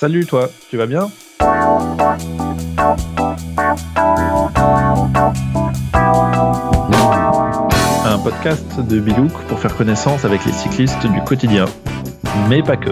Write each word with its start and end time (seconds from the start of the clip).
Salut 0.00 0.24
toi, 0.24 0.48
tu 0.70 0.78
vas 0.78 0.86
bien? 0.86 1.10
Un 8.06 8.18
podcast 8.24 8.80
de 8.80 8.98
Bilouk 8.98 9.30
pour 9.46 9.58
faire 9.58 9.76
connaissance 9.76 10.24
avec 10.24 10.46
les 10.46 10.52
cyclistes 10.52 11.06
du 11.06 11.20
quotidien, 11.20 11.66
mais 12.48 12.62
pas 12.62 12.78
que. 12.78 12.88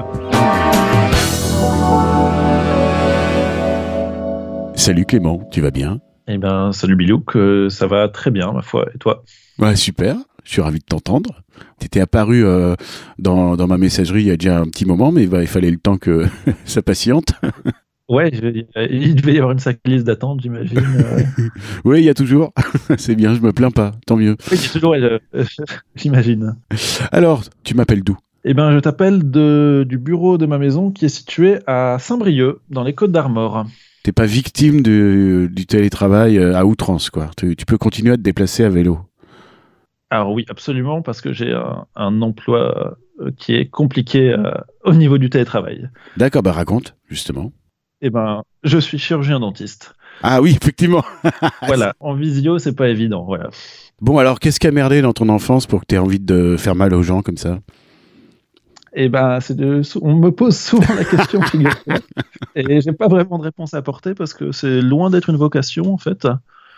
Salut 4.74 5.06
Clément, 5.06 5.48
tu 5.50 5.62
vas 5.62 5.70
bien? 5.70 6.00
Eh 6.26 6.36
ben, 6.36 6.72
salut 6.72 6.96
Bilouk, 6.96 7.36
euh, 7.36 7.70
ça 7.70 7.86
va 7.86 8.10
très 8.10 8.30
bien 8.30 8.52
ma 8.52 8.60
foi, 8.60 8.84
et 8.94 8.98
toi? 8.98 9.24
Ouais, 9.58 9.76
super, 9.76 10.14
je 10.44 10.52
suis 10.52 10.62
ravi 10.62 10.78
de 10.78 10.84
t'entendre. 10.84 11.42
Tu 11.80 11.86
étais 11.86 12.00
apparu 12.00 12.44
euh, 12.44 12.74
dans, 13.18 13.56
dans 13.56 13.66
ma 13.66 13.78
messagerie 13.78 14.22
il 14.22 14.28
y 14.28 14.30
a 14.30 14.36
déjà 14.36 14.58
un 14.58 14.64
petit 14.66 14.84
moment, 14.86 15.12
mais 15.12 15.26
bah, 15.26 15.42
il 15.42 15.48
fallait 15.48 15.70
le 15.70 15.78
temps 15.78 15.96
que 15.98 16.26
ça 16.64 16.82
patiente. 16.82 17.32
Ouais, 18.08 18.30
je- 18.32 18.64
il 18.90 19.14
devait 19.16 19.34
y 19.34 19.36
avoir 19.36 19.52
une 19.52 19.58
sacrée 19.58 19.80
liste 19.92 20.06
d'attente, 20.06 20.40
j'imagine. 20.40 20.78
euh. 20.78 21.20
oui, 21.84 21.98
il 22.00 22.04
y 22.04 22.08
a 22.08 22.14
toujours. 22.14 22.52
C'est 22.96 23.14
bien, 23.14 23.34
je 23.34 23.40
me 23.40 23.52
plains 23.52 23.70
pas, 23.70 23.92
tant 24.06 24.16
mieux. 24.16 24.36
Oui, 24.50 24.56
il 24.58 24.62
y 24.62 24.66
a 24.66 24.70
toujours, 24.72 24.90
ouais, 24.92 25.20
j'imagine. 25.94 26.56
Alors, 27.12 27.42
tu 27.64 27.74
m'appelles 27.74 28.02
d'où? 28.02 28.16
Eh 28.44 28.54
ben, 28.54 28.72
je 28.72 28.78
t'appelle 28.78 29.18
du 29.30 29.98
bureau 29.98 30.38
de 30.38 30.46
ma 30.46 30.56
maison 30.58 30.90
qui 30.90 31.04
est 31.04 31.08
situé 31.10 31.58
à 31.66 31.98
Saint-Brieuc, 32.00 32.60
dans 32.70 32.82
les 32.84 32.94
Côtes 32.94 33.12
d'Armor. 33.12 33.66
T'es 34.04 34.12
pas 34.12 34.24
victime 34.26 34.80
du 34.82 35.66
télétravail 35.66 36.38
euh, 36.38 36.56
à 36.56 36.64
outrance, 36.64 37.10
quoi. 37.10 37.30
Tu, 37.36 37.56
tu 37.56 37.66
peux 37.66 37.76
continuer 37.76 38.12
à 38.12 38.16
te 38.16 38.22
déplacer 38.22 38.64
à 38.64 38.70
vélo. 38.70 39.00
Alors 40.10 40.32
oui, 40.32 40.44
absolument, 40.48 41.02
parce 41.02 41.20
que 41.20 41.32
j'ai 41.32 41.52
un, 41.52 41.86
un 41.94 42.22
emploi 42.22 42.96
euh, 43.20 43.30
qui 43.36 43.54
est 43.54 43.68
compliqué 43.68 44.30
euh, 44.32 44.52
au 44.84 44.94
niveau 44.94 45.18
du 45.18 45.28
télétravail. 45.28 45.88
D'accord, 46.16 46.42
bah 46.42 46.52
raconte, 46.52 46.96
justement. 47.08 47.52
Eh 48.00 48.10
ben, 48.10 48.42
je 48.62 48.78
suis 48.78 48.98
chirurgien 48.98 49.40
dentiste. 49.40 49.94
Ah 50.22 50.40
oui, 50.40 50.56
effectivement. 50.60 51.04
Voilà, 51.66 51.94
en 52.00 52.14
visio, 52.14 52.58
c'est 52.58 52.74
pas 52.74 52.88
évident. 52.88 53.24
Voilà. 53.24 53.50
Bon, 54.00 54.18
alors, 54.18 54.40
qu'est-ce 54.40 54.60
qui 54.60 54.66
a 54.66 54.70
merdé 54.70 55.02
dans 55.02 55.12
ton 55.12 55.28
enfance 55.28 55.66
pour 55.66 55.80
que 55.80 55.86
tu 55.88 55.94
aies 55.96 55.98
envie 55.98 56.20
de 56.20 56.56
faire 56.56 56.74
mal 56.74 56.94
aux 56.94 57.02
gens 57.02 57.22
comme 57.22 57.36
ça? 57.36 57.58
Eh 58.94 59.08
ben, 59.08 59.40
c'est 59.40 59.54
de- 59.56 59.82
on 60.00 60.14
me 60.16 60.30
pose 60.30 60.56
souvent 60.56 60.94
la 60.94 61.04
question, 61.04 61.40
et 62.54 62.80
j'ai 62.80 62.92
pas 62.92 63.08
vraiment 63.08 63.38
de 63.38 63.44
réponse 63.44 63.74
à 63.74 63.78
apporter 63.78 64.14
parce 64.14 64.32
que 64.32 64.50
c'est 64.50 64.80
loin 64.80 65.10
d'être 65.10 65.28
une 65.28 65.36
vocation 65.36 65.92
en 65.92 65.98
fait. 65.98 66.26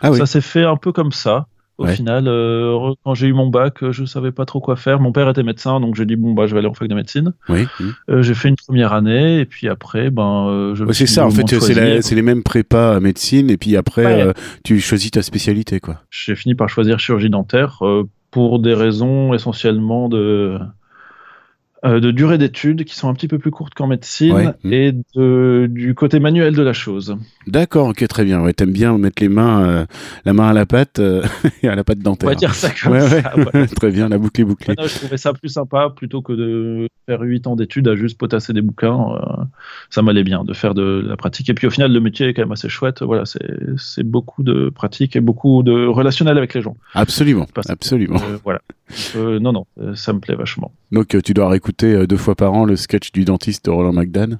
Ah 0.00 0.10
oui, 0.10 0.18
Ça 0.18 0.26
s'est 0.26 0.40
fait 0.40 0.64
un 0.64 0.76
peu 0.76 0.92
comme 0.92 1.12
ça. 1.12 1.46
Au 1.80 1.84
Ouais. 1.86 1.94
final, 1.96 2.28
euh, 2.28 2.92
quand 3.04 3.14
j'ai 3.14 3.26
eu 3.26 3.32
mon 3.32 3.46
bac, 3.48 3.82
euh, 3.82 3.90
je 3.90 4.04
savais 4.04 4.32
pas 4.32 4.44
trop 4.44 4.60
quoi 4.60 4.76
faire. 4.76 5.00
Mon 5.00 5.12
père 5.12 5.26
était 5.30 5.42
médecin, 5.42 5.80
donc 5.80 5.94
j'ai 5.94 6.04
dit 6.04 6.14
bon 6.14 6.34
bah 6.34 6.46
je 6.46 6.52
vais 6.52 6.58
aller 6.58 6.68
en 6.68 6.74
fac 6.74 6.86
de 6.88 6.94
médecine. 6.94 7.32
oui. 7.48 7.66
Euh, 8.10 8.20
j'ai 8.20 8.34
fait 8.34 8.50
une 8.50 8.56
première 8.56 8.92
année 8.92 9.40
et 9.40 9.46
puis 9.46 9.66
après, 9.66 10.10
ben 10.10 10.46
euh, 10.50 10.74
je. 10.74 10.84
Ouais, 10.84 10.92
c'est 10.92 11.06
ça, 11.06 11.24
en 11.26 11.30
fait, 11.30 11.48
c'est 11.58 12.14
les 12.14 12.22
mêmes 12.22 12.42
prépas 12.42 12.94
à 12.96 13.00
médecine, 13.00 13.50
et 13.50 13.56
puis 13.56 13.76
après, 13.76 14.26
Ouais. 14.26 14.34
tu 14.62 14.78
choisis 14.78 15.10
ta 15.10 15.22
spécialité, 15.22 15.80
quoi. 15.80 16.02
J'ai 16.10 16.34
fini 16.36 16.54
par 16.54 16.68
choisir 16.68 17.00
chirurgie 17.00 17.30
dentaire 17.30 17.80
pour 18.30 18.58
des 18.60 18.74
raisons 18.74 19.32
essentiellement 19.32 20.08
de, 20.10 20.58
de 21.82 22.10
durée 22.10 22.36
d'études 22.38 22.84
qui 22.84 22.94
sont 22.94 23.08
un 23.08 23.14
petit 23.14 23.28
peu 23.28 23.38
plus 23.38 23.50
courtes 23.50 23.74
qu'en 23.74 23.86
médecine 23.86 24.32
Ouais. 24.34 24.46
Mm. 24.64 24.72
et 24.72 24.92
de, 25.16 25.66
du 25.70 25.94
côté 25.94 26.20
manuel 26.20 26.54
de 26.54 26.62
la 26.62 26.72
chose. 26.72 27.16
D'accord, 27.46 27.88
ok, 27.88 28.06
très 28.08 28.24
bien. 28.24 28.42
Ouais, 28.42 28.52
t'aimes 28.52 28.72
bien 28.72 28.96
mettre 28.98 29.22
les 29.22 29.28
mains, 29.28 29.62
euh, 29.64 29.86
la 30.24 30.32
main 30.32 30.48
à 30.48 30.52
la 30.52 30.66
pâte 30.66 31.00
et 31.62 31.68
à 31.68 31.74
la 31.74 31.82
pâte 31.84 31.98
On 32.00 32.10
dentaire. 32.10 32.28
va 32.28 32.34
dire 32.34 32.54
ça 32.54 32.68
comme 32.70 32.92
Ouais, 32.92 33.00
ça. 33.08 33.34
ouais. 33.54 33.66
très 33.76 33.90
bien, 33.90 34.08
la 34.08 34.18
boucle 34.18 34.40
est 34.40 34.44
bouclée. 34.44 34.74
Non, 34.78 34.86
je 34.86 34.94
trouvais 34.94 35.16
ça 35.16 35.32
plus 35.32 35.48
sympa 35.48 35.88
plutôt 35.94 36.20
que 36.22 36.32
de 36.32 36.88
faire 37.06 37.20
8 37.22 37.46
ans 37.46 37.56
d'études 37.56 37.88
à 37.88 37.96
juste 37.96 38.18
potasser 38.18 38.52
des 38.52 38.60
bouquins. 38.62 38.98
euh, 39.14 39.44
ça 39.88 40.02
m'allait 40.02 40.22
bien 40.24 40.44
de 40.44 40.52
faire 40.52 40.74
de 40.74 41.02
la 41.06 41.16
pratique. 41.16 41.48
Et 41.48 41.54
puis 41.54 41.66
au 41.66 41.70
final, 41.70 41.92
le 41.92 42.00
métier 42.00 42.28
est 42.28 42.34
quand 42.34 42.42
même 42.42 42.52
assez 42.52 42.68
chouette. 42.68 43.02
Voilà, 43.02 43.24
c'est 43.76 44.02
beaucoup 44.02 44.42
de 44.42 44.68
pratique 44.68 45.16
et 45.16 45.20
beaucoup 45.20 45.62
de 45.62 45.86
relationnel 45.86 46.36
avec 46.36 46.54
les 46.54 46.60
gens. 46.62 46.76
Absolument, 46.94 47.46
que, 47.46 47.60
absolument. 47.70 48.20
Euh, 48.30 48.36
voilà. 48.44 48.60
Euh, 49.16 49.38
non, 49.38 49.52
non, 49.52 49.66
euh, 49.80 49.94
ça 49.94 50.12
me 50.12 50.18
plaît 50.18 50.34
vachement. 50.34 50.72
Donc, 50.90 51.14
euh, 51.14 51.22
tu 51.22 51.32
dois 51.32 51.48
réécouter 51.48 51.69
euh, 51.84 52.06
deux 52.06 52.16
fois 52.16 52.34
par 52.34 52.52
an 52.54 52.64
le 52.64 52.76
sketch 52.76 53.12
du 53.12 53.24
dentiste 53.24 53.64
de 53.66 53.70
Roland 53.70 53.92
McDan. 53.92 54.38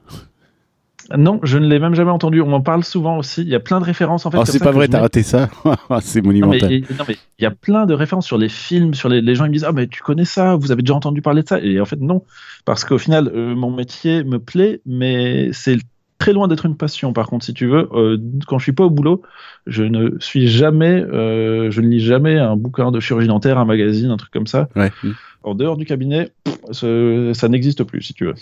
Non, 1.16 1.40
je 1.42 1.58
ne 1.58 1.66
l'ai 1.66 1.80
même 1.80 1.94
jamais 1.94 2.12
entendu. 2.12 2.40
On 2.40 2.46
m'en 2.46 2.60
parle 2.60 2.84
souvent 2.84 3.18
aussi. 3.18 3.42
Il 3.42 3.48
y 3.48 3.56
a 3.56 3.60
plein 3.60 3.80
de 3.80 3.84
références 3.84 4.26
en 4.26 4.30
fait. 4.30 4.38
Oh, 4.38 4.44
c'est 4.44 4.60
pas 4.62 4.70
vrai, 4.70 4.86
t'as 4.86 5.00
raté 5.00 5.24
ça 5.24 5.48
C'est 6.02 6.20
Non 6.22 6.28
mais, 6.30 6.40
monumental. 6.40 6.72
il- 6.72 6.82
non, 6.96 7.04
mais 7.08 7.16
il 7.38 7.42
y 7.42 7.46
a 7.46 7.50
plein 7.50 7.84
de 7.86 7.94
références 7.94 8.26
sur 8.26 8.38
les 8.38 8.48
films, 8.48 8.94
sur 8.94 9.08
les, 9.08 9.20
les 9.20 9.34
gens 9.34 9.44
ils 9.44 9.48
me 9.48 9.52
disent 9.54 9.64
ah 9.64 9.72
mais 9.72 9.88
tu 9.88 10.02
connais 10.02 10.24
ça, 10.24 10.54
vous 10.54 10.70
avez 10.70 10.82
déjà 10.82 10.94
entendu 10.94 11.20
parler 11.20 11.42
de 11.42 11.48
ça? 11.48 11.58
Et 11.60 11.80
en 11.80 11.84
fait 11.84 12.00
non 12.00 12.22
parce 12.64 12.84
qu'au 12.84 12.98
final 12.98 13.28
euh, 13.34 13.56
mon 13.56 13.72
métier 13.74 14.22
me 14.22 14.38
plaît 14.38 14.82
mais 14.86 15.48
c'est 15.52 15.78
très 16.18 16.32
loin 16.32 16.46
d'être 16.46 16.66
une 16.66 16.76
passion 16.76 17.12
par 17.12 17.26
contre 17.28 17.44
si 17.46 17.54
tu 17.54 17.66
veux 17.66 17.88
euh, 17.94 18.16
quand 18.46 18.58
je 18.58 18.64
suis 18.64 18.72
pas 18.72 18.84
au 18.84 18.90
boulot 18.90 19.22
je 19.66 19.82
ne 19.82 20.10
suis 20.20 20.46
jamais 20.46 21.02
euh, 21.02 21.70
je 21.72 21.80
ne 21.80 21.88
lis 21.88 22.00
jamais 22.00 22.38
un 22.38 22.54
bouquin 22.56 22.92
de 22.92 23.00
chirurgie 23.00 23.26
dentaire 23.26 23.58
un 23.58 23.64
magazine 23.64 24.10
un 24.10 24.16
truc 24.18 24.30
comme 24.30 24.46
ça 24.46 24.68
Ouais. 24.76 24.92
hmm. 25.02 25.10
En 25.42 25.54
dehors 25.54 25.76
du 25.76 25.84
cabinet 25.84 26.30
pff, 26.44 27.34
ça 27.34 27.48
n'existe 27.48 27.84
plus 27.84 28.02
si 28.02 28.14
tu 28.14 28.26
veux 28.26 28.34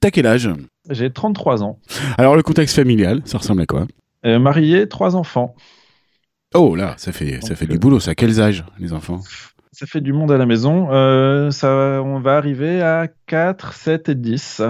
T'as 0.00 0.10
quel 0.10 0.26
âge? 0.26 0.50
J'ai 0.90 1.10
33 1.10 1.62
ans 1.62 1.78
Alors, 2.18 2.36
le 2.36 2.42
contexte 2.42 2.76
familial, 2.76 3.22
ça 3.24 3.38
ressemble 3.38 3.62
à 3.62 3.66
quoi? 3.66 3.86
Euh, 4.24 4.38
marié 4.38 4.88
trois 4.88 5.16
enfants 5.16 5.54
Oh 6.54 6.74
là, 6.74 6.94
ça 6.96 7.12
fait, 7.12 7.40
ça 7.42 7.54
fait 7.54 7.66
euh, 7.66 7.72
du 7.72 7.78
boulot, 7.78 8.00
ça. 8.00 8.14
Quels 8.14 8.40
âges, 8.40 8.64
les 8.78 8.92
enfants? 8.92 9.20
Ça 9.72 9.86
fait 9.86 10.00
du 10.00 10.12
monde 10.12 10.32
à 10.32 10.38
la 10.38 10.46
maison. 10.46 10.88
Euh, 10.90 11.50
ça, 11.50 12.00
on 12.02 12.18
va 12.20 12.36
arriver 12.36 12.80
à 12.82 13.08
4, 13.26 13.74
7 13.74 14.08
et 14.08 14.14
10. 14.14 14.62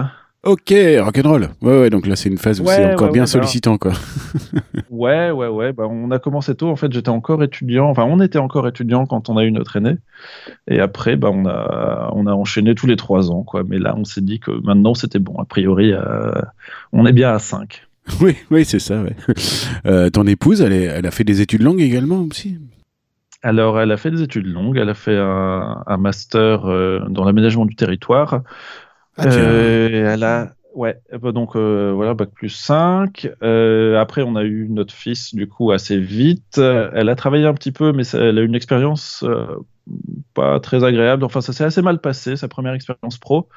Ok, 0.43 0.73
rock'n'roll. 0.99 1.49
Ouais, 1.61 1.79
ouais, 1.81 1.89
donc 1.89 2.07
là, 2.07 2.15
c'est 2.15 2.29
une 2.29 2.37
phase 2.37 2.61
où 2.61 2.63
Ouais, 2.63 2.75
c'est 2.75 2.93
encore 2.93 3.07
ouais, 3.07 3.13
bien 3.13 3.23
ouais, 3.23 3.27
sollicitant, 3.27 3.77
quoi. 3.77 3.91
Ouais, 4.89 5.29
ouais, 5.31 5.47
ouais. 5.47 5.73
Bah, 5.73 5.85
on 5.89 6.09
a 6.11 6.19
commencé 6.19 6.55
tôt. 6.55 6.69
En 6.69 6.75
fait, 6.75 6.91
j'étais 6.93 7.09
encore 7.09 7.43
étudiant. 7.43 7.89
Enfin, 7.89 8.05
on 8.05 8.19
était 8.21 8.39
encore 8.39 8.67
étudiant 8.67 9.05
quand 9.05 9.29
on 9.29 9.37
a 9.37 9.43
eu 9.43 9.51
notre 9.51 9.75
aîné. 9.75 9.97
Et 10.67 10.79
après, 10.79 11.15
bah, 11.17 11.29
on, 11.33 11.45
a, 11.45 12.11
on 12.13 12.25
a 12.27 12.31
enchaîné 12.33 12.75
tous 12.75 12.87
les 12.87 12.95
trois 12.95 13.29
ans. 13.29 13.43
Quoi. 13.43 13.63
Mais 13.67 13.77
là, 13.79 13.95
on 13.97 14.05
s'est 14.05 14.21
dit 14.21 14.39
que 14.39 14.51
maintenant, 14.63 14.93
c'était 14.93 15.19
bon. 15.19 15.35
A 15.39 15.45
priori, 15.45 15.91
euh, 15.93 16.31
on 16.93 17.05
est 17.05 17.13
bien 17.13 17.31
à 17.33 17.39
5. 17.39 17.83
Oui, 18.21 18.37
oui, 18.51 18.63
c'est 18.63 18.79
ça, 18.79 19.01
ouais. 19.01 19.15
Euh, 19.85 20.09
ton 20.09 20.25
épouse, 20.25 20.61
elle, 20.61 20.71
est- 20.73 20.83
elle 20.85 21.05
a 21.05 21.11
fait 21.11 21.25
des 21.25 21.41
études 21.41 21.61
longues 21.61 21.81
également 21.81 22.21
aussi? 22.21 22.57
Alors, 23.43 23.79
elle 23.79 23.91
a 23.91 23.97
fait 23.97 24.11
des 24.11 24.21
études 24.21 24.47
longues. 24.47 24.77
Elle 24.77 24.89
a 24.89 24.93
fait 24.93 25.17
un, 25.17 25.83
un 25.85 25.97
master 25.97 26.65
euh, 26.65 27.01
dans 27.09 27.25
l'aménagement 27.25 27.65
du 27.65 27.75
territoire. 27.75 28.41
Ah. 29.17 29.25
Euh, 29.27 30.13
elle 30.13 30.23
a, 30.23 30.53
ouais, 30.75 30.99
bah 31.19 31.31
donc 31.31 31.55
euh, 31.55 31.91
voilà, 31.93 32.13
bac 32.13 32.29
plus 32.33 32.49
5. 32.49 33.29
Euh, 33.41 33.99
après, 33.99 34.21
on 34.21 34.35
a 34.35 34.43
eu 34.43 34.67
notre 34.69 34.93
fils, 34.93 35.33
du 35.33 35.47
coup, 35.47 35.71
assez 35.71 35.97
vite. 35.97 36.57
Elle 36.57 37.09
a 37.09 37.15
travaillé 37.15 37.45
un 37.45 37.53
petit 37.53 37.71
peu, 37.71 37.91
mais 37.91 38.03
elle 38.13 38.37
a 38.37 38.41
eu 38.41 38.45
une 38.45 38.55
expérience 38.55 39.25
pas 40.33 40.59
très 40.59 40.83
agréable. 40.83 41.23
Enfin, 41.23 41.41
ça 41.41 41.53
s'est 41.53 41.63
assez 41.63 41.81
mal 41.81 41.99
passé, 41.99 42.35
sa 42.35 42.47
première 42.47 42.73
expérience 42.73 43.17
pro. 43.17 43.49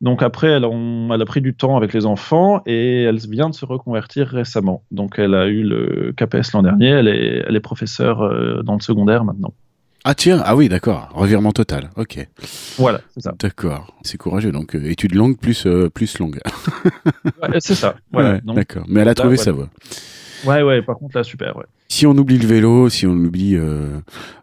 Donc 0.00 0.22
après, 0.22 0.48
elle, 0.48 0.64
a 0.64 1.24
pris 1.24 1.40
du 1.40 1.54
temps 1.54 1.76
avec 1.76 1.92
les 1.92 2.06
enfants 2.06 2.62
et 2.66 3.02
elle 3.02 3.18
vient 3.18 3.50
de 3.50 3.54
se 3.54 3.64
reconvertir 3.64 4.28
récemment. 4.28 4.84
Donc 4.92 5.18
elle 5.18 5.34
a 5.34 5.48
eu 5.48 5.64
le 5.64 6.12
KPS 6.16 6.52
l'an 6.52 6.62
dernier, 6.62 6.86
elle 6.86 7.08
est, 7.08 7.60
professeure 7.60 8.62
dans 8.62 8.74
le 8.74 8.80
secondaire 8.80 9.24
maintenant. 9.24 9.52
Ah 10.04 10.14
tiens, 10.16 10.42
ah 10.44 10.56
oui, 10.56 10.68
d'accord, 10.68 11.10
revirement 11.14 11.52
total, 11.52 11.90
ok. 11.96 12.26
Voilà, 12.76 13.00
c'est 13.14 13.20
ça. 13.22 13.34
D'accord, 13.38 13.94
c'est 14.02 14.18
courageux, 14.18 14.50
donc 14.50 14.74
euh, 14.74 14.90
études 14.90 15.14
longues 15.14 15.38
plus, 15.38 15.64
euh, 15.66 15.88
plus 15.90 16.18
longues. 16.18 16.40
Ouais, 17.42 17.58
c'est 17.60 17.74
ça. 17.74 17.96
Voilà. 18.12 18.34
Ouais, 18.34 18.40
d'accord, 18.54 18.84
mais 18.88 19.00
elle 19.00 19.08
a 19.08 19.14
trouvé 19.14 19.36
sa 19.36 19.52
voie. 19.52 19.68
ouais, 20.44 20.62
ouais, 20.62 20.82
par 20.82 20.96
contre 20.96 21.16
là, 21.18 21.24
super, 21.24 21.56
ouais. 21.56 21.64
Si 21.88 22.06
on 22.06 22.12
oublie 22.16 22.38
le 22.38 22.46
vélo, 22.46 22.88
si 22.88 23.06
on 23.06 23.12
oublie 23.12 23.54
euh, 23.56 23.98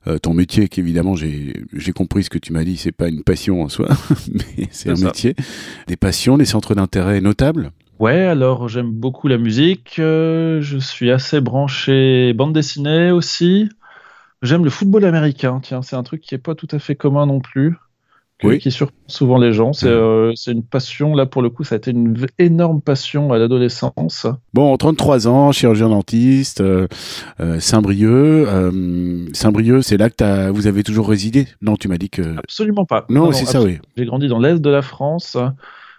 euh, 0.08 0.18
ton 0.20 0.34
métier, 0.34 0.68
qu'évidemment 0.70 1.16
j'ai 1.16 1.64
j'ai 1.74 1.92
compris 1.94 2.24
ce 2.24 2.30
que 2.30 2.38
tu 2.38 2.54
m'as 2.54 2.64
dit, 2.64 2.78
c'est 2.78 2.92
pas 2.92 3.08
une 3.10 3.24
passion 3.24 3.62
en 3.64 3.70
soi, 3.70 3.88
mais 4.34 4.68
c'est 4.72 4.72
C'est 4.72 4.90
un 4.92 4.96
ça. 4.96 5.06
métier. 5.08 5.36
Des 5.88 5.98
passions, 5.98 6.38
des 6.38 6.46
centres 6.46 6.76
d'intérêt 6.76 7.22
notables? 7.22 7.72
Ouais, 8.00 8.22
alors 8.26 8.70
j'aime 8.70 8.92
beaucoup 8.92 9.28
la 9.28 9.38
musique, 9.38 9.98
euh, 10.00 10.62
je 10.62 10.78
suis 10.78 11.12
assez 11.12 11.42
branché 11.42 12.32
bande 12.34 12.54
dessinée 12.54 13.12
aussi. 13.12 13.70
J'aime 14.42 14.64
le 14.64 14.70
football 14.70 15.04
américain, 15.06 15.60
tiens, 15.62 15.82
c'est 15.82 15.96
un 15.96 16.04
truc 16.04 16.22
qui 16.22 16.34
est 16.36 16.38
pas 16.40 16.56
tout 16.56 16.68
à 16.72 16.80
fait 16.80 16.96
commun 16.96 17.26
non 17.26 17.40
plus, 17.42 17.76
que- 18.40 18.48
Oui. 18.48 18.60
qui 18.60 18.72
surprend 18.72 18.96
souvent 19.08 19.38
les 19.38 19.52
gens. 19.52 19.74
C'est 19.74 19.88
Mhm. 19.90 19.94
euh, 19.94 20.32
c'est 20.36 20.54
une 20.54 20.64
passion, 20.64 21.14
là 21.14 21.26
pour 21.26 21.42
le 21.42 21.50
coup, 21.50 21.66
ça 21.66 21.76
a 21.76 21.78
été 21.78 21.92
une 21.92 22.16
énorme 22.38 22.80
passion 22.80 23.34
à 23.34 23.38
l'adolescence. 23.38 24.28
Bon, 24.54 24.78
33 24.78 25.28
ans, 25.28 25.52
chirurgien 25.52 25.90
dentiste, 25.90 26.62
euh, 26.62 26.88
euh, 27.42 27.60
Saint-Brieuc. 27.60 28.48
euh, 28.48 29.26
Saint-Brieuc, 29.34 29.82
c'est 29.84 29.98
là 29.98 30.10
que 30.10 30.16
t'as- 30.16 30.52
vous 30.52 30.68
avez 30.68 30.84
toujours 30.84 31.10
résidé? 31.10 31.48
Non, 31.62 31.76
tu 31.76 31.90
m'as 31.90 31.98
dit 31.98 32.10
que... 32.10 32.38
Absolument 32.38 32.86
pas. 32.86 33.06
Non, 33.10 33.34
c'est 33.34 33.46
ça, 33.46 33.62
oui. 33.62 33.80
J'ai 33.98 34.06
grandi 34.06 34.30
dans 34.30 34.40
l'est 34.40 34.60
de 34.60 34.70
la 34.70 34.82
France. 34.82 35.36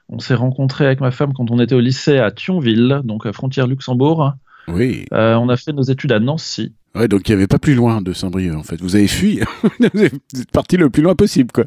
On 0.08 0.18
s'est 0.18 0.34
rencontrés 0.34 0.86
avec 0.86 1.00
ma 1.02 1.10
femme 1.10 1.34
quand 1.34 1.50
on 1.50 1.60
était 1.60 1.74
au 1.74 1.80
lycée 1.80 2.16
à 2.18 2.30
Thionville, 2.30 3.02
donc 3.04 3.26
à 3.26 3.32
frontière 3.34 3.66
Luxembourg. 3.66 4.32
Oui. 4.68 5.06
Euh, 5.12 5.34
on 5.34 5.48
a 5.48 5.56
fait 5.56 5.72
nos 5.72 5.82
études 5.82 6.12
à 6.12 6.20
Nancy. 6.20 6.72
Ouais, 6.94 7.06
donc 7.06 7.28
il 7.28 7.32
n'y 7.32 7.36
avait 7.36 7.46
pas 7.46 7.58
plus 7.58 7.74
loin 7.74 8.02
de 8.02 8.12
Saint-Brieuc, 8.12 8.56
en 8.56 8.62
fait. 8.62 8.80
Vous 8.80 8.96
avez 8.96 9.06
fui. 9.06 9.40
vous 9.94 10.04
êtes 10.04 10.50
parti 10.52 10.76
le 10.76 10.90
plus 10.90 11.02
loin 11.02 11.14
possible, 11.14 11.52
quoi. 11.52 11.64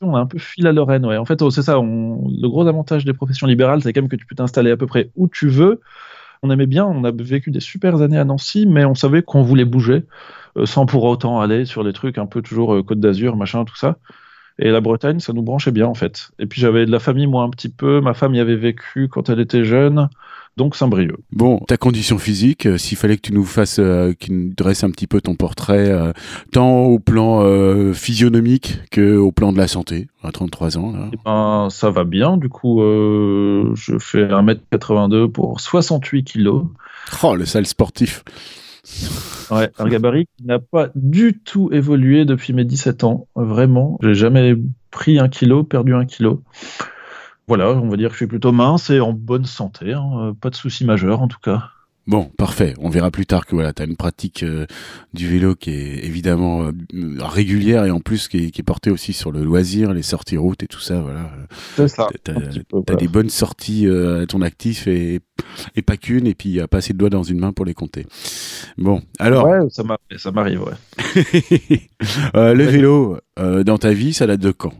on 0.00 0.14
a 0.14 0.20
un 0.20 0.26
peu 0.26 0.38
fil 0.38 0.66
à 0.66 0.72
Lorraine, 0.72 1.04
ouais. 1.04 1.18
En 1.18 1.26
fait, 1.26 1.42
oh, 1.42 1.50
c'est 1.50 1.62
ça. 1.62 1.74
Le 1.74 2.48
gros 2.48 2.66
avantage 2.66 3.04
des 3.04 3.12
professions 3.12 3.46
libérales, 3.46 3.82
c'est 3.82 3.92
quand 3.92 4.00
même 4.00 4.10
que 4.10 4.16
tu 4.16 4.26
peux 4.26 4.34
t'installer 4.34 4.70
à 4.70 4.76
peu 4.76 4.86
près 4.86 5.10
où 5.16 5.28
tu 5.28 5.48
veux. 5.48 5.80
On 6.42 6.50
aimait 6.50 6.66
bien, 6.66 6.86
on 6.86 7.04
a 7.04 7.10
vécu 7.10 7.50
des 7.50 7.60
super 7.60 8.00
années 8.00 8.18
à 8.18 8.24
Nancy, 8.24 8.66
mais 8.66 8.84
on 8.84 8.94
savait 8.94 9.22
qu'on 9.22 9.42
voulait 9.42 9.64
bouger, 9.64 10.04
euh, 10.56 10.66
sans 10.66 10.86
pour 10.86 11.04
autant 11.04 11.40
aller 11.40 11.64
sur 11.64 11.82
les 11.82 11.92
trucs 11.92 12.16
un 12.16 12.26
peu 12.26 12.42
toujours 12.42 12.74
euh, 12.74 12.82
Côte 12.82 13.00
d'Azur, 13.00 13.36
machin, 13.36 13.64
tout 13.64 13.76
ça. 13.76 13.98
Et 14.60 14.70
la 14.70 14.80
Bretagne, 14.80 15.20
ça 15.20 15.32
nous 15.32 15.42
branchait 15.42 15.70
bien 15.70 15.86
en 15.86 15.94
fait. 15.94 16.30
Et 16.38 16.46
puis 16.46 16.60
j'avais 16.60 16.86
de 16.86 16.90
la 16.90 16.98
famille, 16.98 17.26
moi 17.26 17.44
un 17.44 17.50
petit 17.50 17.68
peu. 17.68 18.00
Ma 18.00 18.14
femme 18.14 18.34
y 18.34 18.40
avait 18.40 18.56
vécu 18.56 19.08
quand 19.08 19.28
elle 19.28 19.40
était 19.40 19.64
jeune. 19.64 20.08
Donc 20.58 20.74
Saint-Brieuc. 20.74 21.14
Bon, 21.30 21.60
ta 21.68 21.76
condition 21.76 22.18
physique, 22.18 22.66
euh, 22.66 22.78
s'il 22.78 22.98
fallait 22.98 23.16
que 23.16 23.22
tu 23.22 23.32
nous 23.32 23.44
fasses, 23.44 23.78
euh, 23.78 24.12
qu'il 24.12 24.36
nous 24.36 24.54
dresse 24.56 24.82
un 24.82 24.90
petit 24.90 25.06
peu 25.06 25.20
ton 25.20 25.36
portrait, 25.36 25.88
euh, 25.88 26.12
tant 26.50 26.80
au 26.80 26.98
plan 26.98 27.28
physionomique 27.94 28.80
que 28.90 29.16
au 29.16 29.30
plan 29.30 29.52
de 29.52 29.58
la 29.58 29.68
santé, 29.68 30.08
à 30.24 30.32
33 30.32 30.76
ans. 30.76 30.90
Là. 30.90 31.10
Eh 31.12 31.18
ben, 31.24 31.68
ça 31.70 31.90
va 31.90 32.02
bien, 32.02 32.36
du 32.36 32.48
coup, 32.48 32.80
je 32.80 33.98
fais 34.00 34.26
1m82 34.26 35.30
pour 35.30 35.60
68 35.60 36.24
kilos. 36.24 36.64
Oh, 37.22 37.36
le 37.36 37.46
sale 37.46 37.66
sportif. 37.66 38.24
Ouais, 39.52 39.70
un 39.78 39.88
gabarit 39.88 40.26
qui 40.36 40.44
n'a 40.44 40.58
pas 40.58 40.88
du 40.96 41.38
tout 41.38 41.70
évolué 41.72 42.24
depuis 42.24 42.52
mes 42.52 42.64
17 42.64 43.04
ans, 43.04 43.28
vraiment. 43.36 43.98
J'ai 44.02 44.14
jamais 44.14 44.56
pris 44.90 45.20
un 45.20 45.28
kilo, 45.28 45.62
perdu 45.62 45.94
un 45.94 46.04
kilo 46.04 46.42
voilà, 47.48 47.70
on 47.70 47.88
va 47.88 47.96
dire 47.96 48.08
que 48.08 48.12
je 48.14 48.18
suis 48.18 48.26
plutôt 48.26 48.52
mince 48.52 48.90
et 48.90 49.00
en 49.00 49.14
bonne 49.14 49.46
santé, 49.46 49.94
hein, 49.94 50.10
euh, 50.18 50.32
pas 50.34 50.50
de 50.50 50.54
soucis 50.54 50.84
majeurs 50.84 51.22
en 51.22 51.28
tout 51.28 51.40
cas. 51.42 51.70
Bon, 52.06 52.24
parfait. 52.38 52.74
On 52.78 52.88
verra 52.88 53.10
plus 53.10 53.26
tard 53.26 53.44
que 53.44 53.54
voilà, 53.54 53.74
tu 53.74 53.82
as 53.82 53.84
une 53.84 53.96
pratique 53.96 54.42
euh, 54.42 54.66
du 55.12 55.28
vélo 55.28 55.54
qui 55.54 55.70
est 55.70 56.04
évidemment 56.06 56.62
euh, 56.62 56.72
régulière 57.20 57.84
et 57.84 57.90
en 57.90 58.00
plus 58.00 58.28
qui 58.28 58.46
est, 58.46 58.62
portée 58.62 58.90
aussi 58.90 59.12
sur 59.12 59.30
le 59.30 59.44
loisir, 59.44 59.92
les 59.92 60.02
sorties 60.02 60.38
routes 60.38 60.62
et 60.62 60.66
tout 60.66 60.80
ça. 60.80 61.00
Voilà. 61.00 61.30
C'est 61.76 61.88
ça. 61.88 62.08
Tu 62.24 62.32
as, 62.32 62.96
des 62.96 63.08
bonnes 63.08 63.28
sorties 63.28 63.86
à 63.86 64.26
ton 64.26 64.40
actif 64.40 64.86
et, 64.86 65.20
et 65.76 65.82
pas 65.82 65.98
qu'une 65.98 66.26
et 66.26 66.34
puis 66.34 66.48
il 66.48 66.52
n'y 66.52 66.60
a 66.60 66.68
pas 66.68 66.78
assez 66.78 66.94
de 66.94 66.98
doigts 66.98 67.10
dans 67.10 67.22
une 67.22 67.40
main 67.40 67.52
pour 67.52 67.66
les 67.66 67.74
compter. 67.74 68.06
Bon, 68.78 69.02
alors. 69.18 69.46
Ouais, 69.46 69.58
ça 69.68 70.32
m'arrive, 70.32 70.62
ouais. 70.62 71.82
le 72.54 72.64
vélo, 72.64 73.18
dans 73.36 73.78
ta 73.78 73.92
vie, 73.92 74.14
ça 74.14 74.26
date 74.26 74.40
de 74.40 74.50
quand? 74.50 74.72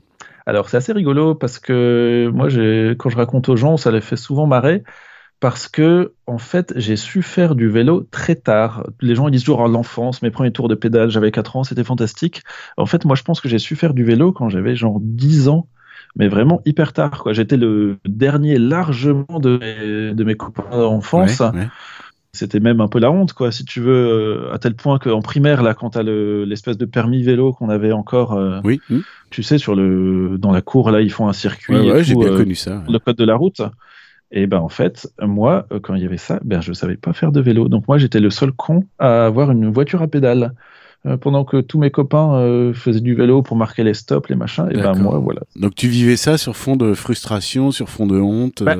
Alors 0.49 0.71
c'est 0.71 0.79
assez 0.79 0.93
rigolo 0.93 1.35
parce 1.35 1.59
que 1.59 2.31
moi, 2.33 2.47
quand 2.47 3.11
je 3.11 3.17
raconte 3.17 3.51
aux 3.51 3.57
gens, 3.57 3.77
ça 3.77 3.91
les 3.91 4.01
fait 4.01 4.17
souvent 4.17 4.47
marrer 4.47 4.83
parce 5.41 5.69
que 5.69 6.15
en 6.27 6.39
fait, 6.39 6.73
j'ai 6.77 6.97
su 6.97 7.23
faire 7.23 7.55
du 7.55 7.69
vélo 7.69 8.07
très 8.11 8.35
tard. 8.35 8.85
Les 9.01 9.15
gens 9.15 9.29
ils 9.29 9.33
disent 9.33 9.43
toujours 9.43 9.63
à 9.63 9.69
l'enfance, 9.69 10.23
mes 10.23 10.31
premiers 10.31 10.51
tours 10.51 10.69
de 10.69 10.75
pédale, 10.75 11.11
j'avais 11.11 11.31
4 11.31 11.57
ans, 11.57 11.65
c'était 11.65 11.85
fantastique. 11.85 12.43
En 12.79 12.87
fait, 12.87 13.05
moi 13.05 13.15
je 13.15 13.23
pense 13.23 13.43
que 13.43 13.49
j'ai 13.49 13.59
su 13.59 13.77
faire 13.77 13.93
du 13.93 14.05
vélo 14.05 14.33
quand 14.33 14.49
j'avais 14.49 14.75
genre 14.75 14.99
10 15.01 15.49
ans, 15.49 15.69
mais 16.17 16.29
vraiment 16.29 16.63
hyper 16.65 16.95
tard 16.95 17.25
J'étais 17.33 17.59
le 17.59 17.99
dernier 18.07 18.59
largement 18.59 19.39
de 19.39 19.59
mes, 19.59 20.15
de 20.15 20.25
mes 20.25 20.35
copains 20.35 20.71
d'enfance. 20.71 21.43
C'était 22.39 22.61
même 22.61 22.81
un 22.81 22.87
peu 22.87 23.01
la 23.01 23.11
honte, 23.11 23.33
quoi, 23.33 23.51
si 23.51 23.65
tu 23.65 23.81
veux, 23.81 24.47
euh, 24.47 24.55
à 24.55 24.59
tel 24.59 24.77
point 24.77 25.01
qu'en 25.01 25.23
primaire, 25.23 25.61
là, 25.65 25.75
quand 25.75 25.91
tu 25.91 25.99
as 25.99 26.05
l'espèce 26.05 26.79
de 26.79 26.85
permis 26.85 27.25
vélo 27.25 27.53
qu'on 27.53 27.69
avait 27.69 27.91
encore, 27.91 28.35
euh, 28.35 28.61
oui. 28.63 28.81
tu 29.31 29.43
sais, 29.43 29.59
sur 29.59 29.75
le, 29.75 30.39
dans 30.39 30.53
la 30.53 30.63
cour, 30.63 30.93
là, 30.93 31.01
ils 31.01 31.11
font 31.11 31.27
un 31.27 31.33
circuit. 31.33 31.75
Ouais, 31.75 32.05
j'ai 32.05 32.15
bien 32.15 32.29
euh, 32.29 32.37
connu 32.37 32.55
ça. 32.55 32.85
Le 32.89 33.01
code 33.01 33.17
de 33.17 33.25
la 33.25 33.35
route. 33.35 33.61
Et 34.31 34.47
ben 34.47 34.59
en 34.59 34.69
fait, 34.69 35.11
moi, 35.21 35.67
quand 35.83 35.97
il 35.97 36.03
y 36.03 36.07
avait 36.07 36.19
ça, 36.19 36.39
ben 36.45 36.61
je 36.61 36.73
savais 36.75 36.97
pas 36.97 37.13
faire 37.13 37.33
de 37.33 37.41
vélo. 37.41 37.69
Donc 37.69 37.89
moi, 37.89 37.99
j'étais 37.99 38.21
le 38.21 38.31
seul 38.31 38.53
con 38.53 38.85
à 39.01 39.25
avoir 39.27 39.51
une 39.51 39.73
voiture 39.73 40.03
à 40.03 40.07
pédale. 40.07 40.53
pendant 41.21 41.45
que 41.45 41.61
tous 41.61 41.79
mes 41.79 41.91
copains 41.91 42.73
faisaient 42.75 43.01
du 43.01 43.15
vélo 43.15 43.43
pour 43.43 43.57
marquer 43.57 43.83
les 43.83 43.95
stops, 43.95 44.29
les 44.29 44.37
machins, 44.37 44.69
et 44.71 44.77
ben 44.77 44.95
moi, 44.95 45.19
voilà. 45.19 45.41
Donc 45.57 45.75
tu 45.75 45.89
vivais 45.89 46.17
ça 46.17 46.39
sur 46.39 46.57
fond 46.57 46.77
de 46.77 46.95
frustration, 46.95 47.73
sur 47.73 47.89
fond 47.89 48.07
de 48.07 48.21
honte. 48.21 48.63
Bah, 48.63 48.77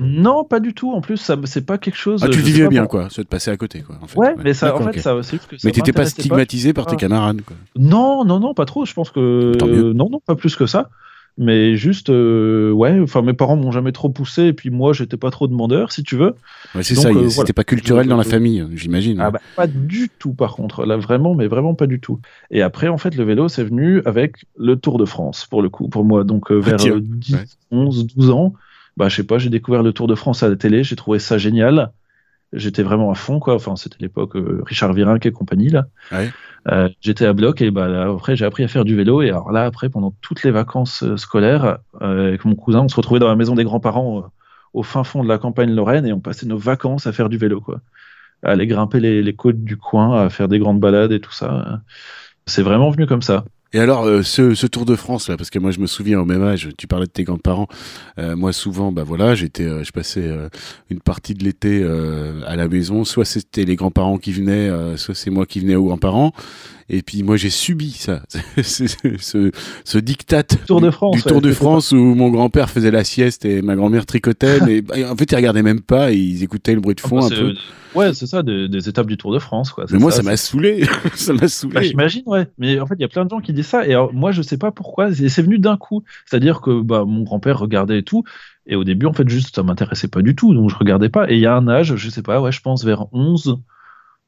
non, 0.00 0.44
pas 0.44 0.60
du 0.60 0.72
tout. 0.72 0.92
En 0.92 1.02
plus, 1.02 1.18
ça, 1.18 1.36
c'est 1.44 1.66
pas 1.66 1.76
quelque 1.76 1.96
chose. 1.96 2.22
Ah, 2.24 2.28
tu 2.28 2.40
vivais 2.40 2.68
bien, 2.68 2.86
quoi. 2.86 3.08
Ça 3.10 3.22
te 3.22 3.28
passait 3.28 3.50
à 3.50 3.56
côté, 3.56 3.82
quoi. 3.82 3.96
En 4.00 4.06
fait. 4.06 4.18
ouais, 4.18 4.34
mais 4.42 4.54
ça, 4.54 4.74
en 4.74 4.80
fait, 4.90 4.98
ça, 4.98 5.16
c'est 5.22 5.36
que 5.38 5.58
ça 5.58 5.68
Mais 5.68 5.72
t'étais 5.72 5.92
pas 5.92 6.06
stigmatisé 6.06 6.72
par 6.72 6.86
tes 6.86 6.96
camarades, 6.96 7.42
quoi. 7.42 7.56
Non, 7.76 8.24
non, 8.24 8.40
non, 8.40 8.54
pas 8.54 8.64
trop. 8.64 8.84
Je 8.84 8.94
pense 8.94 9.10
que 9.10 9.52
non, 9.92 10.08
non, 10.10 10.20
pas 10.24 10.34
plus 10.34 10.56
que 10.56 10.66
ça. 10.66 10.90
Mais 11.38 11.76
juste, 11.76 12.10
euh, 12.10 12.72
ouais. 12.72 12.98
Enfin, 13.00 13.22
mes 13.22 13.32
parents 13.32 13.56
m'ont 13.56 13.70
jamais 13.70 13.92
trop 13.92 14.08
poussé, 14.08 14.46
et 14.46 14.52
puis 14.52 14.68
moi, 14.68 14.92
j'étais 14.92 15.16
pas 15.16 15.30
trop 15.30 15.46
demandeur, 15.46 15.92
si 15.92 16.02
tu 16.02 16.16
veux. 16.16 16.34
Ouais, 16.74 16.82
c'est 16.82 16.94
ça. 16.94 17.08
Euh, 17.08 17.28
c'était 17.28 17.52
pas 17.52 17.64
culturel 17.64 18.08
dans 18.08 18.16
la 18.16 18.24
famille, 18.24 18.66
j'imagine. 18.74 19.20
Ah 19.20 19.30
bah, 19.30 19.40
pas 19.56 19.66
du 19.66 20.10
tout, 20.18 20.32
par 20.32 20.54
contre. 20.54 20.84
Là, 20.84 20.96
vraiment, 20.96 21.34
mais 21.34 21.46
vraiment 21.46 21.74
pas 21.74 21.86
du 21.86 22.00
tout. 22.00 22.18
Et 22.50 22.62
après, 22.62 22.88
en 22.88 22.98
fait, 22.98 23.14
le 23.14 23.24
vélo, 23.24 23.48
c'est 23.48 23.64
venu 23.64 24.02
avec 24.04 24.44
le 24.58 24.76
Tour 24.76 24.98
de 24.98 25.04
France, 25.04 25.46
pour 25.46 25.62
le 25.62 25.68
coup, 25.68 25.88
pour 25.88 26.04
moi. 26.04 26.24
Donc, 26.24 26.50
euh, 26.50 26.60
ah, 26.66 26.76
vers 26.76 27.00
10, 27.00 27.58
11, 27.70 28.06
12 28.16 28.30
ans 28.30 28.54
bah, 29.00 29.08
je 29.08 29.16
sais 29.16 29.24
pas, 29.24 29.38
j'ai 29.38 29.48
découvert 29.48 29.82
le 29.82 29.94
Tour 29.94 30.08
de 30.08 30.14
France 30.14 30.42
à 30.42 30.48
la 30.50 30.56
télé, 30.56 30.84
j'ai 30.84 30.94
trouvé 30.94 31.18
ça 31.18 31.38
génial. 31.38 31.90
J'étais 32.52 32.82
vraiment 32.82 33.10
à 33.10 33.14
fond, 33.14 33.40
quoi. 33.40 33.54
Enfin, 33.54 33.74
c'était 33.74 33.96
l'époque 33.98 34.36
euh, 34.36 34.62
Richard 34.66 34.92
Virenque 34.92 35.24
et 35.24 35.32
compagnie, 35.32 35.70
là. 35.70 35.86
Euh, 36.68 36.90
j'étais 37.00 37.24
à 37.24 37.32
bloc 37.32 37.62
et 37.62 37.70
bah, 37.70 38.10
après, 38.10 38.36
j'ai 38.36 38.44
appris 38.44 38.62
à 38.62 38.68
faire 38.68 38.84
du 38.84 38.94
vélo. 38.94 39.22
Et 39.22 39.30
alors 39.30 39.52
là, 39.52 39.64
après, 39.64 39.88
pendant 39.88 40.14
toutes 40.20 40.42
les 40.42 40.50
vacances 40.50 41.02
euh, 41.02 41.16
scolaires, 41.16 41.78
avec 41.98 42.44
mon 42.44 42.54
cousin, 42.54 42.80
on 42.80 42.88
se 42.88 42.96
retrouvait 42.96 43.20
dans 43.20 43.28
la 43.28 43.36
maison 43.36 43.54
des 43.54 43.64
grands-parents 43.64 44.30
au 44.74 44.82
fin 44.82 45.02
fond 45.02 45.24
de 45.24 45.28
la 45.28 45.38
campagne 45.38 45.74
lorraine 45.74 46.04
et 46.04 46.12
on 46.12 46.20
passait 46.20 46.44
nos 46.44 46.58
vacances 46.58 47.06
à 47.06 47.12
faire 47.12 47.30
du 47.30 47.38
vélo, 47.38 47.62
quoi. 47.62 47.80
À 48.42 48.50
aller 48.50 48.66
grimper 48.66 49.00
les, 49.00 49.22
les 49.22 49.34
côtes 49.34 49.64
du 49.64 49.78
coin, 49.78 50.26
à 50.26 50.28
faire 50.28 50.48
des 50.48 50.58
grandes 50.58 50.80
balades 50.80 51.12
et 51.12 51.20
tout 51.20 51.32
ça. 51.32 51.80
C'est 52.44 52.62
vraiment 52.62 52.90
venu 52.90 53.06
comme 53.06 53.22
ça. 53.22 53.46
Et 53.72 53.78
alors, 53.78 54.04
euh, 54.04 54.22
ce, 54.22 54.66
Tour 54.66 54.84
de 54.84 54.96
France 54.96 55.28
là, 55.28 55.36
parce 55.36 55.48
que 55.48 55.60
moi 55.60 55.70
je 55.70 55.78
me 55.78 55.86
souviens 55.86 56.20
au 56.20 56.24
même 56.24 56.42
âge, 56.42 56.70
tu 56.76 56.88
parlais 56.88 57.06
de 57.06 57.10
tes 57.10 57.22
grands-parents. 57.22 57.68
Euh, 58.18 58.34
moi 58.34 58.52
souvent, 58.52 58.90
bah 58.90 59.04
voilà, 59.04 59.36
j'étais, 59.36 59.62
euh, 59.62 59.84
je 59.84 59.92
passais 59.92 60.28
une 60.90 61.00
partie 61.00 61.34
de 61.34 61.44
l'été 61.44 61.84
à 62.46 62.56
la 62.56 62.68
maison. 62.68 63.04
Soit 63.04 63.24
c'était 63.24 63.64
les 63.64 63.76
grands-parents 63.76 64.18
qui 64.18 64.32
venaient, 64.32 64.70
soit 64.96 65.14
c'est 65.14 65.30
moi 65.30 65.46
qui 65.46 65.60
venais 65.60 65.76
aux 65.76 65.84
grands-parents. 65.84 66.32
Et 66.92 67.02
puis 67.02 67.22
moi 67.22 67.36
j'ai 67.36 67.50
subi 67.50 67.92
ça, 67.92 68.22
ce, 68.62 69.50
ce 69.84 69.98
diktat 69.98 70.42
Tour 70.42 70.80
de 70.80 70.90
France, 70.90 71.16
du, 71.16 71.22
Tour 71.22 71.40
de 71.40 71.52
France 71.52 71.92
où 71.92 71.96
mon 71.96 72.30
grand-père 72.30 72.68
faisait 72.68 72.90
la 72.90 73.04
sieste 73.04 73.44
et 73.44 73.62
ma 73.62 73.76
grand-mère 73.76 74.06
tricotait. 74.06 74.58
mais 74.66 74.82
bah, 74.82 74.96
en 75.10 75.16
fait 75.16 75.30
ils 75.30 75.36
regardaient 75.36 75.62
même 75.62 75.80
pas, 75.80 76.10
ils 76.10 76.42
écoutaient 76.42 76.74
le 76.74 76.80
bruit 76.80 76.96
de 76.96 77.00
ah, 77.04 77.08
fond 77.08 77.20
bah, 77.20 77.26
un 77.26 77.28
peu. 77.28 77.54
Ouais, 77.94 78.14
c'est 78.14 78.26
ça, 78.26 78.42
des, 78.42 78.88
étapes 78.88 79.06
du 79.06 79.16
Tour 79.16 79.32
de 79.32 79.38
France. 79.38 79.72
Quoi. 79.72 79.84
Mais 79.90 79.98
moi, 79.98 80.10
ça 80.10 80.22
m'a 80.22 80.36
saoulé. 80.36 80.84
ça 81.14 81.32
m'a 81.32 81.48
saoulé. 81.48 81.74
Bah, 81.74 81.82
J'imagine, 81.82 82.22
ouais. 82.26 82.46
Mais 82.58 82.78
en 82.78 82.86
fait, 82.86 82.94
il 82.94 83.00
y 83.00 83.04
a 83.04 83.08
plein 83.08 83.24
de 83.24 83.30
gens 83.30 83.40
qui 83.40 83.52
disent 83.52 83.66
ça. 83.66 83.86
Et 83.86 83.96
moi, 84.12 84.30
je 84.30 84.42
sais 84.42 84.58
pas 84.58 84.70
pourquoi. 84.70 85.12
C'est 85.12 85.42
venu 85.42 85.58
d'un 85.58 85.76
coup. 85.76 86.04
C'est-à-dire 86.24 86.60
que 86.60 86.82
bah, 86.82 87.04
mon 87.04 87.22
grand-père 87.22 87.58
regardait 87.58 87.98
et 87.98 88.02
tout. 88.02 88.22
Et 88.66 88.76
au 88.76 88.84
début, 88.84 89.06
en 89.06 89.12
fait, 89.12 89.28
juste, 89.28 89.56
ça 89.56 89.62
m'intéressait 89.62 90.08
pas 90.08 90.22
du 90.22 90.36
tout. 90.36 90.54
Donc, 90.54 90.70
je 90.70 90.76
regardais 90.76 91.08
pas. 91.08 91.30
Et 91.30 91.34
il 91.34 91.40
y 91.40 91.46
a 91.46 91.56
un 91.56 91.66
âge, 91.66 91.96
je 91.96 92.10
sais 92.10 92.22
pas, 92.22 92.40
ouais, 92.40 92.52
je 92.52 92.60
pense 92.60 92.84
vers 92.84 93.12
11, 93.12 93.58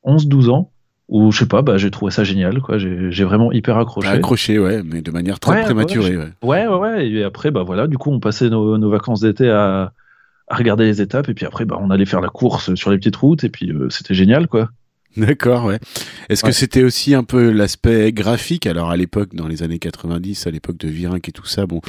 11 0.03 0.27
12 0.27 0.49
ans, 0.49 0.73
où 1.13 1.31
je 1.31 1.41
sais 1.41 1.47
pas, 1.47 1.61
bah, 1.61 1.77
j'ai 1.77 1.91
trouvé 1.91 2.11
ça 2.11 2.25
génial. 2.25 2.61
quoi. 2.61 2.79
J'ai 2.79 3.25
vraiment 3.25 3.53
hyper 3.53 3.77
accroché. 3.77 4.09
accroché, 4.09 4.59
ouais, 4.59 4.83
mais 4.83 5.03
de 5.03 5.11
manière 5.11 5.39
très 5.39 5.63
prématurée. 5.63 6.17
Ouais, 6.17 6.67
ouais, 6.67 6.67
ouais, 6.67 7.09
Et 7.09 7.23
après, 7.23 7.51
bah 7.51 7.63
voilà, 7.63 7.87
du 7.87 7.99
coup, 7.99 8.11
on 8.11 8.19
passait 8.19 8.49
nos, 8.49 8.79
nos 8.79 8.91
vacances 8.91 9.21
d'été 9.21 9.49
à 9.49 9.93
à 10.49 10.57
regarder 10.57 10.85
les 10.85 11.01
étapes 11.01 11.29
et 11.29 11.35
puis 11.35 11.47
après 11.47 11.65
bah, 11.65 11.79
on 11.81 11.89
allait 11.89 12.05
faire 12.05 12.21
la 12.21 12.29
course 12.29 12.75
sur 12.75 12.91
les 12.91 12.99
petites 12.99 13.17
routes 13.17 13.43
et 13.45 13.49
puis 13.49 13.71
euh, 13.71 13.89
c'était 13.91 14.13
génial 14.13 14.49
quoi. 14.49 14.69
D'accord, 15.17 15.67
ouais. 15.67 15.79
Est-ce 16.31 16.43
que 16.43 16.53
c'était 16.53 16.83
aussi 16.83 17.15
un 17.15 17.23
peu 17.23 17.51
l'aspect 17.51 18.13
graphique? 18.13 18.67
Alors 18.67 18.91
à 18.91 18.97
l'époque, 18.97 19.35
dans 19.35 19.47
les 19.47 19.63
années 19.63 19.79
90, 19.79 20.47
à 20.47 20.51
l'époque 20.51 20.79
de 20.79 20.89
Virenque 20.89 21.29
et 21.29 21.33
tout 21.33 21.45
ça, 21.45 21.67
bon, 21.67 21.83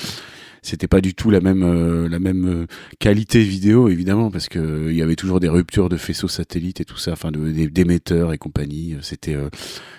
c'était 0.64 0.88
pas 0.88 1.02
du 1.02 1.14
tout 1.14 1.30
la 1.30 1.42
même 1.42 1.64
euh, 1.64 2.10
la 2.10 2.20
même 2.20 2.48
euh, 2.48 2.66
qualité 3.00 3.44
vidéo 3.44 3.90
évidemment 3.90 4.32
parce 4.32 4.50
que 4.50 4.90
il 4.90 4.96
y 4.96 5.02
avait 5.02 5.16
toujours 5.16 5.40
des 5.40 5.50
ruptures 5.50 5.90
de 5.90 5.98
faisceaux 5.98 6.28
satellites 6.28 6.82
et 6.82 6.86
tout 6.86 6.98
ça, 6.98 7.12
enfin 7.12 7.32
d'émetteurs 7.32 8.34
et 8.34 8.38
compagnie. 8.38 8.96
C'était 9.02 9.38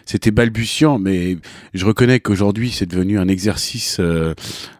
c'était 0.06 0.30
balbutiant, 0.30 0.99
mais 0.99 1.38
je 1.73 1.85
reconnais 1.87 2.21
qu'aujourd'hui 2.21 2.71
c'est 2.71 2.87
devenu 2.87 3.18
un 3.18 3.28
exercice 3.28 3.99
euh, 4.00 4.35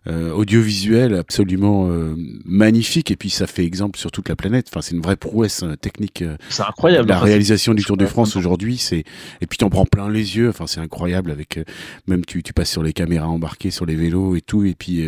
euh, 0.07 0.33
audiovisuel 0.33 1.15
absolument 1.15 1.89
euh, 1.89 2.15
magnifique 2.45 3.11
et 3.11 3.17
puis 3.17 3.31
ça 3.31 3.47
fait 3.47 3.65
exemple 3.65 3.99
sur 3.99 4.11
toute 4.11 4.29
la 4.29 4.37
planète. 4.37 4.67
Enfin, 4.71 4.83
c'est 4.83 4.95
une 4.95 5.01
vraie 5.01 5.17
prouesse 5.17 5.65
technique. 5.81 6.25
c'est 6.51 6.63
incroyable. 6.63 7.09
La 7.09 7.19
réalisation 7.19 7.73
du 7.73 7.85
Tour 7.85 7.97
de 7.97 8.07
France 8.07 8.37
aujourd'hui, 8.37 8.77
c'est 8.77 9.05
et 9.41 9.47
puis 9.47 9.57
t'en 9.59 9.71
prends 9.71 9.87
plein 9.87 10.11
les 10.11 10.37
yeux. 10.37 10.51
Enfin, 10.51 10.67
c'est 10.67 10.81
incroyable 10.81 11.31
avec 11.31 11.59
même 12.07 12.25
tu, 12.25 12.43
tu 12.43 12.53
passes 12.53 12.71
sur 12.71 12.83
les 12.83 12.93
caméras 12.93 13.29
embarquées 13.29 13.71
sur 13.71 13.87
les 13.87 13.97
vélos 13.97 14.37
et 14.37 14.43
tout 14.43 14.65
et 14.65 14.75
puis 14.75 15.05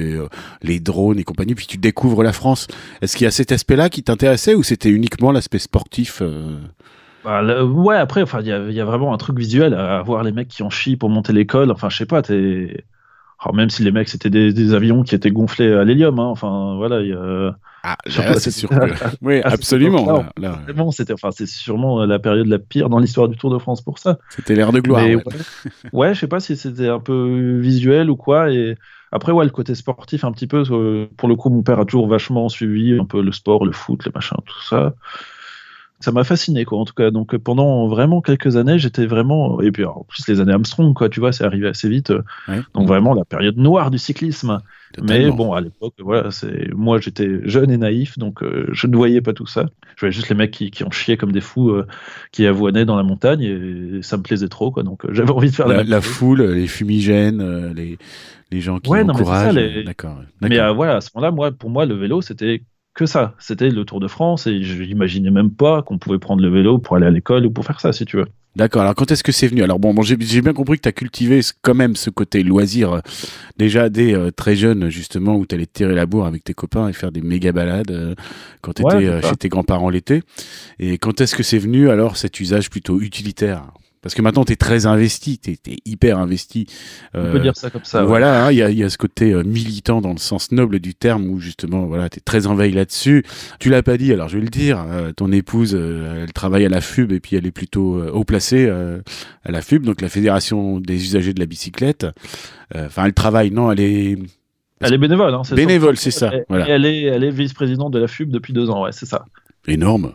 les 0.67 0.81
drones 0.81 1.19
et 1.19 1.25
compagnie. 1.25 1.55
Puis 1.55 1.67
tu 1.67 1.79
découvres 1.79 2.23
la 2.23 2.33
France. 2.33 2.67
Est-ce 3.01 3.17
qu'il 3.17 3.25
y 3.25 3.29
a 3.29 3.31
cet 3.31 3.53
aspect-là 3.53 3.89
qui 3.89 4.03
t'intéressait 4.03 4.55
ou 4.55 4.63
c'était 4.63 4.91
uniquement 4.91 5.33
l'aspect 5.33 5.59
sportif 5.59 6.23
bah, 7.27 7.65
ouais, 7.65 7.97
après, 7.97 8.23
enfin, 8.23 8.39
il 8.41 8.47
y, 8.47 8.81
a, 8.81 8.85
vraiment 8.85 9.13
un 9.13 9.17
truc 9.17 9.37
visuel 9.37 9.75
à 9.75 10.01
voir 10.01 10.23
les 10.23 10.31
mecs 10.31 10.47
qui 10.47 10.63
en 10.63 10.71
chient 10.71 10.97
pour 10.97 11.11
monter 11.11 11.33
l'école. 11.33 11.73
Enfin, 11.73 11.89
je 11.89 11.97
sais 11.97 12.07
pas, 12.07 12.23
t'es. 12.23 12.85
même 13.53 13.69
si 13.69 13.83
les 13.83 13.91
mecs 13.91 14.09
c'était 14.09 14.31
des, 14.31 14.75
avions 14.75 15.03
qui 15.03 15.17
étaient 15.17 15.33
gonflés 15.33 15.73
à 15.73 15.83
l'hélium, 15.83 16.21
hein, 16.21 16.27
enfin 16.27 16.77
voilà. 16.77 17.03
Y 17.03 17.15
a... 17.15 17.57
Ah, 17.83 17.97
c'est 18.39 18.53
sûr. 18.53 18.69
Que... 18.69 18.77
Oui, 19.23 19.41
absolument. 19.43 20.25
Bon, 20.77 20.93
c'était, 20.93 21.15
enfin, 21.15 21.31
c'est 21.33 21.49
sûrement 21.49 22.05
la 22.05 22.21
période 22.21 22.47
la 22.47 22.61
pire 22.61 22.89
dans 22.89 23.01
l'histoire 23.01 23.29
du 23.29 23.37
Tour 23.37 23.51
de 23.51 23.59
France 23.59 23.83
pour 23.83 23.99
ça. 23.99 24.19
C'était 24.29 24.55
l'ère 24.55 24.71
de 24.71 24.79
gloire. 24.79 25.05
ouais. 25.05 25.23
ouais, 25.93 26.15
je 26.15 26.21
sais 26.21 26.29
pas 26.29 26.39
si 26.39 26.57
c'était 26.57 26.89
un 26.89 27.01
peu 27.01 27.59
visuel 27.59 28.09
ou 28.09 28.15
quoi. 28.15 28.53
Et 28.53 28.77
après, 29.13 29.33
ouais, 29.33 29.45
le 29.45 29.51
côté 29.51 29.75
sportif, 29.75 30.25
un 30.25 30.33
petit 30.33 30.47
peu. 30.47 30.65
Euh, 30.71 31.07
pour 31.17 31.29
le 31.29 31.37
coup, 31.37 31.51
mon 31.51 31.63
père 31.63 31.79
a 31.79 31.85
toujours 31.85 32.09
vachement 32.09 32.49
suivi 32.49 32.99
un 32.99 33.05
peu 33.05 33.23
le 33.23 33.33
sport, 33.33 33.65
le 33.65 33.73
foot, 33.73 34.05
le 34.05 34.13
machin, 34.15 34.37
tout 34.45 34.63
ça. 34.63 34.95
Ça 36.01 36.13
m'a 36.13 36.25
fasciné 36.25 36.65
quoi 36.67 36.79
en 36.79 36.85
tout 36.85 36.93
cas. 36.93 37.11
Donc 37.11 37.35
pendant 37.39 37.89
vraiment 37.89 38.21
quelques 38.21 38.57
années 38.57 38.79
j'étais 38.79 39.07
vraiment 39.07 39.63
et 39.63 39.71
puis 39.73 39.85
en 39.87 40.05
plus 40.07 40.29
les 40.29 40.41
années 40.41 40.53
Armstrong 40.53 40.93
quoi 40.93 41.09
tu 41.09 41.21
vois 41.21 41.33
c'est 41.33 41.45
arrivé 41.45 41.69
assez 41.69 41.89
vite 41.89 42.13
donc 42.75 42.87
vraiment 42.87 43.15
la 43.15 43.25
période 43.25 43.57
noire 43.57 43.91
du 43.91 43.99
cyclisme. 43.99 44.61
Mais 45.03 45.31
bon 45.31 45.55
à 45.55 45.61
l'époque 45.63 45.95
voilà 45.99 46.31
c'est 46.31 46.71
moi 46.75 47.01
j'étais 47.01 47.41
jeune 47.49 47.71
et 47.71 47.79
naïf 47.79 48.19
donc 48.19 48.43
euh, 48.43 48.69
je 48.73 48.87
ne 48.87 48.95
voyais 48.95 49.23
pas 49.23 49.33
tout 49.33 49.47
ça. 49.47 49.71
Je 49.97 50.01
voyais 50.01 50.13
juste 50.13 50.29
les 50.29 50.35
mecs 50.35 50.51
qui, 50.51 50.71
qui 50.71 50.85
ont 50.85 50.91
chié 50.91 51.17
comme 51.17 51.33
des 51.33 51.41
fous 51.41 51.71
euh, 51.71 51.87
qui 52.31 52.47
avoinaient 52.47 52.85
dans 52.85 52.97
la 52.97 53.03
montagne 53.03 53.43
et 53.43 54.03
ça 54.03 54.19
me 54.19 54.23
plaisait 54.23 54.49
trop 54.49 54.71
quoi. 54.71 54.83
Donc 54.83 55.07
euh, 55.07 55.09
j'avais 55.13 55.31
envie 55.31 55.51
de 55.51 55.55
faire 55.55 55.69
la, 55.69 55.83
la, 55.83 56.01
foule 56.03 56.43
les 56.43 56.67
fumigènes 56.67 57.73
les 57.73 57.97
les 58.51 58.61
gens 58.61 58.79
qui 58.79 58.91
encouragent 58.91 59.55
d'accord 59.85 60.19
mais 60.41 60.73
voilà 60.73 60.97
à 60.97 61.01
ce 61.01 61.11
moment-là 61.15 61.31
moi 61.33 61.51
pour 61.53 61.71
moi 61.71 61.87
le 61.87 61.95
vélo 61.95 62.21
c'était 62.23 62.63
que 62.97 63.07
ça. 63.07 63.35
C'était 63.39 63.69
le 63.69 63.85
Tour 63.85 64.01
de 64.01 64.09
France 64.09 64.49
et 64.49 64.63
je 64.63 64.83
n'imaginais 64.83 65.31
même 65.31 65.51
pas 65.51 65.83
qu'on 65.83 65.99
pouvait 65.99 66.19
prendre 66.19 66.43
le 66.43 66.49
vélo 66.49 66.79
pour 66.79 66.97
aller 66.97 67.07
à 67.07 67.11
l'école 67.11 67.47
ou 67.47 67.51
pour 67.51 67.65
faire 67.65 67.79
ça, 67.79 67.93
si 67.93 68.05
tu 68.07 68.17
veux. 68.17 68.27
D'accord. 68.57 68.81
Alors, 68.81 68.95
quand 68.95 69.11
est-ce 69.11 69.23
que 69.23 69.33
c'est 69.33 69.49
venu? 69.49 69.63
Alors, 69.63 69.79
bon, 69.79 69.93
bon 69.93 70.01
j'ai 70.01 70.17
bien 70.17 70.55
compris 70.55 70.79
que 70.79 70.83
tu 70.83 70.89
as 70.89 70.93
cultivé 70.93 71.41
quand 71.61 71.75
même 71.75 71.95
ce 71.95 72.09
côté 72.09 72.43
loisir 72.43 72.95
euh, 72.95 73.01
déjà 73.59 73.91
dès 73.91 74.15
euh, 74.15 74.31
très 74.31 74.57
jeune, 74.57 74.89
justement, 74.89 75.37
où 75.37 75.45
tu 75.45 75.55
allais 75.55 75.67
te 75.67 75.75
tirer 75.75 75.95
la 75.95 76.07
bourre 76.07 76.27
avec 76.27 76.43
tes 76.43 76.55
copains 76.55 76.89
et 76.89 76.95
faire 76.95 77.13
des 77.13 77.21
méga 77.21 77.53
balades 77.53 77.91
euh, 77.91 78.15
quand 78.63 78.73
tu 78.73 78.83
étais 78.83 79.21
chez 79.21 79.37
tes 79.37 79.51
grands-parents 79.51 79.91
l'été. 79.91 80.23
Et 80.79 80.97
quand 80.97 81.21
est-ce 81.21 81.35
que 81.35 81.43
c'est 81.43 81.59
venu 81.59 81.91
alors 81.91 82.17
cet 82.17 82.41
usage 82.41 82.71
plutôt 82.71 83.01
utilitaire? 83.01 83.67
Parce 84.07 84.15
que 84.15 84.23
maintenant, 84.23 84.45
tu 84.45 84.53
es 84.53 84.57
très 84.57 84.87
investi, 84.87 85.41
tu 85.41 85.51
es, 85.51 85.77
hyper 85.85 86.17
investi. 86.21 86.69
On 87.13 87.33
peut 87.33 87.41
dire 87.41 87.57
ça 87.57 87.71
comme 87.71 87.83
ça. 87.83 88.05
Voilà, 88.05 88.47
hein, 88.47 88.53
il 88.53 88.59
y, 88.59 88.85
a, 88.85 88.89
ce 88.89 88.99
côté 88.99 89.33
euh, 89.33 89.43
militant 89.43 90.01
dans 90.01 90.13
le 90.13 90.19
sens 90.19 90.53
noble 90.53 90.79
du 90.79 90.95
terme 90.95 91.29
où 91.29 91.41
justement, 91.41 91.87
voilà, 91.87 92.09
tu 92.09 92.19
es 92.19 92.21
très 92.21 92.47
en 92.47 92.55
veille 92.55 92.71
là-dessus. 92.71 93.25
Tu 93.59 93.69
l'as 93.69 93.83
pas 93.83 93.97
dit, 93.97 94.13
alors 94.13 94.29
je 94.29 94.39
vais 94.39 94.45
le 94.45 94.49
dire, 94.49 94.81
euh, 94.89 95.11
ton 95.11 95.33
épouse, 95.33 95.75
euh, 95.75 96.23
elle 96.23 96.33
travaille 96.33 96.65
à 96.65 96.69
la 96.69 96.81
FUB 96.81 97.11
et 97.11 97.19
puis 97.19 97.35
elle 97.35 97.49
est 97.49 97.51
plutôt 97.51 98.01
haut 98.01 98.23
placée 98.23 98.69
à 98.69 99.51
la 99.51 99.61
FUB, 99.61 99.85
donc 99.85 100.01
la 100.01 100.09
Fédération 100.09 100.79
des 100.79 101.03
usagers 101.03 101.35
de 101.35 101.41
la 101.41 101.47
bicyclette. 101.47 102.07
Enfin, 102.77 103.07
elle 103.07 103.15
travaille, 103.15 103.51
non, 103.51 103.73
elle 103.73 103.81
est... 103.81 104.19
Elle 104.83 104.95
est 104.95 104.99
bénévole. 104.99 105.35
Hein, 105.35 105.43
bénévole, 105.51 105.97
c'est 105.97 106.13
ça. 106.13 106.31
Voilà. 106.49 106.69
Elle 106.69 106.87
est, 106.87 107.03
elle 107.03 107.25
est 107.25 107.31
vice-présidente 107.31 107.93
de 107.93 107.99
la 107.99 108.07
FUB 108.07 108.31
depuis 108.31 108.53
deux 108.53 108.71
ans, 108.71 108.85
ouais, 108.85 108.93
c'est 108.93 109.07
ça. 109.07 109.25
Énorme. 109.67 110.13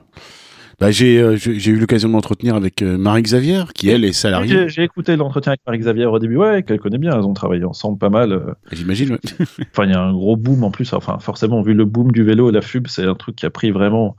Bah, 0.81 0.88
euh, 0.88 1.38
j'ai 1.38 1.71
eu 1.71 1.77
l'occasion 1.77 2.07
de 2.09 2.13
m'entretenir 2.13 2.55
avec 2.55 2.81
euh, 2.81 2.97
Marie-Xavier, 2.97 3.65
qui 3.75 3.89
elle 3.89 4.03
est 4.03 4.13
salariée. 4.13 4.67
J'ai 4.67 4.81
écouté 4.81 5.15
l'entretien 5.15 5.51
avec 5.51 5.61
Marie-Xavier 5.67 6.07
au 6.07 6.17
début, 6.17 6.38
ouais, 6.38 6.63
qu'elle 6.63 6.79
connaît 6.79 6.97
bien, 6.97 7.11
elles 7.11 7.27
ont 7.27 7.35
travaillé 7.35 7.63
ensemble 7.65 8.00
pas 8.00 8.09
mal. 8.09 8.31
Euh. 8.31 8.53
J'imagine, 8.71 9.19
enfin, 9.41 9.85
il 9.85 9.91
y 9.91 9.93
a 9.93 10.01
un 10.01 10.11
gros 10.11 10.35
boom 10.38 10.63
en 10.63 10.71
plus, 10.71 10.91
enfin, 10.93 11.19
forcément, 11.19 11.61
vu 11.61 11.75
le 11.75 11.85
boom 11.85 12.11
du 12.11 12.23
vélo 12.23 12.50
et 12.50 12.51
la 12.51 12.63
FUB, 12.63 12.88
c'est 12.88 13.05
un 13.05 13.13
truc 13.13 13.35
qui 13.35 13.45
a 13.45 13.51
pris 13.51 13.69
vraiment 13.69 14.15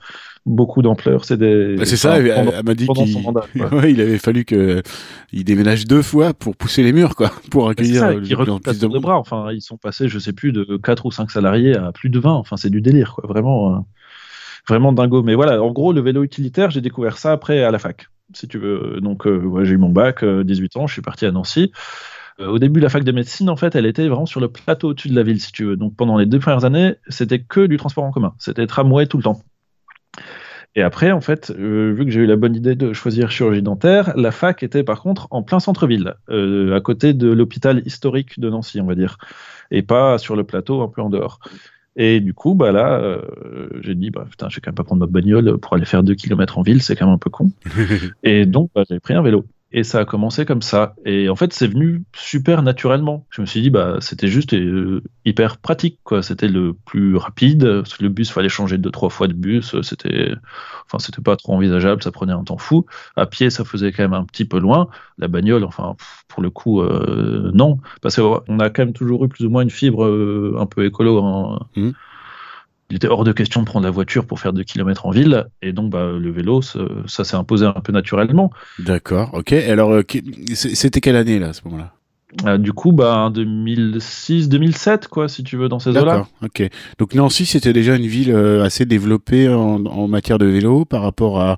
beaucoup 0.47 0.83
d'ampleur. 0.83 1.25
C'est 1.25 1.37
des... 1.37 1.75
Bah, 1.75 1.85
c'est 1.85 1.97
ça, 1.97 2.21
elle, 2.21 2.63
m'a 2.65 2.75
dit 2.75 2.87
qu'il 2.87 3.09
il 3.91 4.01
avait 4.01 4.19
fallu 4.19 4.45
qu'il 4.45 5.45
déménage 5.45 5.89
deux 5.89 6.03
fois 6.03 6.33
pour 6.33 6.55
pousser 6.55 6.85
les 6.85 6.93
murs, 6.93 7.17
quoi, 7.17 7.33
pour 7.51 7.71
accueillir 7.71 8.03
ça, 8.03 8.13
le 8.13 8.21
plus 8.21 8.79
de, 8.79 8.87
de 8.87 8.99
bras. 9.01 9.19
Enfin, 9.19 9.49
ils 9.51 9.63
sont 9.63 9.79
passés, 9.79 10.07
je 10.07 10.21
sais 10.21 10.33
plus, 10.33 10.53
de 10.53 10.77
4 10.77 11.07
ou 11.07 11.11
5 11.11 11.29
salariés 11.29 11.77
à 11.77 11.91
plus 11.91 12.09
de 12.09 12.21
20. 12.21 12.31
Enfin, 12.31 12.57
c'est 12.57 12.71
du 12.71 12.81
délire, 12.81 13.15
quoi, 13.17 13.27
vraiment 13.27 13.85
vraiment 14.69 14.93
dingo. 14.93 15.23
Mais 15.23 15.35
voilà, 15.35 15.63
en 15.63 15.71
gros, 15.71 15.93
le 15.93 16.01
vélo 16.01 16.23
utilitaire, 16.23 16.71
j'ai 16.71 16.81
découvert 16.81 17.19
ça 17.19 17.33
après 17.33 17.63
à 17.63 17.71
la 17.71 17.79
fac, 17.79 18.09
si 18.35 18.49
tu 18.49 18.59
veux. 18.59 19.01
Donc, 19.01 19.27
euh, 19.27 19.65
j'ai 19.65 19.75
eu 19.75 19.79
mon 19.79 19.91
bac, 19.91 20.25
18 20.25 20.77
euh, 20.77 20.81
ans, 20.81 20.87
je 20.87 20.93
suis 20.93 21.03
parti 21.03 21.27
à 21.27 21.33
Nancy. 21.33 21.73
Euh, 22.41 22.49
au 22.49 22.59
début, 22.59 22.81
la 22.81 22.89
fac 22.89 23.05
de 23.05 23.13
médecine, 23.13 23.51
en 23.51 23.57
fait, 23.57 23.75
elle 23.75 23.87
était 23.87 24.09
vraiment 24.09 24.27
sur 24.27 24.41
le 24.41 24.49
plateau 24.49 24.91
au-dessus 24.91 25.09
de 25.09 25.15
la 25.15 25.23
ville, 25.23 25.41
si 25.41 25.53
tu 25.53 25.65
veux. 25.65 25.77
Donc, 25.77 25.97
pendant 25.97 26.17
les 26.17 26.27
deux 26.27 26.39
premières 26.39 26.65
années, 26.65 26.95
c'était 27.09 27.41
que 27.41 27.67
du 27.67 27.77
transport 27.77 28.05
en 28.05 28.13
commun. 28.13 28.35
C'était 28.39 28.67
tramway 28.67 29.07
tout 29.07 29.19
le 29.19 29.25
temps. 29.25 29.41
Et 30.75 30.81
après, 30.81 31.13
en 31.13 31.21
fait, 31.21 31.51
vu 31.51 32.03
que 32.03 32.11
j'ai 32.11 32.21
eu 32.21 32.27
la 32.27 32.37
bonne 32.37 32.57
idée 32.57 32.75
de 32.75 32.95
choisir 32.95 33.31
chirurgie 33.31 33.61
dentaire, 33.61 34.15
la 34.17 34.31
fac 34.31 34.63
était 34.63 34.83
par 34.83 35.03
contre 35.03 35.29
en 35.31 35.43
plein 35.43 35.61
centre-ville, 35.61 36.15
à 36.29 36.81
côté 36.81 37.13
de 37.13 37.31
l'hôpital 37.31 37.83
historique 37.85 38.41
de 38.41 38.49
Nancy, 38.49 38.81
on 38.81 38.87
va 38.87 38.95
dire, 38.95 39.19
et 39.71 39.83
pas 39.83 40.17
sur 40.17 40.35
le 40.35 40.45
plateau, 40.45 40.81
un 40.81 40.89
peu 40.89 41.03
en 41.03 41.11
dehors. 41.11 41.41
Et 41.97 42.21
du 42.21 42.33
coup, 42.33 42.55
bah 42.55 42.73
là, 42.73 42.99
euh, 43.01 43.69
j'ai 43.83 43.95
dit, 43.95 44.11
bah 44.11 44.27
putain, 44.29 44.49
je 44.49 44.57
vais 44.57 44.61
quand 44.61 44.71
même 44.71 44.77
pas 44.77 44.85
prendre 44.85 45.01
ma 45.01 45.07
bagnole 45.07 45.59
pour 45.59 45.75
aller 45.75 45.85
faire 45.85 46.03
2 46.03 46.15
km 46.15 46.59
en 46.59 46.63
ville, 46.63 46.83
c'est 46.83 46.97
quand 46.97 47.07
même 47.07 47.15
un 47.15 47.19
peu 47.19 47.31
con. 47.31 47.51
et 48.23 48.47
donc, 48.47 48.71
bah, 48.75 48.85
j'ai 48.89 49.01
pris 49.01 49.15
un 49.15 49.23
vélo. 49.23 49.45
Et 49.75 49.85
ça 49.85 50.01
a 50.01 50.05
commencé 50.05 50.45
comme 50.45 50.61
ça. 50.61 50.95
Et 51.07 51.31
en 51.31 51.37
fait, 51.37 51.53
c'est 51.55 51.67
venu 51.67 52.05
super 52.15 52.63
naturellement. 52.63 53.27
Je 53.31 53.41
me 53.41 53.47
suis 53.47 53.63
dit, 53.63 53.71
bah, 53.71 53.97
c'était 54.01 54.29
juste 54.29 54.53
euh, 54.53 55.03
hyper 55.25 55.57
pratique, 55.57 55.99
quoi. 56.05 56.23
C'était 56.23 56.49
le 56.49 56.75
plus 56.75 57.17
rapide. 57.17 57.83
Le 58.01 58.09
bus, 58.09 58.31
fallait 58.31 58.51
changer 58.51 58.77
deux, 58.77 58.91
trois 58.91 59.09
fois 59.09 59.29
de 59.29 59.33
bus. 59.33 59.81
C'était, 59.81 60.33
enfin, 60.87 60.99
c'était 60.99 61.23
pas 61.23 61.37
trop 61.37 61.55
envisageable. 61.55 62.03
Ça 62.03 62.13
prenait 62.13 62.35
un 62.35 62.45
temps 62.45 62.59
fou. 62.59 62.85
À 63.17 63.25
pied, 63.25 63.49
ça 63.49 63.65
faisait 63.65 63.93
quand 63.93 64.03
même 64.03 64.13
un 64.13 64.25
petit 64.25 64.45
peu 64.45 64.59
loin. 64.59 64.89
La 65.17 65.29
bagnole, 65.29 65.65
enfin, 65.65 65.97
pour 66.29 66.43
le 66.43 66.51
coup, 66.51 66.83
euh, 66.83 67.51
non. 67.55 67.79
Parce 68.03 68.17
qu'on 68.17 68.59
a 68.59 68.69
quand 68.69 68.85
même 68.85 68.93
toujours 68.93 69.25
eu 69.25 69.29
plus 69.29 69.47
ou 69.47 69.51
moins 69.51 69.63
une 69.63 69.71
fibre 69.71 70.05
euh, 70.05 70.57
un 70.59 70.67
peu 70.67 70.85
écolo. 70.85 71.25
Hein. 71.25 71.67
Mmh 71.77 71.91
il 72.93 72.97
était 72.97 73.09
hors 73.09 73.25
de 73.25 73.33
question 73.33 73.63
de 73.63 73.65
prendre 73.65 73.87
la 73.87 73.91
voiture 73.91 74.27
pour 74.27 74.39
faire 74.39 74.53
2 74.53 74.65
km 74.65 75.07
en 75.07 75.11
ville. 75.13 75.47
Et 75.63 75.73
donc, 75.73 75.89
bah, 75.89 76.13
le 76.13 76.31
vélo, 76.31 76.61
ça, 76.61 77.25
s'est 77.25 77.37
imposé 77.37 77.65
un 77.65 77.73
peu 77.73 77.91
naturellement. 77.91 78.51
D'accord, 78.79 79.31
ok. 79.33 79.55
Alors, 79.55 79.93
euh, 79.93 80.03
c'était 80.53 81.01
quelle 81.01 81.17
année, 81.17 81.39
là, 81.39 81.49
à 81.49 81.53
ce 81.55 81.63
moment-là? 81.65 81.95
Euh, 82.45 82.59
du 82.59 82.75
coup, 82.75 82.93
bah, 82.93 83.31
2006, 83.33 84.51
2007, 84.51 85.09
quoi, 85.09 85.27
si 85.31 85.43
tu 85.43 85.57
veux, 85.57 85.71
dans 85.71 85.79
ces 85.79 85.89
eaux-là. 85.89 86.03
D'accord, 86.03 86.29
ok. 86.43 86.69
Donc 86.99 87.15
Nancy, 87.15 87.47
c'était 87.47 87.73
déjà 87.73 87.97
une 87.97 88.07
ville 88.07 88.31
euh, 88.31 88.63
assez 88.63 88.85
développée 88.85 89.49
en, 89.49 90.07
matière 90.07 90.37
de 90.37 90.45
vélo 90.45 90.85
par 90.85 91.01
rapport 91.01 91.41
à 91.41 91.57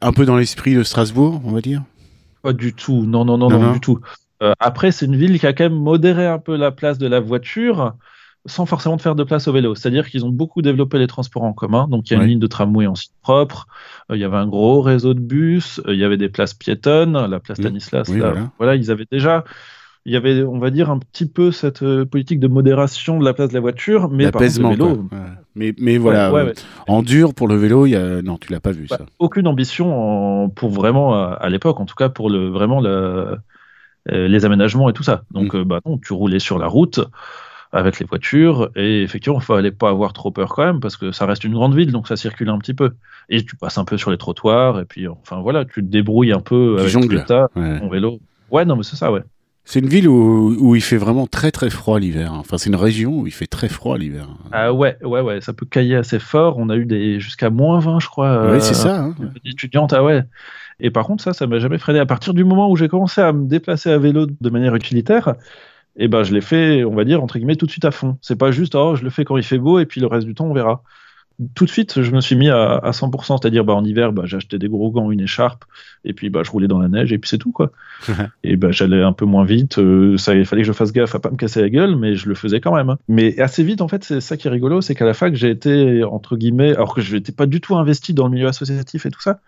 un 0.00 0.12
peu 0.12 0.26
dans 0.26 0.36
l'esprit 0.36 0.74
de 0.74 0.82
Strasbourg, 0.82 1.40
on 1.44 1.52
va 1.52 1.60
dire? 1.60 1.84
Pas 2.42 2.52
du 2.52 2.74
tout. 2.74 3.04
Non, 3.06 3.24
non, 3.24 3.38
non, 3.38 3.48
non, 3.48 3.74
du 3.74 3.80
tout. 3.80 4.00
après, 4.58 4.90
c'est 4.90 5.06
une 5.06 5.16
ville 5.16 5.38
qui 5.38 5.46
a 5.46 5.52
quand 5.52 5.64
même 5.64 5.78
modéré 5.78 6.26
un 6.26 6.40
peu 6.40 6.56
la 6.56 6.72
place 6.72 6.98
de 6.98 7.06
la 7.06 7.20
voiture 7.20 7.94
sans 8.46 8.66
forcément 8.66 8.98
faire 8.98 9.14
de 9.14 9.24
place 9.24 9.48
au 9.48 9.52
vélo. 9.52 9.74
C'est-à-dire 9.74 10.08
qu'ils 10.08 10.24
ont 10.24 10.30
beaucoup 10.30 10.60
développé 10.60 10.98
les 10.98 11.06
transports 11.06 11.44
en 11.44 11.52
commun. 11.52 11.88
Donc, 11.88 12.10
il 12.10 12.14
y 12.14 12.16
a 12.16 12.22
une 12.22 12.28
ligne 12.28 12.38
de 12.38 12.46
tramway 12.46 12.86
en 12.86 12.94
site 12.94 13.12
propre. 13.22 13.66
Euh, 14.10 14.16
il 14.16 14.20
y 14.20 14.24
avait 14.24 14.36
un 14.36 14.46
gros 14.46 14.82
réseau 14.82 15.14
de 15.14 15.20
bus. 15.20 15.80
Euh, 15.86 15.94
il 15.94 16.00
y 16.00 16.04
avait 16.04 16.18
des 16.18 16.28
places 16.28 16.52
piétonnes, 16.52 17.26
la 17.26 17.40
place 17.40 17.58
Stanislas. 17.58 18.10
voilà. 18.58 18.76
ils 18.76 18.90
avaient 18.90 19.06
déjà. 19.10 19.44
Il 20.06 20.12
y 20.12 20.16
avait, 20.16 20.42
on 20.42 20.58
va 20.58 20.68
dire, 20.68 20.90
un 20.90 20.98
petit 20.98 21.24
peu 21.24 21.50
cette 21.50 21.82
euh, 21.82 22.04
politique 22.04 22.38
de 22.38 22.46
modération 22.46 23.18
de 23.18 23.24
la 23.24 23.32
place 23.32 23.48
de 23.48 23.54
la 23.54 23.60
voiture, 23.60 24.10
mais 24.10 24.30
par 24.30 24.42
contre, 24.42 24.60
le 24.60 24.68
vélo. 24.68 25.08
Mais, 25.54 25.74
mais 25.78 25.96
voilà, 25.96 26.30
en 26.86 27.02
dur 27.02 27.32
pour 27.32 27.48
le 27.48 27.54
vélo, 27.54 27.86
il 27.86 27.92
y 27.92 27.96
a... 27.96 28.20
non, 28.20 28.36
tu 28.36 28.52
l'as 28.52 28.60
pas 28.60 28.72
vu 28.72 28.86
ça. 28.86 28.98
Aucune 29.18 29.46
ambition 29.46 30.50
pour 30.50 30.68
vraiment, 30.68 31.14
à, 31.14 31.48
l'époque, 31.48 31.80
en 31.80 31.86
tout 31.86 31.94
cas, 31.94 32.10
pour 32.10 32.28
le, 32.28 32.50
vraiment 32.50 32.82
le, 32.82 33.38
les 34.10 34.44
aménagements 34.44 34.90
et 34.90 34.92
tout 34.92 35.04
ça. 35.04 35.22
Donc, 35.30 35.54
mm. 35.54 35.62
bah 35.62 35.80
non, 35.86 35.96
tu 35.96 36.12
roulais 36.12 36.38
sur 36.38 36.58
la 36.58 36.66
route 36.66 37.00
avec 37.74 37.98
les 37.98 38.06
voitures. 38.06 38.70
Et 38.76 39.02
effectivement, 39.02 39.40
il 39.40 39.44
fallait 39.44 39.72
pas 39.72 39.90
avoir 39.90 40.12
trop 40.12 40.30
peur 40.30 40.54
quand 40.54 40.64
même, 40.64 40.80
parce 40.80 40.96
que 40.96 41.12
ça 41.12 41.26
reste 41.26 41.44
une 41.44 41.54
grande 41.54 41.74
ville, 41.74 41.92
donc 41.92 42.08
ça 42.08 42.16
circule 42.16 42.48
un 42.48 42.58
petit 42.58 42.72
peu. 42.72 42.92
Et 43.28 43.44
tu 43.44 43.56
passes 43.56 43.76
un 43.76 43.84
peu 43.84 43.98
sur 43.98 44.10
les 44.10 44.16
trottoirs, 44.16 44.80
et 44.80 44.84
puis 44.84 45.08
enfin 45.08 45.40
voilà, 45.40 45.64
tu 45.64 45.82
te 45.82 45.90
débrouilles 45.90 46.32
un 46.32 46.40
peu 46.40 46.76
avec 46.78 47.10
l'État, 47.10 47.50
ton 47.54 47.88
vélo. 47.88 48.20
Ouais, 48.50 48.64
non, 48.64 48.76
mais 48.76 48.84
c'est 48.84 48.96
ça, 48.96 49.10
ouais. 49.10 49.22
C'est 49.66 49.80
une 49.80 49.88
ville 49.88 50.08
où, 50.08 50.54
où, 50.58 50.76
il 50.76 50.82
fait 50.82 50.98
vraiment 50.98 51.26
très 51.26 51.50
très 51.50 51.70
froid 51.70 51.98
l'hiver. 51.98 52.34
Enfin, 52.34 52.58
c'est 52.58 52.68
une 52.68 52.76
région 52.76 53.20
où 53.20 53.26
il 53.26 53.32
fait 53.32 53.46
très 53.46 53.70
froid 53.70 53.96
l'hiver. 53.96 54.28
Ah 54.52 54.74
ouais, 54.74 54.98
ouais, 55.02 55.22
ouais, 55.22 55.40
ça 55.40 55.54
peut 55.54 55.64
cailler 55.64 55.96
assez 55.96 56.18
fort. 56.18 56.58
On 56.58 56.68
a 56.68 56.76
eu 56.76 56.84
des 56.84 57.18
jusqu'à 57.18 57.48
moins 57.48 57.78
20, 57.80 57.98
je 58.00 58.08
crois. 58.08 58.52
Oui, 58.52 58.60
c'est 58.60 58.74
ça. 58.74 59.04
Hein. 59.04 59.14
Étudiante, 59.46 59.94
ah 59.94 60.04
ouais. 60.04 60.22
Et 60.80 60.90
par 60.90 61.06
contre, 61.06 61.24
ça, 61.24 61.32
ça 61.32 61.46
m'a 61.46 61.60
jamais 61.60 61.78
freiné. 61.78 61.98
À 61.98 62.04
partir 62.04 62.34
du 62.34 62.44
moment 62.44 62.70
où 62.70 62.76
j'ai 62.76 62.88
commencé 62.88 63.22
à 63.22 63.32
me 63.32 63.46
déplacer 63.46 63.90
à 63.90 63.96
vélo 63.96 64.26
de 64.26 64.50
manière 64.50 64.74
utilitaire, 64.74 65.34
et 65.96 66.08
ben 66.08 66.24
je 66.24 66.34
l'ai 66.34 66.40
fait, 66.40 66.84
on 66.84 66.94
va 66.94 67.04
dire, 67.04 67.22
entre 67.22 67.38
guillemets, 67.38 67.56
tout 67.56 67.66
de 67.66 67.70
suite 67.70 67.84
à 67.84 67.90
fond. 67.90 68.18
C'est 68.20 68.36
pas 68.36 68.50
juste, 68.50 68.74
oh, 68.74 68.96
je 68.96 69.04
le 69.04 69.10
fais 69.10 69.24
quand 69.24 69.36
il 69.36 69.44
fait 69.44 69.58
beau, 69.58 69.78
et 69.78 69.86
puis 69.86 70.00
le 70.00 70.06
reste 70.06 70.26
du 70.26 70.34
temps, 70.34 70.46
on 70.46 70.54
verra. 70.54 70.82
Tout 71.56 71.64
de 71.64 71.70
suite, 71.70 72.00
je 72.00 72.12
me 72.12 72.20
suis 72.20 72.36
mis 72.36 72.48
à, 72.48 72.80
100%, 72.84 73.40
c'est-à-dire 73.40 73.64
bah, 73.64 73.74
en 73.74 73.84
hiver, 73.84 74.12
bah, 74.12 74.22
acheté 74.24 74.58
des 74.58 74.68
gros 74.68 74.90
gants, 74.92 75.10
une 75.10 75.20
écharpe, 75.20 75.64
et 76.04 76.12
puis 76.12 76.30
bah, 76.30 76.42
je 76.44 76.50
roulais 76.50 76.68
dans 76.68 76.78
la 76.78 76.88
neige, 76.88 77.12
et 77.12 77.18
puis 77.18 77.28
c'est 77.28 77.38
tout. 77.38 77.50
quoi. 77.50 77.72
et 78.44 78.56
bah, 78.56 78.70
j'allais 78.70 79.02
un 79.02 79.12
peu 79.12 79.24
moins 79.24 79.44
vite, 79.44 79.78
euh, 79.78 80.16
ça, 80.16 80.34
il 80.34 80.46
fallait 80.46 80.62
que 80.62 80.68
je 80.68 80.72
fasse 80.72 80.92
gaffe 80.92 81.14
à 81.14 81.18
pas 81.18 81.30
me 81.30 81.36
casser 81.36 81.60
la 81.60 81.70
gueule, 81.70 81.96
mais 81.96 82.14
je 82.14 82.28
le 82.28 82.34
faisais 82.36 82.60
quand 82.60 82.74
même. 82.74 82.90
Hein. 82.90 82.98
Mais 83.08 83.40
assez 83.40 83.64
vite, 83.64 83.80
en 83.80 83.88
fait, 83.88 84.04
c'est 84.04 84.20
ça 84.20 84.36
qui 84.36 84.46
est 84.46 84.50
rigolo, 84.50 84.80
c'est 84.80 84.94
qu'à 84.94 85.06
la 85.06 85.14
fac, 85.14 85.34
j'ai 85.34 85.50
été, 85.50 86.04
entre 86.04 86.36
guillemets, 86.36 86.72
alors 86.74 86.94
que 86.94 87.00
je 87.00 87.16
n'étais 87.16 87.32
pas 87.32 87.46
du 87.46 87.60
tout 87.60 87.76
investi 87.76 88.14
dans 88.14 88.26
le 88.26 88.32
milieu 88.32 88.46
associatif 88.46 89.06
et 89.06 89.10
tout 89.10 89.22
ça, 89.22 89.40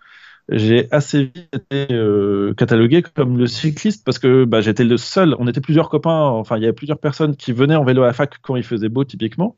j'ai 0.49 0.87
assez 0.91 1.25
vite 1.25 1.49
été 1.53 1.93
euh, 1.93 2.53
catalogué 2.53 3.01
comme 3.01 3.37
le 3.37 3.47
cycliste 3.47 4.05
parce 4.05 4.17
que 4.17 4.45
bah, 4.45 4.61
j'étais 4.61 4.85
le 4.85 4.97
seul. 4.97 5.35
On 5.39 5.47
était 5.47 5.61
plusieurs 5.61 5.89
copains, 5.89 6.21
enfin, 6.21 6.57
il 6.57 6.61
y 6.61 6.65
avait 6.65 6.73
plusieurs 6.73 6.99
personnes 6.99 7.35
qui 7.35 7.51
venaient 7.51 7.75
en 7.75 7.83
vélo 7.83 8.03
à 8.03 8.07
la 8.07 8.13
fac 8.13 8.37
quand 8.41 8.55
il 8.55 8.63
faisait 8.63 8.89
beau, 8.89 9.03
typiquement. 9.03 9.57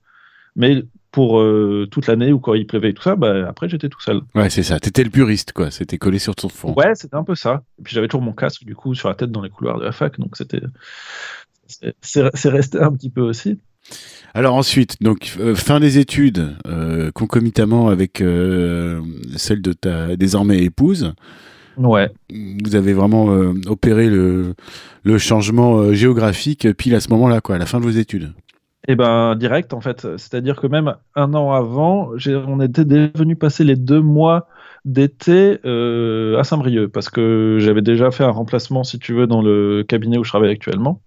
Mais 0.55 0.83
pour 1.11 1.39
euh, 1.39 1.87
toute 1.91 2.07
l'année 2.07 2.31
ou 2.31 2.39
quand 2.39 2.55
il 2.55 2.65
pleuvait 2.65 2.89
et 2.89 2.93
tout 2.93 3.03
ça, 3.03 3.15
bah, 3.15 3.47
après 3.47 3.69
j'étais 3.69 3.89
tout 3.89 4.01
seul. 4.01 4.21
Ouais, 4.33 4.49
c'est 4.49 4.63
ça. 4.63 4.79
T'étais 4.79 5.03
le 5.03 5.11
puriste, 5.11 5.53
quoi. 5.53 5.69
C'était 5.69 5.99
collé 5.99 6.17
sur 6.17 6.35
ton 6.35 6.49
fond. 6.49 6.73
Ouais, 6.73 6.95
c'était 6.95 7.15
un 7.15 7.23
peu 7.23 7.35
ça. 7.35 7.63
Et 7.79 7.83
puis 7.83 7.93
j'avais 7.93 8.07
toujours 8.07 8.23
mon 8.23 8.33
casque, 8.33 8.63
du 8.63 8.75
coup, 8.75 8.95
sur 8.95 9.09
la 9.09 9.15
tête 9.15 9.31
dans 9.31 9.41
les 9.41 9.49
couloirs 9.49 9.79
de 9.79 9.85
la 9.85 9.91
fac, 9.91 10.19
donc 10.19 10.37
c'était. 10.37 10.61
C'est 12.01 12.49
resté 12.49 12.79
un 12.79 12.91
petit 12.91 13.11
peu 13.11 13.21
aussi. 13.21 13.59
Alors 14.33 14.55
ensuite, 14.55 15.01
donc 15.01 15.35
euh, 15.39 15.55
fin 15.55 15.79
des 15.79 15.97
études, 15.97 16.55
euh, 16.67 17.11
concomitamment 17.11 17.89
avec 17.89 18.21
euh, 18.21 19.01
celle 19.35 19.61
de 19.61 19.73
ta 19.73 20.15
désormais 20.15 20.59
épouse. 20.59 21.13
Ouais. 21.77 22.09
Vous 22.29 22.75
avez 22.75 22.93
vraiment 22.93 23.27
opéré 23.67 24.09
le, 24.09 24.53
le 25.03 25.17
changement 25.17 25.93
géographique 25.93 26.73
pile 26.73 26.93
à 26.93 26.99
ce 26.99 27.09
moment-là, 27.11 27.39
quoi, 27.39 27.55
à 27.55 27.57
la 27.57 27.65
fin 27.65 27.79
de 27.79 27.85
vos 27.85 27.89
études. 27.89 28.33
Eh 28.89 28.95
ben 28.95 29.35
direct 29.35 29.73
en 29.73 29.79
fait, 29.79 30.01
c'est-à-dire 30.17 30.59
que 30.59 30.67
même 30.67 30.93
un 31.15 31.33
an 31.35 31.53
avant, 31.53 32.11
on 32.47 32.59
était 32.59 32.83
devenu 32.83 33.37
passer 33.37 33.63
les 33.63 33.77
deux 33.77 34.01
mois 34.01 34.49
d'été 34.83 35.59
à 35.63 36.43
Saint-Brieuc 36.43 36.89
parce 36.89 37.09
que 37.09 37.59
j'avais 37.61 37.81
déjà 37.81 38.11
fait 38.11 38.25
un 38.25 38.31
remplacement, 38.31 38.83
si 38.83 38.99
tu 38.99 39.13
veux, 39.13 39.25
dans 39.25 39.41
le 39.41 39.85
cabinet 39.87 40.17
où 40.17 40.25
je 40.25 40.31
travaille 40.31 40.51
actuellement. 40.51 41.01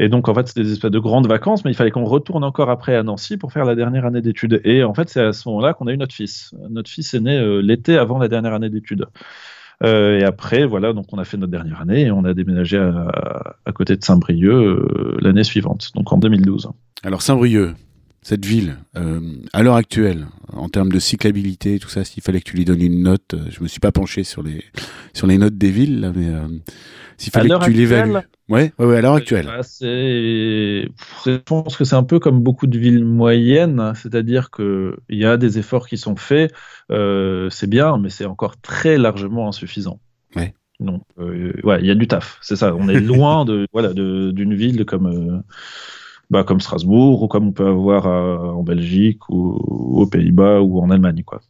Et 0.00 0.08
donc, 0.08 0.30
en 0.30 0.34
fait, 0.34 0.48
c'était 0.48 0.62
des 0.62 0.72
espèces 0.72 0.90
de 0.90 0.98
grandes 0.98 1.26
vacances, 1.26 1.62
mais 1.62 1.72
il 1.72 1.74
fallait 1.74 1.90
qu'on 1.90 2.06
retourne 2.06 2.42
encore 2.42 2.70
après 2.70 2.96
à 2.96 3.02
Nancy 3.02 3.36
pour 3.36 3.52
faire 3.52 3.66
la 3.66 3.74
dernière 3.74 4.06
année 4.06 4.22
d'études. 4.22 4.62
Et 4.64 4.82
en 4.82 4.94
fait, 4.94 5.10
c'est 5.10 5.20
à 5.20 5.34
ce 5.34 5.46
moment-là 5.50 5.74
qu'on 5.74 5.88
a 5.88 5.92
eu 5.92 5.98
notre 5.98 6.14
fils. 6.14 6.54
Notre 6.70 6.88
fils 6.88 7.12
est 7.12 7.20
né 7.20 7.36
euh, 7.36 7.60
l'été 7.60 7.98
avant 7.98 8.18
la 8.18 8.28
dernière 8.28 8.54
année 8.54 8.70
d'études. 8.70 9.04
Euh, 9.84 10.18
et 10.18 10.24
après, 10.24 10.64
voilà, 10.64 10.94
donc 10.94 11.04
on 11.12 11.18
a 11.18 11.24
fait 11.24 11.36
notre 11.36 11.52
dernière 11.52 11.82
année 11.82 12.06
et 12.06 12.10
on 12.10 12.24
a 12.24 12.32
déménagé 12.32 12.78
à, 12.78 13.72
côté 13.72 13.94
de 13.94 14.02
Saint-Brieuc 14.02 14.50
euh, 14.50 15.18
l'année 15.20 15.44
suivante, 15.44 15.90
donc 15.94 16.10
en 16.14 16.16
2012. 16.16 16.70
Alors 17.02 17.20
Saint-Brieuc, 17.20 17.74
cette 18.22 18.44
ville, 18.44 18.76
à 19.52 19.62
l'heure 19.62 19.76
actuelle, 19.76 20.26
en 20.52 20.68
termes 20.70 20.92
de 20.92 20.98
cyclabilité, 20.98 21.78
tout 21.78 21.88
ça, 21.88 22.04
s'il 22.04 22.22
fallait 22.22 22.40
que 22.40 22.50
tu 22.50 22.56
lui 22.56 22.66
donnes 22.66 22.82
une 22.82 23.02
note, 23.02 23.34
je 23.50 23.62
me 23.62 23.68
suis 23.68 23.80
pas 23.80 23.92
penché 23.92 24.24
sur 24.24 24.42
les 24.42 24.64
sur 25.14 25.26
les 25.26 25.38
notes 25.38 25.56
des 25.56 25.70
villes, 25.70 26.00
là, 26.00 26.12
mais 26.14 26.28
s'il 27.20 27.32
fallait 27.32 27.50
que 27.50 27.64
tu 27.66 27.72
l'évalues. 27.72 28.14
Ouais, 28.48 28.72
ouais, 28.78 28.96
à 28.96 29.00
l'heure 29.02 29.14
actuelle. 29.14 29.44
Bah, 29.44 29.60
je 29.60 31.36
pense 31.36 31.76
que 31.76 31.84
c'est 31.84 31.94
un 31.94 32.02
peu 32.02 32.18
comme 32.18 32.40
beaucoup 32.40 32.66
de 32.66 32.78
villes 32.78 33.04
moyennes, 33.04 33.92
c'est-à-dire 33.94 34.50
qu'il 34.50 34.94
y 35.10 35.26
a 35.26 35.36
des 35.36 35.58
efforts 35.58 35.86
qui 35.86 35.98
sont 35.98 36.16
faits, 36.16 36.52
euh, 36.90 37.50
c'est 37.50 37.68
bien, 37.68 37.98
mais 37.98 38.08
c'est 38.08 38.24
encore 38.24 38.58
très 38.62 38.96
largement 38.96 39.48
insuffisant. 39.48 40.00
Ouais. 40.34 40.54
Donc, 40.80 41.02
euh, 41.18 41.52
ouais, 41.62 41.80
il 41.80 41.86
y 41.86 41.90
a 41.90 41.94
du 41.94 42.08
taf, 42.08 42.38
c'est 42.40 42.56
ça. 42.56 42.74
On 42.74 42.88
est 42.88 43.00
loin 43.00 43.44
de 43.44 43.66
voilà 43.74 43.92
d'une 43.92 44.54
ville 44.54 44.86
comme 44.86 45.06
euh, 45.06 45.42
bah, 46.30 46.42
comme 46.42 46.60
Strasbourg 46.60 47.22
ou 47.22 47.28
comme 47.28 47.48
on 47.48 47.52
peut 47.52 47.66
avoir 47.66 48.06
en 48.06 48.62
Belgique 48.62 49.28
ou, 49.28 49.52
aux 50.00 50.06
Pays-Bas 50.06 50.62
ou 50.62 50.80
en 50.80 50.88
Allemagne, 50.88 51.22
quoi. 51.24 51.42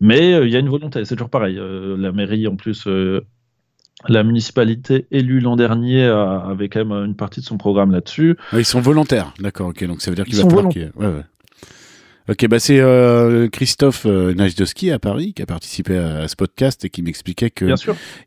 Mais 0.00 0.32
il 0.32 0.50
y 0.50 0.56
a 0.56 0.58
une 0.58 0.68
volonté, 0.68 1.06
c'est 1.06 1.14
toujours 1.16 1.30
pareil. 1.30 1.58
la 1.58 2.12
mairie, 2.12 2.46
en 2.46 2.56
plus, 2.56 2.86
la 4.08 4.22
municipalité 4.22 5.06
élue 5.10 5.40
l'an 5.40 5.56
dernier 5.56 6.04
avait 6.04 6.68
quand 6.68 6.84
même 6.84 7.04
une 7.04 7.16
partie 7.16 7.40
de 7.40 7.44
son 7.44 7.56
programme 7.56 7.92
là-dessus. 7.92 8.36
Ah, 8.52 8.58
ils 8.58 8.64
sont 8.64 8.80
volontaires, 8.80 9.32
d'accord, 9.40 9.68
ok, 9.68 9.84
donc 9.84 10.02
ça 10.02 10.10
veut 10.10 10.16
dire 10.16 10.24
qu'il 10.24 10.36
va 10.36 10.42
falloir 10.42 10.66
ouais, 10.66 10.90
ouais. 10.96 11.24
Ok, 12.26 12.48
bah 12.48 12.58
c'est 12.58 12.80
euh, 12.80 13.48
Christophe 13.48 14.06
euh, 14.06 14.32
Najdowski 14.32 14.90
à 14.90 14.98
Paris 14.98 15.34
qui 15.34 15.42
a 15.42 15.46
participé 15.46 15.98
à, 15.98 16.26
ce 16.26 16.36
podcast 16.36 16.82
et 16.86 16.88
qui 16.88 17.02
m'expliquait 17.02 17.50
que 17.50 17.66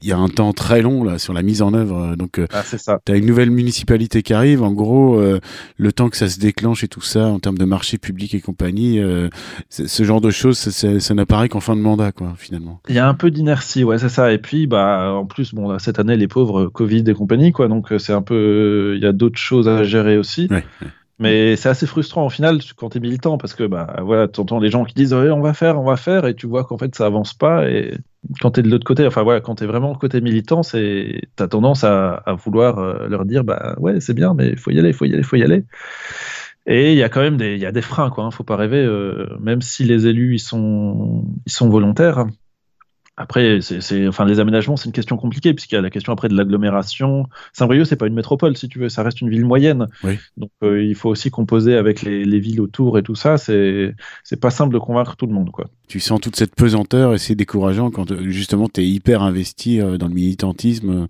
il 0.03 0.07
y 0.07 0.11
a 0.11 0.17
un 0.17 0.27
temps 0.27 0.53
très 0.53 0.83
long 0.83 1.03
là 1.03 1.17
sur 1.17 1.33
la 1.33 1.41
mise 1.41 1.63
en 1.63 1.73
œuvre. 1.73 2.15
Donc, 2.15 2.37
euh, 2.37 2.45
ah, 2.53 2.61
ça. 2.61 2.99
T'as 3.03 3.17
une 3.17 3.25
nouvelle 3.25 3.49
municipalité 3.49 4.21
qui 4.21 4.35
arrive. 4.35 4.61
En 4.61 4.71
gros, 4.71 5.19
euh, 5.19 5.39
le 5.77 5.91
temps 5.91 6.09
que 6.09 6.17
ça 6.17 6.29
se 6.29 6.39
déclenche 6.39 6.83
et 6.83 6.87
tout 6.87 7.01
ça 7.01 7.25
en 7.25 7.39
termes 7.39 7.57
de 7.57 7.65
marché 7.65 7.97
public 7.97 8.35
et 8.35 8.39
compagnie, 8.39 9.01
ce 9.69 10.03
genre 10.03 10.21
de 10.21 10.29
choses, 10.29 10.59
ça, 10.59 10.99
ça 10.99 11.13
n'apparaît 11.15 11.49
qu'en 11.49 11.59
fin 11.59 11.75
de 11.75 11.81
mandat, 11.81 12.11
quoi, 12.11 12.35
finalement. 12.37 12.81
Il 12.89 12.95
y 12.95 12.99
a 12.99 13.07
un 13.07 13.15
peu 13.15 13.31
d'inertie, 13.31 13.83
ouais, 13.83 13.97
c'est 13.97 14.09
ça. 14.09 14.31
Et 14.31 14.37
puis, 14.37 14.67
bah, 14.67 15.11
en 15.11 15.25
plus, 15.25 15.55
bon, 15.55 15.71
là, 15.71 15.79
cette 15.79 15.97
année, 15.97 16.17
les 16.17 16.27
pauvres 16.27 16.67
Covid 16.67 17.03
et 17.07 17.13
compagnie, 17.15 17.51
quoi. 17.51 17.67
Donc, 17.67 17.91
c'est 17.97 18.13
un 18.13 18.21
peu, 18.21 18.93
il 18.95 19.01
y 19.01 19.07
a 19.07 19.11
d'autres 19.11 19.39
choses 19.39 19.67
à 19.67 19.83
gérer 19.83 20.19
aussi. 20.19 20.47
Ouais, 20.51 20.63
mais 21.19 21.55
c'est 21.55 21.69
assez 21.69 21.87
frustrant 21.87 22.25
au 22.25 22.29
final 22.29 22.59
quand 22.75 22.89
tu 22.89 22.97
es 22.97 23.01
militant 23.01 23.37
parce 23.37 23.55
que 23.55 23.63
bah 23.63 23.95
voilà, 24.03 24.27
tu 24.27 24.39
entends 24.39 24.59
les 24.59 24.69
gens 24.69 24.85
qui 24.85 24.93
disent 24.93 25.13
on 25.13 25.41
va 25.41 25.53
faire, 25.53 25.79
on 25.79 25.83
va 25.83 25.97
faire 25.97 26.25
et 26.27 26.35
tu 26.35 26.47
vois 26.47 26.63
qu'en 26.63 26.77
fait 26.77 26.93
ça 26.95 27.05
avance 27.05 27.33
pas 27.33 27.69
et 27.69 27.97
quand 28.41 28.51
tu 28.51 28.59
es 28.59 28.63
de 28.63 28.69
l'autre 28.69 28.85
côté, 28.85 29.05
enfin 29.07 29.23
voilà, 29.23 29.41
quand 29.41 29.55
tu 29.55 29.63
es 29.63 29.67
vraiment 29.67 29.95
côté 29.95 30.21
militant, 30.21 30.61
tu 30.61 31.21
as 31.39 31.47
tendance 31.47 31.83
à, 31.83 32.23
vouloir 32.43 32.79
euh, 32.79 33.07
leur 33.07 33.25
dire 33.25 33.43
bah 33.43 33.75
ouais, 33.79 33.99
c'est 33.99 34.13
bien 34.13 34.33
mais 34.33 34.49
il 34.49 34.57
faut 34.57 34.71
y 34.71 34.79
aller, 34.79 34.89
il 34.89 34.93
faut 34.93 35.05
y 35.05 35.09
aller, 35.09 35.19
il 35.19 35.23
faut 35.23 35.37
y 35.37 35.43
aller. 35.43 35.63
Et 36.67 36.91
il 36.91 36.97
y 36.97 37.03
a 37.03 37.09
quand 37.09 37.21
même 37.21 37.37
des, 37.37 37.57
y 37.57 37.65
a 37.65 37.71
des 37.71 37.81
freins, 37.81 38.09
quoi. 38.09 38.25
Hein, 38.25 38.31
faut 38.31 38.43
pas 38.43 38.57
rêver. 38.57 38.83
Euh, 38.83 39.25
même 39.39 39.61
si 39.61 39.85
les 39.85 40.05
élus 40.05 40.35
ils 40.35 40.39
sont, 40.39 41.23
ils 41.45 41.51
sont 41.51 41.69
volontaires, 41.69 42.25
après, 43.17 43.61
c'est, 43.61 44.07
enfin, 44.07 44.25
les 44.25 44.39
aménagements, 44.39 44.77
c'est 44.77 44.85
une 44.85 44.91
question 44.91 45.17
compliquée, 45.17 45.55
puisqu'il 45.55 45.73
y 45.73 45.77
a 45.79 45.81
la 45.81 45.89
question 45.89 46.13
après 46.13 46.29
de 46.29 46.35
l'agglomération. 46.35 47.25
Saint-Brieuc, 47.51 47.85
c'est 47.85 47.95
pas 47.95 48.05
une 48.05 48.13
métropole, 48.13 48.55
si 48.55 48.69
tu 48.69 48.77
veux, 48.77 48.89
ça 48.89 49.01
reste 49.01 49.21
une 49.21 49.29
ville 49.29 49.43
moyenne. 49.43 49.87
Donc, 50.37 50.51
euh, 50.63 50.83
il 50.83 50.93
faut 50.93 51.09
aussi 51.09 51.31
composer 51.31 51.75
avec 51.75 52.03
les, 52.03 52.39
villes 52.39 52.61
autour 52.61 52.99
et 52.99 53.03
tout 53.03 53.15
ça. 53.15 53.39
C'est, 53.39 53.95
c'est 54.23 54.39
pas 54.39 54.51
simple 54.51 54.71
de 54.71 54.79
convaincre 54.79 55.15
tout 55.15 55.25
le 55.25 55.33
monde, 55.33 55.49
quoi. 55.49 55.65
Tu 55.87 55.99
sens 55.99 56.21
toute 56.21 56.35
cette 56.35 56.53
pesanteur 56.53 57.15
et 57.15 57.17
c'est 57.17 57.33
décourageant 57.33 57.89
quand 57.89 58.13
justement 58.21 58.69
tu 58.69 58.81
es 58.81 58.85
hyper 58.85 59.23
investi 59.23 59.81
euh, 59.81 59.97
dans 59.97 60.09
le 60.09 60.13
militantisme. 60.13 61.07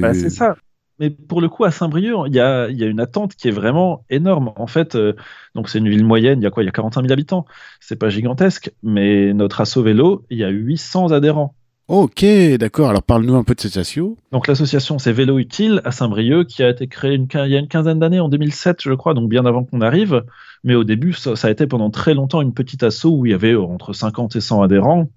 Bah, 0.00 0.12
c'est 0.12 0.30
ça 0.30 0.56
mais 0.98 1.10
pour 1.10 1.40
le 1.40 1.48
coup, 1.48 1.64
à 1.64 1.70
Saint-Brieuc, 1.70 2.26
il 2.26 2.34
y 2.34 2.40
a, 2.40 2.68
une 2.68 3.00
attente 3.00 3.34
qui 3.34 3.48
est 3.48 3.52
vraiment 3.52 4.04
énorme. 4.10 4.52
En 4.56 4.66
fait, 4.66 4.94
euh, 4.94 5.14
donc 5.54 5.68
c'est 5.68 5.78
une 5.78 5.88
ville 5.88 6.04
moyenne, 6.04 6.40
il 6.40 6.44
y 6.44 6.46
a 6.46 6.50
quoi 6.50 6.62
Il 6.62 6.66
y 6.66 6.68
a 6.68 6.72
45 6.72 7.02
000 7.02 7.12
habitants. 7.12 7.46
C'est 7.80 7.96
pas 7.96 8.08
gigantesque, 8.08 8.72
mais 8.82 9.32
notre 9.34 9.60
asso 9.60 9.82
vélo, 9.82 10.24
il 10.30 10.38
y 10.38 10.44
a 10.44 10.48
800 10.48 11.12
adhérents. 11.12 11.54
Ok, 11.88 12.24
d'accord. 12.58 12.88
Alors 12.88 13.02
parle-nous 13.02 13.34
un 13.34 13.44
peu 13.44 13.54
de 13.54 13.60
cette 13.60 13.72
association. 13.72 14.16
Donc 14.32 14.46
l'association, 14.46 14.98
c'est 14.98 15.12
Vélo 15.12 15.38
Utile 15.38 15.82
à 15.84 15.90
Saint-Brieuc, 15.90 16.46
qui 16.46 16.62
a 16.62 16.70
été 16.70 16.86
créée 16.86 17.14
une, 17.14 17.26
il 17.34 17.50
y 17.50 17.56
a 17.56 17.58
une 17.58 17.68
quinzaine 17.68 17.98
d'années, 17.98 18.20
en 18.20 18.30
2007, 18.30 18.82
je 18.82 18.94
crois, 18.94 19.12
donc 19.12 19.28
bien 19.28 19.44
avant 19.44 19.64
qu'on 19.64 19.82
arrive. 19.82 20.24
Mais 20.62 20.74
au 20.74 20.84
début, 20.84 21.12
ça, 21.12 21.34
a 21.42 21.50
été 21.50 21.66
pendant 21.66 21.90
très 21.90 22.14
longtemps 22.14 22.40
une 22.40 22.54
petite 22.54 22.82
asso 22.82 23.04
où 23.06 23.26
il 23.26 23.32
y 23.32 23.34
avait 23.34 23.54
entre 23.54 23.92
50 23.92 24.36
et 24.36 24.40
100 24.40 24.62
adhérents, 24.62 25.10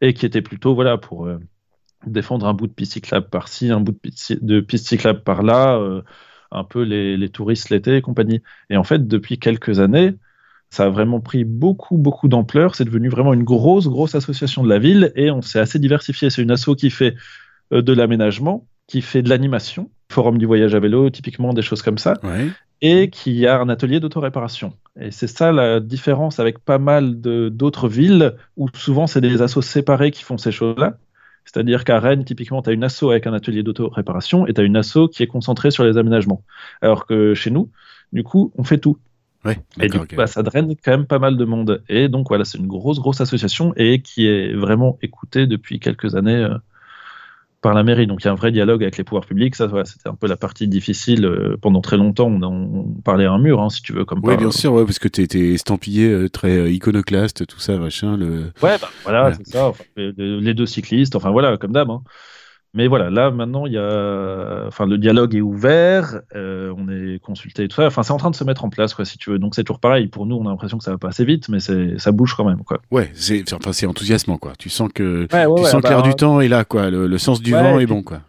et 0.00 0.14
qui 0.14 0.26
était 0.26 0.42
plutôt 0.42 0.74
voilà 0.74 0.98
pour 0.98 1.26
euh, 1.26 1.38
défendre 2.06 2.46
un 2.46 2.54
bout 2.54 2.66
de 2.66 2.72
piste 2.72 2.92
cyclable 2.92 3.28
par-ci, 3.28 3.70
un 3.70 3.80
bout 3.80 3.92
de 4.40 4.60
piste, 4.60 4.86
cyclable 4.86 5.22
par-là, 5.22 5.76
euh, 5.78 6.02
un 6.50 6.64
peu 6.64 6.82
les, 6.82 7.28
touristes 7.28 7.70
l'été 7.70 7.96
et 7.96 8.02
compagnie. 8.02 8.42
Et 8.70 8.76
en 8.76 8.84
fait, 8.84 9.06
depuis 9.06 9.38
quelques 9.38 9.80
années, 9.80 10.14
ça 10.70 10.84
a 10.84 10.88
vraiment 10.88 11.20
pris 11.20 11.44
beaucoup, 11.44 11.96
beaucoup 11.96 12.28
d'ampleur. 12.28 12.74
C'est 12.74 12.84
devenu 12.84 13.08
vraiment 13.08 13.34
une 13.34 13.44
grosse, 13.44 13.88
grosse 13.88 14.14
association 14.14 14.62
de 14.62 14.68
la 14.68 14.78
ville 14.78 15.12
et 15.16 15.30
on 15.30 15.42
s'est 15.42 15.58
assez 15.58 15.78
diversifié. 15.78 16.30
C'est 16.30 16.42
une 16.42 16.50
asso 16.50 16.74
qui 16.76 16.90
fait 16.90 17.14
euh, 17.72 17.82
de 17.82 17.92
l'aménagement, 17.92 18.66
qui 18.86 19.02
fait 19.02 19.22
de 19.22 19.28
l'animation, 19.28 19.90
forum 20.10 20.38
du 20.38 20.46
voyage 20.46 20.74
à 20.74 20.80
vélo, 20.80 21.10
typiquement 21.10 21.52
des 21.52 21.62
choses 21.62 21.82
comme 21.82 21.98
ça, 21.98 22.14
et 22.80 23.10
qui 23.10 23.46
a 23.46 23.60
un 23.60 23.68
atelier 23.68 24.00
d'autoréparation. 24.00 24.72
Et 25.00 25.10
c'est 25.10 25.26
ça 25.26 25.52
la 25.52 25.80
différence 25.80 26.38
avec 26.40 26.58
pas 26.58 26.78
mal 26.78 27.20
d'autres 27.20 27.88
villes 27.88 28.34
où 28.56 28.68
souvent 28.74 29.06
c'est 29.06 29.20
des 29.20 29.42
assos 29.42 29.62
séparés 29.62 30.10
qui 30.10 30.22
font 30.22 30.38
ces 30.38 30.52
choses-là. 30.52 30.98
C'est-à-dire 31.50 31.84
qu'à 31.84 31.98
Rennes, 31.98 32.24
typiquement, 32.24 32.60
tu 32.60 32.68
as 32.68 32.74
une 32.74 32.84
asso 32.84 33.04
avec 33.04 33.26
un 33.26 33.32
atelier 33.32 33.62
d'auto-réparation 33.62 34.46
et 34.46 34.52
tu 34.52 34.60
as 34.60 34.64
une 34.64 34.76
asso 34.76 35.08
qui 35.10 35.22
est 35.22 35.26
concentrée 35.26 35.70
sur 35.70 35.82
les 35.82 35.96
aménagements. 35.96 36.42
Alors 36.82 37.06
que 37.06 37.32
chez 37.32 37.50
nous, 37.50 37.70
du 38.12 38.22
coup, 38.22 38.52
on 38.58 38.64
fait 38.64 38.76
tout. 38.76 38.98
et 39.80 39.88
du 39.88 39.98
coup, 39.98 40.04
bah, 40.14 40.26
ça 40.26 40.42
draine 40.42 40.74
quand 40.84 40.90
même 40.90 41.06
pas 41.06 41.18
mal 41.18 41.38
de 41.38 41.44
monde. 41.46 41.82
Et 41.88 42.08
donc 42.08 42.28
voilà, 42.28 42.44
c'est 42.44 42.58
une 42.58 42.66
grosse, 42.66 42.98
grosse 42.98 43.22
association 43.22 43.72
et 43.76 44.02
qui 44.02 44.26
est 44.26 44.52
vraiment 44.52 44.98
écoutée 45.00 45.46
depuis 45.46 45.80
quelques 45.80 46.16
années 46.16 46.34
euh, 46.34 46.58
par 47.60 47.74
la 47.74 47.82
mairie. 47.82 48.06
Donc 48.06 48.22
il 48.22 48.26
y 48.26 48.28
a 48.28 48.32
un 48.32 48.36
vrai 48.36 48.52
dialogue 48.52 48.82
avec 48.82 48.96
les 48.96 49.04
pouvoirs 49.04 49.26
publics. 49.26 49.54
Ça, 49.54 49.68
c'était 49.84 50.08
un 50.08 50.14
peu 50.14 50.26
la 50.26 50.36
partie 50.36 50.68
difficile. 50.68 51.24
Euh, 51.24 51.56
pendant 51.60 51.80
très 51.80 51.96
longtemps, 51.96 52.28
on, 52.28 52.84
parlait 53.04 53.26
à 53.26 53.32
un 53.32 53.38
mur, 53.38 53.60
hein, 53.60 53.70
si 53.70 53.82
tu 53.82 53.92
veux. 53.92 54.04
Comme 54.04 54.20
oui, 54.22 54.36
bien 54.36 54.50
sûr, 54.50 54.74
parce 54.84 54.98
que 54.98 55.08
tu 55.08 55.22
étais 55.22 55.52
estampillé 55.52 56.08
euh, 56.08 56.28
très 56.28 56.56
euh, 56.56 56.70
iconoclaste, 56.70 57.46
tout 57.46 57.60
ça, 57.60 57.76
machin. 57.76 58.16
Le... 58.16 58.52
Ouais, 58.62 58.76
bah, 58.80 58.90
voilà, 59.02 59.34
c'est 59.34 59.48
ça. 59.48 59.72
les 59.96 60.54
deux 60.54 60.66
cyclistes, 60.66 61.16
enfin 61.16 61.30
voilà, 61.30 61.56
comme 61.56 61.72
d'hab. 61.72 61.90
Hein. 61.90 62.02
Mais 62.78 62.86
voilà, 62.86 63.10
là 63.10 63.32
maintenant, 63.32 63.66
il 63.66 63.72
y 63.72 63.76
a, 63.76 64.62
enfin, 64.68 64.86
le 64.86 64.98
dialogue 64.98 65.34
est 65.34 65.40
ouvert, 65.40 66.20
euh, 66.36 66.72
on 66.78 66.88
est 66.88 67.18
consulté 67.18 67.64
et 67.64 67.68
tout 67.68 67.74
ça. 67.74 67.88
Enfin, 67.88 68.04
c'est 68.04 68.12
en 68.12 68.18
train 68.18 68.30
de 68.30 68.36
se 68.36 68.44
mettre 68.44 68.64
en 68.64 68.70
place, 68.70 68.94
quoi, 68.94 69.04
si 69.04 69.18
tu 69.18 69.30
veux. 69.30 69.40
Donc 69.40 69.56
c'est 69.56 69.64
toujours 69.64 69.80
pareil. 69.80 70.06
Pour 70.06 70.26
nous, 70.26 70.36
on 70.36 70.46
a 70.46 70.50
l'impression 70.50 70.78
que 70.78 70.84
ça 70.84 70.92
va 70.92 70.96
pas 70.96 71.08
assez 71.08 71.24
vite, 71.24 71.48
mais 71.48 71.58
ça 71.58 72.12
bouge 72.12 72.34
quand 72.36 72.44
même, 72.44 72.62
quoi. 72.62 72.78
Ouais, 72.92 73.10
c'est, 73.14 73.52
enfin, 73.52 73.72
c'est 73.72 73.86
enthousiasmant, 73.86 74.38
quoi. 74.38 74.52
Tu 74.56 74.70
sens 74.70 74.90
que, 74.94 75.26
tu 75.26 75.64
sens 75.64 75.82
que 75.82 75.88
l'air 75.88 76.04
du 76.04 76.14
temps 76.14 76.40
est 76.40 76.46
là, 76.46 76.64
quoi. 76.64 76.88
Le, 76.88 77.18
sens 77.18 77.42
du 77.42 77.50
vent 77.50 77.80
est 77.80 77.86
bon, 77.86 78.04
quoi. 78.04 78.20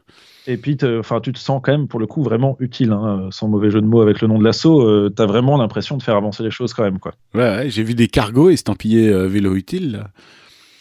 Et 0.48 0.58
puis, 0.58 0.76
enfin, 1.00 1.20
tu 1.22 1.32
te 1.32 1.38
sens 1.38 1.62
quand 1.64 1.72
même, 1.72 1.88
pour 1.88 2.00
le 2.00 2.08
coup, 2.08 2.24
vraiment 2.24 2.58
utile, 2.60 2.92
hein, 2.92 3.28
sans 3.30 3.48
mauvais 3.48 3.70
jeu 3.70 3.82
de 3.82 3.86
mots 3.86 4.02
avec 4.02 4.20
le 4.20 4.28
nom 4.28 4.40
de 4.40 4.44
l'assaut. 4.44 4.82
Euh, 4.82 5.14
tu 5.16 5.22
as 5.22 5.28
vraiment 5.28 5.58
l'impression 5.58 5.96
de 5.96 6.02
faire 6.02 6.16
avancer 6.16 6.42
les 6.42 6.50
choses 6.50 6.74
quand 6.74 6.82
même, 6.82 6.98
quoi. 6.98 7.14
Ouais, 7.36 7.66
j'ai 7.70 7.84
vu 7.84 7.94
des 7.94 8.08
cargos 8.08 8.50
estampillés 8.50 9.10
euh, 9.10 9.28
vélo 9.28 9.54
utile. 9.54 9.92
Là. 9.92 10.08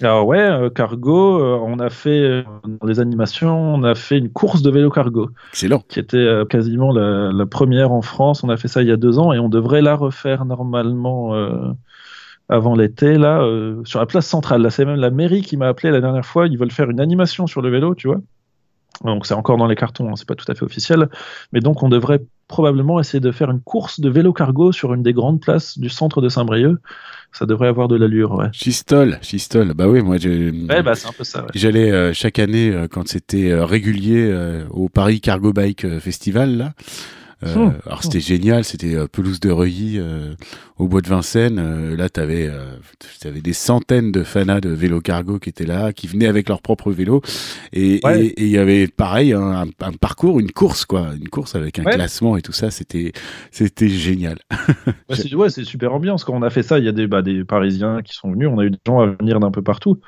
Alors 0.01 0.27
ouais, 0.27 0.39
euh, 0.39 0.71
cargo, 0.71 1.41
euh, 1.41 1.59
on 1.61 1.81
a 1.81 1.91
fait 1.91 2.21
euh, 2.21 2.43
dans 2.65 2.87
les 2.87 3.01
animations, 3.01 3.75
on 3.75 3.83
a 3.83 3.97
fait 3.97 4.17
une 4.17 4.31
course 4.31 4.63
de 4.63 4.71
vélo 4.71 4.91
cargo. 4.91 5.31
Excellent. 5.51 5.83
Qui 5.89 5.99
était 5.99 6.17
euh, 6.17 6.45
quasiment 6.45 6.93
la, 6.93 7.33
la, 7.33 7.47
première 7.47 7.91
en 7.91 8.03
France. 8.03 8.45
On 8.45 8.49
a 8.49 8.57
fait 8.57 8.69
ça 8.69 8.83
il 8.83 8.89
y 8.89 8.93
a 8.93 8.97
deux 8.97 9.19
ans 9.19 9.33
et 9.33 9.41
on 9.41 9.49
devrait 9.49 9.83
la 9.83 9.97
refaire 9.97 10.45
normalement 10.45 11.35
avant 12.49 12.75
l'été 12.75 13.19
là 13.19 13.45
sur 13.85 13.99
la 13.99 14.07
place 14.07 14.27
centrale. 14.27 14.63
Là, 14.63 14.71
c'est 14.71 14.85
même 14.85 15.01
la 15.01 15.11
mairie 15.11 15.43
qui 15.43 15.57
m'a 15.57 15.67
appelé 15.67 15.91
la 15.91 16.01
dernière 16.01 16.25
fois. 16.25 16.47
Ils 16.47 16.59
veulent 16.59 16.71
faire 16.71 16.91
une 16.91 17.01
animation 17.01 17.47
sur 17.47 17.61
le 17.61 17.71
vélo, 17.71 17.95
tu 17.95 18.07
vois. 18.07 18.21
Donc 19.05 19.27
c'est 19.27 19.35
encore 19.35 19.57
dans 19.57 19.67
les 19.67 19.77
cartons, 19.77 20.09
hein, 20.09 20.15
c'est 20.17 20.27
pas 20.27 20.35
tout 20.35 20.51
à 20.51 20.55
fait 20.55 20.65
officiel, 20.65 21.09
mais 21.53 21.61
donc 21.61 21.83
on 21.83 21.89
devrait 21.89 22.21
probablement 22.49 22.99
essayer 22.99 23.21
de 23.21 23.31
faire 23.31 23.51
une 23.51 23.61
course 23.61 24.01
de 24.01 24.09
vélo 24.09 24.33
cargo 24.33 24.73
sur 24.73 24.93
une 24.93 25.03
des 25.03 25.13
grandes 25.13 25.41
places 25.41 25.79
du 25.79 25.89
centre 25.89 26.21
de 26.21 26.29
Saint-Brieuc. 26.29 26.79
Ça 27.33 27.47
devrait 27.47 27.69
avoir 27.69 27.89
de 27.89 27.97
l'allure, 27.97 28.33
ouais. 28.33 28.49
Chistol, 28.53 29.19
Chistol, 29.23 29.73
bah 29.75 29.87
oui, 29.89 30.03
moi 30.03 30.17
j'ai. 30.17 30.51
Ouais, 30.51 30.83
bah 30.83 30.95
c'est 30.95 31.09
un 31.09 31.13
peu 31.13 31.25
ça. 31.25 31.43
Ouais. 31.43 31.51
J'allais 31.55 31.91
euh, 31.93 32.13
chaque 32.13 32.39
année 32.39 32.71
euh, 32.71 32.89
quand 32.91 33.07
c'était 33.07 33.51
euh, 33.51 33.65
régulier 33.65 34.35
au 34.71 34.89
Paris 34.89 35.21
Cargo 35.21 35.53
Bike 35.53 35.99
Festival 36.01 36.57
là. 36.57 36.73
Euh, 37.45 37.55
mmh. 37.55 37.75
Alors 37.87 38.03
c'était 38.03 38.21
génial, 38.21 38.65
c'était 38.65 38.97
euh, 38.97 39.07
pelouse 39.07 39.39
de 39.39 39.51
Reuilly 39.51 39.99
euh, 39.99 40.35
au 40.77 40.89
bois 40.89 41.01
de 41.01 41.09
Vincennes. 41.09 41.61
Euh, 41.61 41.97
là, 41.97 42.09
tu 42.09 42.19
avais, 42.19 42.51
avais, 43.25 43.41
des 43.41 43.53
centaines 43.53 44.11
de 44.11 44.25
fanas 44.25 44.61
de 44.61 44.71
vélo 44.71 45.01
cargo 45.01 45.39
qui 45.39 45.49
étaient 45.49 45.67
là, 45.67 45.93
qui 45.93 46.09
venaient 46.09 46.27
avec 46.27 46.49
leur 46.49 46.63
propre 46.63 46.91
vélo. 46.91 47.23
Et 47.73 48.01
il 48.03 48.07
ouais. 48.07 48.35
y 48.39 48.59
avait 48.59 48.89
pareil 48.89 49.33
un, 49.33 49.67
un, 49.81 49.93
parcours, 49.93 50.41
une 50.41 50.51
course 50.51 50.85
quoi, 50.85 51.11
une 51.15 51.29
course 51.29 51.55
avec 51.55 51.79
un 51.79 51.85
ouais. 51.85 51.93
classement 51.93 52.37
et 52.37 52.43
tout 52.43 52.53
ça. 52.53 52.73
C'était 52.73 53.13
c'était 53.53 53.89
génial. 53.89 54.39
ouais, 55.09 55.17
c'est 55.17 55.33
ouais, 55.35 55.51
super 55.51 55.95
ambiance. 55.95 56.25
Quand 56.25 56.35
on 56.35 56.43
a 56.43 56.51
fait 56.51 56.65
ça, 56.65 56.81
il 56.81 56.85
y 56.85 56.89
a 56.89 56.93
des, 56.93 57.07
bah, 57.07 57.23
des 57.23 57.45
Parisiens 57.45 58.03
qui 58.03 58.15
sont 58.15 58.33
venus. 58.33 58.49
On 58.51 58.59
a 58.59 58.65
eu 58.65 58.71
des 58.71 58.79
gens 58.85 58.99
à 58.99 59.07
venir 59.07 59.39
d'un 59.39 59.53
peu 59.53 59.63
partout. 59.63 60.01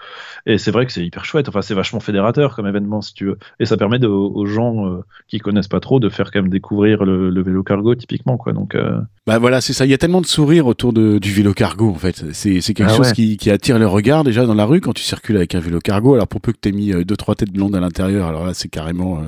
Et 0.47 0.59
c'est 0.59 0.73
vrai 0.73 0.85
que 0.85 0.93
c'est 0.93 1.05
hyper 1.07 1.25
chouette. 1.25 1.49
Enfin, 1.49 1.62
c'est 1.62 1.75
vachement 1.75 2.01
fédérateur 2.01 2.57
comme 2.57 2.66
événement 2.66 3.03
si 3.03 3.14
tu 3.14 3.27
veux. 3.27 3.38
Et 3.61 3.66
ça 3.66 3.77
permet 3.77 4.01
de, 4.01 4.09
aux 4.09 4.47
gens 4.47 5.01
qui 5.29 5.38
connaissent 5.38 5.69
pas 5.69 5.81
trop 5.81 6.01
de 6.01 6.09
faire 6.09 6.33
quand 6.33 6.43
même 6.43 6.51
découvrir 6.51 7.05
le 7.05 7.19
le, 7.28 7.42
vélo 7.42 7.62
cargo 7.62 7.94
typiquement 7.94 8.37
quoi. 8.37 8.52
Donc 8.52 8.74
euh... 8.74 9.00
bah 9.26 9.38
voilà 9.38 9.61
c'est 9.61 9.72
ça. 9.72 9.85
Il 9.85 9.90
y 9.90 9.94
a 9.94 9.98
tellement 9.98 10.20
de 10.20 10.26
sourires 10.26 10.66
autour 10.66 10.92
de, 10.92 11.18
du 11.18 11.33
vélo 11.33 11.52
cargo 11.52 11.90
en 11.90 11.94
fait. 11.94 12.24
C'est 12.33 12.61
c'est 12.61 12.74
quelque 12.74 12.92
ah 12.92 12.96
chose 12.96 13.09
ouais. 13.09 13.14
qui, 13.14 13.37
qui, 13.37 13.50
attire 13.50 13.78
le 13.78 13.87
regard 13.87 14.24
déjà 14.24 14.46
dans 14.46 14.54
la 14.54 14.64
rue 14.64 14.80
quand 14.80 14.92
tu 14.92 15.02
circules 15.02 15.37
avec 15.37 15.54
un 15.54 15.61
vélo 15.61 15.80
cargo. 15.80 16.14
Alors 16.14 16.28
pour 16.28 16.40
peu 16.40 16.52
que 16.52 16.59
t'aies 16.59 16.72
mis 16.72 16.92
euh, 16.92 17.04
deux 17.04 17.16
trois 17.16 17.35
têtes 17.35 17.52
blondes 17.52 17.74
à 17.74 17.80
l'intérieur 17.80 18.26
alors 18.26 18.46
là 18.46 18.54
c'est 18.54 18.68
carrément 18.68 19.18
euh, 19.18 19.24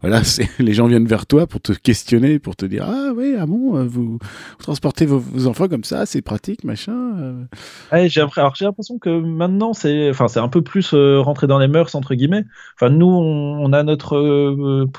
voilà 0.00 0.24
c'est 0.24 0.48
les 0.58 0.72
gens 0.72 0.86
viennent 0.86 1.06
vers 1.06 1.26
toi 1.26 1.46
pour 1.46 1.60
te 1.60 1.72
questionner 1.72 2.38
pour 2.38 2.56
te 2.56 2.64
dire 2.64 2.86
ah 2.88 3.12
oui 3.14 3.34
ah 3.38 3.46
bon 3.46 3.76
euh, 3.76 3.84
vous, 3.84 4.12
vous 4.12 4.18
transportez 4.58 5.06
vos, 5.06 5.18
vos, 5.18 5.46
enfants 5.46 5.68
comme 5.68 5.84
ça 5.84 6.06
c'est 6.06 6.22
pratique 6.22 6.64
machin 6.64 7.36
ouais, 7.92 8.08
j'ai 8.08 8.20
alors 8.36 8.54
j'ai 8.54 8.64
l'impression 8.64 8.98
que 8.98 9.20
maintenant 9.20 9.72
c'est 9.72 10.10
enfin 10.10 10.28
c'est 10.28 10.40
un 10.40 10.48
peu 10.48 10.62
plus 10.62 10.94
rentré 10.94 11.46
dans 11.46 11.58
les 11.58 11.68
mœurs 11.68 11.94
entre 11.94 12.14
guillemets. 12.14 12.44
Enfin 12.74 12.90
nous 12.90 13.06
on, 13.06 13.64
on 13.64 13.72
a 13.72 13.82
notre 13.82 14.16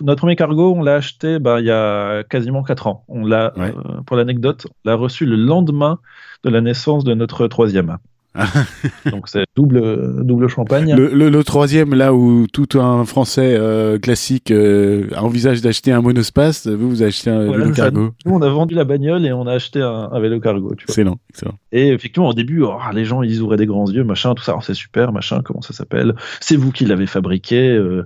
notre 0.01 0.19
premier 0.19 0.35
cargo 0.35 0.73
on 0.75 0.81
l'a 0.81 0.95
acheté 0.95 1.39
bah 1.39 1.59
il 1.59 1.65
y 1.65 1.71
a 1.71 2.23
quasiment 2.27 2.63
4 2.63 2.87
ans. 2.87 3.03
On 3.07 3.25
l'a, 3.25 3.53
ouais. 3.57 3.73
euh, 3.75 4.01
pour 4.05 4.17
l'anecdote, 4.17 4.67
on 4.69 4.89
l'a 4.89 4.95
reçu 4.95 5.25
le 5.25 5.35
lendemain 5.35 5.99
de 6.43 6.49
la 6.49 6.61
naissance 6.61 7.03
de 7.03 7.13
notre 7.13 7.47
troisième. 7.47 7.97
Donc 9.11 9.27
c'est 9.27 9.45
double, 9.55 10.23
double 10.23 10.47
champagne. 10.47 10.95
Le, 10.95 11.09
le, 11.13 11.29
le, 11.29 11.43
troisième, 11.43 11.93
là 11.93 12.13
où 12.13 12.45
tout 12.47 12.79
un 12.79 13.05
Français 13.05 13.55
euh, 13.57 13.97
classique 13.97 14.51
euh, 14.51 15.09
envisage 15.17 15.61
d'acheter 15.61 15.91
un 15.91 16.01
monospace, 16.01 16.67
vous, 16.67 16.89
vous 16.89 17.03
achetez 17.03 17.29
un 17.29 17.45
voilà, 17.45 17.63
vélo 17.63 17.75
cargo. 17.75 18.11
Nous, 18.25 18.33
on 18.33 18.41
a 18.41 18.49
vendu 18.49 18.75
la 18.75 18.83
bagnole 18.83 19.25
et 19.25 19.33
on 19.33 19.47
a 19.47 19.53
acheté 19.53 19.81
un, 19.81 20.09
un 20.11 20.19
vélo 20.19 20.39
cargo. 20.39 20.73
Excellent, 20.87 21.17
excellent. 21.29 21.55
Et 21.71 21.89
effectivement, 21.89 22.29
au 22.29 22.33
début, 22.33 22.61
oh, 22.63 22.77
les 22.93 23.05
gens, 23.05 23.23
ils 23.23 23.41
ouvraient 23.41 23.57
des 23.57 23.65
grands 23.65 23.89
yeux, 23.89 24.03
machin, 24.03 24.35
tout 24.35 24.43
ça. 24.43 24.57
C'est 24.61 24.73
super, 24.73 25.11
machin, 25.11 25.41
comment 25.43 25.61
ça 25.61 25.73
s'appelle? 25.73 26.15
C'est 26.39 26.55
vous 26.55 26.71
qui 26.71 26.85
l'avez 26.85 27.07
fabriqué. 27.07 27.71
Euh, 27.71 28.05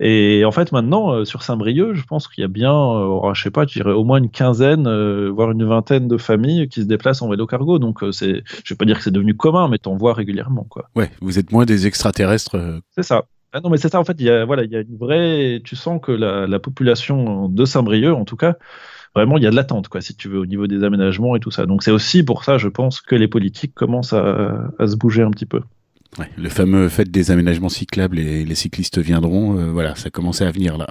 et 0.00 0.44
en 0.44 0.50
fait, 0.50 0.72
maintenant, 0.72 1.24
sur 1.24 1.42
Saint-Brieuc, 1.42 1.94
je 1.94 2.04
pense 2.04 2.26
qu'il 2.26 2.42
y 2.42 2.44
a 2.44 2.48
bien, 2.48 2.74
euh, 2.74 3.34
je 3.34 3.42
sais 3.42 3.50
pas, 3.50 3.66
je 3.66 3.74
dirais 3.74 3.92
au 3.92 4.04
moins 4.04 4.18
une 4.18 4.30
quinzaine, 4.30 4.88
voire 5.28 5.50
une 5.52 5.64
vingtaine 5.64 6.08
de 6.08 6.16
familles 6.16 6.68
qui 6.68 6.82
se 6.82 6.86
déplacent 6.86 7.22
en 7.22 7.28
vélo 7.28 7.46
cargo. 7.46 7.78
Donc, 7.78 8.00
c'est, 8.12 8.42
je 8.64 8.74
vais 8.74 8.78
pas 8.78 8.84
dire 8.84 8.98
que 8.98 9.04
c'est 9.04 9.10
devenu 9.10 9.36
commun, 9.36 9.59
mais 9.68 9.78
t'en 9.78 9.96
vois 9.96 10.14
régulièrement, 10.14 10.64
quoi. 10.68 10.88
Ouais, 10.96 11.10
vous 11.20 11.38
êtes 11.38 11.52
moins 11.52 11.64
des 11.64 11.86
extraterrestres. 11.86 12.80
C'est 12.96 13.02
ça. 13.02 13.24
Ah 13.52 13.60
non, 13.60 13.70
mais 13.70 13.78
c'est 13.78 13.90
ça, 13.90 13.98
en 13.98 14.04
fait, 14.04 14.16
il 14.20 14.26
y 14.26 14.30
a, 14.30 14.44
voilà, 14.44 14.62
il 14.62 14.70
y 14.70 14.76
a 14.76 14.80
une 14.80 14.96
vraie, 14.96 15.60
tu 15.64 15.74
sens 15.74 16.00
que 16.00 16.12
la, 16.12 16.46
la 16.46 16.58
population 16.60 17.48
de 17.48 17.64
Saint-Brieuc, 17.64 18.14
en 18.14 18.24
tout 18.24 18.36
cas, 18.36 18.54
vraiment, 19.14 19.38
il 19.38 19.42
y 19.42 19.46
a 19.46 19.50
de 19.50 19.56
l'attente, 19.56 19.88
quoi, 19.88 20.00
si 20.00 20.14
tu 20.14 20.28
veux, 20.28 20.38
au 20.38 20.46
niveau 20.46 20.68
des 20.68 20.84
aménagements 20.84 21.34
et 21.34 21.40
tout 21.40 21.50
ça. 21.50 21.66
Donc, 21.66 21.82
c'est 21.82 21.90
aussi 21.90 22.22
pour 22.22 22.44
ça, 22.44 22.58
je 22.58 22.68
pense, 22.68 23.00
que 23.00 23.16
les 23.16 23.26
politiques 23.26 23.74
commencent 23.74 24.12
à, 24.12 24.70
à 24.78 24.86
se 24.86 24.94
bouger 24.94 25.22
un 25.22 25.30
petit 25.32 25.46
peu. 25.46 25.62
Ouais, 26.18 26.28
le 26.36 26.48
fameux 26.48 26.88
fait 26.88 27.08
des 27.08 27.30
aménagements 27.30 27.68
cyclables 27.68 28.18
et 28.18 28.44
les 28.44 28.54
cyclistes 28.56 28.98
viendront, 28.98 29.56
euh, 29.56 29.70
voilà, 29.70 29.94
ça 29.94 30.10
commençait 30.10 30.44
à 30.44 30.50
venir 30.50 30.76
là. 30.76 30.88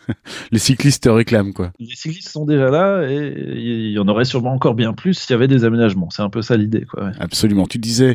les 0.50 0.58
cyclistes 0.58 1.06
réclament 1.10 1.52
quoi. 1.52 1.72
Les 1.78 1.94
cyclistes 1.94 2.30
sont 2.30 2.46
déjà 2.46 2.70
là 2.70 3.06
et 3.06 3.34
il 3.54 3.90
y 3.90 3.98
en 3.98 4.08
aurait 4.08 4.24
sûrement 4.24 4.54
encore 4.54 4.74
bien 4.74 4.94
plus 4.94 5.12
s'il 5.12 5.32
y 5.32 5.34
avait 5.34 5.48
des 5.48 5.64
aménagements. 5.64 6.08
C'est 6.08 6.22
un 6.22 6.30
peu 6.30 6.40
ça 6.40 6.56
l'idée 6.56 6.86
quoi. 6.86 7.04
Ouais. 7.04 7.10
Absolument. 7.20 7.66
Tu 7.66 7.78
disais 7.78 8.14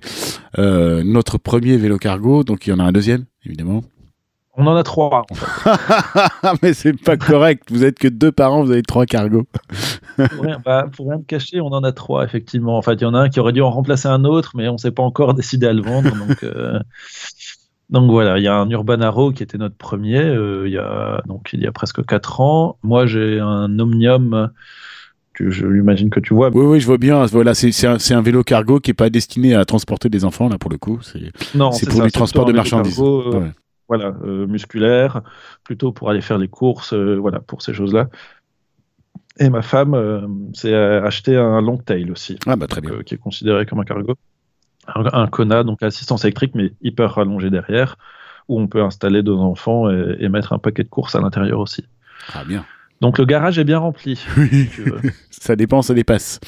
euh, 0.57 1.03
notre 1.03 1.37
premier 1.37 1.77
vélo 1.77 1.99
cargo, 1.99 2.43
donc 2.43 2.65
il 2.65 2.71
y 2.71 2.73
en 2.73 2.79
a 2.79 2.83
un 2.83 2.91
deuxième 2.91 3.25
évidemment. 3.45 3.83
On 4.57 4.65
en 4.65 4.75
a 4.75 4.81
trois. 4.81 5.23
En 5.29 5.35
fait. 5.35 6.57
Mais 6.63 6.73
c'est 6.73 6.99
pas 6.99 7.15
correct. 7.15 7.65
Vous 7.69 7.85
êtes 7.85 7.99
que 7.99 8.07
deux 8.07 8.31
parents, 8.31 8.63
vous 8.63 8.71
avez 8.71 8.81
trois 8.81 9.05
cargos. 9.05 9.45
pour, 10.15 10.43
rien, 10.43 10.59
bah, 10.65 10.87
pour 10.95 11.09
rien 11.09 11.19
te 11.19 11.25
cacher, 11.25 11.61
on 11.61 11.67
en 11.67 11.83
a 11.83 11.91
trois, 11.91 12.25
effectivement. 12.25 12.75
En 12.75 12.81
fait, 12.81 12.95
il 12.95 13.01
y 13.01 13.05
en 13.05 13.13
a 13.13 13.19
un 13.19 13.29
qui 13.29 13.39
aurait 13.39 13.53
dû 13.53 13.61
en 13.61 13.69
remplacer 13.69 14.07
un 14.07 14.25
autre, 14.25 14.53
mais 14.55 14.67
on 14.67 14.73
ne 14.73 14.77
s'est 14.79 14.91
pas 14.91 15.03
encore 15.03 15.33
décidé 15.35 15.67
à 15.67 15.73
le 15.73 15.83
vendre. 15.83 16.09
Donc, 16.09 16.43
euh... 16.43 16.79
donc 17.91 18.09
voilà, 18.09 18.39
il 18.39 18.43
y 18.43 18.47
a 18.47 18.55
un 18.55 18.67
Urban 18.71 18.99
Arrow 19.01 19.31
qui 19.31 19.43
était 19.43 19.59
notre 19.59 19.77
premier, 19.77 20.21
euh, 20.21 20.67
il, 20.67 20.73
y 20.73 20.79
a, 20.79 21.21
donc, 21.27 21.49
il 21.53 21.61
y 21.61 21.67
a 21.67 21.71
presque 21.71 22.03
quatre 22.03 22.41
ans. 22.41 22.79
Moi, 22.81 23.05
j'ai 23.05 23.39
un 23.39 23.77
Omnium 23.77 24.49
je 25.39 25.67
l'imagine 25.67 26.09
que 26.09 26.19
tu 26.19 26.33
vois. 26.33 26.49
Oui, 26.49 26.65
oui, 26.65 26.79
je 26.79 26.87
vois 26.87 26.97
bien. 26.97 27.23
Voilà, 27.27 27.53
c'est 27.53 27.85
un, 27.85 27.97
un, 28.09 28.21
vélo 28.23 28.43
cargo 28.43 28.79
qui 28.79 28.89
est 28.89 28.95
pas 28.95 29.11
destiné 29.11 29.53
à 29.53 29.65
transporter 29.65 30.09
des 30.09 30.25
enfants 30.25 30.49
là 30.49 30.57
pour 30.57 30.71
le 30.71 30.79
coup. 30.79 30.97
C'est 31.03 31.31
pour 31.55 31.75
ça, 31.75 32.05
du 32.05 32.11
transport 32.11 32.45
de 32.45 32.53
marchandises. 32.53 32.95
Cargo, 32.95 33.35
euh, 33.35 33.39
ouais 33.41 33.51
voilà, 33.87 34.13
euh, 34.23 34.47
musculaire, 34.47 35.21
plutôt 35.63 35.91
pour 35.91 36.09
aller 36.09 36.21
faire 36.21 36.37
les 36.37 36.47
courses, 36.47 36.93
euh, 36.93 37.15
voilà, 37.15 37.39
pour 37.39 37.61
ces 37.61 37.73
choses-là. 37.73 38.09
Et 39.39 39.49
ma 39.49 39.61
femme 39.61 39.93
euh, 39.93 40.27
s'est 40.53 40.73
acheté 40.73 41.37
un 41.37 41.61
long 41.61 41.77
tail 41.77 42.11
aussi, 42.11 42.37
ah 42.47 42.55
bah 42.55 42.67
très 42.67 42.81
bien. 42.81 42.91
Donc, 42.91 43.03
qui 43.03 43.13
est 43.13 43.19
considéré 43.19 43.65
comme 43.65 43.79
un 43.79 43.85
cargo. 43.85 44.15
Un, 44.87 45.05
un 45.13 45.27
Kona, 45.27 45.63
donc 45.63 45.83
assistance 45.83 46.23
électrique, 46.23 46.55
mais 46.55 46.73
hyper 46.81 47.15
rallongé 47.15 47.49
derrière, 47.49 47.97
où 48.47 48.59
on 48.59 48.67
peut 48.67 48.81
installer 48.81 49.21
deux 49.21 49.35
enfants 49.35 49.89
et, 49.89 50.17
et 50.19 50.29
mettre 50.29 50.53
un 50.53 50.59
paquet 50.59 50.83
de 50.83 50.89
courses 50.89 51.15
à 51.15 51.19
l'intérieur 51.19 51.59
aussi. 51.59 51.83
Ah 52.33 52.43
bien. 52.45 52.65
Donc 53.01 53.17
le 53.17 53.25
garage 53.25 53.59
est 53.59 53.63
bien 53.63 53.79
rempli. 53.79 54.23
Oui. 54.37 54.69
ça 55.29 55.55
dépend, 55.55 55.81
ça 55.81 55.93
dépasse. 55.93 56.39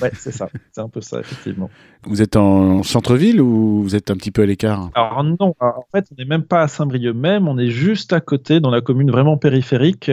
Ouais, 0.00 0.10
c'est 0.14 0.32
ça. 0.32 0.48
C'est 0.72 0.80
un 0.80 0.88
peu 0.88 1.00
ça, 1.00 1.20
effectivement. 1.20 1.70
Vous 2.04 2.22
êtes 2.22 2.36
en 2.36 2.82
centre-ville 2.82 3.40
ou 3.40 3.82
vous 3.82 3.96
êtes 3.96 4.10
un 4.10 4.16
petit 4.16 4.30
peu 4.30 4.42
à 4.42 4.46
l'écart? 4.46 4.90
Alors 4.94 5.24
non, 5.24 5.54
en 5.60 5.86
fait, 5.94 6.06
on 6.12 6.14
n'est 6.18 6.28
même 6.28 6.44
pas 6.44 6.62
à 6.62 6.68
Saint-Brieuc 6.68 7.14
même, 7.14 7.48
on 7.48 7.58
est 7.58 7.70
juste 7.70 8.12
à 8.12 8.20
côté, 8.20 8.60
dans 8.60 8.70
la 8.70 8.80
commune 8.80 9.10
vraiment 9.10 9.36
périphérique. 9.36 10.10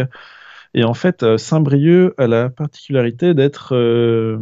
Et 0.73 0.83
en 0.83 0.93
fait, 0.93 1.23
euh, 1.23 1.37
Saint-Brieuc 1.37 2.13
a 2.17 2.27
la 2.27 2.49
particularité 2.49 3.33
d'être 3.33 3.75
euh, 3.75 4.37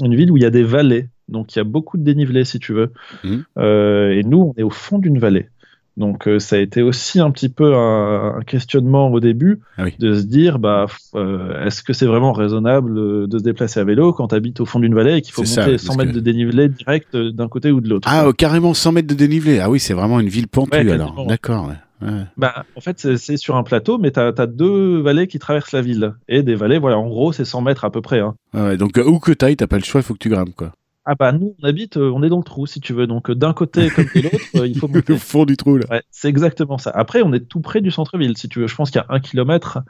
une 0.00 0.14
ville 0.14 0.30
où 0.30 0.36
il 0.36 0.42
y 0.42 0.46
a 0.46 0.50
des 0.50 0.62
vallées. 0.62 1.08
Donc 1.28 1.54
il 1.54 1.58
y 1.58 1.60
a 1.60 1.64
beaucoup 1.64 1.96
de 1.96 2.04
dénivelé, 2.04 2.44
si 2.44 2.58
tu 2.58 2.72
veux. 2.72 2.92
Mmh. 3.24 3.36
Euh, 3.58 4.10
et 4.10 4.22
nous, 4.22 4.52
on 4.54 4.60
est 4.60 4.62
au 4.62 4.70
fond 4.70 4.98
d'une 4.98 5.18
vallée. 5.18 5.48
Donc 5.96 6.26
euh, 6.26 6.38
ça 6.38 6.56
a 6.56 6.58
été 6.58 6.80
aussi 6.80 7.20
un 7.20 7.30
petit 7.30 7.50
peu 7.50 7.74
un, 7.74 8.36
un 8.38 8.42
questionnement 8.42 9.12
au 9.12 9.20
début 9.20 9.60
ah 9.76 9.84
oui. 9.84 9.94
de 9.98 10.14
se 10.14 10.22
dire 10.22 10.58
bah 10.58 10.86
euh, 11.14 11.66
est-ce 11.66 11.82
que 11.82 11.92
c'est 11.92 12.06
vraiment 12.06 12.32
raisonnable 12.32 13.28
de 13.28 13.38
se 13.38 13.42
déplacer 13.42 13.80
à 13.80 13.84
vélo 13.84 14.12
quand 14.14 14.28
tu 14.28 14.34
habites 14.34 14.60
au 14.60 14.66
fond 14.66 14.80
d'une 14.80 14.94
vallée 14.94 15.16
et 15.16 15.20
qu'il 15.20 15.34
faut 15.34 15.42
monter 15.42 15.76
ça, 15.76 15.92
100 15.92 15.96
mètres 15.96 16.10
que... 16.12 16.16
de 16.16 16.20
dénivelé 16.20 16.68
direct 16.70 17.14
euh, 17.14 17.30
d'un 17.30 17.48
côté 17.48 17.70
ou 17.70 17.80
de 17.80 17.88
l'autre. 17.90 18.08
Ah 18.10 18.26
carrément 18.36 18.72
100 18.72 18.92
mètres 18.92 19.08
de 19.08 19.14
dénivelé. 19.14 19.58
Ah 19.58 19.68
oui, 19.68 19.80
c'est 19.80 19.94
vraiment 19.94 20.18
une 20.18 20.28
ville 20.28 20.48
pentue 20.48 20.78
ouais, 20.78 20.90
alors. 20.90 21.26
D'accord. 21.26 21.68
Ouais. 21.68 21.74
Ouais. 22.08 22.24
Bah, 22.36 22.64
en 22.74 22.80
fait, 22.80 22.98
c'est 23.16 23.36
sur 23.36 23.54
un 23.54 23.62
plateau, 23.62 23.96
mais 23.98 24.10
tu 24.10 24.18
as, 24.18 24.32
as, 24.36 24.46
deux 24.46 25.00
vallées 25.00 25.28
qui 25.28 25.38
traversent 25.38 25.70
la 25.70 25.82
ville. 25.82 26.14
Et 26.28 26.42
des 26.42 26.56
vallées, 26.56 26.78
voilà, 26.78 26.98
en 26.98 27.06
gros, 27.06 27.32
c'est 27.32 27.44
100 27.44 27.62
mètres 27.62 27.84
à 27.84 27.90
peu 27.90 28.00
près. 28.00 28.18
Hein. 28.18 28.34
Ouais, 28.54 28.76
donc, 28.76 28.98
où 29.04 29.20
que 29.20 29.30
tu 29.30 29.44
ailles, 29.44 29.56
tu 29.56 29.66
pas 29.68 29.78
le 29.78 29.84
choix, 29.84 30.00
il 30.00 30.04
faut 30.04 30.14
que 30.14 30.18
tu 30.18 30.28
grimpes. 30.28 30.56
Quoi. 30.56 30.72
Ah 31.04 31.16
bah 31.16 31.32
nous 31.32 31.56
on 31.60 31.66
habite, 31.66 31.96
euh, 31.96 32.12
on 32.14 32.22
est 32.22 32.28
dans 32.28 32.38
le 32.38 32.44
trou 32.44 32.66
si 32.66 32.80
tu 32.80 32.92
veux, 32.92 33.08
donc 33.08 33.28
euh, 33.28 33.34
d'un 33.34 33.52
côté 33.52 33.90
comme 33.90 34.06
de 34.14 34.20
l'autre, 34.20 34.44
euh, 34.54 34.68
il 34.68 34.76
faut 34.76 34.86
monter. 34.92 35.14
au 35.14 35.18
fond 35.18 35.44
du 35.44 35.56
trou 35.56 35.76
là. 35.76 35.86
Ouais, 35.90 36.02
c'est 36.10 36.28
exactement 36.28 36.78
ça. 36.78 36.90
Après 36.94 37.22
on 37.22 37.32
est 37.32 37.40
tout 37.40 37.60
près 37.60 37.80
du 37.80 37.90
centre-ville 37.90 38.36
si 38.38 38.48
tu 38.48 38.60
veux. 38.60 38.68
Je 38.68 38.76
pense 38.76 38.90
qu'il 38.90 39.00
y 39.00 39.04
a 39.04 39.06
un 39.12 39.18
kilomètre 39.18 39.80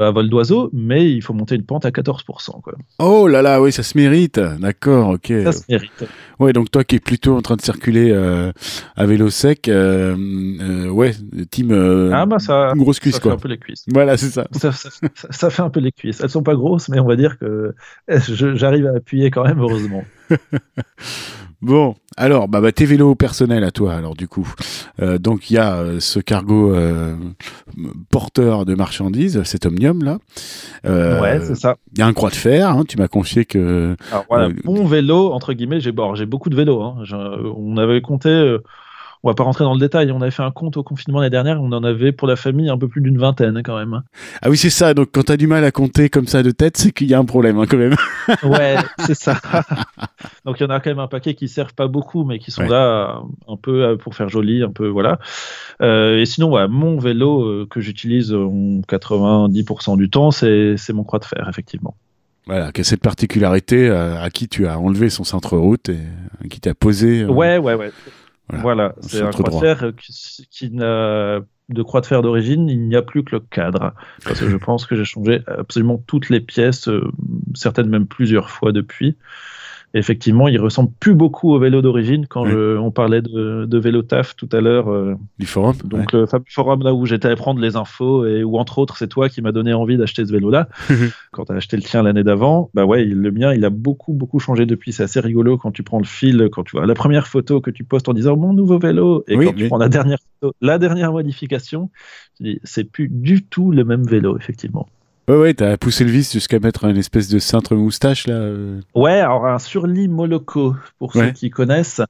à 0.00 0.10
vol 0.10 0.28
d'oiseau, 0.28 0.70
mais 0.72 1.10
il 1.10 1.22
faut 1.22 1.34
monter 1.34 1.54
une 1.54 1.64
pente 1.64 1.84
à 1.84 1.90
14%. 1.90 2.60
Quoi. 2.60 2.74
Oh 2.98 3.28
là 3.28 3.42
là, 3.42 3.60
oui, 3.60 3.72
ça 3.72 3.82
se 3.82 3.96
mérite. 3.96 4.38
D'accord, 4.38 5.10
ok. 5.10 5.32
Ça 5.44 5.52
se 5.52 5.62
mérite. 5.68 6.04
Ouais, 6.38 6.52
donc 6.52 6.70
toi 6.70 6.84
qui 6.84 6.96
es 6.96 7.00
plutôt 7.00 7.36
en 7.36 7.42
train 7.42 7.56
de 7.56 7.60
circuler 7.60 8.10
euh, 8.10 8.52
à 8.96 9.06
vélo 9.06 9.30
sec, 9.30 9.68
euh, 9.68 10.16
euh, 10.60 10.88
ouais, 10.88 11.12
team 11.50 11.70
ah 12.12 12.26
bah 12.26 12.38
ça, 12.38 12.72
grosse 12.76 12.98
cuisse 12.98 13.16
ça 13.16 13.20
quoi. 13.20 13.32
fait 13.32 13.36
un 13.36 13.40
peu 13.40 13.48
les 13.48 13.58
cuisses. 13.58 13.84
Voilà, 13.88 14.16
c'est 14.16 14.30
ça. 14.30 14.46
Ça, 14.52 14.72
ça. 14.72 14.88
ça, 15.30 15.50
fait 15.50 15.62
un 15.62 15.70
peu 15.70 15.80
les 15.80 15.92
cuisses. 15.92 16.20
Elles 16.20 16.30
sont 16.30 16.42
pas 16.42 16.54
grosses, 16.54 16.88
mais 16.88 16.98
on 16.98 17.06
va 17.06 17.16
dire 17.16 17.38
que 17.38 17.74
j'arrive 18.08 18.86
à 18.86 18.96
appuyer 18.96 19.30
quand 19.30 19.44
même, 19.44 19.60
heureusement. 19.60 20.04
Bon, 21.62 21.94
alors, 22.16 22.48
bah, 22.48 22.62
bah, 22.62 22.72
tes 22.72 22.86
vélos 22.86 23.14
personnels 23.14 23.64
à 23.64 23.70
toi, 23.70 23.92
alors 23.94 24.14
du 24.14 24.28
coup. 24.28 24.50
Euh, 25.00 25.18
donc 25.18 25.50
il 25.50 25.54
y 25.54 25.58
a 25.58 25.76
euh, 25.76 26.00
ce 26.00 26.18
cargo 26.18 26.74
euh, 26.74 27.14
porteur 28.10 28.64
de 28.64 28.74
marchandises, 28.74 29.42
cet 29.42 29.66
Omnium 29.66 30.02
là. 30.02 30.18
ouais, 30.84 31.40
c'est 31.40 31.56
ça. 31.56 31.76
Il 31.92 31.98
y 31.98 32.02
a 32.02 32.06
un 32.06 32.14
croix 32.14 32.30
de 32.30 32.34
fer. 32.34 32.70
Hein, 32.70 32.84
tu 32.88 32.96
m'as 32.96 33.08
confié 33.08 33.44
que. 33.44 33.94
Alors 34.10 34.24
voilà, 34.28 34.48
mon 34.64 34.86
vélo 34.86 35.32
entre 35.32 35.52
guillemets, 35.52 35.80
j'ai 35.80 35.92
bon, 35.92 36.14
beaucoup 36.26 36.48
de 36.48 36.56
vélos. 36.56 36.82
Hein, 36.82 37.04
on 37.56 37.76
avait 37.76 38.00
compté 38.00 38.56
on 39.22 39.28
va 39.28 39.34
pas 39.34 39.44
rentrer 39.44 39.64
dans 39.64 39.74
le 39.74 39.80
détail. 39.80 40.10
On 40.12 40.22
avait 40.22 40.30
fait 40.30 40.42
un 40.42 40.50
compte 40.50 40.76
au 40.76 40.82
confinement 40.82 41.20
l'année 41.20 41.30
dernière. 41.30 41.62
On 41.62 41.72
en 41.72 41.84
avait 41.84 42.12
pour 42.12 42.26
la 42.26 42.36
famille 42.36 42.70
un 42.70 42.78
peu 42.78 42.88
plus 42.88 43.02
d'une 43.02 43.18
vingtaine 43.18 43.62
quand 43.62 43.76
même. 43.76 44.02
Ah 44.40 44.48
oui, 44.48 44.56
c'est 44.56 44.70
ça. 44.70 44.94
Donc 44.94 45.10
quand 45.12 45.24
tu 45.24 45.32
as 45.32 45.36
du 45.36 45.46
mal 45.46 45.62
à 45.64 45.70
compter 45.70 46.08
comme 46.08 46.26
ça 46.26 46.42
de 46.42 46.50
tête, 46.50 46.78
c'est 46.78 46.92
qu'il 46.92 47.08
y 47.08 47.14
a 47.14 47.18
un 47.18 47.24
problème 47.24 47.58
hein, 47.58 47.66
quand 47.68 47.76
même. 47.76 47.96
ouais, 48.44 48.76
c'est 49.06 49.14
ça. 49.14 49.38
Donc 50.46 50.58
il 50.60 50.62
y 50.62 50.66
en 50.66 50.70
a 50.70 50.80
quand 50.80 50.90
même 50.90 51.00
un 51.00 51.08
paquet 51.08 51.34
qui 51.34 51.48
servent 51.48 51.74
pas 51.74 51.86
beaucoup, 51.86 52.24
mais 52.24 52.38
qui 52.38 52.50
sont 52.50 52.62
là 52.62 53.20
un 53.46 53.56
peu 53.56 53.84
euh, 53.84 53.96
pour 53.96 54.14
faire 54.14 54.28
joli, 54.28 54.62
un 54.62 54.70
peu 54.70 54.88
voilà. 54.88 55.18
Euh, 55.82 56.18
et 56.18 56.24
sinon, 56.24 56.52
ouais, 56.52 56.66
mon 56.68 56.98
vélo 56.98 57.42
euh, 57.42 57.66
que 57.68 57.80
j'utilise 57.80 58.32
90% 58.32 59.96
du 59.98 60.08
temps, 60.08 60.30
c'est 60.30 60.76
mon 60.92 61.04
croix 61.04 61.18
de 61.18 61.24
fer, 61.26 61.46
effectivement. 61.48 61.94
Voilà, 62.46 62.72
qui 62.72 62.80
a 62.80 62.84
cette 62.84 63.02
particularité 63.02 63.90
à 63.90 64.28
qui 64.30 64.48
tu 64.48 64.66
as 64.66 64.78
enlevé 64.78 65.10
son 65.10 65.24
centre-route 65.24 65.90
et 65.90 66.48
qui 66.48 66.58
t'a 66.58 66.74
posé. 66.74 67.24
Ouais, 67.26 67.58
ouais, 67.58 67.74
ouais. 67.74 67.92
Voilà, 68.58 68.94
c'est 69.00 69.22
un 69.22 69.30
croix 69.30 69.50
de 69.50 69.58
fer 69.58 69.92
qui, 70.50 70.70
n'a 70.70 71.40
de 71.68 71.82
croix 71.82 72.00
de 72.00 72.06
fer 72.06 72.22
d'origine, 72.22 72.68
il 72.68 72.88
n'y 72.88 72.96
a 72.96 73.02
plus 73.02 73.22
que 73.22 73.36
le 73.36 73.40
cadre. 73.40 73.94
Parce 74.24 74.40
que 74.40 74.48
je 74.48 74.56
pense 74.64 74.86
que 74.86 74.96
j'ai 74.96 75.04
changé 75.04 75.42
absolument 75.46 76.02
toutes 76.06 76.28
les 76.28 76.40
pièces, 76.40 76.88
euh, 76.88 77.10
certaines 77.54 77.88
même 77.88 78.06
plusieurs 78.06 78.50
fois 78.50 78.72
depuis 78.72 79.16
effectivement, 79.94 80.48
il 80.48 80.60
ressemble 80.60 80.90
plus 81.00 81.14
beaucoup 81.14 81.52
au 81.52 81.58
vélo 81.58 81.82
d'origine. 81.82 82.26
Quand 82.26 82.46
on 82.46 82.90
parlait 82.90 83.22
de, 83.22 83.78
vélo 83.78 84.02
taf 84.02 84.36
tout 84.36 84.48
à 84.52 84.60
l'heure, 84.60 84.90
euh, 84.90 85.14
du 85.38 85.46
forum, 85.46 85.74
donc 85.84 86.12
le 86.12 86.26
forum 86.48 86.82
là 86.82 86.92
où 86.92 87.06
j'étais 87.06 87.26
allé 87.26 87.36
prendre 87.36 87.60
les 87.60 87.76
infos 87.76 88.26
et 88.26 88.44
où 88.44 88.58
entre 88.58 88.78
autres 88.78 88.98
c'est 88.98 89.08
toi 89.08 89.28
qui 89.28 89.40
m'a 89.40 89.52
donné 89.52 89.72
envie 89.72 89.96
d'acheter 89.96 90.24
ce 90.24 90.32
vélo-là. 90.32 90.68
quand 91.32 91.46
tu 91.46 91.52
as 91.52 91.56
acheté 91.56 91.76
le 91.76 91.82
tien 91.82 92.02
l'année 92.02 92.24
d'avant, 92.24 92.70
bah 92.74 92.84
ouais, 92.84 93.04
le 93.04 93.30
mien, 93.30 93.54
il 93.54 93.64
a 93.64 93.70
beaucoup 93.70 94.12
beaucoup 94.12 94.38
changé 94.38 94.66
depuis. 94.66 94.92
C'est 94.92 95.02
assez 95.02 95.20
rigolo 95.20 95.56
quand 95.56 95.70
tu 95.70 95.82
prends 95.82 95.98
le 95.98 96.04
fil, 96.04 96.48
quand 96.52 96.64
tu 96.64 96.76
vois 96.76 96.86
la 96.86 96.94
première 96.94 97.26
photo 97.26 97.60
que 97.60 97.70
tu 97.70 97.84
postes 97.84 98.08
en 98.08 98.12
disant 98.12 98.36
mon 98.36 98.52
nouveau 98.52 98.78
vélo 98.78 99.24
et 99.28 99.36
quand 99.36 99.54
tu 99.54 99.68
prends 99.68 99.78
la 99.78 99.88
dernière 99.88 100.18
photo, 100.40 100.54
la 100.60 100.78
dernière 100.78 101.12
modification, 101.12 101.90
c'est 102.64 102.84
plus 102.84 103.08
du 103.08 103.44
tout 103.44 103.70
le 103.70 103.84
même 103.84 104.04
vélo 104.04 104.36
effectivement. 104.36 104.88
Ouais, 105.30 105.36
ouais, 105.36 105.54
t'as 105.54 105.76
poussé 105.76 106.02
le 106.02 106.10
vis 106.10 106.32
jusqu'à 106.32 106.58
mettre 106.58 106.86
une 106.86 106.96
espèce 106.96 107.28
de 107.28 107.38
cintre 107.38 107.76
moustache, 107.76 108.26
là. 108.26 108.34
Euh. 108.34 108.80
Ouais, 108.96 109.20
alors 109.20 109.46
un 109.46 109.60
surlit 109.60 110.08
Moloko, 110.08 110.74
pour 110.98 111.12
ceux 111.12 111.30
qui 111.30 111.50
connaissent. 111.50 112.02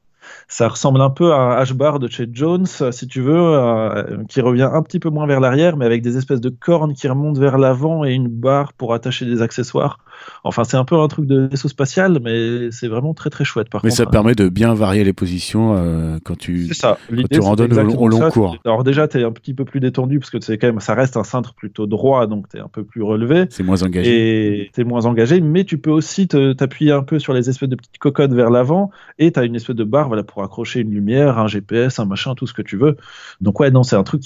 Ça 0.49 0.69
ressemble 0.69 1.01
un 1.01 1.11
peu 1.11 1.33
à 1.33 1.37
un 1.37 1.63
H-bar 1.63 1.99
de 1.99 2.09
chez 2.09 2.29
Jones, 2.33 2.67
si 2.67 3.07
tu 3.07 3.21
veux, 3.21 3.35
euh, 3.37 4.19
qui 4.29 4.41
revient 4.41 4.69
un 4.73 4.83
petit 4.83 4.99
peu 4.99 5.11
moins 5.11 5.27
vers 5.27 5.41
l'arrière, 5.41 5.77
mais 5.77 5.85
avec 5.85 6.03
des 6.03 6.17
espèces 6.17 6.41
de 6.41 6.51
cornes 6.51 6.95
qui 6.95 7.09
remontent 7.09 7.41
vers 7.41 7.59
l'avant 7.59 8.05
et 8.05 8.13
une 8.13 8.29
barre 8.29 8.73
pour 8.73 8.95
attacher 8.95 9.27
des 9.27 9.43
accessoires. 9.43 9.99
Enfin, 10.45 10.65
c'est 10.65 10.77
un 10.77 10.85
peu 10.85 10.97
un 10.99 11.09
truc 11.09 11.27
de 11.27 11.47
vaisseau 11.47 11.69
spatial, 11.69 12.19
mais 12.23 12.71
c'est 12.71 12.89
vraiment 12.89 13.15
très 13.15 13.31
très 13.31 13.45
chouette. 13.45 13.71
Par 13.71 13.83
mais 13.85 13.91
ça 13.91 14.07
permet 14.07 14.35
de 14.35 14.49
bien 14.49 14.75
varier 14.75 15.05
les 15.05 15.13
positions 15.13 15.75
euh, 15.77 16.19
quand 16.25 16.37
tu, 16.37 16.73
ça. 16.75 16.99
Quand 17.09 17.29
tu 17.31 17.41
randonnes 17.41 17.73
au, 17.97 18.09
long 18.09 18.31
cours. 18.31 18.59
Alors 18.65 18.85
déjà, 18.85 19.09
tu 19.09 19.19
es 19.19 19.25
un 19.25 19.33
petit 19.33 19.55
peu 19.55 19.65
plus 19.65 19.81
détendu 19.81 20.19
parce 20.19 20.31
que 20.31 20.39
quand 20.57 20.67
même, 20.67 20.81
ça 20.81 20.95
reste 20.95 21.17
un 21.17 21.25
cintre 21.25 21.55
plutôt 21.55 21.87
droit, 21.87 22.27
donc 22.27 22.49
tu 22.49 22.59
es 22.59 22.61
un 22.61 22.69
peu 22.69 22.85
plus 22.85 23.03
relevé. 23.03 23.47
C'est 23.51 23.63
moins 23.63 23.83
engagé. 23.83 24.65
Et 24.65 24.71
tu 24.75 24.81
es 24.81 24.85
moins 24.85 25.07
engagé, 25.07 25.41
mais 25.41 25.65
tu 25.65 25.79
peux 25.79 25.91
aussi 25.91 26.29
t'appuyer 26.29 26.93
un 26.93 27.03
peu 27.03 27.19
sur 27.19 27.33
les 27.33 27.49
espèces 27.49 27.69
de 27.69 27.77
petites 27.77 27.99
cocottes 27.99 28.33
vers 28.33 28.51
l'avant 28.51 28.91
et 29.19 29.33
tu 29.33 29.41
as 29.41 29.45
une 29.45 29.57
espèce 29.57 29.77
de 29.77 29.85
barre 29.85 30.10
voilà, 30.11 30.25
pour 30.25 30.43
accrocher 30.43 30.81
une 30.81 30.91
lumière, 30.91 31.39
un 31.39 31.47
GPS, 31.47 31.99
un 31.99 32.05
machin, 32.05 32.35
tout 32.35 32.47
ce 32.47 32.53
que 32.53 32.63
tu 32.63 32.77
veux. 32.77 32.97
Donc 33.41 33.61
ouais, 33.61 33.71
non, 33.71 33.83
c'est 33.83 33.97
un 33.97 34.03
truc 34.03 34.23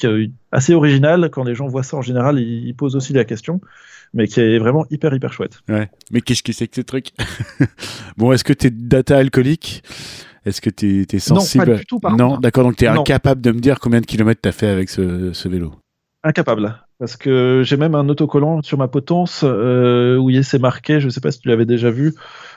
assez 0.51 0.75
original. 0.75 1.31
Quand 1.31 1.45
les 1.45 1.55
gens 1.55 1.67
voient 1.67 1.83
ça 1.83 1.97
en 1.97 2.03
général, 2.03 2.39
ils 2.41 2.75
posent 2.75 2.97
aussi 2.97 3.13
la 3.13 3.25
question 3.25 3.61
mais 4.15 4.29
qui 4.29 4.41
est 4.41 4.59
vraiment 4.59 4.87
hyper 4.91 5.13
hyper 5.13 5.33
chouette. 5.33 5.59
Ouais. 5.69 5.91
Mais 6.11 6.21
qu'est-ce 6.21 6.43
que 6.43 6.53
c'est 6.53 6.69
que 6.69 6.77
ce 6.77 6.81
truc? 6.81 7.11
Bon, 8.17 8.33
est-ce 8.33 8.45
que 8.45 8.53
tu 8.53 8.69
es 8.69 8.71
data 8.71 9.19
alcoolique? 9.19 9.83
Est-ce 10.47 10.61
que 10.61 10.71
tu 10.71 11.07
es, 11.11 11.19
sensible 11.19 11.65
Non, 11.65 11.73
pas 11.73 11.79
du 11.79 11.87
tout. 11.87 12.01
Par 12.01 12.17
non, 12.17 12.37
d'accord. 12.39 12.65
Donc 12.65 12.77
tu 12.77 12.85
es 12.85 12.89
incapable 12.89 13.41
de 13.41 13.51
me 13.51 13.61
dire 13.61 13.81
combien 13.81 14.01
de 14.01 14.07
kilomètres 14.07 14.41
tu 14.41 14.49
as 14.49 14.53
fait 14.53 14.69
avec 14.69 14.89
ce, 14.89 15.33
ce 15.33 15.49
vélo? 15.49 15.75
Incapable. 16.23 16.75
Parce 16.99 17.17
que 17.17 17.63
j'ai 17.65 17.77
même 17.77 17.95
un 17.95 18.09
autocollant 18.09 18.63
sur 18.63 18.79
ma 18.79 18.87
potence 18.87 19.43
euh, 19.45 20.17
où 20.17 20.31
il 20.31 20.45
s'est 20.45 20.61
marqué, 20.61 21.01
je 21.01 21.07
ne 21.07 21.11
sais 21.11 21.21
pas 21.21 21.33
si 21.33 21.41
tu 21.41 21.49
l'avais 21.49 21.67
déjà 21.67 21.91
vu, 21.91 22.15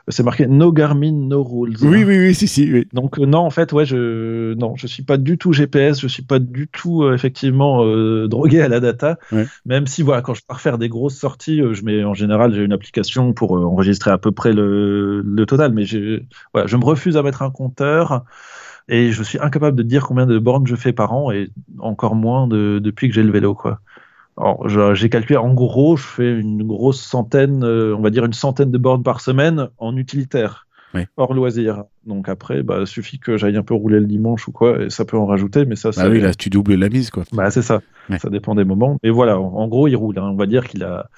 c'est 0.08 0.23
marqué 0.23 0.45
No 0.45 0.71
Garmin, 0.71 1.12
No 1.12 1.43
Rules. 1.43 1.76
Oui, 1.82 2.04
oui, 2.04 2.19
oui, 2.19 2.36
si, 2.36 2.47
si. 2.47 2.71
Oui. 2.71 2.88
Donc 2.93 3.17
euh, 3.19 3.26
non, 3.26 3.39
en 3.39 3.50
fait, 3.50 3.73
ouais, 3.73 3.86
je 3.86 4.54
non, 4.54 4.76
je 4.76 4.86
suis 4.86 5.04
pas 5.04 5.17
du 5.17 5.39
tout 5.39 5.54
GPS, 5.54 6.00
je 6.00 6.08
suis 6.08 6.21
pas 6.21 6.38
du 6.38 6.67
tout 6.67 7.04
euh, 7.04 7.15
effectivement 7.15 7.84
drogué 8.28 8.62
à 8.62 8.67
la 8.67 8.80
data. 8.80 9.17
Même 9.65 9.88
si 9.88 10.04
voilà, 10.04 10.21
quand 10.21 10.36
je 10.36 10.43
pars 10.47 10.62
faire 10.62 10.78
des 10.78 10.89
grosses 10.89 11.17
sorties, 11.17 11.62
je 11.71 11.84
mets 11.84 12.04
en 12.04 12.13
général 12.13 12.54
j'ai 12.54 12.63
une 12.63 12.73
application 12.73 13.34
pour 13.34 13.54
enregistrer 13.54 14.12
à 14.12 14.17
peu 14.19 14.32
près 14.32 14.54
le, 14.54 15.21
le 15.21 15.45
total, 15.45 15.73
mais 15.73 15.84
je, 15.84 16.21
voilà, 16.54 16.67
je 16.67 16.78
me 16.78 16.86
refuse 16.86 17.17
à 17.17 17.23
mettre 17.23 17.41
un 17.41 17.52
compteur 17.52 18.23
et 18.89 19.12
je 19.12 19.23
suis 19.23 19.39
incapable 19.39 19.76
de 19.76 19.84
dire 19.84 20.06
combien 20.06 20.26
de 20.26 20.39
bornes 20.39 20.67
je 20.67 20.76
fais 20.76 20.93
par 20.93 21.13
an 21.13 21.32
et 21.32 21.50
encore 21.80 22.15
moins 22.15 22.47
de, 22.47 22.80
depuis 22.80 23.10
que 23.10 23.15
j'ai 23.15 23.23
le 23.23 23.32
vélo 23.32 23.54
quoi. 23.54 23.80
Alors, 24.38 24.95
j'ai 24.95 25.10
calculé, 25.10 25.38
en 25.38 25.54
gros, 25.54 25.97
je 25.97 26.06
fais 26.06 26.39
une 26.39 26.63
grosse 26.63 27.02
centaine, 27.02 27.63
euh, 27.63 27.95
on 27.97 28.02
va 28.02 28.12
dire 28.12 28.23
une 28.26 28.34
centaine 28.34 28.69
de 28.69 28.78
bornes 28.78 29.04
par 29.04 29.19
semaine 29.19 29.69
en 29.80 29.97
utilitaire, 29.97 30.67
hors 31.17 31.34
loisir. 31.34 31.84
Donc 32.06 32.30
après, 32.30 32.62
bah, 32.62 32.86
suffit 32.86 33.17
que 33.17 33.36
j'aille 33.38 33.58
un 33.58 33.63
peu 33.63 33.73
rouler 33.73 34.00
le 34.00 34.06
dimanche 34.06 34.47
ou 34.47 34.52
quoi, 34.52 34.84
et 34.84 34.89
ça 34.91 35.06
peut 35.06 35.17
en 35.17 35.26
rajouter, 35.26 35.65
mais 35.65 35.76
ça, 35.76 35.89
Ah 35.97 36.08
oui, 36.08 36.21
là, 36.21 36.36
tu 36.36 36.50
doubles 36.50 36.76
la 36.76 36.89
mise, 36.89 37.10
quoi. 37.10 37.23
Bah, 37.34 37.50
c'est 37.50 37.63
ça. 37.63 37.82
Ça 38.19 38.30
dépend 38.30 38.54
des 38.54 38.63
moments. 38.63 38.97
Mais 39.04 39.10
voilà, 39.10 39.39
en, 39.39 39.67
gros, 39.67 39.88
il 39.88 39.95
roule. 39.95 40.19
Hein. 40.19 40.30
On 40.32 40.36
va 40.36 40.45
dire 40.45 40.67
qu'il 40.67 40.84
a 40.84 41.10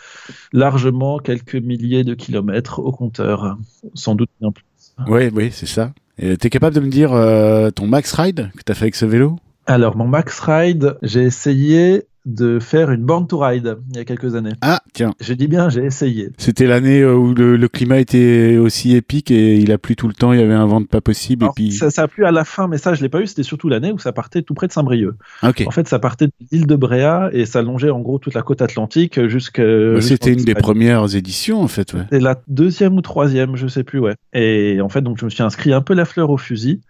largement 0.53 1.19
quelques 1.19 1.55
milliers 1.55 2.03
de 2.03 2.13
kilomètres 2.13 2.79
au 2.79 2.91
compteur, 2.91 3.58
sans 3.93 4.15
doute 4.15 4.29
bien 4.39 4.51
plus. 4.51 4.63
Oui, 5.08 5.29
oui, 5.34 5.49
c'est 5.51 5.67
ça. 5.67 5.93
Tu 6.17 6.32
es 6.32 6.49
capable 6.49 6.75
de 6.75 6.82
me 6.82 6.89
dire 6.89 7.13
euh, 7.13 7.69
ton 7.69 7.88
max 7.88 8.13
ride 8.13 8.49
que 8.55 8.63
tu 8.65 8.71
as 8.71 8.75
fait 8.75 8.86
avec 8.86 8.95
ce 8.95 9.05
vélo? 9.05 9.38
Alors, 9.67 9.95
mon 9.95 10.08
max 10.08 10.39
ride, 10.39 10.97
j'ai 11.01 11.23
essayé 11.23 12.03
de 12.34 12.60
faire 12.60 12.92
une 12.92 13.04
Born 13.04 13.28
to 13.28 13.39
Ride 13.39 13.78
il 13.92 13.98
y 13.98 14.00
a 14.00 14.06
quelques 14.06 14.36
années. 14.36 14.54
Ah, 14.62 14.82
tiens. 14.94 15.13
J'ai 15.20 15.36
dit 15.36 15.48
bien, 15.48 15.70
j'ai 15.70 15.84
essayé. 15.84 16.30
C'était 16.38 16.68
l'année 16.68 17.02
euh, 17.02 17.15
où 17.15 17.34
le, 17.34 17.68
climat 17.68 18.00
était 18.00 18.58
aussi 18.58 18.96
épique 18.96 19.32
et 19.32 19.58
il 19.58 19.72
a 19.72 19.78
plu 19.78 19.96
tout 19.96 20.08
le 20.08 20.13
temps, 20.13 20.34
il 20.34 20.39
y 20.39 20.44
avait 20.44 20.54
un 20.54 20.65
vent 20.65 20.82
de 20.82 20.88
pas 20.88 21.02
possible. 21.02 21.46
et 21.46 21.50
puis... 21.56 21.72
ça, 21.72 21.89
a 22.02 22.08
plu 22.08 22.26
à 22.26 22.32
la 22.32 22.44
fin, 22.44 22.68
mais 22.68 22.78
ça, 22.78 22.94
je 22.94 23.02
l'ai 23.02 23.10
pas 23.10 23.22
eu. 23.22 23.28
C'était 23.28 23.44
surtout 23.44 23.70
l'année 23.70 23.92
où 23.92 24.00
ça 24.00 24.12
partait 24.12 24.42
tout 24.42 24.54
près 24.54 24.68
de 24.68 24.72
Saint-Brieuc. 24.72 25.15
En 25.44 25.72
fait, 25.72 25.88
ça 25.88 26.00
partait 26.00 26.28
de 26.28 26.34
l'île 26.52 26.68
de 26.68 26.76
Bréa 26.76 27.30
et 27.34 27.46
ça 27.46 27.62
longeait 27.62 27.89
en 27.89 28.00
gros 28.00 28.20
toute 28.20 28.34
la 28.34 28.42
côte 28.42 28.62
atlantique 28.62 29.28
jusqu'à. 29.28 29.63
Bah, 29.94 30.02
c'était 30.02 30.34
une 30.34 30.44
des 30.44 30.56
premières 30.56 31.15
éditions, 31.15 31.62
en 31.62 31.68
fait. 31.68 31.94
Ouais. 31.94 32.06
C'est 32.12 32.20
la 32.20 32.42
deuxième 32.48 32.96
ou 32.98 33.02
troisième, 33.02 33.56
je 33.56 33.68
sais 33.68 33.84
plus, 33.84 34.00
ouais. 34.00 34.15
Et 34.34 34.82
en 34.82 34.89
fait, 34.89 35.02
donc, 35.02 35.18
je 35.20 35.26
me 35.26 35.30
suis 35.30 35.44
inscrit 35.44 35.74
un 35.74 35.82
peu 35.82 35.94
la 35.94 36.06
fleur 36.06 36.30
au 36.30 36.38
fusil 36.38 36.82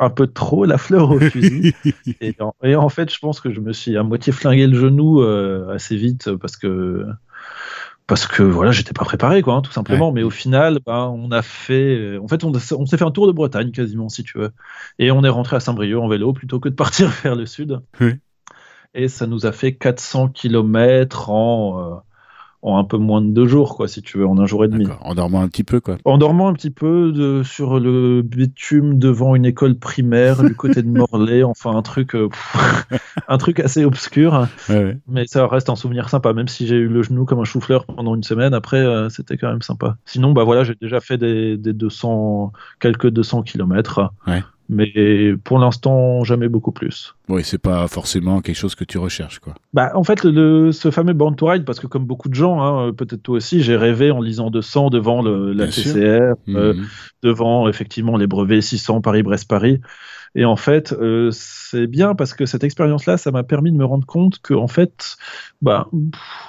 un 0.00 0.10
peu 0.10 0.26
trop 0.26 0.64
la 0.64 0.78
fleur 0.78 1.10
au 1.10 1.18
fusil. 1.18 1.74
et, 2.20 2.36
en, 2.40 2.88
fait, 2.88 3.12
je 3.12 3.18
pense 3.18 3.40
que 3.40 3.52
je 3.52 3.60
me 3.60 3.72
suis 3.72 3.96
à 3.96 4.02
moitié 4.02 4.32
flingué 4.32 4.66
le 4.66 4.78
genou 4.78 5.22
euh, 5.22 5.74
assez 5.74 5.96
vite 5.96 6.34
parce 6.36 6.56
que 6.56 7.06
parce 8.06 8.26
que 8.26 8.42
voilà, 8.42 8.70
j'étais 8.70 8.92
pas 8.92 9.04
préparé, 9.04 9.40
quoi, 9.40 9.54
hein, 9.54 9.62
tout 9.62 9.72
simplement. 9.72 10.12
Mais 10.12 10.22
au 10.22 10.30
final, 10.30 10.78
ben, 10.84 11.10
on 11.16 11.30
a 11.30 11.40
fait, 11.40 12.18
en 12.18 12.28
fait, 12.28 12.44
on, 12.44 12.52
s'est 12.52 12.98
fait 12.98 13.04
un 13.04 13.10
tour 13.10 13.26
de 13.26 13.32
Bretagne 13.32 13.70
quasiment, 13.70 14.10
si 14.10 14.24
tu 14.24 14.38
veux, 14.38 14.52
et 14.98 15.10
on 15.10 15.24
est 15.24 15.30
rentré 15.30 15.56
à 15.56 15.60
Saint-Brieuc 15.60 15.98
en 15.98 16.08
vélo 16.08 16.34
plutôt 16.34 16.60
que 16.60 16.68
de 16.68 16.74
partir 16.74 17.08
vers 17.22 17.34
le 17.34 17.46
sud. 17.46 17.80
Et 18.94 19.08
ça 19.08 19.26
nous 19.26 19.46
a 19.46 19.52
fait 19.52 19.74
400 19.74 20.28
km 20.28 21.30
en 21.30 21.80
euh, 21.80 21.96
en 22.64 22.78
un 22.78 22.84
peu 22.84 22.96
moins 22.96 23.20
de 23.20 23.28
deux 23.28 23.46
jours, 23.46 23.76
quoi, 23.76 23.86
si 23.88 24.00
tu 24.00 24.16
veux, 24.16 24.26
en 24.26 24.38
un 24.38 24.46
jour 24.46 24.64
et 24.64 24.68
demi. 24.68 24.86
En 25.02 25.14
dormant 25.14 25.42
un 25.42 25.48
petit 25.48 25.64
peu, 25.64 25.80
quoi. 25.80 25.98
En 26.06 26.16
dormant 26.16 26.48
un 26.48 26.54
petit 26.54 26.70
peu 26.70 27.12
de, 27.12 27.42
sur 27.44 27.78
le 27.78 28.22
bitume 28.22 28.98
devant 28.98 29.34
une 29.34 29.44
école 29.44 29.78
primaire 29.78 30.42
du 30.42 30.54
côté 30.54 30.82
de 30.82 30.88
Morlaix, 30.98 31.42
enfin 31.42 31.76
un 31.76 31.82
truc, 31.82 32.14
euh, 32.14 32.30
un 33.28 33.36
truc 33.36 33.60
assez 33.60 33.84
obscur. 33.84 34.48
Mais 35.06 35.26
ça 35.26 35.46
reste 35.46 35.68
un 35.68 35.76
souvenir 35.76 36.08
sympa, 36.08 36.32
même 36.32 36.48
si 36.48 36.66
j'ai 36.66 36.76
eu 36.76 36.88
le 36.88 37.02
genou 37.02 37.26
comme 37.26 37.40
un 37.40 37.44
chou-fleur 37.44 37.84
pendant 37.84 38.14
une 38.14 38.22
semaine. 38.22 38.54
Après, 38.54 38.78
euh, 38.78 39.10
c'était 39.10 39.36
quand 39.36 39.50
même 39.50 39.62
sympa. 39.62 39.98
Sinon, 40.06 40.32
bah 40.32 40.44
voilà, 40.44 40.64
j'ai 40.64 40.74
déjà 40.80 41.00
fait 41.00 41.18
des, 41.18 41.58
des 41.58 41.74
200, 41.74 42.52
quelques 42.80 43.10
200 43.10 43.42
kilomètres. 43.42 44.10
Ouais 44.26 44.42
mais 44.68 45.34
pour 45.44 45.58
l'instant 45.58 46.24
jamais 46.24 46.48
beaucoup 46.48 46.72
plus. 46.72 47.14
Oui, 47.28 47.42
c'est 47.44 47.58
pas 47.58 47.86
forcément 47.88 48.40
quelque 48.40 48.56
chose 48.56 48.74
que 48.74 48.84
tu 48.84 48.98
recherches, 48.98 49.38
quoi. 49.38 49.54
Bah, 49.72 49.92
en 49.94 50.04
fait, 50.04 50.24
le, 50.24 50.72
ce 50.72 50.90
fameux 50.90 51.12
Born 51.12 51.36
to 51.36 51.46
Ride, 51.46 51.64
parce 51.64 51.80
que 51.80 51.86
comme 51.86 52.04
beaucoup 52.04 52.28
de 52.28 52.34
gens, 52.34 52.62
hein, 52.62 52.92
peut-être 52.92 53.22
toi 53.22 53.36
aussi, 53.36 53.62
j'ai 53.62 53.76
rêvé 53.76 54.10
en 54.10 54.20
lisant 54.20 54.50
200 54.50 54.90
devant 54.90 55.22
le, 55.22 55.52
la 55.52 55.66
TCR, 55.66 56.34
euh, 56.48 56.74
mhm. 56.74 56.86
devant 57.22 57.68
effectivement 57.68 58.16
les 58.16 58.26
brevets 58.26 58.62
600 58.62 59.00
Paris-Brest-Paris. 59.00 59.80
Et 60.36 60.44
en 60.44 60.56
fait, 60.56 60.92
euh, 60.92 61.30
c'est 61.32 61.86
bien 61.86 62.16
parce 62.16 62.34
que 62.34 62.44
cette 62.44 62.64
expérience-là, 62.64 63.16
ça 63.18 63.30
m'a 63.30 63.44
permis 63.44 63.70
de 63.70 63.76
me 63.76 63.84
rendre 63.84 64.06
compte 64.06 64.40
que 64.40 64.52
en 64.52 64.66
fait, 64.66 65.16
bah, 65.62 65.88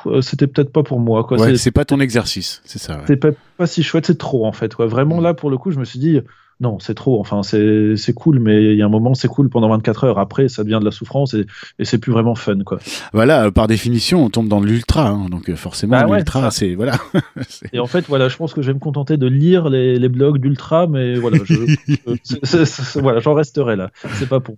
euh, 0.08 0.22
c'était 0.22 0.48
peut-être 0.48 0.72
pas 0.72 0.82
pour 0.82 1.00
moi. 1.00 1.24
Quoi. 1.24 1.56
c'est 1.56 1.72
pas 1.72 1.86
ton 1.86 2.00
exercice, 2.00 2.62
c'est 2.66 2.80
ça. 2.80 3.02
C'est 3.06 3.18
pas, 3.18 3.30
pas, 3.58 3.68
si 3.68 3.84
chouette, 3.84 4.08
c'est 4.08 4.18
trop 4.18 4.48
en 4.48 4.54
fait. 4.54 4.74
Quoi. 4.74 4.88
Vraiment 4.88 5.18
mhm. 5.18 5.24
là, 5.24 5.34
pour 5.36 5.52
le 5.52 5.58
coup, 5.58 5.70
je 5.70 5.78
me 5.78 5.86
suis 5.86 6.00
dit 6.00 6.20
non, 6.62 6.80
c'est 6.80 6.94
trop. 6.94 7.20
Enfin, 7.20 7.42
c'est 7.44 8.14
cool, 8.14 8.40
mais 8.40 8.64
il 8.64 8.78
y 8.78 8.82
a 8.82 8.86
un 8.86 8.90
moment, 8.90 9.14
c'est 9.14 9.28
cool 9.28 9.50
pendant 9.50 9.68
24 9.70 10.04
heures. 10.06 10.20
Après, 10.20 10.48
ça 10.48 10.64
devient 10.64 10.78
de 10.80 10.86
la 10.86 10.92
souffrance 10.92 11.34
et, 11.34 11.46
et 11.80 11.86
c'est 11.86 11.98
plus 11.98 12.14
vraiment 12.14 12.34
fun, 12.36 12.60
quoi. 12.64 12.80
Voilà, 13.12 13.52
par 13.52 13.68
définition, 13.68 14.24
on 14.24 14.30
tombe 14.30 14.48
dans 14.48 14.62
l'ultra, 14.62 15.10
hein, 15.10 15.26
donc 15.30 15.50
euh, 15.50 15.56
forcément, 15.56 16.00
bah 16.00 16.18
l'ultra, 16.18 16.52
c'est 16.52 16.76
voilà. 16.76 16.94
et 17.74 17.80
en 17.80 17.88
fait, 17.88 18.06
voilà, 18.08 18.30
je 18.30 18.38
pense 18.38 18.54
que 18.54 18.62
je 18.62 18.68
vais 18.68 18.74
me 18.74 18.80
contenter 18.80 19.18
de 19.18 19.28
lire 19.28 19.70
les, 19.70 20.00
les 20.00 20.10
blogs 20.10 20.38
d'ultra, 20.38 20.88
mais 20.88 21.16
voilà, 21.16 21.40
voilà, 22.96 23.20
j'en 23.20 23.34
resterai 23.34 23.76
là. 23.76 23.92
C'est 24.14 24.30
pas 24.30 24.40
pour. 24.40 24.56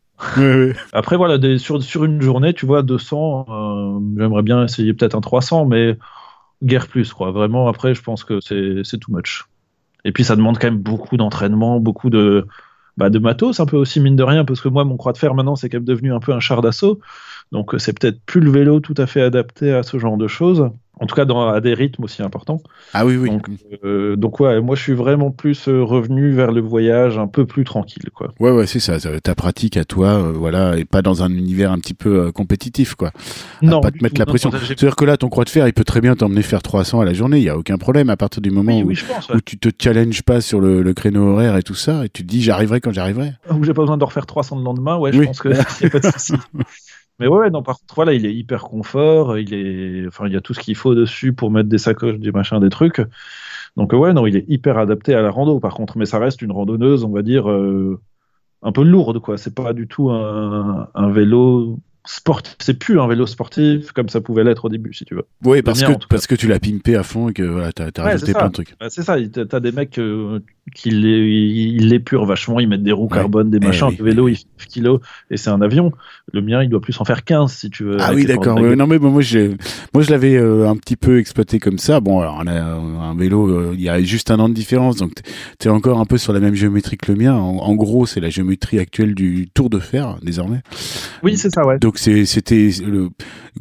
Après, 0.94 1.18
voilà, 1.18 1.40
des, 1.40 1.58
sur, 1.58 1.82
sur 1.82 2.06
une 2.06 2.22
journée, 2.22 2.54
tu 2.54 2.68
vois, 2.68 2.84
200, 2.84 3.46
euh, 3.50 4.00
j'aimerais 4.20 4.44
bien 4.44 4.64
essayer 4.64 4.94
peut-être 4.94 5.16
un 5.16 5.22
300, 5.22 5.66
mais 5.66 5.98
guère 6.64 6.88
plus, 6.88 7.12
quoi. 7.12 7.32
Vraiment, 7.32 7.68
après, 7.68 7.96
je 7.96 8.04
pense 8.04 8.24
que 8.24 8.40
c'est 8.40 9.00
too 9.00 9.12
much. 9.12 9.46
Et 10.08 10.14
puis 10.14 10.24
ça 10.24 10.38
demande 10.38 10.58
quand 10.58 10.68
même 10.68 10.80
beaucoup 10.80 11.18
d'entraînement, 11.18 11.82
beaucoup 11.82 12.10
de, 12.10 12.48
bah, 12.96 13.10
de 13.10 13.20
matos, 13.20 13.60
un 13.60 13.66
peu 13.66 13.76
aussi 13.76 14.00
mine 14.00 14.16
de 14.16 14.24
rien, 14.24 14.46
parce 14.46 14.62
que 14.62 14.70
moi, 14.70 14.86
mon 14.86 14.96
croix 14.96 15.12
de 15.12 15.18
fer 15.18 15.36
maintenant, 15.36 15.58
c'est 15.58 15.68
quand 15.68 15.78
même 15.78 15.84
devenu 15.84 16.14
un 16.14 16.22
peu 16.22 16.32
un 16.32 16.40
char 16.40 16.62
d'assaut. 16.62 17.02
Donc 17.52 17.76
c'est 17.78 17.98
peut-être 17.98 18.20
plus 18.26 18.42
le 18.42 18.52
vélo 18.52 18.80
tout 18.80 18.96
à 18.98 19.08
fait 19.08 19.22
adapté 19.22 19.74
à 19.74 19.84
ce 19.84 19.98
genre 20.00 20.18
de 20.18 20.28
choses 20.28 20.70
en 21.00 21.06
tout 21.06 21.16
cas 21.16 21.26
dans, 21.26 21.48
à 21.48 21.62
des 21.62 21.74
rythmes 21.74 22.04
aussi 22.04 22.24
importants. 22.24 22.60
Ah 22.94 23.06
oui, 23.06 23.18
oui. 23.18 23.30
Donc, 23.30 23.48
euh, 23.84 24.16
donc 24.16 24.40
ouais, 24.40 24.60
moi 24.62 24.76
je 24.76 24.82
suis 24.82 24.94
vraiment 24.94 25.32
plus 25.32 25.68
euh, 25.68 25.84
revenu 25.84 26.32
vers 26.32 26.52
le 26.52 26.62
voyage 26.62 27.18
un 27.18 27.28
peu 27.28 27.46
plus 27.46 27.64
tranquille, 27.64 28.10
quoi. 28.14 28.34
Ouais, 28.40 28.52
ouais, 28.52 28.66
c'est 28.66 28.80
ça, 28.80 28.98
ta 29.22 29.36
pratique 29.36 29.78
à 29.78 29.86
toi, 29.86 30.08
euh, 30.08 30.32
voilà, 30.32 30.78
et 30.78 30.86
pas 30.86 31.02
dans 31.02 31.24
un 31.24 31.30
univers 31.30 31.72
un 31.72 31.80
petit 31.80 31.94
peu 31.94 32.32
compétitif, 32.32 32.96
quoi. 32.96 33.12
non. 33.62 33.82
pas 33.82 33.92
te 33.92 34.04
mettre 34.04 34.20
la 34.20 34.26
pression. 34.26 34.52
C'est-à-dire 34.52 34.96
que 34.96 35.06
là, 35.06 35.18
ton 35.18 35.30
croix 35.30 35.44
de 35.44 35.50
fer, 35.50 35.68
il 35.68 35.74
peut 35.74 35.84
très 35.84 36.02
bien 36.02 36.16
t'emmener 36.16 36.42
faire 36.42 36.62
300 36.62 37.02
à 37.02 37.06
la 37.06 37.14
journée, 37.14 37.38
il 37.38 37.44
y 37.44 37.50
a 37.50 37.58
aucun 37.58 37.78
problème 37.78 38.10
à 38.10 38.18
partir 38.18 38.42
du 38.42 38.50
moment 38.50 38.78
où, 38.80 38.92
où, 38.92 39.42
tu 39.42 39.58
te 39.58 39.70
challenges 39.82 40.24
pas 40.24 40.42
sur 40.42 40.60
le, 40.60 40.82
le, 40.82 40.94
créneau 40.94 41.34
horaire 41.34 41.58
et 41.58 41.64
tout 41.64 41.76
ça, 41.76 42.06
et 42.06 42.10
tu 42.10 42.24
te 42.24 42.28
dis 42.28 42.42
j'arriverai 42.42 42.82
quand 42.82 42.92
j'arriverai. 42.92 43.34
Ou 43.52 43.64
j'ai 43.64 43.74
pas 43.74 43.82
besoin 43.82 43.98
de 43.98 44.04
refaire 44.04 44.26
300 44.26 44.58
le 44.58 44.64
lendemain, 44.64 44.98
ouais, 44.98 45.12
je 45.14 45.22
pense 45.22 45.40
que 45.40 45.50
y 45.82 45.86
a 45.86 45.90
pas 45.90 46.00
de 46.00 46.12
souci. 46.12 46.34
Mais 47.20 47.28
ouais, 47.28 47.50
non, 47.50 47.64
par 47.64 47.80
contre, 47.80 47.96
voilà, 47.96 48.14
il 48.14 48.26
est 48.28 48.34
hyper 48.36 48.64
confort, 48.64 49.40
il 49.40 49.54
est, 49.54 50.06
enfin, 50.08 50.28
il 50.28 50.34
y 50.34 50.36
a 50.36 50.42
tout 50.42 50.54
ce 50.54 50.60
qu'il 50.60 50.76
faut 50.76 50.94
dessus 50.94 51.34
pour 51.34 51.50
mettre 51.50 51.68
des 51.70 51.80
sacoches, 51.80 52.20
des 52.20 52.32
machins, 52.32 52.60
des 52.60 52.70
trucs. 52.70 53.02
Donc 53.78 53.94
ouais, 53.94 54.14
non, 54.14 54.28
il 54.28 54.36
est 54.38 54.46
hyper 54.50 54.78
adapté 54.80 55.16
à 55.16 55.22
la 55.22 55.32
rando, 55.32 55.60
par 55.60 55.74
contre, 55.76 55.98
mais 55.98 56.06
ça 56.06 56.20
reste 56.20 56.42
une 56.44 56.52
randonneuse, 56.52 57.04
on 57.06 57.12
va 57.12 57.24
dire, 57.24 57.50
euh, 57.52 58.02
un 58.64 58.72
peu 58.74 58.84
lourde, 58.84 59.20
quoi. 59.20 59.38
C'est 59.38 59.56
pas 59.56 59.74
du 59.74 59.88
tout 59.88 60.12
un, 60.12 60.90
un 60.96 61.12
vélo 61.12 61.80
c'est 62.60 62.74
plus 62.74 63.00
un 63.00 63.08
vélo 63.08 63.26
sportif 63.26 63.92
comme 63.92 64.10
ça 64.10 64.22
pouvait 64.22 64.44
l'être 64.44 64.66
au 64.66 64.70
début, 64.70 64.94
si 64.94 65.06
tu 65.06 65.16
veux. 65.16 65.26
Oui, 65.44 65.62
parce 65.62 65.84
que, 65.84 65.94
parce 66.10 66.28
que 66.28 66.36
tu 66.36 66.48
l'as 66.48 66.60
pimpé 66.60 66.96
à 66.96 67.04
fond 67.04 67.30
et 67.30 67.34
que 67.34 67.44
voilà, 67.44 67.72
tu 67.72 67.82
as, 67.82 68.04
rajouté 68.04 68.34
plein 68.34 68.48
de 68.48 68.54
trucs. 68.54 68.76
Bah, 68.80 68.88
c'est 68.90 69.04
ça, 69.04 69.18
tu 69.20 69.40
as 69.52 69.60
des 69.60 69.72
mecs 69.72 69.98
euh, 70.00 70.40
qui 70.76 70.90
l'épurent 70.92 72.26
vachement, 72.26 72.60
ils 72.60 72.68
mettent 72.68 72.84
des 72.84 72.92
roues 72.92 73.08
carbone, 73.08 73.50
des 73.50 73.60
eh 73.62 73.66
machins, 73.66 73.90
le 73.98 74.04
vélo 74.04 74.28
il 74.28 74.36
fait 74.36 74.46
9 74.60 74.68
kilos 74.68 75.00
et 75.32 75.38
c'est 75.38 75.50
un 75.50 75.62
avion. 75.62 75.92
Le 76.34 76.42
mien 76.42 76.62
il 76.62 76.70
doit 76.70 76.82
plus 76.82 77.00
en 77.00 77.06
faire 77.06 77.24
15 77.24 77.52
si 77.52 77.70
tu 77.70 77.84
veux. 77.84 77.98
Ah 78.00 78.12
oui, 78.14 78.26
d'accord. 78.26 78.60
non, 78.60 78.88
mais 78.88 79.00
bon, 79.00 79.12
moi, 79.12 79.22
moi 79.94 80.04
je 80.04 80.12
l'avais 80.12 80.36
euh, 80.36 80.70
un 80.70 80.76
petit 80.76 80.98
peu 80.98 81.20
exploité 81.20 81.60
comme 81.60 81.78
ça. 81.78 82.00
Bon, 82.00 82.20
alors 82.20 82.42
on 82.44 82.48
a 82.48 82.62
un 82.62 83.16
vélo, 83.16 83.48
euh, 83.48 83.72
il 83.74 83.82
y 83.82 83.90
a 83.90 84.02
juste 84.02 84.30
un 84.32 84.40
an 84.40 84.50
de 84.50 84.54
différence, 84.54 84.98
donc 84.98 85.14
tu 85.60 85.68
es 85.68 85.72
encore 85.72 86.00
un 86.00 86.06
peu 86.06 86.18
sur 86.18 86.34
la 86.34 86.40
même 86.40 86.56
géométrie 86.56 86.98
que 86.98 87.12
le 87.12 87.18
mien. 87.18 87.34
En, 87.36 87.76
gros, 87.76 88.06
c'est 88.06 88.20
la 88.20 88.30
géométrie 88.30 88.80
actuelle 88.80 89.16
du 89.16 89.48
Tour 89.54 89.70
de 89.70 89.80
Fer 89.80 90.18
désormais. 90.22 90.62
Oui, 91.24 91.38
c'est 91.38 91.54
ça, 91.54 91.66
ouais. 91.66 91.80
Donc 91.80 91.97
c'était 92.00 92.70
le 92.86 93.10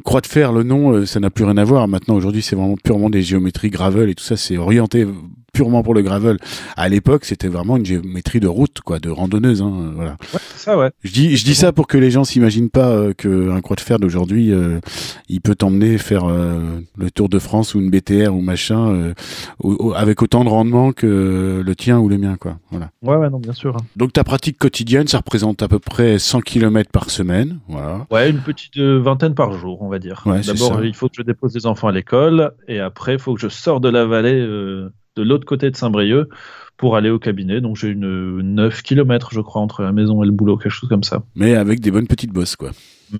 croix 0.03 0.21
de 0.21 0.27
fer, 0.27 0.51
le 0.51 0.63
nom, 0.63 0.93
euh, 0.93 1.05
ça 1.05 1.19
n'a 1.19 1.29
plus 1.29 1.45
rien 1.45 1.57
à 1.57 1.63
voir. 1.63 1.87
Maintenant, 1.87 2.15
aujourd'hui, 2.15 2.41
c'est 2.41 2.55
vraiment 2.55 2.77
purement 2.81 3.09
des 3.09 3.21
géométries 3.21 3.69
gravel 3.69 4.09
et 4.09 4.15
tout 4.15 4.23
ça, 4.23 4.37
c'est 4.37 4.57
orienté 4.57 5.05
purement 5.53 5.83
pour 5.83 5.93
le 5.93 6.01
gravel. 6.01 6.37
À 6.75 6.89
l'époque, 6.89 7.25
c'était 7.25 7.47
vraiment 7.47 7.77
une 7.77 7.85
géométrie 7.85 8.39
de 8.39 8.47
route, 8.47 8.81
quoi, 8.81 8.99
de 8.99 9.09
randonneuse. 9.09 9.61
Hein, 9.61 9.91
voilà. 9.95 10.17
Ouais, 10.33 10.39
ça, 10.55 10.77
ouais. 10.77 10.91
Je 11.03 11.11
dis, 11.11 11.37
je 11.37 11.45
dis 11.45 11.55
ça 11.55 11.71
pour 11.71 11.87
que 11.87 11.97
les 11.97 12.11
gens 12.11 12.23
s'imaginent 12.23 12.69
pas 12.69 12.89
euh, 12.89 13.13
qu'un 13.13 13.61
croix 13.61 13.75
de 13.75 13.81
fer 13.81 13.99
d'aujourd'hui, 13.99 14.51
euh, 14.51 14.79
il 15.29 15.41
peut 15.41 15.55
t'emmener 15.55 15.97
faire 15.97 16.25
euh, 16.25 16.59
le 16.97 17.11
Tour 17.11 17.29
de 17.29 17.39
France 17.39 17.73
ou 17.73 17.79
une 17.79 17.89
BTR 17.89 18.33
ou 18.33 18.41
machin 18.41 19.13
avec 19.95 20.21
autant 20.21 20.43
de 20.43 20.49
rendement 20.49 20.91
que 20.91 21.63
le 21.65 21.75
tien 21.75 21.99
ou 21.99 22.09
le 22.09 22.17
mien, 22.17 22.37
quoi. 22.39 22.57
Voilà. 22.69 22.91
Ouais, 23.01 23.15
ouais, 23.15 23.29
non, 23.29 23.39
bien 23.39 23.53
sûr. 23.53 23.75
Donc 23.95 24.13
ta 24.13 24.23
pratique 24.23 24.57
quotidienne, 24.57 25.07
ça 25.07 25.17
représente 25.17 25.61
à 25.63 25.67
peu 25.67 25.79
près 25.79 26.19
100 26.19 26.41
km 26.41 26.91
par 26.91 27.09
semaine, 27.09 27.59
voilà. 27.67 28.05
Ouais, 28.11 28.29
une 28.29 28.39
petite 28.39 28.77
vingtaine 28.77 29.33
par 29.33 29.53
jour, 29.53 29.81
on 29.81 29.89
va 29.89 29.99
dire. 29.99 30.23
D'abord, 30.25 30.83
il 30.83 30.93
faut 30.93 31.07
que 31.07 31.15
je 31.17 31.23
dépose 31.23 31.55
les 31.55 31.65
enfants 31.65 31.87
à 31.87 31.91
l'école 31.91 32.51
et 32.67 32.79
après, 32.79 33.13
il 33.13 33.19
faut 33.19 33.33
que 33.33 33.41
je 33.41 33.49
sors 33.49 33.79
de 33.79 33.89
la 33.89 34.05
vallée 34.05 34.45
de 35.17 35.23
l'autre 35.23 35.45
côté 35.45 35.69
de 35.69 35.75
Saint-Brieuc 35.75 36.29
pour 36.77 36.95
aller 36.95 37.09
au 37.09 37.19
cabinet. 37.19 37.59
Donc 37.59 37.75
j'ai 37.75 37.89
une 37.89 38.41
9 38.41 38.81
km, 38.83 39.29
je 39.33 39.41
crois, 39.41 39.61
entre 39.61 39.81
la 39.81 39.91
maison 39.91 40.23
et 40.23 40.25
le 40.25 40.31
boulot, 40.31 40.57
quelque 40.57 40.71
chose 40.71 40.89
comme 40.89 41.03
ça. 41.03 41.23
Mais 41.35 41.55
avec 41.55 41.79
des 41.79 41.91
bonnes 41.91 42.07
petites 42.07 42.31
bosses, 42.31 42.55
quoi. 42.55 42.71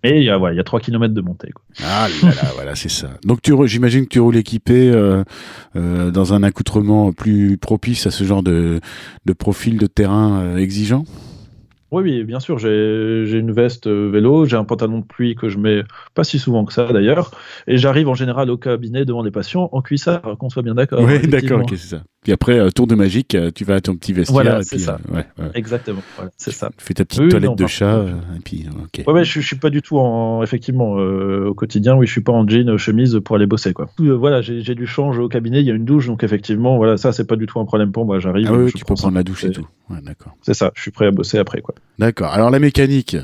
Mais 0.04 0.20
il 0.20 0.24
y, 0.24 0.30
a, 0.30 0.38
ouais, 0.38 0.54
y 0.54 0.60
a 0.60 0.64
3 0.64 0.82
km 0.82 1.14
de 1.14 1.22
montée. 1.22 1.50
Quoi. 1.52 1.64
Ah 1.82 2.08
là 2.22 2.30
là, 2.30 2.52
voilà, 2.56 2.76
c'est 2.76 2.90
ça. 2.90 3.10
Donc 3.24 3.40
j'imagine 3.66 4.04
que 4.04 4.10
tu 4.10 4.20
roules 4.20 4.36
équipé 4.36 4.92
euh, 4.92 5.24
euh, 5.76 6.12
dans 6.12 6.34
un 6.34 6.44
accoutrement 6.44 7.14
plus 7.14 7.58
propice 7.58 8.06
à 8.06 8.12
ce 8.12 8.24
genre 8.24 8.44
de, 8.44 8.82
de 9.26 9.34
profil 9.34 9.78
de 9.78 9.88
terrain 9.88 10.42
euh, 10.42 10.58
exigeant? 10.58 11.06
Oui, 11.92 12.04
oui, 12.04 12.24
bien 12.24 12.40
sûr, 12.40 12.58
j'ai 12.60 13.38
une 13.38 13.52
veste 13.52 13.88
euh, 13.88 14.10
vélo, 14.10 14.46
j'ai 14.46 14.58
un 14.58 14.66
pantalon 14.66 15.00
de 15.00 15.06
pluie 15.06 15.36
que 15.36 15.48
je 15.48 15.58
mets 15.58 15.84
pas 16.14 16.24
si 16.24 16.38
souvent 16.40 16.66
que 16.66 16.74
ça 16.74 16.92
d'ailleurs, 16.92 17.32
et 17.66 17.78
j'arrive 17.78 18.10
en 18.10 18.14
général 18.14 18.50
au 18.50 18.58
cabinet 18.58 19.06
devant 19.06 19.24
les 19.24 19.32
patients 19.32 19.70
en 19.72 19.82
cuissard, 19.82 20.38
qu'on 20.38 20.50
soit 20.50 20.64
bien 20.64 20.76
d'accord. 20.76 21.02
Oui, 21.02 21.28
d'accord, 21.28 21.62
ok, 21.62 21.70
c'est 21.72 21.96
ça. 21.96 22.04
Puis 22.28 22.34
après, 22.34 22.60
euh, 22.60 22.72
tour 22.72 22.88
de 22.88 22.96
magique, 22.96 23.36
euh, 23.36 23.52
tu 23.56 23.64
vas 23.64 23.76
à 23.76 23.80
ton 23.80 23.96
petit 23.96 24.12
vestiaire. 24.12 24.34
Voilà, 24.34 24.62
c'est 24.62 24.80
ça. 24.80 25.00
Exactement, 25.54 26.02
c'est 26.36 26.52
ça. 26.52 26.72
Tu 26.76 26.84
fais 26.84 26.94
ta 26.94 27.06
petite 27.06 27.30
toilette 27.30 27.56
de 27.56 27.68
chat, 27.68 28.04
et 28.36 28.40
puis. 28.44 28.66
Ouais, 29.08 29.24
je, 29.24 29.40
je, 29.40 29.48
suis 29.48 29.56
pas 29.56 29.70
du 29.70 29.82
tout 29.82 29.98
en, 29.98 30.44
effectivement, 30.44 30.96
au 30.96 31.54
quotidien, 31.54 31.96
oui, 31.96 32.06
je 32.06 32.12
suis 32.12 32.20
pas 32.20 32.34
en 32.34 32.46
jean, 32.46 32.76
chemise 32.76 33.18
pour 33.24 33.38
aller 33.38 33.46
bosser, 33.46 33.72
quoi. 33.72 33.90
voilà, 33.98 34.42
j'ai 34.42 34.76
du 34.76 34.86
change 34.86 35.20
au 35.20 35.30
cabinet, 35.30 35.62
il 35.62 35.68
y 35.68 35.72
a 35.72 35.74
une 35.74 35.86
douche, 35.86 36.08
donc 36.08 36.22
effectivement, 36.26 36.76
voilà, 36.76 36.98
ça, 36.98 37.14
c'est 37.14 37.26
pas 37.26 37.38
du 37.38 37.46
tout 37.46 37.62
un 37.62 37.66
problème 37.66 37.94
pour 37.94 38.04
moi, 38.04 38.20
j'arrive. 38.20 38.50
Ah 38.52 38.58
oui, 38.58 38.74
tu 38.76 38.84
peux 38.84 38.96
prendre 38.96 39.16
la 39.16 39.24
douche 39.24 39.46
et 39.46 39.52
tout. 39.52 39.66
d'accord. 40.04 40.36
C'est 40.42 40.54
ça, 40.54 40.74
je 40.76 40.82
suis 40.82 40.92
prêt 40.92 41.06
à 41.06 41.12
bosser 41.12 41.38
après, 41.38 41.62
quoi. 41.62 41.76
D'accord. 41.98 42.34
Alors 42.34 42.50
la 42.50 42.60
mécanique, 42.60 43.16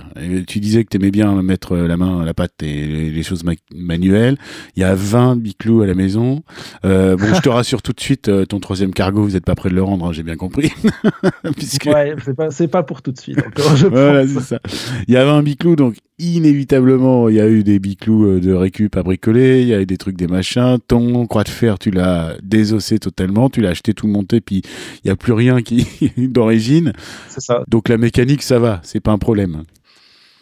tu 0.48 0.62
disais 0.62 0.86
que 0.86 0.89
tu 0.89 0.96
aimais 0.96 1.12
bien 1.12 1.44
mettre 1.44 1.76
la 1.76 1.98
main 1.98 2.22
à 2.22 2.26
la 2.26 2.34
pâte 2.34 2.63
et 2.63 3.10
les 3.12 3.24
choses 3.24 3.44
manuelles. 3.76 4.38
Il 4.78 4.80
y 4.80 4.84
a 4.86 4.96
20 4.96 5.36
biclous 5.36 5.82
à 5.82 5.88
la 5.88 5.94
maison. 5.94 6.42
Euh, 6.86 7.16
bon, 7.16 7.34
je 7.34 7.42
te 7.42 7.50
rassure 7.50 7.82
tout 7.82 7.94
de 7.94 8.00
suite, 8.00 8.30
euh, 8.30 8.46
ton 8.46 8.60
troisième 8.60 8.92
cargo, 8.93 9.23
vous 9.23 9.32
n'êtes 9.32 9.45
pas 9.45 9.56
prêt 9.56 9.69
de 9.69 9.75
le 9.75 9.84
rendre, 9.84 10.06
hein, 10.06 10.12
j'ai 10.12 10.23
bien 10.23 10.36
compris. 10.36 10.71
Puisque... 11.56 11.86
Ouais, 11.86 12.15
c'est 12.23 12.36
pas, 12.36 12.49
pas 12.79 12.84
pour 12.84 13.01
tout 13.01 13.12
de 13.12 13.19
suite 13.19 13.39
encore, 13.39 13.75
je 13.75 13.88
voilà, 13.88 14.27
c'est 14.27 14.41
ça. 14.41 14.60
Il 15.08 15.13
y 15.13 15.17
a 15.17 15.25
20 15.25 15.43
biclous, 15.43 15.75
donc 15.75 15.95
inévitablement, 16.19 17.29
il 17.29 17.36
y 17.36 17.41
a 17.41 17.47
eu 17.47 17.63
des 17.63 17.79
biclous 17.79 18.25
euh, 18.25 18.39
de 18.39 18.53
récup 18.53 18.95
à 18.95 19.03
bricoler, 19.03 19.62
il 19.62 19.67
y 19.67 19.73
a 19.73 19.82
eu 19.82 19.86
des 19.86 19.97
trucs, 19.97 20.15
des 20.15 20.27
machins. 20.27 20.77
Ton 20.88 21.25
croix 21.27 21.43
de 21.43 21.49
fer, 21.49 21.79
tu 21.79 21.91
l'as 21.91 22.36
désossé 22.41 22.99
totalement, 22.99 23.49
tu 23.49 23.62
l'as 23.62 23.69
acheté 23.69 23.93
tout 23.93 24.08
monté, 24.08 24.41
puis 24.41 24.62
il 25.03 25.08
n'y 25.08 25.12
a 25.12 25.15
plus 25.15 25.34
rien 25.34 25.62
qui 25.62 25.88
d'origine. 26.17 26.93
C'est 27.29 27.41
ça. 27.41 27.63
Donc 27.67 27.89
la 27.89 27.97
mécanique, 27.97 28.43
ça 28.43 28.60
va, 28.60 28.79
c'est 28.84 28.99
pas 28.99 29.12
un 29.12 29.17
problème. 29.17 29.63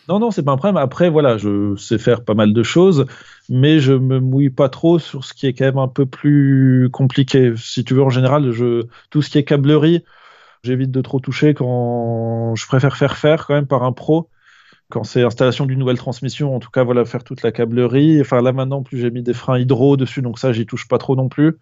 Non, 0.08 0.20
non, 0.20 0.32
c'est 0.32 0.44
pas 0.44 0.52
un 0.52 0.58
problème. 0.58 0.78
Après, 0.78 1.10
voilà, 1.10 1.38
je 1.38 1.76
sais 1.76 1.98
faire 1.98 2.24
pas 2.26 2.34
mal 2.34 2.54
de 2.54 2.64
choses, 2.64 3.06
mais 3.50 3.80
je 3.80 3.94
me 3.94 4.20
mouille 4.20 4.50
pas 4.50 4.68
trop 4.68 5.00
sur 5.00 5.24
ce 5.24 5.34
qui 5.34 5.48
est 5.48 5.54
quand 5.54 5.66
même 5.66 5.78
un 5.78 5.88
peu 5.88 6.06
plus 6.06 6.90
compliqué. 6.92 7.54
Si 7.56 7.84
tu 7.86 7.94
veux, 7.94 8.02
en 8.04 8.10
général, 8.10 8.52
je, 8.52 8.84
tout 9.10 9.22
ce 9.22 9.30
qui 9.30 9.38
est 9.38 9.44
câblerie, 9.44 10.04
j'évite 10.64 10.92
de 10.92 11.02
trop 11.02 11.20
toucher 11.20 11.54
quand 11.56 12.56
je 12.56 12.68
préfère 12.68 12.98
faire 12.98 13.18
faire 13.18 13.48
quand 13.48 13.56
même 13.56 13.68
par 13.68 13.84
un 13.84 13.94
pro 13.94 14.30
quand 14.90 15.04
c'est 15.04 15.24
installation 15.24 15.66
d'une 15.66 15.80
nouvelle 15.80 15.98
transmission, 15.98 16.56
en 16.56 16.60
tout 16.60 16.70
cas, 16.72 16.84
voilà, 16.84 17.06
faire 17.06 17.24
toute 17.24 17.44
la 17.44 17.52
câblerie. 17.52 18.22
Enfin, 18.22 18.42
là 18.42 18.54
maintenant, 18.54 18.84
plus 18.84 19.00
j'ai 19.00 19.12
mis 19.12 19.24
des 19.24 19.34
freins 19.34 19.60
hydro 19.60 19.98
dessus, 19.98 20.22
donc 20.22 20.40
ça, 20.40 20.54
j'y 20.54 20.66
touche 20.66 20.88
pas 20.88 20.98
trop 21.00 21.16
non 21.16 21.30
plus. 21.30 21.58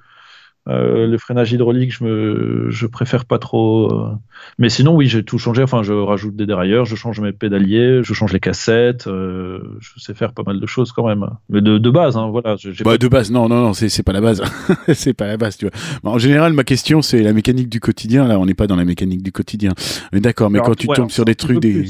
Euh, 0.67 1.07
le 1.07 1.17
freinage 1.17 1.51
hydraulique, 1.51 1.91
je 1.91 2.03
me, 2.03 2.67
je 2.69 2.85
préfère 2.85 3.25
pas 3.25 3.39
trop. 3.39 3.91
Euh. 3.91 4.11
Mais 4.59 4.69
sinon, 4.69 4.95
oui, 4.95 5.07
j'ai 5.07 5.23
tout 5.23 5.37
changé. 5.39 5.63
Enfin, 5.63 5.83
je 5.83 5.93
rajoute 5.93 6.35
des 6.35 6.45
dérailleurs, 6.45 6.85
je 6.85 6.95
change 6.95 7.19
mes 7.21 7.31
pédaliers, 7.31 8.01
je 8.03 8.13
change 8.13 8.33
les 8.33 8.39
cassettes. 8.39 9.07
Euh, 9.07 9.59
je 9.79 9.99
sais 9.99 10.13
faire 10.13 10.33
pas 10.33 10.43
mal 10.45 10.59
de 10.59 10.65
choses 10.67 10.91
quand 10.91 11.07
même. 11.07 11.25
Mais 11.49 11.61
de, 11.61 11.77
de 11.77 11.89
base, 11.89 12.17
hein, 12.17 12.29
voilà. 12.29 12.55
Bah, 12.83 12.97
De 12.97 13.07
base, 13.07 13.31
non, 13.31 13.49
non, 13.49 13.61
non, 13.61 13.73
c'est 13.73 14.03
pas 14.03 14.13
la 14.13 14.21
base. 14.21 14.43
c'est 14.93 15.13
pas 15.13 15.27
la 15.27 15.37
base, 15.37 15.57
tu 15.57 15.65
vois. 15.65 16.11
en 16.11 16.19
général, 16.19 16.53
ma 16.53 16.63
question, 16.63 17.01
c'est 17.01 17.23
la 17.23 17.33
mécanique 17.33 17.69
du 17.69 17.79
quotidien. 17.79 18.27
Là, 18.27 18.37
on 18.37 18.45
n'est 18.45 18.53
pas 18.53 18.67
dans 18.67 18.75
la 18.75 18.85
mécanique 18.85 19.23
du 19.23 19.31
quotidien. 19.31 19.73
Mais 20.13 20.19
d'accord, 20.19 20.51
mais 20.51 20.59
quand 20.59 20.75
tu 20.75 20.87
tombes 20.87 21.11
sur 21.11 21.25
des 21.25 21.35
trucs, 21.35 21.59
des. 21.59 21.85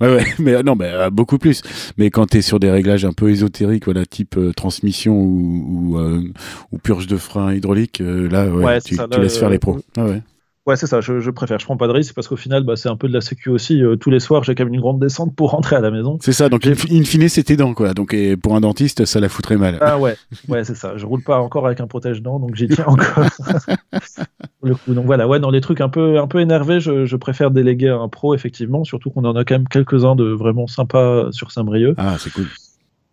Ouais, 0.00 0.14
ouais, 0.14 0.26
mais 0.38 0.62
non, 0.62 0.74
mais 0.74 0.92
beaucoup 1.10 1.38
plus. 1.38 1.62
Mais 1.96 2.10
quand 2.10 2.26
tu 2.26 2.38
es 2.38 2.42
sur 2.42 2.60
des 2.60 2.70
réglages 2.70 3.04
un 3.06 3.12
peu 3.12 3.30
ésotériques, 3.30 3.84
voilà, 3.86 4.04
type 4.04 4.38
transmission 4.54 5.14
ou, 5.14 5.96
ou, 5.96 6.00
ou, 6.72 6.78
purge 6.78 7.06
de 7.06 7.16
frein 7.16 7.54
hydraulique 7.54 8.02
là, 8.26 8.46
ouais, 8.46 8.80
tu, 8.80 8.96
laisses 9.18 9.38
faire 9.38 9.50
les 9.50 9.58
pros. 9.58 9.78
Ah 9.96 10.04
ouais. 10.04 10.22
Ouais, 10.68 10.76
c'est 10.76 10.86
ça, 10.86 11.00
je, 11.00 11.30
préfère. 11.30 11.58
Je 11.58 11.64
prends 11.64 11.78
pas 11.78 11.86
de 11.86 11.92
risque 11.92 12.14
parce 12.14 12.28
qu'au 12.28 12.36
final, 12.36 12.62
bah, 12.62 12.76
c'est 12.76 12.90
un 12.90 12.96
peu 12.96 13.08
de 13.08 13.14
la 13.14 13.22
sécu 13.22 13.48
aussi. 13.48 13.82
Euh, 13.82 13.96
tous 13.96 14.10
les 14.10 14.20
soirs, 14.20 14.44
j'ai 14.44 14.54
quand 14.54 14.64
même 14.64 14.74
une 14.74 14.82
grande 14.82 15.00
descente 15.00 15.34
pour 15.34 15.52
rentrer 15.52 15.76
à 15.76 15.80
la 15.80 15.90
maison. 15.90 16.18
C'est 16.20 16.34
ça, 16.34 16.50
donc 16.50 16.66
in, 16.66 16.74
fine, 16.74 17.28
c'était 17.30 17.56
dents, 17.56 17.72
quoi. 17.72 17.94
Donc, 17.94 18.14
pour 18.42 18.54
un 18.54 18.60
dentiste, 18.60 19.06
ça 19.06 19.18
la 19.18 19.30
foutrait 19.30 19.56
mal. 19.56 19.78
Ah 19.80 19.98
ouais, 19.98 20.14
ouais, 20.46 20.64
c'est 20.64 20.74
ça. 20.74 20.98
Je 20.98 21.06
roule 21.06 21.22
pas 21.22 21.40
encore 21.40 21.64
avec 21.64 21.80
un 21.80 21.86
protège-dents, 21.86 22.38
donc 22.38 22.54
j'y 22.54 22.68
tiens 22.68 22.84
encore. 22.86 23.24
Le 24.62 24.74
coup. 24.74 24.92
Donc 24.92 25.06
voilà, 25.06 25.26
ouais, 25.26 25.40
dans 25.40 25.50
les 25.50 25.62
trucs 25.62 25.80
un 25.80 25.88
peu, 25.88 26.20
un 26.20 26.26
peu 26.26 26.40
énervés, 26.40 26.80
je, 26.80 27.06
je 27.06 27.16
préfère 27.16 27.50
déléguer 27.50 27.88
à 27.88 27.96
un 27.96 28.08
pro, 28.08 28.34
effectivement, 28.34 28.84
surtout 28.84 29.08
qu'on 29.08 29.24
en 29.24 29.36
a 29.36 29.46
quand 29.46 29.54
même 29.54 29.68
quelques-uns 29.68 30.16
de 30.16 30.24
vraiment 30.24 30.66
sympas 30.66 31.32
sur 31.32 31.50
Saint-Brieuc. 31.50 31.94
Ah, 31.96 32.16
c'est 32.18 32.30
cool. 32.30 32.44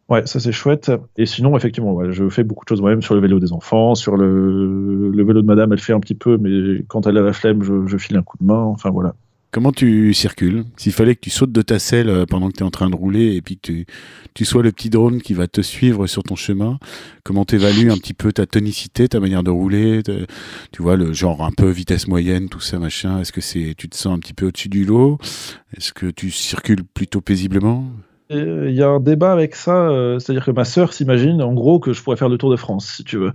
Ouais, 0.07 0.25
ça 0.27 0.39
c'est 0.39 0.51
chouette. 0.51 0.91
Et 1.17 1.25
sinon, 1.25 1.57
effectivement, 1.57 2.11
je 2.11 2.29
fais 2.29 2.43
beaucoup 2.43 2.63
de 2.63 2.69
choses 2.69 2.81
moi-même 2.81 3.01
sur 3.01 3.15
le 3.15 3.21
vélo 3.21 3.39
des 3.39 3.53
enfants, 3.53 3.95
sur 3.95 4.15
le, 4.15 5.11
vélo 5.11 5.41
de 5.41 5.47
madame, 5.47 5.73
elle 5.73 5.79
fait 5.79 5.93
un 5.93 5.99
petit 5.99 6.13
peu, 6.13 6.37
mais 6.37 6.83
quand 6.87 7.07
elle 7.07 7.17
a 7.17 7.21
la 7.21 7.33
flemme, 7.33 7.63
je, 7.63 7.97
file 7.97 8.17
un 8.17 8.21
coup 8.21 8.37
de 8.39 8.45
main. 8.45 8.61
Enfin 8.61 8.91
voilà. 8.91 9.15
Comment 9.49 9.71
tu 9.71 10.13
circules? 10.13 10.65
S'il 10.75 10.91
fallait 10.91 11.15
que 11.15 11.21
tu 11.21 11.29
sautes 11.29 11.53
de 11.53 11.61
ta 11.61 11.79
selle 11.79 12.09
euh, 12.09 12.25
pendant 12.25 12.49
que 12.49 12.57
tu 12.57 12.59
es 12.59 12.65
en 12.65 12.71
train 12.71 12.89
de 12.89 12.95
rouler 12.95 13.35
et 13.35 13.41
puis 13.41 13.57
que 13.57 13.85
tu, 14.33 14.45
sois 14.45 14.61
le 14.61 14.73
petit 14.73 14.89
drone 14.89 15.21
qui 15.21 15.33
va 15.33 15.47
te 15.47 15.61
suivre 15.61 16.07
sur 16.07 16.23
ton 16.23 16.35
chemin, 16.35 16.77
comment 17.23 17.45
t'évalues 17.45 17.89
un 17.89 17.95
petit 17.95 18.13
peu 18.13 18.33
ta 18.33 18.45
tonicité, 18.45 19.07
ta 19.07 19.21
manière 19.21 19.43
de 19.43 19.51
rouler, 19.51 20.03
tu 20.03 20.81
vois, 20.83 20.97
le 20.97 21.13
genre 21.13 21.41
un 21.41 21.51
peu 21.51 21.69
vitesse 21.69 22.09
moyenne, 22.09 22.49
tout 22.49 22.59
ça, 22.59 22.79
machin? 22.79 23.21
Est-ce 23.21 23.31
que 23.31 23.39
c'est, 23.39 23.75
tu 23.77 23.87
te 23.87 23.95
sens 23.95 24.13
un 24.13 24.19
petit 24.19 24.33
peu 24.33 24.47
au-dessus 24.47 24.67
du 24.67 24.83
lot? 24.83 25.19
Est-ce 25.75 25.93
que 25.93 26.07
tu 26.07 26.31
circules 26.31 26.83
plutôt 26.83 27.21
paisiblement? 27.21 27.89
Il 28.29 28.71
y 28.71 28.81
a 28.81 28.89
un 28.89 28.99
débat 28.99 29.31
avec 29.31 29.55
ça, 29.55 29.87
euh, 29.89 30.17
c'est-à-dire 30.19 30.45
que 30.45 30.51
ma 30.51 30.65
sœur 30.65 30.93
s'imagine 30.93 31.41
en 31.43 31.53
gros 31.53 31.79
que 31.79 31.93
je 31.93 32.01
pourrais 32.01 32.17
faire 32.17 32.29
le 32.29 32.37
Tour 32.39 32.49
de 32.49 32.55
France, 32.55 32.87
si 32.87 33.03
tu 33.03 33.17
veux, 33.17 33.31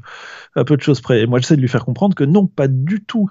à 0.57 0.64
peu 0.64 0.76
de 0.76 0.82
choses 0.82 1.01
près. 1.01 1.20
Et 1.22 1.26
moi, 1.26 1.38
j'essaie 1.38 1.57
de 1.57 1.61
lui 1.61 1.68
faire 1.68 1.84
comprendre 1.84 2.14
que 2.16 2.24
non, 2.24 2.47
pas 2.47 2.66
du 2.68 3.05
tout. 3.05 3.28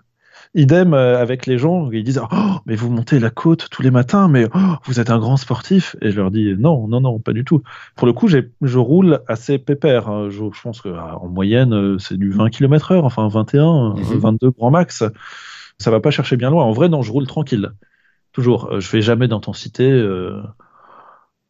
Idem 0.55 0.93
euh, 0.93 1.19
avec 1.19 1.45
les 1.45 1.57
gens, 1.59 1.91
ils 1.91 2.03
disent 2.03 2.21
oh, 2.31 2.55
mais 2.65 2.75
vous 2.75 2.89
montez 2.89 3.19
la 3.19 3.29
côte 3.29 3.67
tous 3.69 3.81
les 3.83 3.91
matins, 3.91 4.27
mais 4.29 4.47
oh, 4.55 4.75
vous 4.85 4.99
êtes 4.99 5.09
un 5.11 5.19
grand 5.19 5.35
sportif. 5.37 5.95
Et 6.01 6.11
je 6.11 6.15
leur 6.15 6.31
dis 6.31 6.55
non, 6.57 6.87
non, 6.87 7.01
non, 7.01 7.19
pas 7.19 7.33
du 7.33 7.43
tout. 7.43 7.61
Pour 7.97 8.07
le 8.07 8.13
coup, 8.13 8.27
je 8.29 8.77
roule 8.79 9.19
assez 9.27 9.59
pépère. 9.59 10.07
hein. 10.09 10.29
Je, 10.29 10.37
je 10.53 10.61
pense 10.61 10.81
qu'en 10.81 11.27
moyenne, 11.27 11.73
euh, 11.73 11.97
c'est 11.99 12.17
du 12.17 12.31
20 12.31 12.49
km/h, 12.49 13.01
enfin 13.03 13.27
21, 13.27 13.91
euh, 13.91 13.93
Mhm. 13.95 14.17
22 14.17 14.49
grand 14.51 14.71
max. 14.71 15.03
Ça 15.77 15.91
va 15.91 15.99
pas 15.99 16.09
chercher 16.11 16.35
bien 16.37 16.49
loin. 16.49 16.63
En 16.63 16.71
vrai, 16.71 16.89
non, 16.89 17.01
je 17.01 17.11
roule 17.11 17.27
tranquille. 17.27 17.69
Toujours. 18.31 18.69
Euh, 18.71 18.79
Je 18.79 18.87
fais 18.87 19.01
jamais 19.01 19.27
d'intensité. 19.27 19.89
euh, 19.91 20.41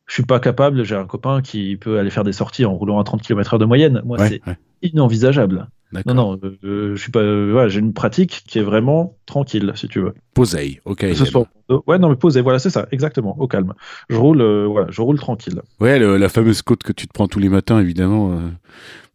je 0.09 0.13
suis 0.15 0.23
pas 0.25 0.41
capable. 0.41 0.83
J'ai 0.83 0.95
un 0.95 1.05
copain 1.05 1.41
qui 1.41 1.77
peut 1.77 1.97
aller 1.99 2.09
faire 2.09 2.25
des 2.25 2.33
sorties 2.33 2.65
en 2.65 2.73
roulant 2.73 2.99
à 2.99 3.03
30 3.05 3.21
km/h 3.21 3.57
de 3.59 3.65
moyenne. 3.65 4.01
Moi, 4.03 4.19
Ouais, 4.19 4.27
c'est 4.27 4.41
ouais, 4.45 4.57
inenvisageable. 4.81 5.67
Non, 6.05 6.13
non, 6.13 6.39
euh, 6.43 6.55
euh, 6.63 6.95
je 6.95 7.01
suis 7.01 7.09
pas. 7.11 7.19
euh, 7.21 7.49
voilà, 7.51 7.67
j'ai 7.67 7.79
une 7.79 7.93
pratique 7.93 8.43
qui 8.47 8.59
est 8.59 8.63
vraiment 8.63 9.15
tranquille, 9.25 9.71
si 9.75 9.87
tu 9.87 9.99
veux. 9.99 10.13
Posei, 10.35 10.81
ok. 10.85 10.99
Que 10.99 11.13
ce 11.15 11.25
soit- 11.25 11.47
Ouais, 11.87 11.97
non, 11.97 12.09
mais 12.09 12.15
posé. 12.15 12.41
Voilà, 12.41 12.59
c'est 12.59 12.69
ça, 12.69 12.87
exactement, 12.91 13.35
au 13.39 13.47
calme. 13.47 13.73
Je 14.09 14.15
roule, 14.15 14.41
euh, 14.41 14.67
voilà, 14.67 14.87
je 14.91 15.01
roule 15.01 15.17
tranquille. 15.19 15.61
Ouais, 15.79 15.97
le- 15.97 16.17
la 16.17 16.29
fameuse 16.29 16.61
côte 16.61 16.83
que 16.83 16.91
tu 16.93 17.07
te 17.07 17.13
prends 17.13 17.27
tous 17.27 17.39
les 17.39 17.49
matins, 17.49 17.79
évidemment. 17.79 18.39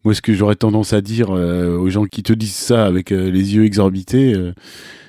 moi, 0.03 0.13
ce 0.13 0.21
que 0.21 0.33
j'aurais 0.33 0.55
tendance 0.55 0.91
à 0.93 0.99
dire 1.01 1.29
aux 1.31 1.89
gens 1.89 2.05
qui 2.05 2.21
te 2.23 2.31
disent 2.33 2.53
ça 2.55 2.85
avec 2.85 3.09
les 3.09 3.55
yeux 3.55 3.63
exorbités, 3.65 4.35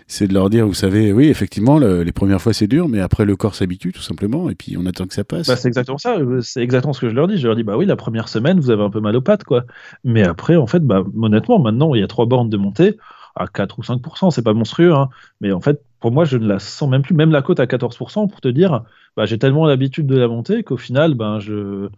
c'est 0.08 0.28
de 0.28 0.34
leur 0.34 0.50
dire, 0.50 0.66
vous 0.66 0.74
savez, 0.74 1.12
oui, 1.12 1.26
effectivement, 1.28 1.78
le- 1.78 2.02
les 2.02 2.12
premières 2.12 2.40
fois 2.40 2.52
c'est 2.52 2.66
dur, 2.68 2.88
mais 2.88 3.00
après 3.00 3.24
le 3.24 3.34
corps 3.36 3.54
s'habitue 3.54 3.92
tout 3.92 4.02
simplement, 4.02 4.48
et 4.50 4.54
puis 4.54 4.76
on 4.78 4.86
attend 4.86 5.06
que 5.06 5.14
ça 5.14 5.24
passe. 5.24 5.48
Bah, 5.48 5.56
c'est 5.56 5.68
exactement 5.68 5.98
ça. 5.98 6.16
euh, 6.18 6.40
C'est 6.42 6.62
exactement 6.62 6.92
ce 6.92 7.00
que 7.00 7.08
je 7.08 7.14
leur 7.14 7.26
dis. 7.26 7.36
Je 7.38 7.46
leur 7.46 7.56
dis, 7.56 7.64
bah 7.64 7.76
oui, 7.76 7.86
la 7.86 7.96
première 7.96 8.28
semaine, 8.28 8.60
vous 8.60 8.70
avez 8.70 8.82
un 8.82 8.90
peu 8.90 9.00
mal 9.00 9.16
aux 9.16 9.20
pattes, 9.20 9.44
quoi. 9.44 9.64
Mais 10.04 10.22
après, 10.24 10.56
en 10.56 10.66
fait, 10.66 10.80
bah, 10.80 11.02
honnêtement, 11.20 11.58
maintenant, 11.58 11.94
il 11.94 12.00
y 12.00 12.04
a 12.04 12.06
trois 12.06 12.26
bornes 12.26 12.48
de 12.50 12.56
montée 12.56 12.96
à 13.34 13.46
4 13.48 13.78
ou 13.78 13.82
5%, 13.82 14.30
c'est 14.30 14.42
pas 14.42 14.54
monstrueux, 14.54 14.94
hein. 14.94 15.08
Mais 15.40 15.52
en 15.52 15.60
fait, 15.60 15.82
pour 16.00 16.12
moi, 16.12 16.24
je 16.24 16.38
ne 16.38 16.46
la 16.46 16.58
sens 16.58 16.88
même 16.88 17.02
plus. 17.02 17.14
Même 17.14 17.32
la 17.32 17.42
côte 17.42 17.60
à 17.60 17.66
14%, 17.66 18.28
pour 18.28 18.40
te 18.40 18.48
dire, 18.48 18.82
bah, 19.16 19.26
j'ai 19.26 19.38
tellement 19.38 19.66
l'habitude 19.66 20.06
de 20.06 20.16
la 20.16 20.28
monter 20.28 20.62
qu'au 20.62 20.76
final, 20.76 21.14
ben, 21.14 21.38
je. 21.40 21.88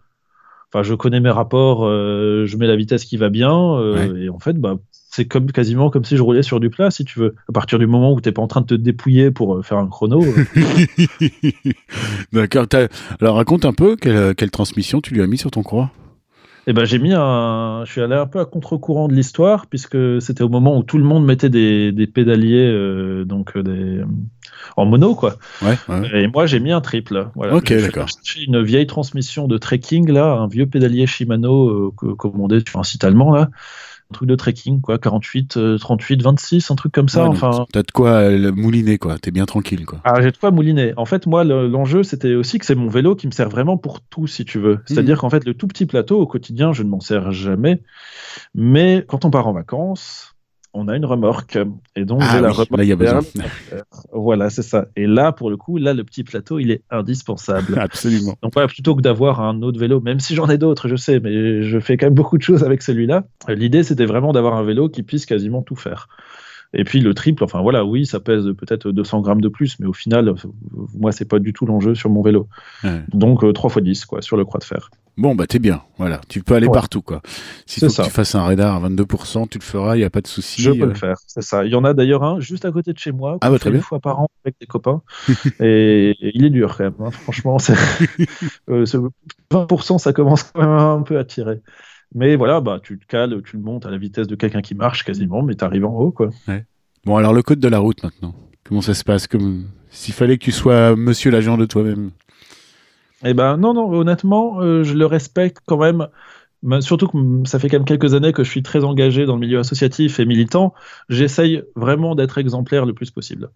Enfin, 0.71 0.83
je 0.83 0.93
connais 0.93 1.19
mes 1.19 1.31
rapports, 1.31 1.83
euh, 1.87 2.45
je 2.45 2.55
mets 2.57 2.67
la 2.67 2.75
vitesse 2.75 3.03
qui 3.05 3.17
va 3.17 3.29
bien, 3.29 3.51
euh, 3.77 4.15
et 4.21 4.29
en 4.29 4.37
fait, 4.37 4.53
bah, 4.53 4.75
c'est 5.09 5.25
comme 5.25 5.51
quasiment 5.51 5.89
comme 5.89 6.05
si 6.05 6.15
je 6.17 6.21
roulais 6.21 6.43
sur 6.43 6.59
du 6.59 6.69
plat, 6.69 6.91
si 6.91 7.03
tu 7.03 7.19
veux. 7.19 7.35
À 7.47 7.51
partir 7.51 7.79
du 7.79 7.87
moment 7.87 8.13
où 8.13 8.21
t'es 8.21 8.31
pas 8.31 8.41
en 8.41 8.47
train 8.47 8.61
de 8.61 8.67
te 8.67 8.75
dépouiller 8.75 9.31
pour 9.31 9.55
euh, 9.55 9.63
faire 9.63 9.77
un 9.77 9.87
chrono, 9.87 10.23
euh, 10.23 10.45
D'accord. 12.33 12.67
Alors 13.19 13.35
raconte 13.35 13.65
un 13.65 13.73
peu 13.73 13.95
quelle, 13.95 14.35
quelle 14.35 14.51
transmission 14.51 15.01
tu 15.01 15.13
lui 15.13 15.21
as 15.21 15.27
mis 15.27 15.37
sur 15.37 15.51
ton 15.51 15.63
croix. 15.63 15.91
Eh 16.67 16.73
ben, 16.73 16.85
j'ai 16.85 16.99
mis 16.99 17.13
un. 17.13 17.83
Je 17.85 17.91
suis 17.91 18.01
allé 18.01 18.13
un 18.13 18.27
peu 18.27 18.39
à 18.39 18.45
contre-courant 18.45 19.07
de 19.07 19.13
l'histoire, 19.15 19.65
puisque 19.65 20.21
c'était 20.21 20.43
au 20.43 20.49
moment 20.49 20.77
où 20.77 20.83
tout 20.83 20.99
le 20.99 21.03
monde 21.03 21.25
mettait 21.25 21.49
des, 21.49 21.91
des 21.91 22.05
pédaliers 22.05 22.67
euh, 22.67 23.25
donc 23.25 23.57
des... 23.57 24.01
en 24.77 24.85
mono, 24.85 25.15
quoi. 25.15 25.37
Ouais. 25.63 25.75
ouais. 25.87 26.21
Et 26.23 26.27
moi, 26.27 26.45
j'ai 26.45 26.59
mis 26.59 26.71
un 26.71 26.81
triple. 26.81 27.29
Voilà. 27.33 27.55
Ok, 27.55 27.69
J'ai 27.69 27.81
d'accord. 27.81 28.07
cherché 28.07 28.43
une 28.45 28.61
vieille 28.61 28.85
transmission 28.85 29.47
de 29.47 29.57
trekking, 29.57 30.11
là, 30.11 30.33
un 30.33 30.47
vieux 30.47 30.67
pédalier 30.67 31.07
Shimano 31.07 31.69
euh, 31.69 32.15
commandé 32.15 32.61
sur 32.67 32.79
un 32.79 32.83
site 32.83 33.03
allemand, 33.03 33.33
là. 33.33 33.49
Un 34.11 34.15
truc 34.15 34.27
de 34.27 34.33
trekking, 34.35 34.81
quoi. 34.81 34.97
48, 34.97 35.57
euh, 35.57 35.77
38, 35.77 36.23
26, 36.23 36.71
un 36.71 36.75
truc 36.75 36.91
comme 36.91 37.09
ça. 37.09 37.23
Ouais, 37.23 37.29
enfin. 37.29 37.65
T'as 37.71 37.83
de 37.83 37.91
quoi 37.91 38.09
euh, 38.09 38.51
mouliner, 38.51 38.97
quoi. 38.97 39.19
T'es 39.19 39.29
bien 39.29 39.45
tranquille, 39.45 39.85
quoi. 39.85 39.99
Alors, 40.03 40.21
j'ai 40.23 40.31
de 40.31 40.37
quoi 40.37 40.49
mouliner. 40.49 40.93
En 40.97 41.05
fait, 41.05 41.27
moi, 41.27 41.43
le- 41.43 41.67
l'enjeu, 41.67 42.01
c'était 42.01 42.33
aussi 42.33 42.57
que 42.57 42.65
c'est 42.65 42.73
mon 42.73 42.87
vélo 42.89 43.15
qui 43.15 43.27
me 43.27 43.31
sert 43.31 43.49
vraiment 43.49 43.77
pour 43.77 44.01
tout, 44.01 44.25
si 44.25 44.45
tu 44.45 44.57
veux. 44.57 44.79
C'est-à-dire 44.87 45.19
qu'en 45.19 45.29
fait, 45.29 45.45
le 45.45 45.53
tout 45.53 45.67
petit 45.67 45.85
plateau, 45.85 46.19
au 46.19 46.25
quotidien, 46.25 46.73
je 46.73 46.81
ne 46.81 46.89
m'en 46.89 46.99
sers 46.99 47.31
jamais. 47.31 47.83
Mais 48.55 49.05
quand 49.07 49.25
on 49.25 49.29
part 49.29 49.47
en 49.47 49.53
vacances, 49.53 50.35
on 50.73 50.87
a 50.87 50.95
une 50.95 51.05
remorque. 51.05 51.57
Et 51.95 52.05
donc, 52.05 52.19
Ah 52.23 52.39
la 52.41 52.47
oui, 52.49 52.53
remorque. 52.53 52.77
là, 52.77 52.83
il 52.83 52.87
y 52.89 52.91
a 52.91 52.95
besoin. 52.95 53.21
derrière. 53.35 53.83
Voilà, 54.11 54.49
c'est 54.49 54.61
ça. 54.61 54.85
Et 54.95 55.07
là, 55.07 55.31
pour 55.31 55.49
le 55.49 55.57
coup, 55.57 55.77
là, 55.77 55.93
le 55.93 56.03
petit 56.03 56.23
plateau, 56.23 56.59
il 56.59 56.71
est 56.71 56.81
indispensable. 56.91 57.77
Absolument. 57.79 58.35
Donc 58.43 58.53
voilà, 58.53 58.67
plutôt 58.67 58.95
que 58.95 59.01
d'avoir 59.01 59.41
un 59.41 59.61
autre 59.61 59.79
vélo, 59.79 59.99
même 60.01 60.19
si 60.19 60.35
j'en 60.35 60.47
ai 60.49 60.57
d'autres, 60.57 60.87
je 60.87 60.95
sais, 60.95 61.19
mais 61.19 61.63
je 61.63 61.79
fais 61.79 61.97
quand 61.97 62.05
même 62.07 62.13
beaucoup 62.13 62.37
de 62.37 62.43
choses 62.43 62.63
avec 62.63 62.81
celui-là. 62.81 63.23
euh, 63.49 63.55
L'idée, 63.55 63.83
c'était 63.83 64.05
vraiment 64.05 64.31
d'avoir 64.31 64.55
un 64.55 64.63
vélo 64.63 64.89
qui 64.89 65.03
puisse 65.03 65.25
quasiment 65.25 65.61
tout 65.61 65.75
faire. 65.75 66.07
Et 66.71 66.83
puis 66.83 66.99
le 66.99 67.15
triple, 67.15 67.43
enfin 67.43 67.61
voilà, 67.63 67.83
oui, 67.83 68.05
ça 68.05 68.19
pèse 68.19 68.45
peut-être 68.55 68.91
200 68.91 69.21
grammes 69.21 69.41
de 69.41 69.49
plus, 69.49 69.79
mais 69.79 69.87
au 69.87 69.93
final, 69.93 70.29
euh, 70.29 70.35
moi, 70.95 71.11
c'est 71.11 71.25
pas 71.27 71.39
du 71.39 71.51
tout 71.51 71.65
l'enjeu 71.65 71.95
sur 71.95 72.11
mon 72.11 72.21
vélo. 72.21 72.47
Ouais. 72.83 73.01
Donc 73.11 73.43
euh, 73.43 73.51
3 73.53 73.71
x 73.71 73.81
10, 73.81 74.05
quoi, 74.05 74.21
sur 74.21 74.37
le 74.37 74.45
croix 74.45 74.59
de 74.59 74.65
fer. 74.65 74.91
Bon, 75.17 75.35
bah 75.35 75.47
t'es 75.47 75.59
bien. 75.59 75.81
Voilà. 75.97 76.21
Tu 76.29 76.41
peux 76.43 76.55
aller 76.55 76.67
Ouais. 76.67 76.73
partout, 76.73 77.01
quoi. 77.01 77.21
S'il 77.65 77.85
faut 77.87 77.93
que 78.01 78.07
tu 78.07 78.09
fasses 78.11 78.35
un 78.35 78.43
radar 78.43 78.75
à 78.75 78.79
22%, 78.89 79.47
tu 79.49 79.57
le 79.57 79.63
feras, 79.63 79.95
il 79.95 79.99
n'y 79.99 80.05
a 80.05 80.09
pas 80.09 80.21
de 80.21 80.27
souci. 80.27 80.61
Je 80.61 80.71
peux 80.71 80.83
euh. 80.83 80.87
le 80.87 80.93
faire, 80.93 81.17
c'est 81.27 81.41
ça. 81.41 81.65
Il 81.65 81.71
y 81.71 81.75
en 81.75 81.83
a 81.83 81.93
d'ailleurs 81.93 82.23
un 82.23 82.39
juste 82.39 82.63
à 82.65 82.71
côté 82.71 82.93
de 82.93 82.97
chez 82.99 83.11
moi, 83.11 83.37
Ah 83.41 83.49
bah, 83.49 83.59
très 83.59 83.69
une 83.69 83.81
fois 83.81 83.99
par 83.99 84.21
an 84.21 84.27
avec 84.45 84.55
des 84.61 84.65
copains. 84.67 85.01
et 85.59 86.15
il 86.21 86.45
est 86.45 86.49
dur 86.49 86.75
quand 86.77 86.85
même, 86.85 86.93
hein. 86.99 87.11
franchement. 87.11 87.59
c'est- 87.59 87.73
euh, 88.69 88.85
ce 88.85 88.97
20%, 89.51 89.97
ça 89.97 90.13
commence 90.13 90.43
quand 90.43 90.61
même 90.61 90.69
un 90.69 91.01
peu 91.01 91.17
à 91.17 91.25
tirer. 91.25 91.61
Mais 92.15 92.35
voilà, 92.37 92.61
bah, 92.61 92.79
tu 92.81 92.97
te 92.97 93.05
cales, 93.05 93.41
tu 93.43 93.57
le 93.57 93.63
montes 93.63 93.85
à 93.85 93.91
la 93.91 93.97
vitesse 93.97 94.27
de 94.27 94.35
quelqu'un 94.35 94.61
qui 94.61 94.73
marche 94.73 95.03
quasiment, 95.03 95.43
mais 95.43 95.55
tu 95.55 95.63
arrives 95.63 95.85
en 95.85 95.93
haut. 95.95 96.11
Quoi. 96.11 96.29
Bon, 97.05 97.17
alors 97.17 97.33
le 97.33 97.41
code 97.43 97.59
de 97.59 97.67
la 97.67 97.79
route 97.79 98.01
maintenant. 98.03 98.33
Comment 98.63 98.81
ça 98.81 98.93
se 98.93 99.03
passe? 99.03 99.27
Comme 99.27 99.65
s'il 99.89 100.13
fallait 100.13 100.37
que 100.37 100.43
tu 100.43 100.51
sois 100.51 100.95
monsieur 100.95 101.29
l'agent 101.31 101.57
de 101.57 101.65
toi-même. 101.65 102.11
Eh 103.25 103.33
ben 103.33 103.57
non, 103.57 103.73
non, 103.73 103.91
honnêtement, 103.91 104.61
euh, 104.61 104.83
je 104.83 104.93
le 104.93 105.05
respecte 105.05 105.59
quand 105.65 105.77
même. 105.77 106.07
Surtout 106.81 107.07
que 107.07 107.17
ça 107.45 107.59
fait 107.59 107.69
quand 107.69 107.77
même 107.77 107.85
quelques 107.85 108.13
années 108.13 108.33
que 108.33 108.43
je 108.43 108.49
suis 108.49 108.63
très 108.63 108.83
engagé 108.83 109.25
dans 109.25 109.35
le 109.35 109.39
milieu 109.39 109.59
associatif 109.59 110.19
et 110.19 110.25
militant. 110.25 110.73
J'essaye 111.09 111.63
vraiment 111.75 112.15
d'être 112.15 112.37
exemplaire 112.37 112.85
le 112.85 112.93
plus 112.93 113.11
possible. 113.11 113.49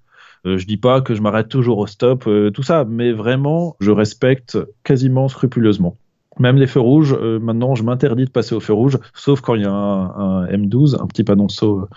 Euh, 0.45 0.57
je 0.57 0.65
dis 0.65 0.77
pas 0.77 1.01
que 1.01 1.15
je 1.15 1.21
m'arrête 1.21 1.49
toujours 1.49 1.77
au 1.79 1.87
stop, 1.87 2.25
euh, 2.27 2.51
tout 2.51 2.63
ça, 2.63 2.85
mais 2.85 3.11
vraiment, 3.13 3.75
je 3.79 3.91
respecte 3.91 4.57
quasiment 4.83 5.27
scrupuleusement. 5.29 5.97
Même 6.39 6.57
les 6.57 6.65
feux 6.67 6.79
rouges, 6.79 7.13
euh, 7.19 7.39
maintenant, 7.39 7.75
je 7.75 7.83
m'interdis 7.83 8.25
de 8.25 8.29
passer 8.31 8.55
au 8.55 8.59
feu 8.59 8.73
rouge, 8.73 8.97
sauf 9.13 9.41
quand 9.41 9.53
il 9.55 9.61
y 9.61 9.65
a 9.65 9.71
un, 9.71 10.41
un 10.41 10.47
M12, 10.47 10.95
un 10.99 11.05
petit 11.07 11.23
panonceau 11.23 11.81
euh, 11.81 11.87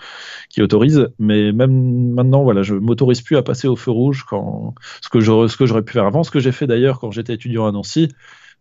qui 0.49 0.61
autorise. 0.61 1.07
Mais 1.19 1.51
même 1.51 2.13
maintenant, 2.13 2.43
voilà, 2.43 2.61
je 2.63 2.75
m'autorise 2.75 3.21
plus 3.21 3.35
à 3.37 3.43
passer 3.43 3.67
au 3.67 3.75
feu 3.75 3.91
rouge 3.91 4.25
quand 4.29 4.75
ce 5.01 5.09
que 5.09 5.19
je- 5.19 5.47
ce 5.47 5.57
que 5.57 5.65
j'aurais 5.65 5.81
pu 5.83 5.93
faire 5.93 6.05
avant, 6.05 6.23
ce 6.23 6.31
que 6.31 6.39
j'ai 6.39 6.51
fait 6.51 6.67
d'ailleurs 6.67 6.99
quand 6.99 7.11
j'étais 7.11 7.33
étudiant 7.33 7.65
à 7.67 7.71
Nancy 7.71 8.09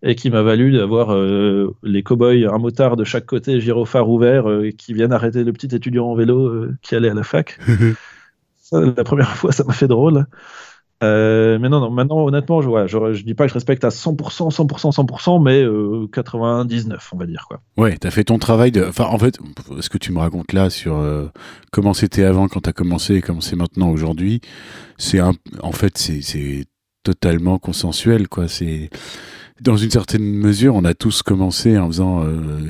et 0.02 0.14
qui 0.14 0.30
m'a 0.30 0.42
valu 0.42 0.72
d'avoir 0.72 1.12
euh, 1.14 1.74
les 1.82 2.02
cow-boys, 2.02 2.46
un 2.52 2.58
motard 2.58 2.96
de 2.96 3.04
chaque 3.04 3.26
côté, 3.26 3.60
gyrophare 3.60 4.08
ouvert, 4.08 4.44
qui 4.78 4.92
viennent 4.94 5.12
arrêter 5.12 5.44
le 5.44 5.52
petit 5.52 5.74
étudiant 5.74 6.06
en 6.06 6.14
vélo 6.14 6.66
qui 6.82 6.94
allait 6.94 7.10
à 7.10 7.14
la 7.14 7.22
fac. 7.22 7.58
Ça, 8.56 8.80
la 8.80 9.04
première 9.04 9.36
fois, 9.36 9.52
ça 9.52 9.62
m'a 9.64 9.72
fait 9.72 9.86
drôle. 9.88 10.26
Euh, 11.02 11.58
mais 11.60 11.68
non, 11.68 11.80
non, 11.80 11.90
maintenant, 11.90 12.24
honnêtement, 12.24 12.62
je, 12.62 12.68
voilà, 12.68 12.86
je, 12.86 13.22
dis 13.22 13.34
pas 13.34 13.44
que 13.44 13.50
je 13.50 13.54
respecte 13.54 13.84
à 13.84 13.90
100%, 13.90 14.50
100%, 14.50 14.94
100%, 14.94 15.42
mais 15.42 15.62
euh, 15.62 16.06
99, 16.12 17.10
on 17.12 17.16
va 17.18 17.26
dire. 17.26 17.46
Quoi. 17.48 17.60
Ouais, 17.76 17.96
t'as 17.98 18.10
fait 18.10 18.24
ton 18.24 18.38
travail. 18.38 18.72
Enfin, 18.88 19.04
en 19.04 19.18
fait, 19.18 19.38
ce 19.80 19.88
que 19.90 19.98
tu 19.98 20.12
me 20.12 20.18
racontes 20.18 20.52
là 20.52 20.70
sur 20.70 20.96
euh, 20.96 21.26
comment 21.70 21.92
c'était 21.92 22.24
avant 22.24 22.48
quand 22.48 22.60
t'as 22.60 22.72
commencé 22.72 23.16
et 23.16 23.20
comment 23.20 23.40
c'est 23.40 23.56
maintenant 23.56 23.90
aujourd'hui, 23.90 24.40
c'est. 24.96 25.20
En 25.20 25.72
fait, 25.72 25.98
c'est 25.98 26.64
totalement 27.02 27.58
consensuel, 27.58 28.28
quoi. 28.28 28.48
C'est 28.48 28.90
Dans 29.60 29.76
une 29.76 29.90
certaine 29.90 30.22
mesure, 30.22 30.74
on 30.74 30.84
a 30.84 30.94
tous 30.94 31.22
commencé 31.22 31.78
en 31.78 31.86
faisant 31.86 32.24
euh, 32.24 32.68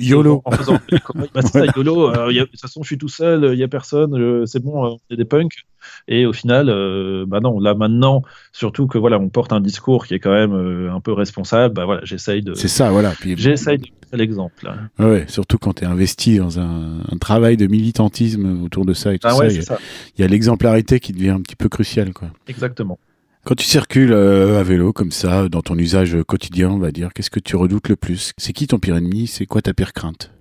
YOLO. 0.00 0.42
En, 0.44 0.50
faisant, 0.52 0.78
bah, 1.34 1.42
ça, 1.42 1.64
YOLO. 1.76 2.10
de 2.10 2.44
toute 2.44 2.60
façon, 2.60 2.82
je 2.82 2.88
suis 2.88 2.98
tout 2.98 3.08
seul, 3.08 3.50
il 3.52 3.56
n'y 3.56 3.62
a 3.64 3.68
personne, 3.68 4.46
c'est 4.46 4.62
bon, 4.62 4.84
on 4.84 4.98
est 5.10 5.16
des 5.16 5.24
punks. 5.24 5.64
Et 6.08 6.26
au 6.26 6.32
final, 6.32 6.68
euh, 6.68 7.24
bah 7.26 7.40
non, 7.40 7.58
là 7.60 7.74
maintenant, 7.74 8.22
surtout 8.52 8.86
que 8.86 8.98
voilà, 8.98 9.18
on 9.18 9.28
porte 9.28 9.52
un 9.52 9.60
discours 9.60 10.06
qui 10.06 10.14
est 10.14 10.18
quand 10.18 10.32
même 10.32 10.54
euh, 10.54 10.92
un 10.92 11.00
peu 11.00 11.12
responsable. 11.12 11.74
Bah 11.74 11.84
voilà, 11.84 12.02
j'essaye 12.04 12.42
de. 12.42 12.54
C'est 12.54 12.68
ça, 12.68 12.90
voilà. 12.90 13.12
J'essaye 13.22 13.78
de 13.78 13.86
l'exemple. 14.12 14.70
Ouais, 14.98 15.24
surtout 15.28 15.58
quand 15.58 15.74
tu 15.74 15.84
es 15.84 15.86
investi 15.86 16.38
dans 16.38 16.58
un, 16.58 17.00
travail 17.20 17.56
de 17.56 17.66
militantisme 17.66 18.62
autour 18.62 18.84
de 18.84 18.92
ça 18.92 19.14
et 19.14 19.18
tout 19.18 19.28
ah 19.28 19.34
ça. 19.34 19.78
Il 20.16 20.20
y 20.20 20.24
a, 20.24 20.28
l'exemplarité 20.28 21.00
qui 21.00 21.12
devient 21.12 21.30
un 21.30 21.40
petit 21.40 21.56
peu 21.56 21.68
cruciale, 21.68 22.12
quoi. 22.12 22.28
Exactement. 22.48 22.98
Quand 23.44 23.54
tu 23.54 23.66
circules 23.66 24.14
euh, 24.14 24.58
à 24.58 24.62
vélo 24.62 24.94
comme 24.94 25.10
ça, 25.10 25.50
dans 25.50 25.60
ton 25.60 25.76
usage 25.76 26.16
quotidien, 26.26 26.70
on 26.70 26.78
va 26.78 26.92
dire, 26.92 27.12
qu'est-ce 27.12 27.28
que 27.28 27.40
tu 27.40 27.56
redoutes 27.56 27.90
le 27.90 27.96
plus? 27.96 28.32
C'est 28.38 28.54
qui 28.54 28.66
ton 28.66 28.78
pire 28.78 28.96
ennemi? 28.96 29.26
C'est 29.26 29.44
quoi 29.44 29.60
ta 29.60 29.74
pire 29.74 29.92
crainte? 29.92 30.32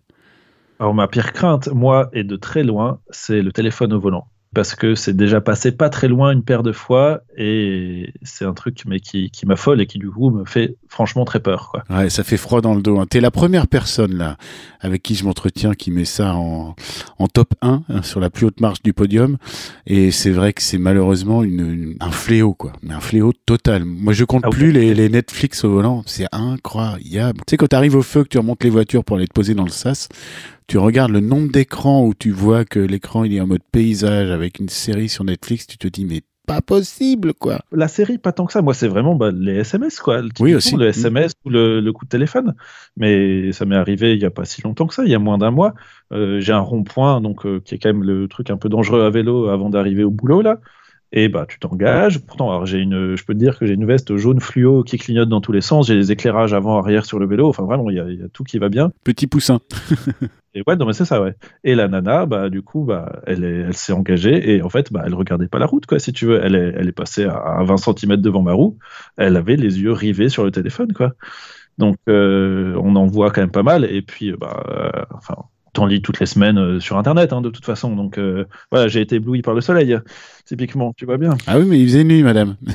Alors 0.80 0.93
ma 0.93 1.10
pire 1.10 1.34
crainte, 1.34 1.68
moi, 1.68 2.10
et 2.14 2.24
de 2.24 2.38
très 2.38 2.64
loin, 2.64 3.01
c'est 3.10 3.41
le 3.41 3.51
téléphone 3.51 3.91
au 3.91 3.99
volant 3.99 4.28
parce 4.54 4.76
que 4.76 4.95
c'est 4.95 5.16
déjà 5.16 5.41
passé 5.41 5.72
pas 5.72 5.89
très 5.89 6.08
loin 6.08 6.32
une 6.32 6.43
paire 6.43 6.64
de 6.64 6.72
fois 6.72 7.22
et 7.38 8.14
c'est 8.22 8.45
un 8.45 8.54
truc 8.54 8.84
mais 8.86 8.99
qui, 8.99 9.32
qui 9.32 9.45
m'affole 9.45 9.82
et 9.82 9.88
qui 9.88 9.97
du 9.99 10.10
coup 10.10 10.30
me 10.30 10.45
fait 10.45 10.76
franchement 10.88 11.26
très 11.26 11.39
peur 11.39 11.70
quoi. 11.72 11.84
Ouais, 11.89 12.10
ça 12.10 12.24
fait 12.24 12.38
froid 12.38 12.62
dans 12.62 12.76
le 12.76 12.82
dos. 12.82 12.99
Hein. 12.99 13.06
T'es 13.10 13.20
la 13.20 13.32
première 13.32 13.68
personne 13.68 14.16
là 14.16 14.38
avec 14.80 15.01
qui 15.01 15.16
je 15.16 15.26
m'entretiens 15.26 15.74
qui 15.74 15.91
met 15.91 16.06
ça 16.06 16.36
en, 16.36 16.76
en 17.18 17.28
top 17.28 17.54
1 17.62 17.84
hein, 17.88 18.01
sur 18.04 18.20
la 18.20 18.30
plus 18.30 18.45
haute 18.45 18.60
marche 18.60 18.84
du 18.84 18.93
podium 18.93 19.38
et 19.88 20.12
c'est 20.12 20.32
vrai 20.32 20.54
que 20.54 20.62
c'est 20.62 20.78
malheureusement 20.78 21.43
une, 21.43 21.95
un 21.99 22.12
fléau 22.12 22.54
quoi, 22.54 22.74
mais 22.82 22.93
un 22.93 22.99
fléau 22.99 23.34
total. 23.45 23.86
Moi 23.86 24.14
je 24.14 24.26
compte 24.26 24.43
ah 24.45 24.49
plus 24.49 24.72
les, 24.72 24.93
les, 24.93 25.10
Netflix 25.10 25.64
au 25.64 25.72
volant, 25.72 26.04
c'est 26.06 26.28
incroyable. 26.32 27.39
Tu 27.47 27.51
sais 27.51 27.58
quand 27.58 27.68
t'arrives 27.68 27.95
au 27.95 28.01
feu 28.01 28.24
que 28.24 28.30
tu 28.30 28.38
remontes 28.38 28.64
les 28.64 28.70
voitures 28.70 29.04
pour 29.04 29.18
aller 29.18 29.28
te 29.28 29.34
poser 29.34 29.54
dans 29.54 29.64
le 29.64 29.70
sas, 29.70 30.10
tu 30.68 30.78
regardes 30.78 31.11
le 31.11 31.20
nombre 31.20 31.51
d'écrans 31.51 32.05
où 32.05 32.14
tu 32.14 32.32
vois 32.32 32.66
que 32.66 32.80
l'écran 32.80 33.24
il 33.24 33.34
est 33.34 33.41
en 33.41 33.47
mode 33.47 33.64
paysage 33.72 34.30
avec 34.30 34.59
une 34.59 34.70
série 34.70 35.09
sur 35.09 35.24
Netflix, 35.24 35.68
tu 35.68 35.78
te 35.78 35.88
dis 35.88 36.05
mais 36.05 36.22
pas 36.45 36.61
possible 36.61 37.34
quoi. 37.34 37.59
La 37.72 37.88
série 37.88 38.18
pas 38.18 38.32
tant 38.32 38.45
que 38.45 38.53
ça, 38.53 38.61
moi 38.61 38.74
c'est 38.74 38.88
vraiment 38.88 39.16
bah, 39.16 39.32
les 39.34 39.57
SMS 39.57 39.99
quoi. 39.99 40.22
Oui 40.39 40.55
aussi. 40.55 40.76
Le 40.76 40.88
SMS 40.88 41.32
ou 41.45 41.49
le, 41.49 41.89
coup 41.91 42.05
de 42.05 42.09
téléphone. 42.09 42.55
Mais 42.97 43.51
ça 43.51 43.66
m'est 43.66 43.76
arrivé 43.76 44.14
il 44.14 44.22
y 44.22 44.26
a 44.26 44.32
pas 44.32 44.45
si 44.45 44.61
longtemps 44.61 44.88
que 44.88 44.93
ça, 44.93 45.03
il 45.05 45.11
y 45.11 45.16
a 45.16 45.20
moins 45.20 45.38
d'un 45.38 45.51
mois. 45.51 45.74
Euh, 46.11 46.39
j'ai 46.39 46.53
un 46.53 46.59
rond-point 46.59 47.22
donc 47.22 47.45
euh, 47.45 47.61
qui 47.64 47.76
est 47.76 47.78
quand 47.78 47.89
même 47.89 48.03
le 48.03 48.28
truc 48.28 48.49
un 48.49 48.57
peu 48.57 48.70
dangereux 48.70 49.03
à 49.03 49.09
vélo 49.09 49.47
avant 49.47 49.70
d'arriver 49.70 50.03
au 50.03 50.11
boulot 50.11 50.41
là 50.41 50.59
et 51.16 51.30
bah 51.30 51.45
tu 51.47 51.59
t'engages. 51.59 52.20
Pourtant, 52.20 52.49
alors 52.49 52.66
j'ai 52.66 52.80
une, 52.80 53.16
je 53.16 53.24
peux 53.24 53.34
te 53.34 53.39
dire 53.39 53.59
que 53.59 53.68
j'ai 53.68 53.76
une 53.76 53.86
veste 53.86 54.18
jaune 54.18 54.39
fluo 54.39 54.84
qui 54.84 54.97
clignote 54.97 55.30
dans 55.30 55.41
tous 55.41 55.51
les 55.51 55.61
sens. 55.61 55.88
J'ai 55.88 55.95
des 55.95 56.11
éclairages 56.11 56.53
avant, 56.53 56.80
arrière 56.80 57.05
sur 57.05 57.20
le 57.20 57.28
vélo. 57.28 57.47
Enfin 57.47 57.64
vraiment, 57.64 57.89
il 57.91 57.97
y, 57.97 57.99
a 57.99 58.28
tout 58.34 58.43
qui 58.43 58.57
va 58.57 58.68
bien. 58.68 58.91
Petit 59.03 59.28
poussin. 59.28 59.59
et 60.55 60.64
ouais, 60.66 60.76
non 60.76 60.88
mais 60.88 60.93
c'est 60.93 61.05
ça, 61.05 61.22
ouais. 61.22 61.36
Et 61.64 61.76
la 61.76 61.88
nana, 61.88 62.26
bah 62.26 62.49
du 62.49 62.64
coup, 62.64 62.84
bah 62.84 63.22
elle 63.28 63.43
est, 63.43 63.59
elle 63.59 63.76
s'est 63.76 63.93
engagée 63.93 64.55
et 64.55 64.64
en 64.64 64.70
fait, 64.70 64.91
bah 64.91 65.03
elle 65.05 65.14
regardait 65.14 65.47
pas 65.47 65.59
la 65.59 65.68
route, 65.68 65.86
quoi. 65.86 65.99
Si 65.99 66.14
tu 66.14 66.26
veux, 66.26 66.43
elle 66.43 66.55
est, 66.55 66.74
elle 66.76 66.89
est 66.89 66.93
passée 66.93 67.26
à 67.26 67.64
20 67.64 67.78
cm 67.78 68.18
devant 68.18 68.41
ma 68.41 68.53
roue. 68.53 68.80
Elle 69.16 69.38
avait 69.38 69.55
les 69.55 69.82
yeux 69.82 69.91
rivés 69.91 70.30
sur 70.30 70.43
le 70.43 70.49
téléphone, 70.49 70.93
quoi. 70.93 71.14
Donc 71.78 71.97
euh, 72.09 72.76
on 72.82 72.95
en 72.95 73.05
voit 73.05 73.30
quand 73.30 73.41
même 73.41 73.51
pas 73.51 73.64
mal. 73.64 73.86
Et 73.86 74.01
puis, 74.01 74.32
bah, 74.32 74.64
euh, 74.68 75.03
enfin, 75.14 75.36
t'en 75.74 75.86
lis 75.86 76.02
toutes 76.02 76.20
les 76.20 76.26
semaines 76.26 76.58
euh, 76.58 76.80
sur 76.80 76.98
Internet, 76.98 77.34
hein, 77.34 77.42
de 77.42 77.50
toute 77.50 77.66
façon. 77.66 77.96
Donc 77.96 78.18
euh, 78.18 78.46
voilà, 78.72 78.88
j'ai 78.88 79.02
été 79.02 79.16
ébloui 79.16 79.42
par 79.42 79.54
le 79.54 79.62
soleil, 79.62 79.98
typiquement, 80.46 80.94
tu 80.94 81.06
vois 81.06 81.18
bien. 81.18 81.36
Ah 81.48 81.60
oui, 81.60 81.66
mais 81.68 81.80
il 81.80 81.88
faisait 81.88 82.04
nuit, 82.04 82.24
madame. 82.24 82.56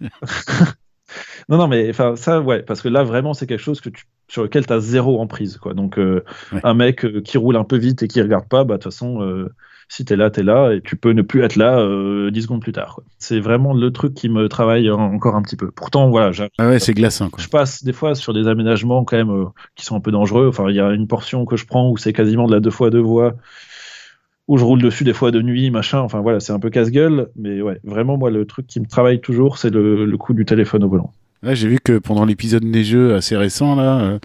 non, 1.48 1.56
non, 1.58 1.68
mais 1.68 1.88
enfin 1.88 2.16
ça, 2.16 2.40
ouais, 2.40 2.62
parce 2.62 2.82
que 2.82 2.88
là, 2.88 3.04
vraiment, 3.04 3.32
c'est 3.32 3.46
quelque 3.46 3.62
chose 3.62 3.80
que 3.80 3.88
tu, 3.88 4.04
sur 4.28 4.42
lequel 4.42 4.66
tu 4.66 4.72
as 4.72 4.80
zéro 4.80 5.20
emprise. 5.20 5.56
Quoi. 5.56 5.74
Donc 5.74 5.98
euh, 5.98 6.24
un 6.62 6.74
mec 6.74 7.22
qui 7.22 7.38
roule 7.38 7.56
un 7.56 7.64
peu 7.64 7.76
vite 7.76 8.02
et 8.02 8.08
qui 8.08 8.20
regarde 8.20 8.48
pas, 8.48 8.64
bah 8.64 8.76
de 8.76 8.82
toute 8.82 8.92
façon 8.92 9.48
si 9.90 10.04
t'es 10.04 10.14
là, 10.14 10.30
t'es 10.30 10.44
là, 10.44 10.72
et 10.72 10.80
tu 10.80 10.94
peux 10.94 11.10
ne 11.10 11.20
plus 11.20 11.42
être 11.42 11.56
là 11.56 11.80
euh, 11.80 12.30
10 12.30 12.42
secondes 12.42 12.62
plus 12.62 12.70
tard. 12.70 13.00
C'est 13.18 13.40
vraiment 13.40 13.74
le 13.74 13.90
truc 13.90 14.14
qui 14.14 14.28
me 14.28 14.48
travaille 14.48 14.88
encore 14.88 15.34
un 15.34 15.42
petit 15.42 15.56
peu. 15.56 15.72
Pourtant, 15.72 16.08
voilà. 16.10 16.30
Ah 16.58 16.68
ouais, 16.68 16.78
c'est 16.78 16.94
glaçant. 16.94 17.28
Quoi. 17.28 17.42
Je 17.42 17.48
passe 17.48 17.82
des 17.82 17.92
fois 17.92 18.14
sur 18.14 18.32
des 18.32 18.46
aménagements 18.46 19.04
quand 19.04 19.16
même 19.16 19.30
euh, 19.30 19.46
qui 19.74 19.84
sont 19.84 19.96
un 19.96 20.00
peu 20.00 20.12
dangereux. 20.12 20.46
Enfin, 20.48 20.70
il 20.70 20.76
y 20.76 20.80
a 20.80 20.92
une 20.92 21.08
portion 21.08 21.44
que 21.44 21.56
je 21.56 21.66
prends 21.66 21.90
où 21.90 21.96
c'est 21.96 22.12
quasiment 22.12 22.46
de 22.46 22.54
la 22.54 22.60
deux 22.60 22.70
fois 22.70 22.90
deux 22.90 23.00
voies 23.00 23.34
où 24.46 24.58
je 24.58 24.64
roule 24.64 24.80
dessus 24.80 25.02
des 25.02 25.12
fois 25.12 25.32
de 25.32 25.42
nuit, 25.42 25.70
machin. 25.72 25.98
Enfin 25.98 26.20
voilà, 26.20 26.38
c'est 26.38 26.52
un 26.52 26.60
peu 26.60 26.70
casse-gueule, 26.70 27.28
mais 27.36 27.60
ouais, 27.60 27.80
vraiment 27.82 28.16
moi 28.16 28.30
le 28.30 28.46
truc 28.46 28.68
qui 28.68 28.78
me 28.78 28.86
travaille 28.86 29.20
toujours, 29.20 29.58
c'est 29.58 29.70
le, 29.70 30.04
le 30.04 30.16
coup 30.16 30.34
du 30.34 30.44
téléphone 30.44 30.84
au 30.84 30.88
volant. 30.88 31.12
Ouais, 31.42 31.56
j'ai 31.56 31.68
vu 31.68 31.78
que 31.82 31.98
pendant 31.98 32.24
l'épisode 32.24 32.64
neigeux 32.64 33.14
assez 33.14 33.36
récent 33.36 33.74
là, 33.74 34.00
euh, 34.00 34.18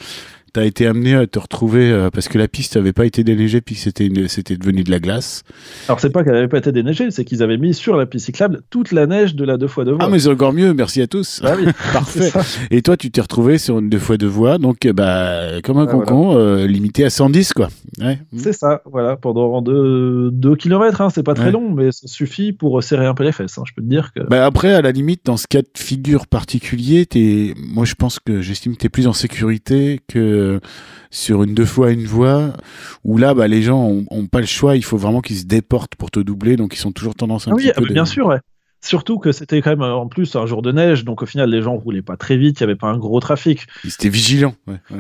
tu 0.56 0.62
as 0.62 0.66
été 0.66 0.88
amené 0.88 1.16
à 1.16 1.28
te 1.28 1.38
retrouver 1.38 1.92
euh, 1.92 2.10
parce 2.10 2.30
que 2.30 2.38
la 2.38 2.48
piste 2.48 2.78
n'avait 2.78 2.94
pas 2.94 3.06
été 3.06 3.26
déneigée 3.26 3.60
puis 3.60 3.76
c'était 3.76 4.10
c'était 4.30 4.56
devenu 4.56 4.86
de 4.86 4.92
la 4.92 5.00
glace. 5.00 5.44
Alors 5.90 6.00
c'est 6.00 6.12
pas 6.12 6.24
qu'elle 6.24 6.34
n'avait 6.34 6.48
pas 6.48 6.60
été 6.60 6.72
déneigée, 6.72 7.12
c'est 7.12 7.26
qu'ils 7.26 7.44
avaient 7.44 7.58
mis 7.58 7.74
sur 7.74 7.98
la 7.98 8.06
piste 8.06 8.28
cyclable 8.28 8.62
toute 8.70 8.94
la 8.94 9.06
neige 9.06 9.36
de 9.36 9.44
la 9.44 9.58
deux 9.58 9.68
fois 9.68 9.84
deux 9.84 9.92
voies. 9.92 10.06
Ah 10.06 10.10
mais 10.10 10.20
c'est 10.20 10.30
encore 10.30 10.54
mieux, 10.54 10.74
merci 10.74 11.02
à 11.02 11.08
tous. 11.08 11.42
Ah 11.44 11.56
oui, 11.58 11.66
Parfait. 11.94 12.32
Et 12.72 12.82
toi 12.82 12.96
tu 12.96 13.12
t'es 13.12 13.20
retrouvé 13.20 13.58
sur 13.58 13.80
une 13.80 13.90
deux 13.90 14.00
fois 14.00 14.16
deux 14.16 14.28
voies 14.28 14.58
donc 14.58 14.88
bah 14.88 15.62
comme 15.62 15.78
un 15.78 15.88
ah, 15.90 15.92
concon 15.92 16.38
euh, 16.38 16.66
limité 16.66 17.04
à 17.04 17.10
110 17.10 17.52
quoi. 17.52 17.68
Ouais. 18.00 18.20
C'est 18.38 18.54
ça, 18.54 18.82
voilà 18.86 19.18
pendant 19.18 19.62
deux, 19.62 20.32
deux 20.32 20.56
kilomètres, 20.56 21.02
hein, 21.02 21.10
c'est 21.10 21.24
pas 21.24 21.34
très 21.34 21.52
long 21.52 21.70
mais 21.70 21.92
ça 21.92 22.08
suffit 22.08 22.54
pour 22.54 22.82
serrer 22.82 23.08
un 23.08 23.14
peu 23.14 23.26
les 23.26 23.34
fesses. 23.34 23.58
Hein, 23.58 23.64
je 23.68 23.74
peux 23.74 23.82
te 23.82 23.90
dire 23.90 24.14
que. 24.14 24.22
Bah 24.22 24.46
après 24.46 24.74
à 24.74 24.82
la 24.82 24.94
limite 24.94 25.26
dans 25.26 25.36
ce 25.36 25.48
cas 25.48 25.62
de 25.62 25.68
figure 25.76 26.28
particulier, 26.28 27.06
es... 27.14 27.54
moi 27.58 27.84
je 27.84 27.96
pense 27.96 28.20
que 28.20 28.40
j'estime 28.40 28.76
que 28.76 28.80
tu 28.80 28.86
es 28.86 28.90
plus 28.90 29.08
en 29.08 29.14
sécurité 29.14 30.00
que 30.08 30.45
sur 31.12 31.44
une 31.44 31.54
deux 31.54 31.66
fois 31.66 31.92
une 31.92 32.06
voie 32.06 32.54
où 33.04 33.18
là 33.18 33.34
bah, 33.34 33.48
les 33.48 33.62
gens 33.62 33.82
ont, 34.10 34.28
pas 34.28 34.42
le 34.42 34.46
choix 34.46 34.76
il 34.76 34.84
faut 34.84 34.98
vraiment 34.98 35.22
qu'ils 35.22 35.38
se 35.38 35.46
déportent 35.46 35.96
pour 35.96 36.12
te 36.12 36.20
doubler 36.20 36.58
donc 36.58 36.74
ils 36.76 36.80
sont 36.80 36.92
toujours 36.92 37.16
tendance 37.16 37.48
un 37.48 37.56
petit 37.56 37.72
peu 37.76 37.86
bien 37.86 38.06
sûr 38.06 38.28
ouais. 38.28 38.40
Surtout 38.86 39.18
que 39.18 39.32
c'était 39.32 39.64
quand 39.64 39.72
même 39.72 39.82
en 39.82 40.08
plus 40.08 40.36
un 40.36 40.46
jour 40.46 40.62
de 40.62 40.72
neige, 40.72 41.06
donc 41.06 41.24
au 41.24 41.26
final 41.26 41.50
les 41.50 41.64
gens 41.64 41.74
roulaient 41.74 42.04
pas 42.04 42.18
très 42.18 42.38
vite, 42.38 42.60
il 42.60 42.62
y 42.62 42.66
avait 42.66 42.76
pas 42.76 42.88
un 42.88 43.00
gros 43.00 43.20
trafic. 43.20 43.66
Ils 43.84 43.90
étaient 43.90 44.10
vigilants. 44.10 44.54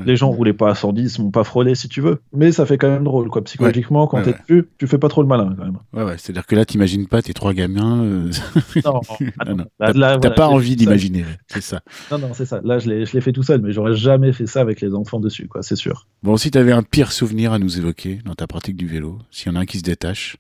Les 0.07 0.15
gens 0.15 0.31
roulaient 0.31 0.53
pas 0.53 0.71
à 0.71 0.75
110, 0.75 1.19
m'ont 1.19 1.29
pas 1.29 1.43
frôlé 1.43 1.75
si 1.75 1.87
tu 1.87 2.01
veux, 2.01 2.19
mais 2.33 2.51
ça 2.51 2.65
fait 2.65 2.79
quand 2.79 2.89
même 2.89 3.03
drôle 3.03 3.29
quoi. 3.29 3.43
Psychologiquement, 3.43 4.07
quand 4.07 4.23
tu 4.23 4.33
t'es 4.33 4.39
dessus, 4.39 4.67
tu 4.79 4.87
fais 4.87 4.97
pas 4.97 5.07
trop 5.07 5.21
le 5.21 5.27
malin 5.27 5.53
quand 5.55 5.65
même. 5.65 5.77
Ouais 5.93 6.03
ouais, 6.03 6.17
c'est-à-dire 6.17 6.47
que 6.47 6.55
là 6.55 6.65
t'imagines 6.65 7.07
pas 7.07 7.21
tes 7.21 7.35
trois 7.35 7.53
gamins. 7.53 8.03
Euh, 8.03 8.31
non, 8.85 9.01
non. 9.45 9.65
T'as 10.19 10.31
pas 10.31 10.47
envie 10.47 10.75
d'imaginer, 10.75 11.23
c'est 11.47 11.61
ça. 11.61 11.81
Non 12.09 12.17
non 12.17 12.31
c'est 12.33 12.47
ça. 12.47 12.61
Là 12.63 12.79
je 12.79 12.89
l'ai 12.89 13.21
fait 13.21 13.33
tout 13.33 13.43
seul, 13.43 13.61
mais 13.61 13.71
j'aurais 13.71 13.95
jamais 13.95 14.33
fait 14.33 14.47
ça 14.47 14.61
avec 14.61 14.81
les 14.81 14.95
enfants 14.95 15.19
dessus 15.19 15.47
quoi, 15.47 15.61
c'est 15.61 15.75
sûr. 15.75 16.07
Bon 16.23 16.37
si 16.37 16.49
t'avais 16.49 16.71
un 16.71 16.81
pire 16.81 17.11
souvenir 17.11 17.53
à 17.53 17.59
nous 17.59 17.77
évoquer 17.77 18.19
dans 18.25 18.33
ta 18.33 18.47
pratique 18.47 18.77
du 18.77 18.87
vélo, 18.87 19.19
s'il 19.29 19.51
y 19.51 19.55
en 19.55 19.59
a 19.59 19.61
un 19.61 19.65
qui 19.65 19.77
se 19.77 19.83
détache. 19.83 20.37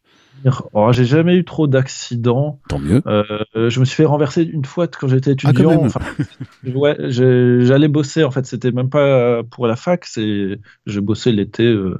Oh, 0.73 0.91
j'ai 0.91 1.05
jamais 1.05 1.35
eu 1.35 1.45
trop 1.45 1.67
d'accidents. 1.67 2.59
Tant 2.69 2.79
mieux. 2.79 3.01
Euh, 3.07 3.23
je 3.55 3.79
me 3.79 3.85
suis 3.85 3.95
fait 3.95 4.05
renverser 4.05 4.43
une 4.43 4.65
fois 4.65 4.87
quand 4.87 5.07
j'étais 5.07 5.31
ah, 5.31 5.33
étudiant. 5.33 5.87
ouais, 6.75 6.95
j'allais 7.09 7.87
bosser. 7.87 8.23
En 8.23 8.31
fait, 8.31 8.45
c'était 8.45 8.71
même 8.71 8.89
pas 8.89 9.43
pour 9.43 9.67
la 9.67 9.75
fac. 9.75 10.05
C'est, 10.05 10.59
je 10.85 10.99
bossais 10.99 11.31
l'été 11.31 11.63
euh, 11.63 11.99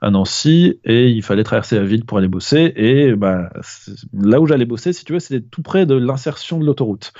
à 0.00 0.10
Nancy 0.10 0.80
et 0.84 1.08
il 1.08 1.22
fallait 1.22 1.44
traverser 1.44 1.76
la 1.76 1.84
ville 1.84 2.04
pour 2.04 2.18
aller 2.18 2.28
bosser. 2.28 2.72
Et 2.76 3.14
bah, 3.14 3.50
là 4.12 4.40
où 4.40 4.46
j'allais 4.46 4.66
bosser, 4.66 4.92
si 4.92 5.04
tu 5.04 5.12
veux, 5.12 5.20
c'était 5.20 5.46
tout 5.46 5.62
près 5.62 5.86
de 5.86 5.94
l'insertion 5.94 6.58
de 6.58 6.64
l'autoroute. 6.64 7.12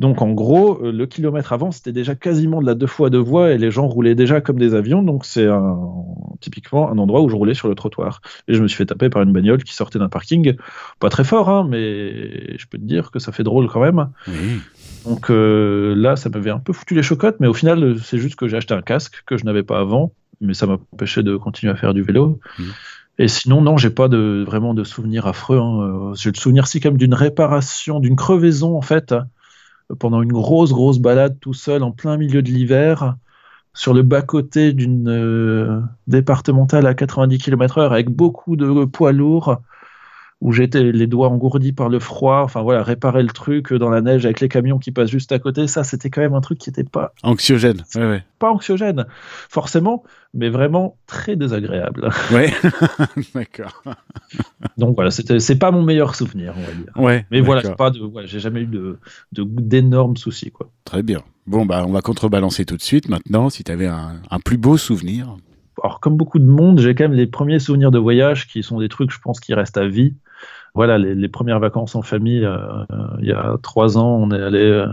Donc 0.00 0.22
en 0.22 0.32
gros, 0.32 0.82
euh, 0.82 0.92
le 0.92 1.06
kilomètre 1.06 1.52
avant, 1.52 1.70
c'était 1.70 1.92
déjà 1.92 2.14
quasiment 2.14 2.62
de 2.62 2.66
la 2.66 2.74
deux 2.74 2.86
fois 2.86 3.10
deux 3.10 3.18
voies 3.18 3.52
et 3.52 3.58
les 3.58 3.70
gens 3.70 3.86
roulaient 3.86 4.14
déjà 4.14 4.40
comme 4.40 4.58
des 4.58 4.74
avions. 4.74 5.02
Donc 5.02 5.26
c'est 5.26 5.46
typiquement 6.40 6.90
un 6.90 6.96
endroit 6.96 7.20
où 7.20 7.28
je 7.28 7.36
roulais 7.36 7.52
sur 7.52 7.68
le 7.68 7.74
trottoir. 7.74 8.22
Et 8.48 8.54
je 8.54 8.62
me 8.62 8.66
suis 8.66 8.78
fait 8.78 8.86
taper 8.86 9.10
par 9.10 9.20
une 9.20 9.32
bagnole 9.32 9.62
qui 9.62 9.74
sortait 9.74 9.98
d'un 9.98 10.08
parking. 10.08 10.56
Pas 11.00 11.10
très 11.10 11.22
fort, 11.22 11.50
hein, 11.50 11.66
mais 11.68 12.56
je 12.56 12.66
peux 12.66 12.78
te 12.78 12.82
dire 12.82 13.10
que 13.10 13.18
ça 13.18 13.30
fait 13.30 13.42
drôle 13.42 13.68
quand 13.68 13.82
même. 13.82 14.08
Donc 15.04 15.30
euh, 15.30 15.94
là, 15.94 16.16
ça 16.16 16.30
m'avait 16.30 16.50
un 16.50 16.60
peu 16.60 16.72
foutu 16.72 16.94
les 16.94 17.02
chocottes, 17.02 17.36
mais 17.38 17.46
au 17.46 17.54
final, 17.54 17.98
c'est 18.02 18.18
juste 18.18 18.36
que 18.36 18.48
j'ai 18.48 18.56
acheté 18.56 18.72
un 18.72 18.82
casque 18.82 19.22
que 19.26 19.36
je 19.36 19.44
n'avais 19.44 19.62
pas 19.62 19.80
avant, 19.80 20.12
mais 20.40 20.54
ça 20.54 20.66
m'a 20.66 20.78
empêché 20.94 21.22
de 21.22 21.36
continuer 21.36 21.74
à 21.74 21.76
faire 21.76 21.92
du 21.92 22.02
vélo. 22.02 22.40
Et 23.18 23.28
sinon, 23.28 23.60
non, 23.60 23.76
j'ai 23.76 23.90
pas 23.90 24.08
de, 24.08 24.44
vraiment 24.46 24.72
de 24.72 24.82
souvenirs 24.82 25.26
affreux. 25.26 25.58
Hein. 25.58 26.12
J'ai 26.16 26.30
le 26.30 26.38
souvenir 26.38 26.66
si 26.66 26.80
comme 26.80 26.96
d'une 26.96 27.12
réparation, 27.12 28.00
d'une 28.00 28.16
crevaison 28.16 28.78
en 28.78 28.80
fait 28.80 29.14
pendant 29.98 30.22
une 30.22 30.32
grosse, 30.32 30.72
grosse 30.72 30.98
balade 30.98 31.38
tout 31.40 31.54
seul 31.54 31.82
en 31.82 31.92
plein 31.92 32.16
milieu 32.16 32.42
de 32.42 32.50
l'hiver 32.50 33.16
sur 33.72 33.94
le 33.94 34.02
bas-côté 34.02 34.72
d'une 34.72 35.08
euh, 35.08 35.80
départementale 36.06 36.86
à 36.86 36.94
90 36.94 37.38
km/h 37.38 37.90
avec 37.90 38.10
beaucoup 38.10 38.56
de 38.56 38.84
poids 38.84 39.12
lourds. 39.12 39.60
Où 40.40 40.52
j'étais 40.52 40.82
les 40.82 41.06
doigts 41.06 41.28
engourdis 41.28 41.72
par 41.72 41.88
le 41.88 41.98
froid. 41.98 42.40
Enfin 42.44 42.62
voilà, 42.62 42.82
réparer 42.82 43.22
le 43.22 43.28
truc 43.28 43.72
dans 43.74 43.90
la 43.90 44.00
neige 44.00 44.24
avec 44.24 44.40
les 44.40 44.48
camions 44.48 44.78
qui 44.78 44.90
passent 44.90 45.10
juste 45.10 45.32
à 45.32 45.38
côté, 45.38 45.66
ça 45.66 45.84
c'était 45.84 46.08
quand 46.08 46.22
même 46.22 46.34
un 46.34 46.40
truc 46.40 46.58
qui 46.58 46.70
n'était 46.70 46.84
pas 46.84 47.12
anxiogène. 47.22 47.84
Ouais, 47.94 48.06
ouais. 48.06 48.24
Pas 48.38 48.50
anxiogène, 48.50 49.04
forcément, 49.50 50.02
mais 50.32 50.48
vraiment 50.48 50.96
très 51.06 51.36
désagréable. 51.36 52.08
Ouais, 52.30 52.52
d'accord. 53.34 53.82
Donc 54.76 54.94
voilà, 54.94 55.10
c'est 55.10 55.58
pas 55.58 55.70
mon 55.72 55.82
meilleur 55.82 56.14
souvenir, 56.14 56.54
on 56.56 56.60
va 56.60 56.72
dire. 56.72 56.92
Ouais. 56.96 57.26
Mais 57.30 57.40
voilà, 57.40 57.62
j'ai 57.62 57.74
pas 57.74 57.90
de, 57.90 58.00
ouais, 58.00 58.26
j'ai 58.26 58.38
jamais 58.38 58.60
eu 58.60 58.66
de 58.66 58.98
d'énormes 59.32 60.16
soucis 60.16 60.50
quoi. 60.50 60.70
Très 60.84 61.02
bien. 61.02 61.22
Bon 61.46 61.66
bah 61.66 61.84
on 61.86 61.92
va 61.92 62.02
contrebalancer 62.02 62.64
tout 62.64 62.76
de 62.76 62.82
suite 62.82 63.08
maintenant. 63.08 63.50
Si 63.50 63.64
tu 63.64 63.72
avais 63.72 63.86
un, 63.86 64.20
un 64.30 64.38
plus 64.38 64.58
beau 64.58 64.76
souvenir 64.76 65.36
alors 65.82 66.00
comme 66.00 66.16
beaucoup 66.16 66.38
de 66.38 66.46
monde, 66.46 66.78
j'ai 66.80 66.94
quand 66.94 67.04
même 67.04 67.14
les 67.14 67.26
premiers 67.26 67.58
souvenirs 67.58 67.90
de 67.90 67.98
voyage 67.98 68.46
qui 68.46 68.62
sont 68.62 68.80
des 68.80 68.88
trucs, 68.88 69.10
je 69.10 69.18
pense, 69.18 69.40
qui 69.40 69.54
restent 69.54 69.78
à 69.78 69.86
vie. 69.86 70.14
Voilà, 70.74 70.98
les, 70.98 71.28
premières 71.28 71.58
vacances 71.58 71.94
en 71.94 72.02
famille, 72.02 72.44
euh, 72.44 72.84
il 73.20 73.26
y 73.26 73.32
a 73.32 73.56
trois 73.62 73.98
ans, 73.98 74.16
on 74.16 74.30
est 74.30 74.40
allé, 74.40 74.62
euh, 74.62 74.86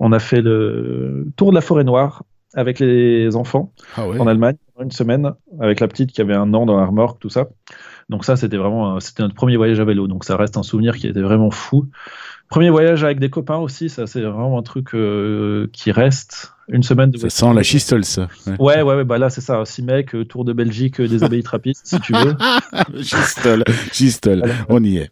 on 0.00 0.12
a 0.12 0.18
fait 0.18 0.40
le 0.40 1.26
tour 1.36 1.50
de 1.50 1.54
la 1.54 1.60
forêt 1.60 1.84
noire 1.84 2.24
avec 2.54 2.80
les 2.80 3.34
enfants 3.34 3.72
ah 3.96 4.06
en 4.06 4.26
Allemagne 4.26 4.56
une 4.82 4.90
semaine 4.90 5.32
avec 5.60 5.80
la 5.80 5.88
petite 5.88 6.12
qui 6.12 6.20
avait 6.20 6.34
un 6.34 6.52
an 6.54 6.66
dans 6.66 6.76
la 6.76 6.84
remorque, 6.84 7.18
tout 7.20 7.30
ça. 7.30 7.48
Donc 8.08 8.24
ça, 8.24 8.36
c'était 8.36 8.56
vraiment, 8.56 9.00
c'était 9.00 9.22
notre 9.22 9.34
premier 9.34 9.56
voyage 9.56 9.80
à 9.80 9.84
vélo. 9.84 10.06
Donc 10.08 10.24
ça 10.24 10.36
reste 10.36 10.56
un 10.56 10.62
souvenir 10.62 10.96
qui 10.96 11.06
était 11.06 11.22
vraiment 11.22 11.50
fou. 11.50 11.86
Premier 12.52 12.68
voyage 12.68 13.02
avec 13.02 13.18
des 13.18 13.30
copains 13.30 13.56
aussi, 13.56 13.88
ça 13.88 14.06
c'est 14.06 14.20
vraiment 14.20 14.58
un 14.58 14.62
truc 14.62 14.94
euh, 14.94 15.68
qui 15.72 15.90
reste. 15.90 16.52
Une 16.68 16.82
semaine 16.82 17.10
de 17.10 17.16
Ça 17.16 17.30
sent 17.30 17.54
la 17.54 17.62
chistole, 17.62 18.04
ça. 18.04 18.28
Ouais, 18.58 18.82
ouais, 18.82 18.94
ouais, 18.94 19.04
bah 19.04 19.16
là 19.16 19.30
c'est 19.30 19.40
ça. 19.40 19.64
Six 19.64 19.82
mecs, 19.82 20.14
euh, 20.14 20.26
tour 20.26 20.44
de 20.44 20.52
Belgique, 20.52 21.00
euh, 21.00 21.08
des 21.08 21.24
abbayes 21.24 21.42
trappistes, 21.42 21.86
si 21.86 21.98
tu 22.00 22.12
veux. 22.12 22.36
chistole, 23.02 23.64
chistole, 23.90 24.44
on 24.68 24.84
y 24.84 24.98
est. 24.98 25.10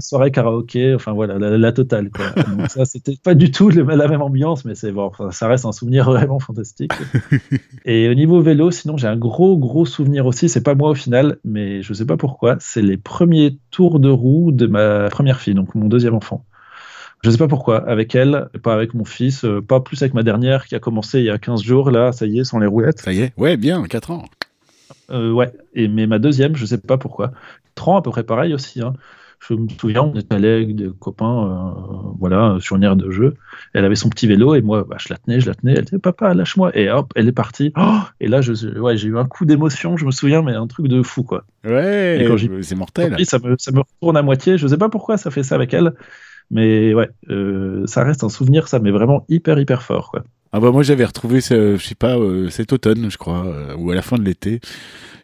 Soirée, 0.00 0.32
karaoké, 0.32 0.92
enfin 0.96 1.12
voilà, 1.12 1.38
la, 1.38 1.72
totale. 1.72 2.10
Quoi. 2.10 2.30
Donc 2.42 2.68
ça, 2.68 2.84
c'était 2.84 3.16
pas 3.22 3.36
du 3.36 3.52
tout 3.52 3.68
la 3.68 4.08
même 4.08 4.22
ambiance, 4.22 4.64
mais 4.64 4.74
c'est 4.74 4.90
bon, 4.90 5.12
ça 5.30 5.46
reste 5.46 5.64
un 5.66 5.72
souvenir 5.72 6.06
vraiment 6.06 6.40
fantastique. 6.40 6.90
Et 7.84 8.08
au 8.08 8.14
niveau 8.14 8.40
vélo, 8.40 8.72
sinon 8.72 8.96
j'ai 8.96 9.06
un 9.06 9.16
gros, 9.16 9.56
gros 9.56 9.86
souvenir 9.86 10.26
aussi. 10.26 10.48
C'est 10.48 10.64
pas 10.64 10.74
moi 10.74 10.90
au 10.90 10.96
final, 10.96 11.38
mais 11.44 11.80
je 11.82 11.94
sais 11.94 12.06
pas 12.06 12.16
pourquoi. 12.16 12.56
C'est 12.58 12.82
les 12.82 12.96
premiers 12.96 13.56
tours 13.70 14.00
de 14.00 14.08
roue 14.08 14.50
de 14.50 14.66
ma 14.66 15.08
première 15.10 15.40
fille, 15.40 15.54
donc 15.54 15.76
mon 15.76 15.86
deuxième 15.86 16.14
enfant. 16.14 16.44
Je 17.24 17.30
sais 17.30 17.38
pas 17.38 17.46
pourquoi, 17.46 17.88
avec 17.88 18.16
elle, 18.16 18.48
pas 18.64 18.74
avec 18.74 18.94
mon 18.94 19.04
fils, 19.04 19.44
euh, 19.44 19.60
pas 19.60 19.78
plus 19.78 20.02
avec 20.02 20.12
ma 20.12 20.24
dernière 20.24 20.66
qui 20.66 20.74
a 20.74 20.80
commencé 20.80 21.20
il 21.20 21.26
y 21.26 21.30
a 21.30 21.38
15 21.38 21.62
jours, 21.62 21.92
là, 21.92 22.10
ça 22.10 22.26
y 22.26 22.40
est, 22.40 22.44
sans 22.44 22.58
les 22.58 22.66
roulettes. 22.66 23.00
Ça 23.00 23.12
y 23.12 23.20
est, 23.20 23.32
ouais, 23.36 23.56
bien, 23.56 23.84
4 23.84 24.10
ans. 24.10 24.24
Euh, 25.10 25.30
ouais, 25.30 25.52
et, 25.74 25.86
mais 25.86 26.08
ma 26.08 26.18
deuxième, 26.18 26.56
je 26.56 26.66
sais 26.66 26.78
pas 26.78 26.98
pourquoi. 26.98 27.30
3 27.76 27.94
ans 27.94 27.98
à 27.98 28.02
peu 28.02 28.10
près 28.10 28.24
pareil 28.24 28.54
aussi. 28.54 28.82
Hein. 28.82 28.94
Je 29.38 29.54
me 29.54 29.68
souviens, 29.68 30.02
on 30.02 30.14
était 30.18 30.34
allé 30.34 30.48
avec 30.48 30.74
des 30.74 30.88
copains, 30.98 31.46
euh, 31.46 32.10
voilà, 32.18 32.56
sur 32.60 32.74
une 32.74 32.82
aire 32.82 32.96
de 32.96 33.10
jeu. 33.12 33.34
Elle 33.72 33.84
avait 33.84 33.96
son 33.96 34.08
petit 34.08 34.26
vélo 34.26 34.56
et 34.56 34.60
moi, 34.60 34.84
bah, 34.88 34.96
je 34.98 35.06
la 35.10 35.16
tenais, 35.16 35.38
je 35.38 35.46
la 35.48 35.54
tenais. 35.54 35.74
Elle 35.76 35.84
disait, 35.84 35.98
papa, 35.98 36.34
lâche-moi. 36.34 36.76
Et 36.76 36.90
hop, 36.90 37.12
elle 37.14 37.28
est 37.28 37.32
partie. 37.32 37.72
Oh 37.76 38.00
et 38.20 38.26
là, 38.26 38.40
je, 38.40 38.78
ouais, 38.78 38.96
j'ai 38.96 39.08
eu 39.08 39.18
un 39.18 39.26
coup 39.26 39.44
d'émotion, 39.44 39.96
je 39.96 40.06
me 40.06 40.10
souviens, 40.10 40.42
mais 40.42 40.54
un 40.54 40.66
truc 40.66 40.88
de 40.88 41.02
fou, 41.02 41.22
quoi. 41.22 41.44
Ouais, 41.64 42.24
c'est 42.62 42.74
mortel. 42.74 43.16
ça 43.24 43.38
me, 43.38 43.56
ça 43.58 43.70
me 43.70 43.80
retourne 43.80 44.16
à 44.16 44.22
moitié. 44.22 44.58
Je 44.58 44.66
sais 44.66 44.78
pas 44.78 44.88
pourquoi 44.88 45.16
ça 45.16 45.30
fait 45.30 45.44
ça 45.44 45.54
avec 45.54 45.72
elle. 45.72 45.92
Mais 46.52 46.94
ouais, 46.94 47.08
euh, 47.30 47.84
ça 47.86 48.04
reste 48.04 48.22
un 48.22 48.28
souvenir, 48.28 48.68
ça, 48.68 48.78
mais 48.78 48.90
vraiment 48.90 49.24
hyper, 49.28 49.58
hyper 49.58 49.82
fort. 49.82 50.10
Quoi. 50.10 50.22
Ah 50.54 50.60
bah 50.60 50.70
moi 50.70 50.82
j'avais 50.82 51.06
retrouvé, 51.06 51.40
ce, 51.40 51.76
je 51.78 51.82
sais 51.82 51.94
pas, 51.94 52.18
euh, 52.18 52.50
cet 52.50 52.74
automne, 52.74 53.10
je 53.10 53.16
crois, 53.16 53.46
euh, 53.46 53.74
ou 53.74 53.90
à 53.90 53.94
la 53.94 54.02
fin 54.02 54.18
de 54.18 54.22
l'été. 54.22 54.60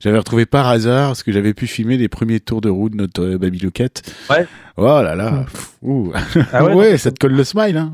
J'avais 0.01 0.16
retrouvé 0.16 0.47
par 0.47 0.68
hasard 0.68 1.09
parce 1.09 1.22
que 1.22 1.33
j'avais 1.33 1.53
pu 1.53 1.66
filmer 1.66 1.99
les 1.99 2.09
premiers 2.09 2.41
tours 2.41 2.62
de 2.62 2.70
roue 2.70 2.89
de 2.89 2.97
notre 2.97 3.22
euh, 3.22 3.37
Babyloquette. 3.37 4.11
Ouais. 4.31 4.47
Oh 4.79 4.85
là 4.85 5.14
là. 5.14 5.45
Ouh. 5.83 6.12
Ah 6.53 6.64
ouais, 6.64 6.74
ouais 6.74 6.97
ça 6.97 7.11
te 7.11 7.18
colle 7.18 7.35
le 7.35 7.45
smile. 7.45 7.76
Hein. 7.76 7.93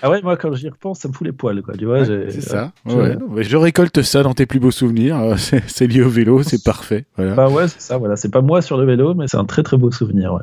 Ah 0.00 0.08
ouais, 0.08 0.22
moi 0.22 0.38
quand 0.38 0.54
j'y 0.54 0.70
repense, 0.70 1.00
ça 1.00 1.08
me 1.08 1.12
fout 1.12 1.26
les 1.26 1.34
poils. 1.34 1.60
Quoi. 1.60 1.74
Tu 1.76 1.84
vois, 1.84 2.06
c'est 2.06 2.40
ça. 2.40 2.72
Ouais, 2.86 3.18
je 3.42 3.56
récolte 3.58 4.00
ça 4.00 4.22
dans 4.22 4.32
tes 4.32 4.46
plus 4.46 4.60
beaux 4.60 4.70
souvenirs. 4.70 5.34
C'est 5.66 5.86
lié 5.86 6.02
au 6.02 6.08
vélo, 6.08 6.42
c'est 6.42 6.64
parfait. 6.64 7.04
Voilà. 7.16 7.34
Bah 7.34 7.50
ouais, 7.50 7.68
c'est 7.68 7.80
ça. 7.80 7.98
Voilà, 7.98 8.16
c'est 8.16 8.30
pas 8.30 8.40
moi 8.40 8.62
sur 8.62 8.78
le 8.78 8.86
vélo, 8.86 9.14
mais 9.14 9.26
c'est 9.26 9.36
un 9.36 9.44
très 9.44 9.62
très 9.62 9.76
beau 9.76 9.90
souvenir. 9.90 10.32
Ouais. 10.32 10.42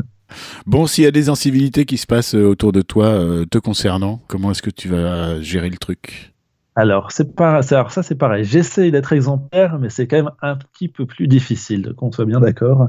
Bon, 0.66 0.88
s'il 0.88 1.04
y 1.04 1.08
a 1.08 1.12
des 1.12 1.30
incivilités 1.30 1.86
qui 1.86 1.98
se 1.98 2.08
passent 2.08 2.36
euh, 2.36 2.46
autour 2.46 2.72
de 2.72 2.82
toi 2.82 3.06
euh, 3.06 3.46
te 3.46 3.58
concernant, 3.58 4.22
comment 4.28 4.52
est-ce 4.52 4.62
que 4.62 4.70
tu 4.70 4.88
vas 4.88 5.42
gérer 5.42 5.70
le 5.70 5.78
truc? 5.78 6.34
Alors, 6.76 7.12
c'est 7.12 7.36
pas, 7.36 7.62
alors 7.70 7.92
ça 7.92 8.02
c'est 8.02 8.16
pareil. 8.16 8.46
J'essaie 8.46 8.92
d'être 8.92 9.12
exemplaire, 9.12 9.78
mais 9.78 9.90
c'est 9.90 10.08
quand 10.08 10.16
même 10.16 10.32
un 10.42 10.56
petit 10.56 10.88
peu 10.88 11.06
plus 11.06 11.28
difficile, 11.28 11.94
qu'on 11.98 12.14
soit 12.14 12.26
bien 12.26 12.40
d'accord. 12.40 12.88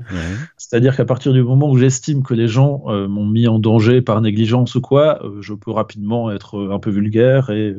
C'est-à-dire 0.56 0.96
qu'à 0.96 1.04
partir 1.04 1.32
du 1.32 1.42
moment 1.42 1.68
où 1.68 1.76
j'estime 1.76 2.22
que 2.22 2.32
les 2.32 2.46
gens 2.46 2.84
euh, 2.86 3.08
m'ont 3.08 3.26
mis 3.26 3.48
en 3.48 3.58
danger 3.58 4.00
par 4.00 4.20
négligence 4.20 4.76
ou 4.76 4.80
quoi, 4.80 5.20
je 5.40 5.52
peux 5.52 5.72
rapidement 5.72 6.30
être 6.30 6.70
un 6.70 6.78
peu 6.78 6.90
vulgaire 6.90 7.50
et 7.50 7.74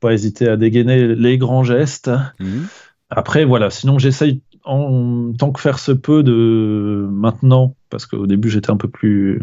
pas 0.00 0.12
hésiter 0.12 0.48
à 0.48 0.58
dégainer 0.58 1.14
les 1.14 1.38
grands 1.38 1.64
gestes. 1.64 2.10
Mmh. 2.38 2.64
Après, 3.08 3.44
voilà. 3.44 3.70
Sinon, 3.70 3.98
j'essaye 3.98 4.42
en 4.64 5.32
tant 5.32 5.52
que 5.52 5.60
faire 5.60 5.78
se 5.78 5.92
peut 5.92 6.22
de 6.22 7.06
maintenant, 7.10 7.74
parce 7.90 8.06
qu'au 8.06 8.26
début 8.26 8.50
j'étais 8.50 8.70
un 8.70 8.76
peu 8.76 8.88
plus 8.88 9.42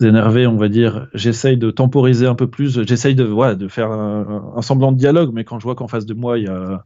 énervé, 0.00 0.46
on 0.46 0.56
va 0.56 0.68
dire, 0.68 1.08
j'essaye 1.14 1.56
de 1.56 1.70
temporiser 1.70 2.26
un 2.26 2.34
peu 2.34 2.46
plus, 2.46 2.82
j'essaye 2.82 3.14
de, 3.14 3.24
voilà, 3.24 3.54
de 3.54 3.68
faire 3.68 3.90
un, 3.90 4.62
semblant 4.62 4.92
de 4.92 4.98
dialogue, 4.98 5.30
mais 5.32 5.44
quand 5.44 5.58
je 5.58 5.64
vois 5.64 5.74
qu'en 5.74 5.88
face 5.88 6.06
de 6.06 6.14
moi, 6.14 6.38
il 6.38 6.44
y 6.44 6.48
a, 6.48 6.84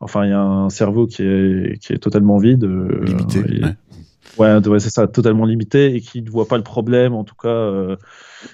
enfin, 0.00 0.24
il 0.26 0.30
y 0.30 0.34
a 0.34 0.40
un 0.40 0.68
cerveau 0.68 1.06
qui 1.06 1.22
est, 1.22 1.78
qui 1.80 1.92
est 1.92 1.98
totalement 1.98 2.38
vide. 2.38 2.64
Euh, 2.64 3.04
Limité. 3.04 3.40
Ouais, 3.40 3.76
c'est 4.36 4.90
ça, 4.90 5.06
totalement 5.06 5.44
limité 5.44 5.94
et 5.94 6.00
qui 6.00 6.22
ne 6.22 6.30
voit 6.30 6.46
pas 6.46 6.56
le 6.56 6.62
problème, 6.62 7.14
en 7.14 7.24
tout 7.24 7.34
cas. 7.34 7.48
Euh, 7.48 7.96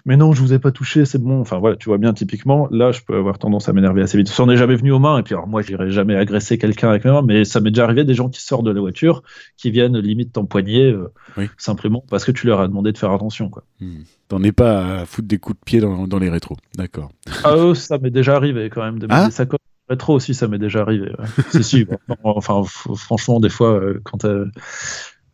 mais 0.07 0.17
non, 0.17 0.33
je 0.33 0.41
vous 0.41 0.53
ai 0.53 0.59
pas 0.59 0.71
touché, 0.71 1.05
c'est 1.05 1.19
bon. 1.19 1.41
Enfin 1.41 1.59
voilà, 1.59 1.77
tu 1.77 1.89
vois 1.89 1.99
bien 1.99 2.13
typiquement, 2.13 2.69
là, 2.71 2.93
je 2.93 3.01
peux 3.01 3.17
avoir 3.17 3.39
tendance 3.39 3.69
à 3.69 3.73
m'énerver 3.73 4.03
assez 4.03 4.17
vite. 4.17 4.29
Ça 4.29 4.45
n'est 4.47 4.57
jamais 4.57 4.77
venu 4.77 4.93
aux 4.93 4.99
mains, 4.99 5.19
et 5.19 5.23
puis 5.23 5.35
alors 5.35 5.47
moi, 5.47 5.63
j'irai 5.63 5.91
jamais 5.91 6.17
agresser 6.17 6.59
quelqu'un 6.59 6.91
avec 6.91 7.05
mes 7.05 7.11
mains, 7.11 7.23
mais 7.23 7.45
ça 7.45 7.61
m'est 7.61 7.71
déjà 7.71 7.85
arrivé 7.85 8.05
des 8.05 8.15
gens 8.15 8.29
qui 8.29 8.43
sortent 8.43 8.65
de 8.65 8.71
la 8.71 8.81
voiture, 8.81 9.23
qui 9.57 9.71
viennent 9.71 9.99
limite 9.99 10.33
t'empoigner, 10.33 10.93
euh, 10.93 11.13
simplement 11.57 12.05
parce 12.11 12.25
que 12.25 12.33
tu 12.33 12.47
leur 12.47 12.61
as 12.61 12.69
demandé 12.69 12.93
de 12.93 12.99
faire 12.99 13.13
attention, 13.13 13.49
quoi. 13.49 13.65
Hmm. 13.81 14.03
T'en 14.29 14.43
es 14.43 14.53
pas 14.53 15.01
à 15.01 15.07
foutre 15.07 15.27
des 15.27 15.39
coups 15.39 15.59
de 15.59 15.65
pied 15.65 15.81
dans, 15.81 16.07
dans 16.07 16.19
les 16.19 16.31
rétros, 16.31 16.57
d'accord. 16.77 17.11
Ah, 17.43 17.57
eux, 17.57 17.75
ça 17.75 17.99
m'est 17.99 18.11
déjà 18.11 18.37
arrivé 18.37 18.71
quand 18.71 18.83
même, 18.83 18.99
de 18.99 19.07
mettre 19.07 19.21
ah 19.23 19.27
des 19.27 19.33
sacoches 19.33 19.59
rétro 19.89 20.15
aussi, 20.15 20.35
ça 20.35 20.47
m'est 20.47 20.59
déjà 20.59 20.81
arrivé. 20.81 21.13
si, 21.51 21.65
si, 21.65 21.87
enfin, 22.25 22.63
franchement, 22.95 23.41
des 23.41 23.49
fois, 23.49 23.75
euh, 23.75 24.01
quand 24.05 24.25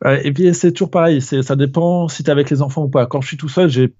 et 0.04 0.32
puis 0.32 0.54
c'est 0.54 0.72
toujours 0.72 0.90
pareil, 0.90 1.22
ça 1.22 1.56
dépend 1.56 2.08
si 2.08 2.22
tu 2.22 2.30
avec 2.30 2.50
les 2.50 2.62
enfants 2.62 2.84
ou 2.84 2.88
pas. 2.88 3.06
Quand 3.06 3.20
je 3.20 3.28
suis 3.28 3.36
tout 3.36 3.48
seul, 3.48 3.68
j'ai 3.68 3.94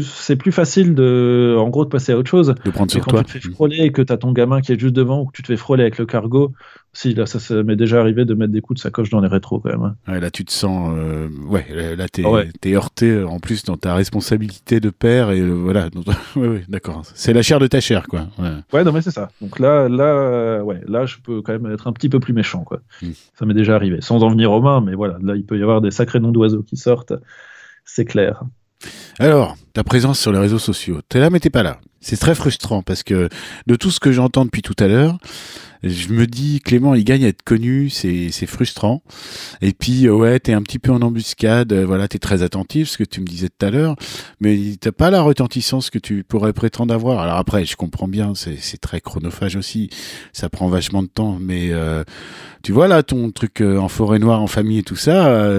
c'est 0.00 0.36
plus 0.36 0.52
facile 0.52 0.94
de, 0.94 1.56
en 1.58 1.68
gros, 1.68 1.84
de 1.84 1.90
passer 1.90 2.12
à 2.12 2.18
autre 2.18 2.30
chose. 2.30 2.54
De 2.64 2.70
prendre 2.70 2.90
sur 2.90 3.04
quand 3.04 3.18
tu 3.18 3.24
te 3.24 3.30
fais 3.30 3.50
frôler 3.52 3.78
et 3.80 3.92
que 3.92 4.02
tu 4.02 4.12
as 4.12 4.16
ton 4.16 4.32
gamin 4.32 4.60
qui 4.60 4.72
est 4.72 4.78
juste 4.78 4.94
devant 4.94 5.20
ou 5.20 5.26
que 5.26 5.32
tu 5.32 5.42
te 5.42 5.48
fais 5.48 5.56
frôler 5.56 5.82
avec 5.82 5.98
le 5.98 6.06
cargo, 6.06 6.52
si, 6.94 7.14
là, 7.14 7.26
ça, 7.26 7.62
m'est 7.62 7.76
déjà 7.76 8.00
arrivé 8.00 8.24
de 8.24 8.34
mettre 8.34 8.52
des 8.52 8.60
coups 8.60 8.78
de 8.78 8.82
sacoche 8.82 9.10
dans 9.10 9.20
les 9.20 9.28
rétros 9.28 9.60
quand 9.60 9.70
même. 9.70 9.94
Ouais, 10.06 10.20
là, 10.20 10.30
tu 10.30 10.44
te 10.44 10.52
sens, 10.52 10.94
euh, 10.96 11.28
ouais, 11.46 11.66
là, 11.96 12.08
t'es, 12.08 12.22
es 12.64 12.74
heurté 12.74 13.10
euh, 13.10 13.26
en 13.26 13.38
plus 13.38 13.64
dans 13.64 13.76
ta 13.76 13.94
responsabilité 13.94 14.80
de 14.80 14.90
père 14.90 15.30
et 15.30 15.40
euh, 15.40 15.52
voilà. 15.52 15.88
ouais, 16.36 16.48
ouais, 16.48 16.64
d'accord. 16.68 17.02
C'est 17.14 17.32
la 17.32 17.42
chair 17.42 17.58
de 17.60 17.66
ta 17.66 17.80
chair, 17.80 18.06
quoi. 18.08 18.28
Ouais, 18.72 18.84
non, 18.84 18.92
mais 18.92 19.02
c'est 19.02 19.10
ça. 19.10 19.30
Donc 19.40 19.58
là, 19.58 19.88
là, 19.88 20.62
ouais, 20.62 20.80
là, 20.86 21.06
je 21.06 21.16
peux 21.22 21.42
quand 21.42 21.52
même 21.52 21.72
être 21.72 21.86
un 21.86 21.92
petit 21.92 22.08
peu 22.08 22.20
plus 22.20 22.34
méchant, 22.34 22.64
quoi. 22.64 22.80
Hmm. 23.02 23.12
Ça 23.34 23.46
m'est 23.46 23.54
déjà 23.54 23.74
arrivé, 23.74 24.00
sans 24.00 24.22
en 24.22 24.30
venir 24.30 24.52
aux 24.52 24.60
mains, 24.60 24.80
mais 24.80 24.94
voilà, 24.94 25.18
là, 25.22 25.34
il 25.34 25.44
peut 25.44 25.58
y 25.58 25.62
avoir 25.62 25.80
des 25.80 25.90
sacrés 25.90 26.20
noms 26.20 26.32
d'oiseaux 26.32 26.62
qui 26.62 26.76
sortent, 26.76 27.14
c'est 27.84 28.04
clair. 28.04 28.44
Alors, 29.18 29.56
ta 29.72 29.84
présence 29.84 30.18
sur 30.18 30.32
les 30.32 30.38
réseaux 30.38 30.58
sociaux, 30.58 31.00
t'es 31.08 31.20
là 31.20 31.30
mais 31.30 31.40
t'es 31.40 31.50
pas 31.50 31.62
là. 31.62 31.78
C'est 32.00 32.16
très 32.16 32.34
frustrant 32.34 32.82
parce 32.82 33.02
que 33.02 33.28
de 33.66 33.76
tout 33.76 33.90
ce 33.90 34.00
que 34.00 34.10
j'entends 34.10 34.44
depuis 34.44 34.62
tout 34.62 34.74
à 34.78 34.88
l'heure, 34.88 35.18
je 35.82 36.08
me 36.08 36.26
dis 36.26 36.60
Clément 36.60 36.94
il 36.94 37.04
gagne 37.04 37.24
à 37.24 37.28
être 37.28 37.42
connu 37.42 37.90
c'est 37.90 38.46
frustrant 38.46 39.02
et 39.60 39.72
puis 39.72 40.06
euh, 40.06 40.14
ouais 40.14 40.38
t'es 40.38 40.52
un 40.52 40.62
petit 40.62 40.78
peu 40.78 40.92
en 40.92 41.02
embuscade 41.02 41.72
euh, 41.72 41.84
voilà 41.84 42.06
t'es 42.08 42.18
très 42.18 42.42
attentif 42.42 42.88
ce 42.88 42.98
que 42.98 43.04
tu 43.04 43.20
me 43.20 43.26
disais 43.26 43.48
tout 43.48 43.66
à 43.66 43.70
l'heure 43.70 43.96
mais 44.40 44.58
t'as 44.80 44.92
pas 44.92 45.10
la 45.10 45.22
retentissance 45.22 45.90
que 45.90 45.98
tu 45.98 46.22
pourrais 46.22 46.52
prétendre 46.52 46.94
avoir 46.94 47.20
alors 47.20 47.36
après 47.36 47.64
je 47.64 47.76
comprends 47.76 48.08
bien 48.08 48.34
c'est 48.34 48.56
c'est 48.58 48.78
très 48.78 49.00
chronophage 49.00 49.56
aussi 49.56 49.90
ça 50.32 50.48
prend 50.48 50.68
vachement 50.68 51.02
de 51.02 51.08
temps 51.08 51.38
mais 51.40 51.72
euh, 51.72 52.04
tu 52.62 52.72
vois 52.72 52.86
là 52.86 53.02
ton 53.02 53.30
truc 53.30 53.60
en 53.60 53.88
forêt 53.88 54.20
noire 54.20 54.40
en 54.40 54.46
famille 54.46 54.78
et 54.78 54.84
tout 54.84 54.96
ça 54.96 55.52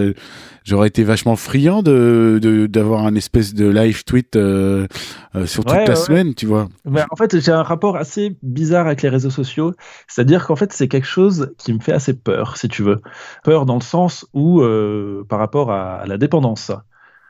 j'aurais 0.64 0.88
été 0.88 1.03
vachement 1.03 1.36
friand 1.36 1.84
de 1.84 2.68
d'avoir 2.70 3.05
un 3.05 3.16
espèce 3.16 3.53
de 3.53 3.68
live 3.68 4.03
tweet 4.03 4.36
euh, 4.36 4.88
euh, 5.36 5.45
sur 5.45 5.66
toute 5.66 5.88
la 5.88 5.95
semaine, 5.95 6.34
tu 6.34 6.45
vois. 6.45 6.70
en 6.86 7.16
fait, 7.16 7.39
j'ai 7.39 7.51
un 7.51 7.64
rapport 7.64 7.97
assez 7.97 8.38
bizarre 8.41 8.88
avec 8.88 9.01
les 9.01 9.09
réseaux 9.09 9.30
sociaux, 9.30 9.74
c'est-à-dire 10.07 10.45
qu'en 10.45 10.55
fait, 10.55 10.74
c'est 10.74 10.88
quelque 10.88 11.07
chose 11.07 11.53
qui 11.57 11.74
me 11.74 11.80
fait 11.80 11.93
assez 11.93 12.14
peur, 12.14 12.57
si 12.57 12.68
tu 12.68 12.84
veux. 12.84 13.01
Peur 13.43 13.66
dans 13.66 13.76
le 13.76 13.82
sens 13.82 14.26
où, 14.34 14.61
euh, 14.61 15.26
par 15.28 15.39
rapport 15.39 15.72
à, 15.72 16.05
la 16.05 16.18
dépendance. 16.18 16.72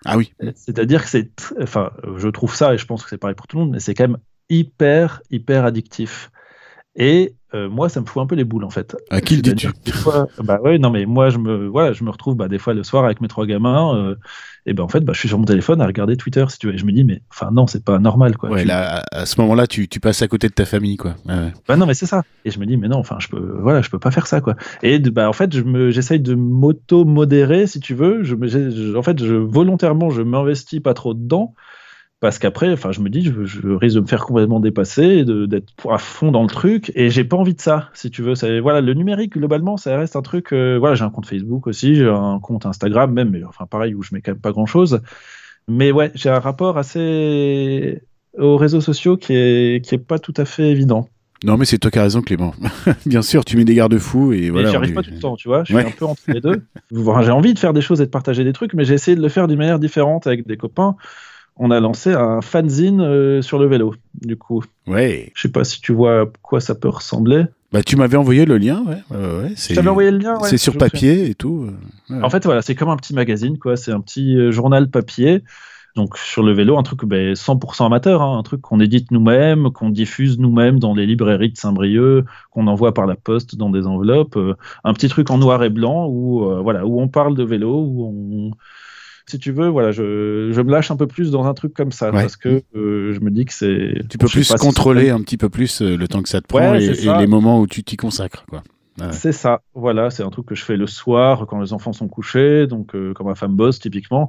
Ah 0.05 0.17
oui. 0.17 0.33
C'est-à-dire 0.55 1.03
que 1.03 1.09
c'est, 1.09 1.31
enfin, 1.61 1.91
je 2.17 2.27
trouve 2.27 2.53
ça, 2.53 2.73
et 2.73 2.77
je 2.77 2.85
pense 2.85 3.03
que 3.03 3.09
c'est 3.09 3.17
pareil 3.17 3.35
pour 3.35 3.47
tout 3.47 3.57
le 3.57 3.63
monde, 3.63 3.71
mais 3.71 3.79
c'est 3.79 3.93
quand 3.93 4.07
même 4.07 4.17
hyper, 4.49 5.21
hyper 5.31 5.65
addictif. 5.65 6.29
Et 6.95 7.33
euh, 7.55 7.69
moi, 7.69 7.87
ça 7.89 8.01
me 8.01 8.05
fout 8.05 8.21
un 8.21 8.25
peu 8.25 8.35
les 8.35 8.43
boules 8.43 8.63
en 8.63 8.69
fait. 8.69 8.95
À 9.09 9.21
qui 9.21 9.35
le 9.35 9.41
dis-tu 9.41 9.69
Bah 10.43 10.59
ouais, 10.63 10.79
non 10.79 10.89
mais 10.89 11.05
moi, 11.05 11.29
je 11.29 11.37
me, 11.37 11.67
voilà, 11.67 11.93
je 11.93 12.03
me 12.03 12.09
retrouve 12.09 12.35
bah, 12.35 12.47
des 12.47 12.57
fois 12.57 12.73
le 12.73 12.83
soir 12.83 13.05
avec 13.05 13.21
mes 13.21 13.27
trois 13.27 13.45
gamins, 13.45 13.95
euh, 13.95 14.15
et 14.65 14.73
ben 14.73 14.83
en 14.83 14.87
fait, 14.87 15.01
bah, 15.01 15.13
je 15.13 15.19
suis 15.19 15.27
sur 15.27 15.37
mon 15.37 15.45
téléphone 15.45 15.81
à 15.81 15.85
regarder 15.85 16.17
Twitter 16.17 16.43
si 16.49 16.57
tu 16.57 16.67
veux. 16.67 16.73
Et 16.73 16.77
je 16.77 16.85
me 16.85 16.91
dis, 16.91 17.03
mais 17.03 17.21
enfin 17.29 17.51
non, 17.51 17.67
c'est 17.67 17.83
pas 17.83 17.99
normal 17.99 18.37
quoi. 18.37 18.49
Ouais, 18.49 18.65
là, 18.65 19.03
à 19.11 19.25
ce 19.25 19.39
moment-là, 19.41 19.67
tu, 19.67 19.87
tu, 19.87 19.99
passes 19.99 20.21
à 20.21 20.27
côté 20.27 20.47
de 20.47 20.53
ta 20.53 20.65
famille 20.65 20.97
quoi. 20.97 21.15
Ouais. 21.25 21.53
Bah 21.67 21.75
non, 21.75 21.85
mais 21.85 21.93
c'est 21.93 22.05
ça. 22.05 22.23
Et 22.45 22.51
je 22.51 22.59
me 22.59 22.65
dis, 22.65 22.77
mais 22.77 22.87
non, 22.87 22.97
enfin, 22.97 23.17
je 23.19 23.27
peux, 23.27 23.57
voilà, 23.61 23.81
je 23.81 23.89
peux 23.89 23.99
pas 23.99 24.11
faire 24.11 24.25
ça 24.25 24.41
quoi. 24.41 24.55
Et 24.81 24.99
bah 24.99 25.29
en 25.29 25.33
fait, 25.33 25.55
je 25.55 25.61
me, 25.61 25.91
j'essaye 25.91 26.19
de 26.19 26.33
m'auto-modérer 26.33 27.67
si 27.67 27.79
tu 27.79 27.93
veux. 27.93 28.23
Je, 28.23 28.35
me, 28.35 28.97
en 28.97 29.03
fait, 29.03 29.23
je 29.23 29.35
volontairement, 29.35 30.09
je 30.09 30.21
m'investis 30.21 30.79
pas 30.79 30.93
trop 30.93 31.13
dedans 31.13 31.53
parce 32.23 32.39
qu'après, 32.39 32.71
enfin, 32.71 32.93
je 32.93 33.01
me 33.01 33.09
dis, 33.09 33.21
je, 33.21 33.67
risque 33.67 33.97
de 33.97 33.99
me 33.99 34.05
faire 34.05 34.23
complètement 34.23 34.61
dépasser, 34.61 35.25
d'être 35.25 35.73
à 35.91 35.97
fond 35.97 36.31
dans 36.31 36.41
le 36.41 36.47
truc, 36.47 36.89
et 36.95 37.09
j'ai 37.09 37.25
pas 37.25 37.35
envie 37.35 37.53
de 37.53 37.59
ça, 37.59 37.89
si 37.93 38.11
tu 38.11 38.21
veux. 38.21 38.33
voilà, 38.61 38.79
le 38.79 38.93
numérique 38.93 39.33
globalement, 39.33 39.75
ça 39.75 39.97
reste 39.97 40.15
un 40.15 40.21
truc. 40.21 40.53
Euh, 40.53 40.77
voilà, 40.79 40.95
j'ai 40.95 41.03
un 41.03 41.09
compte 41.09 41.25
Facebook 41.25 41.67
aussi, 41.67 41.95
j'ai 41.95 42.07
un 42.07 42.39
compte 42.41 42.65
Instagram 42.65 43.11
même, 43.11 43.31
mais 43.31 43.43
enfin 43.43 43.65
pareil 43.65 43.93
où 43.93 44.03
je 44.03 44.15
mets 44.15 44.21
quand 44.21 44.31
même 44.31 44.39
pas 44.39 44.53
grand 44.53 44.65
chose. 44.65 45.01
Mais 45.67 45.91
ouais, 45.91 46.11
j'ai 46.15 46.29
un 46.29 46.39
rapport 46.39 46.77
assez 46.77 48.01
aux 48.37 48.55
réseaux 48.55 48.79
sociaux 48.79 49.17
qui 49.17 49.33
est 49.33 49.85
qui 49.85 49.93
est 49.95 49.97
pas 49.97 50.17
tout 50.17 50.33
à 50.37 50.45
fait 50.45 50.69
évident. 50.71 51.09
Non, 51.43 51.57
mais 51.57 51.65
c'est 51.65 51.77
toi 51.77 51.91
qui 51.91 51.99
as 51.99 52.03
raison, 52.03 52.21
Clément. 52.21 52.53
Bien 53.05 53.21
sûr, 53.21 53.43
tu 53.43 53.57
mets 53.57 53.65
des 53.65 53.75
garde-fous 53.75 54.31
et 54.31 54.49
voilà. 54.49 54.69
J'y 54.69 54.77
arrive 54.77 54.93
pas 54.93 55.03
tout 55.03 55.11
le 55.11 55.19
temps, 55.19 55.35
tu 55.35 55.49
vois. 55.49 55.65
Je 55.65 55.75
suis 55.75 55.85
un 55.85 55.91
peu 55.91 56.05
entre 56.05 56.21
les 56.29 56.39
deux. 56.39 56.63
j'ai 56.91 57.31
envie 57.31 57.53
de 57.53 57.59
faire 57.59 57.73
des 57.73 57.81
choses 57.81 57.99
et 57.99 58.05
de 58.05 58.11
partager 58.11 58.45
des 58.45 58.53
trucs, 58.53 58.73
mais 58.75 58.85
j'ai 58.85 58.93
essayé 58.93 59.17
de 59.17 59.21
le 59.21 59.27
faire 59.27 59.49
d'une 59.49 59.57
manière 59.57 59.79
différente 59.79 60.25
avec 60.25 60.47
des 60.47 60.55
copains 60.55 60.95
on 61.57 61.71
a 61.71 61.79
lancé 61.79 62.13
un 62.13 62.41
fanzine 62.41 63.01
euh, 63.01 63.41
sur 63.41 63.59
le 63.59 63.67
vélo, 63.67 63.93
du 64.21 64.37
coup. 64.37 64.63
Ouais. 64.87 65.31
Je 65.35 65.43
sais 65.43 65.51
pas 65.51 65.63
si 65.63 65.81
tu 65.81 65.93
vois 65.93 66.21
à 66.21 66.25
quoi 66.41 66.59
ça 66.59 66.75
peut 66.75 66.89
ressembler. 66.89 67.45
Bah, 67.71 67.83
tu 67.83 67.95
m'avais 67.95 68.17
envoyé 68.17 68.45
le 68.45 68.57
lien, 68.57 68.83
ouais. 68.85 69.17
ouais 69.17 69.53
c'est... 69.55 69.77
envoyé 69.87 70.11
le 70.11 70.19
lien, 70.19 70.37
C'est 70.43 70.57
sur 70.57 70.77
papier 70.77 71.29
et 71.29 71.35
tout. 71.35 71.67
Euh, 72.11 72.21
en 72.21 72.29
fait, 72.29 72.45
voilà, 72.45 72.61
c'est 72.61 72.75
comme 72.75 72.89
un 72.89 72.97
petit 72.97 73.13
magazine, 73.13 73.57
quoi. 73.57 73.77
C'est 73.77 73.91
un 73.91 74.01
petit 74.01 74.37
euh, 74.37 74.51
journal 74.51 74.89
papier. 74.89 75.43
Donc 75.95 76.17
sur 76.17 76.41
le 76.41 76.53
vélo, 76.53 76.79
un 76.79 76.81
truc 76.81 77.05
ben, 77.05 77.33
100% 77.33 77.85
amateur, 77.85 78.23
hein. 78.23 78.39
un 78.39 78.41
truc 78.41 78.61
qu'on 78.61 78.79
édite 78.79 79.11
nous-mêmes, 79.11 79.69
qu'on 79.71 79.91
diffuse 79.91 80.39
nous-mêmes 80.39 80.79
dans 80.79 80.95
les 80.95 81.05
librairies 81.05 81.51
de 81.51 81.57
Saint-Brieuc, 81.57 82.25
qu'on 82.49 82.65
envoie 82.65 82.95
par 82.95 83.05
la 83.05 83.15
poste 83.15 83.55
dans 83.57 83.69
des 83.69 83.85
enveloppes, 83.85 84.39
un 84.83 84.93
petit 84.93 85.07
truc 85.07 85.29
en 85.29 85.37
noir 85.37 85.63
et 85.63 85.69
blanc 85.69 86.07
où 86.09 86.49
voilà 86.63 86.87
où 86.87 86.99
on 86.99 87.09
parle 87.09 87.35
de 87.35 87.43
vélo, 87.43 87.85
où 87.85 88.07
on 88.07 88.51
si 89.25 89.39
tu 89.39 89.51
veux, 89.51 89.67
voilà, 89.67 89.91
je, 89.91 90.51
je, 90.51 90.61
me 90.61 90.71
lâche 90.71 90.91
un 90.91 90.97
peu 90.97 91.07
plus 91.07 91.31
dans 91.31 91.45
un 91.45 91.53
truc 91.53 91.73
comme 91.73 91.91
ça 91.91 92.11
parce 92.11 92.35
que 92.35 92.61
euh, 92.75 93.13
je 93.13 93.19
me 93.21 93.31
dis 93.31 93.45
que 93.45 93.53
c'est. 93.53 94.01
Tu 94.09 94.17
peux 94.17 94.27
plus 94.27 94.51
contrôler 94.53 95.09
un 95.09 95.21
petit 95.21 95.37
peu 95.37 95.49
plus 95.49 95.81
euh, 95.81 95.95
le 95.95 96.07
temps 96.07 96.21
que 96.21 96.29
ça 96.29 96.41
te 96.41 96.47
prend 96.47 96.75
et, 96.75 96.89
les 96.89 97.27
moments 97.27 97.59
où 97.59 97.67
tu 97.67 97.83
t'y 97.83 97.97
consacres, 97.97 98.45
quoi. 98.49 98.63
C'est 99.11 99.31
ça, 99.31 99.61
voilà, 99.73 100.11
c'est 100.11 100.21
un 100.21 100.29
truc 100.29 100.45
que 100.45 100.55
je 100.55 100.63
fais 100.63 100.77
le 100.77 100.85
soir 100.85 101.47
quand 101.47 101.59
les 101.59 101.73
enfants 101.73 101.93
sont 101.93 102.07
couchés, 102.07 102.67
donc 102.67 102.93
euh, 102.93 103.13
quand 103.15 103.25
ma 103.25 103.33
femme 103.33 103.55
bosse 103.55 103.79
typiquement. 103.79 104.27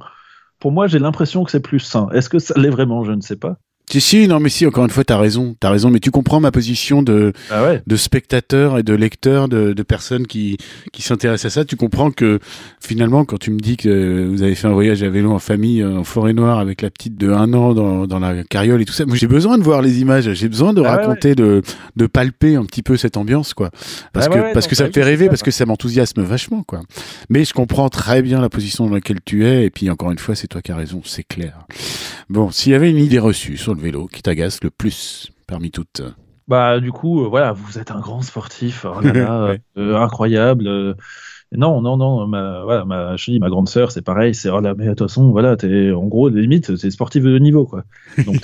Pour 0.59 0.71
moi, 0.71 0.87
j'ai 0.87 0.97
l'impression 0.97 1.43
que 1.43 1.51
c'est 1.51 1.59
plus 1.59 1.79
sain. 1.79 2.07
Est-ce 2.13 2.29
que 2.29 2.39
ça 2.39 2.55
l'est 2.57 2.69
vraiment? 2.69 3.03
Je 3.03 3.11
ne 3.11 3.21
sais 3.21 3.35
pas. 3.35 3.59
Si, 3.89 4.01
si, 4.01 4.27
non, 4.27 4.39
mais 4.39 4.49
si, 4.49 4.65
encore 4.65 4.83
une 4.83 4.89
fois, 4.89 5.03
t'as 5.03 5.17
raison, 5.17 5.55
t'as 5.59 5.69
raison, 5.69 5.89
mais 5.89 5.99
tu 5.99 6.11
comprends 6.11 6.39
ma 6.39 6.51
position 6.51 7.03
de, 7.03 7.33
ah 7.51 7.73
de 7.85 7.95
spectateur 7.95 8.79
et 8.79 8.83
de 8.83 8.93
lecteur, 8.93 9.47
de, 9.47 9.73
de 9.73 9.83
personnes 9.83 10.27
qui, 10.27 10.57
qui 10.91 11.01
s'intéressent 11.01 11.51
à 11.51 11.61
ça. 11.61 11.65
Tu 11.65 11.75
comprends 11.75 12.11
que 12.11 12.39
finalement, 12.79 13.25
quand 13.25 13.37
tu 13.37 13.51
me 13.51 13.59
dis 13.59 13.77
que 13.77 14.27
vous 14.27 14.41
avez 14.41 14.55
fait 14.55 14.67
un 14.67 14.73
voyage 14.73 15.03
à 15.03 15.09
vélo 15.09 15.31
en 15.31 15.39
famille 15.39 15.81
euh, 15.81 15.97
en 15.97 16.03
forêt 16.03 16.33
noire 16.33 16.59
avec 16.59 16.81
la 16.81 16.89
petite 16.89 17.15
de 17.17 17.31
un 17.31 17.53
an 17.53 17.73
dans, 17.73 18.07
dans 18.07 18.19
la 18.19 18.43
carriole 18.43 18.81
et 18.81 18.85
tout 18.85 18.93
ça, 18.93 19.05
moi 19.05 19.15
j'ai 19.15 19.27
besoin 19.27 19.57
de 19.57 19.63
voir 19.63 19.81
les 19.81 20.01
images, 20.01 20.33
j'ai 20.33 20.49
besoin 20.49 20.73
de 20.73 20.81
ah 20.81 20.95
raconter, 20.95 21.35
de, 21.35 21.61
de 21.95 22.07
palper 22.07 22.55
un 22.55 22.65
petit 22.65 22.81
peu 22.81 22.97
cette 22.97 23.17
ambiance, 23.17 23.53
quoi. 23.53 23.69
Parce 24.13 24.27
ah 24.27 24.29
que, 24.29 24.53
parce 24.53 24.67
que 24.67 24.75
ça 24.75 24.87
me 24.87 24.91
fait 24.91 25.03
rêver, 25.03 25.27
parce 25.27 25.43
que 25.43 25.51
ça 25.51 25.65
m'enthousiasme 25.65 26.23
vachement, 26.23 26.63
quoi. 26.63 26.81
Mais 27.29 27.45
je 27.45 27.53
comprends 27.53 27.89
très 27.89 28.21
bien 28.21 28.41
la 28.41 28.49
position 28.49 28.87
dans 28.87 28.95
laquelle 28.95 29.19
tu 29.23 29.45
es, 29.45 29.65
et 29.65 29.69
puis 29.69 29.89
encore 29.89 30.11
une 30.11 30.19
fois, 30.19 30.35
c'est 30.35 30.47
toi 30.47 30.61
qui 30.61 30.71
as 30.71 30.75
raison, 30.75 31.01
c'est 31.05 31.23
clair. 31.23 31.67
Bon, 32.29 32.49
s'il 32.49 32.71
y 32.71 32.75
avait 32.75 32.89
une 32.89 32.97
idée 32.97 33.19
reçue 33.19 33.57
sur 33.57 33.74
le 33.75 33.81
vélo 33.81 34.07
qui 34.07 34.21
t'agace 34.21 34.63
le 34.63 34.71
plus 34.71 35.31
parmi 35.47 35.69
toutes 35.69 36.01
Bah, 36.47 36.79
du 36.79 36.91
coup, 36.91 37.23
euh, 37.23 37.27
voilà, 37.27 37.51
vous 37.51 37.77
êtes 37.77 37.91
un 37.91 37.99
grand 37.99 38.21
sportif, 38.21 38.85
oh 38.85 38.99
euh, 39.05 39.57
incroyable. 39.77 40.67
Euh, 40.67 40.93
non, 41.51 41.81
non, 41.81 41.95
non, 41.95 42.27
ma, 42.27 42.63
voilà, 42.63 42.85
ma, 42.85 43.15
je 43.15 43.31
dis, 43.31 43.39
ma 43.39 43.49
grande 43.49 43.69
sœur, 43.69 43.91
c'est 43.91 44.01
pareil, 44.01 44.33
c'est, 44.33 44.49
oh 44.49 44.59
là, 44.59 44.73
mais 44.75 44.85
de 44.85 44.89
toute 44.89 45.07
façon, 45.07 45.31
voilà, 45.31 45.55
t'es, 45.55 45.91
en 45.91 46.05
gros, 46.05 46.29
limite, 46.29 46.75
c'est 46.75 46.89
sportif 46.89 47.23
de 47.23 47.37
niveau, 47.37 47.65
quoi. 47.65 47.83
Donc, 48.25 48.41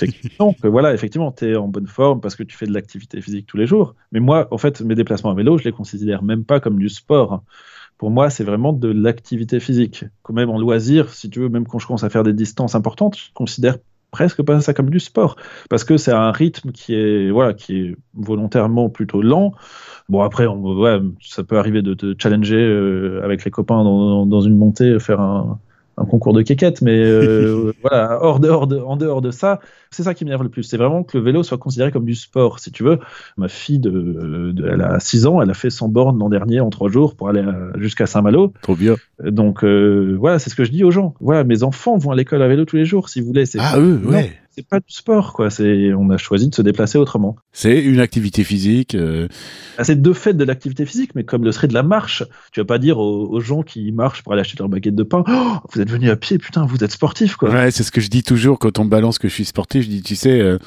voilà, 0.62 0.94
effectivement, 0.94 1.32
t'es 1.32 1.56
en 1.56 1.68
bonne 1.68 1.88
forme 1.88 2.20
parce 2.20 2.36
que 2.36 2.42
tu 2.42 2.56
fais 2.56 2.66
de 2.66 2.72
l'activité 2.72 3.20
physique 3.20 3.46
tous 3.46 3.56
les 3.56 3.66
jours. 3.66 3.94
Mais 4.12 4.20
moi, 4.20 4.48
en 4.50 4.58
fait, 4.58 4.80
mes 4.82 4.94
déplacements 4.94 5.30
à 5.30 5.34
vélo, 5.34 5.58
je 5.58 5.64
les 5.64 5.72
considère 5.72 6.22
même 6.22 6.44
pas 6.44 6.60
comme 6.60 6.78
du 6.78 6.88
sport. 6.88 7.42
Pour 7.98 8.10
moi, 8.10 8.30
c'est 8.30 8.44
vraiment 8.44 8.72
de 8.72 8.88
l'activité 8.88 9.60
physique. 9.60 10.04
Quand 10.22 10.32
même 10.32 10.50
en 10.50 10.58
loisir, 10.58 11.12
si 11.12 11.28
tu 11.28 11.40
veux, 11.40 11.48
même 11.48 11.66
quand 11.66 11.78
je 11.78 11.86
commence 11.86 12.04
à 12.04 12.10
faire 12.10 12.22
des 12.22 12.32
distances 12.32 12.74
importantes, 12.74 13.16
je 13.16 13.32
considère 13.34 13.76
presque 14.12 14.42
pas 14.42 14.60
ça 14.60 14.72
comme 14.74 14.90
du 14.90 15.00
sport. 15.00 15.34
Parce 15.68 15.82
que 15.82 15.96
c'est 15.96 16.12
un 16.12 16.30
rythme 16.30 16.70
qui 16.70 16.94
est 16.94 17.30
voilà 17.30 17.54
qui 17.54 17.76
est 17.78 17.96
volontairement 18.14 18.88
plutôt 18.88 19.22
lent. 19.22 19.54
Bon 20.08 20.22
après 20.22 20.46
ça 21.20 21.42
peut 21.42 21.58
arriver 21.58 21.82
de 21.82 21.94
te 21.94 22.14
challenger 22.16 22.56
euh, 22.56 23.20
avec 23.24 23.44
les 23.44 23.50
copains 23.50 23.82
dans, 23.82 24.26
dans, 24.26 24.40
une 24.40 24.56
montée 24.56 25.00
faire 25.00 25.20
un, 25.20 25.58
un 25.96 26.04
concours 26.04 26.32
de 26.32 26.42
quéquette, 26.42 26.82
mais 26.82 26.98
euh, 26.98 27.72
voilà, 27.82 28.18
hors 28.22 28.40
dehors 28.40 28.66
de, 28.66 28.78
en 28.78 28.96
dehors 28.96 29.20
de 29.20 29.30
ça, 29.30 29.60
c'est 29.90 30.02
ça 30.02 30.14
qui 30.14 30.24
m'énerve 30.24 30.42
le 30.42 30.48
plus. 30.48 30.62
C'est 30.62 30.76
vraiment 30.76 31.02
que 31.02 31.18
le 31.18 31.24
vélo 31.24 31.42
soit 31.42 31.58
considéré 31.58 31.92
comme 31.92 32.04
du 32.04 32.14
sport, 32.14 32.58
si 32.58 32.72
tu 32.72 32.82
veux. 32.82 32.98
Ma 33.36 33.48
fille, 33.48 33.78
de, 33.78 34.54
elle 34.70 34.80
a 34.80 35.00
6 35.00 35.26
ans, 35.26 35.42
elle 35.42 35.50
a 35.50 35.54
fait 35.54 35.70
100 35.70 35.88
bornes 35.88 36.18
l'an 36.18 36.28
dernier 36.28 36.60
en 36.60 36.70
3 36.70 36.90
jours 36.90 37.14
pour 37.14 37.28
aller 37.28 37.44
jusqu'à 37.76 38.06
Saint-Malo. 38.06 38.52
Trop 38.62 38.76
bien. 38.76 38.96
Donc 39.22 39.64
euh, 39.64 40.16
voilà, 40.18 40.38
c'est 40.38 40.50
ce 40.50 40.54
que 40.54 40.64
je 40.64 40.70
dis 40.70 40.84
aux 40.84 40.90
gens. 40.90 41.14
Voilà, 41.20 41.44
mes 41.44 41.62
enfants 41.62 41.96
vont 41.96 42.10
à 42.10 42.16
l'école 42.16 42.42
à 42.42 42.48
vélo 42.48 42.64
tous 42.64 42.76
les 42.76 42.84
jours, 42.84 43.08
si 43.08 43.20
vous 43.20 43.26
voulez. 43.28 43.44
Ah, 43.58 43.78
eux, 43.78 44.00
ouais 44.04 44.41
c'est 44.54 44.66
pas 44.66 44.80
du 44.80 44.92
sport, 44.92 45.32
quoi. 45.32 45.48
C'est, 45.48 45.94
on 45.94 46.10
a 46.10 46.18
choisi 46.18 46.48
de 46.48 46.54
se 46.54 46.60
déplacer 46.60 46.98
autrement. 46.98 47.36
C'est 47.52 47.82
une 47.82 48.00
activité 48.00 48.44
physique. 48.44 48.94
Euh... 48.94 49.26
Ah, 49.78 49.84
c'est 49.84 50.00
deux 50.00 50.12
faits 50.12 50.36
de 50.36 50.44
l'activité 50.44 50.84
physique, 50.84 51.12
mais 51.14 51.24
comme 51.24 51.42
le 51.42 51.52
serait 51.52 51.68
de 51.68 51.74
la 51.74 51.82
marche. 51.82 52.22
Tu 52.52 52.60
vas 52.60 52.66
pas 52.66 52.78
dire 52.78 52.98
aux, 52.98 53.40
gens 53.40 53.62
qui 53.62 53.90
marchent 53.92 54.22
pour 54.22 54.34
aller 54.34 54.40
acheter 54.40 54.58
leur 54.58 54.68
baguette 54.68 54.94
de 54.94 55.02
pain, 55.02 55.24
oh, 55.26 55.56
vous 55.72 55.80
êtes 55.80 55.90
venu 55.90 56.10
à 56.10 56.16
pied, 56.16 56.38
putain, 56.38 56.66
vous 56.66 56.84
êtes 56.84 56.92
sportif, 56.92 57.36
quoi. 57.36 57.50
Ouais, 57.50 57.70
c'est 57.70 57.82
ce 57.82 57.90
que 57.90 58.00
je 58.00 58.08
dis 58.08 58.22
toujours 58.22 58.58
quand 58.58 58.78
on 58.78 58.84
me 58.84 58.90
balance 58.90 59.18
que 59.18 59.28
je 59.28 59.32
suis 59.32 59.44
sportif. 59.46 59.84
Je 59.84 59.88
dis, 59.88 60.02
tu 60.02 60.16
sais, 60.16 60.40
euh, 60.40 60.58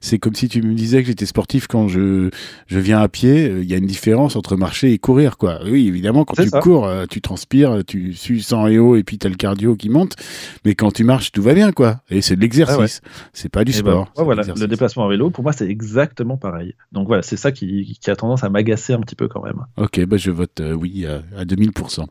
c'est 0.00 0.18
comme 0.18 0.34
si 0.34 0.48
tu 0.48 0.60
me 0.60 0.74
disais 0.74 1.00
que 1.00 1.08
j'étais 1.08 1.26
sportif 1.26 1.66
quand 1.66 1.88
je, 1.88 2.28
je 2.66 2.78
viens 2.78 3.00
à 3.00 3.08
pied. 3.08 3.46
Il 3.46 3.70
y 3.70 3.74
a 3.74 3.78
une 3.78 3.86
différence 3.86 4.36
entre 4.36 4.56
marcher 4.56 4.92
et 4.92 4.98
courir, 4.98 5.38
quoi. 5.38 5.60
Oui, 5.64 5.88
évidemment, 5.88 6.24
quand 6.24 6.42
tu 6.42 6.50
cours, 6.50 6.86
euh, 6.86 7.06
tu 7.08 7.22
transpires, 7.22 7.78
tu 7.86 8.12
sues 8.12 8.40
sans 8.40 8.66
et 8.66 8.78
eau 8.78 8.96
et 8.96 9.04
puis 9.04 9.16
t'as 9.16 9.30
le 9.30 9.36
cardio 9.36 9.74
qui 9.74 9.88
monte. 9.88 10.16
Mais 10.64 10.74
quand 10.74 10.92
tu 10.92 11.02
marches, 11.02 11.32
tout 11.32 11.42
va 11.42 11.54
bien, 11.54 11.72
quoi. 11.72 12.00
Et 12.10 12.20
c'est 12.20 12.36
de 12.36 12.42
l'exercice. 12.42 13.00
C'est 13.32 13.48
pas 13.48 13.64
du 13.64 13.72
eh 13.76 13.82
ben, 13.82 14.04
sport. 14.04 14.24
voilà, 14.24 14.42
le 14.42 14.66
déplacement 14.66 15.04
en 15.04 15.08
vélo, 15.08 15.30
pour 15.30 15.44
moi, 15.44 15.52
c'est 15.52 15.68
exactement 15.68 16.36
pareil. 16.36 16.74
Donc 16.92 17.06
voilà, 17.06 17.22
c'est 17.22 17.36
ça 17.36 17.52
qui, 17.52 17.98
qui, 18.00 18.10
a 18.10 18.16
tendance 18.16 18.44
à 18.44 18.48
m'agacer 18.48 18.92
un 18.92 19.00
petit 19.00 19.14
peu 19.14 19.28
quand 19.28 19.42
même. 19.42 19.64
Ok, 19.76 20.04
bah 20.06 20.16
je 20.16 20.30
vote 20.30 20.60
euh, 20.60 20.72
oui 20.72 21.06
à, 21.06 21.22
à 21.36 21.44
2000%. 21.44 22.06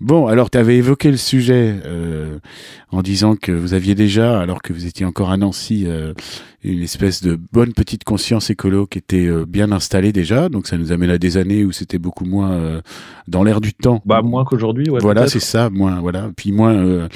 Bon, 0.00 0.28
alors 0.28 0.48
tu 0.48 0.58
avais 0.58 0.76
évoqué 0.76 1.10
le 1.10 1.16
sujet 1.16 1.74
euh, 1.84 2.38
en 2.92 3.02
disant 3.02 3.34
que 3.34 3.50
vous 3.50 3.74
aviez 3.74 3.96
déjà, 3.96 4.40
alors 4.40 4.62
que 4.62 4.72
vous 4.72 4.86
étiez 4.86 5.04
encore 5.04 5.30
à 5.30 5.36
Nancy, 5.36 5.86
euh, 5.88 6.14
une 6.62 6.82
espèce 6.82 7.20
de 7.20 7.36
bonne 7.52 7.72
petite 7.72 8.04
conscience 8.04 8.48
écolo 8.48 8.86
qui 8.86 8.98
était 8.98 9.26
euh, 9.26 9.44
bien 9.44 9.72
installée 9.72 10.12
déjà. 10.12 10.48
Donc 10.48 10.68
ça 10.68 10.78
nous 10.78 10.92
amène 10.92 11.10
à 11.10 11.18
des 11.18 11.36
années 11.36 11.64
où 11.64 11.72
c'était 11.72 11.98
beaucoup 11.98 12.24
moins 12.24 12.52
euh, 12.52 12.80
dans 13.26 13.42
l'air 13.42 13.60
du 13.60 13.74
temps. 13.74 14.00
Bah 14.06 14.22
moins 14.22 14.44
qu'aujourd'hui. 14.44 14.88
Ouais, 14.88 15.00
voilà, 15.00 15.26
c'est 15.26 15.40
ça, 15.40 15.68
moins. 15.68 16.00
Voilà, 16.00 16.30
puis 16.36 16.52
moins 16.52 16.74
euh, 16.74 17.08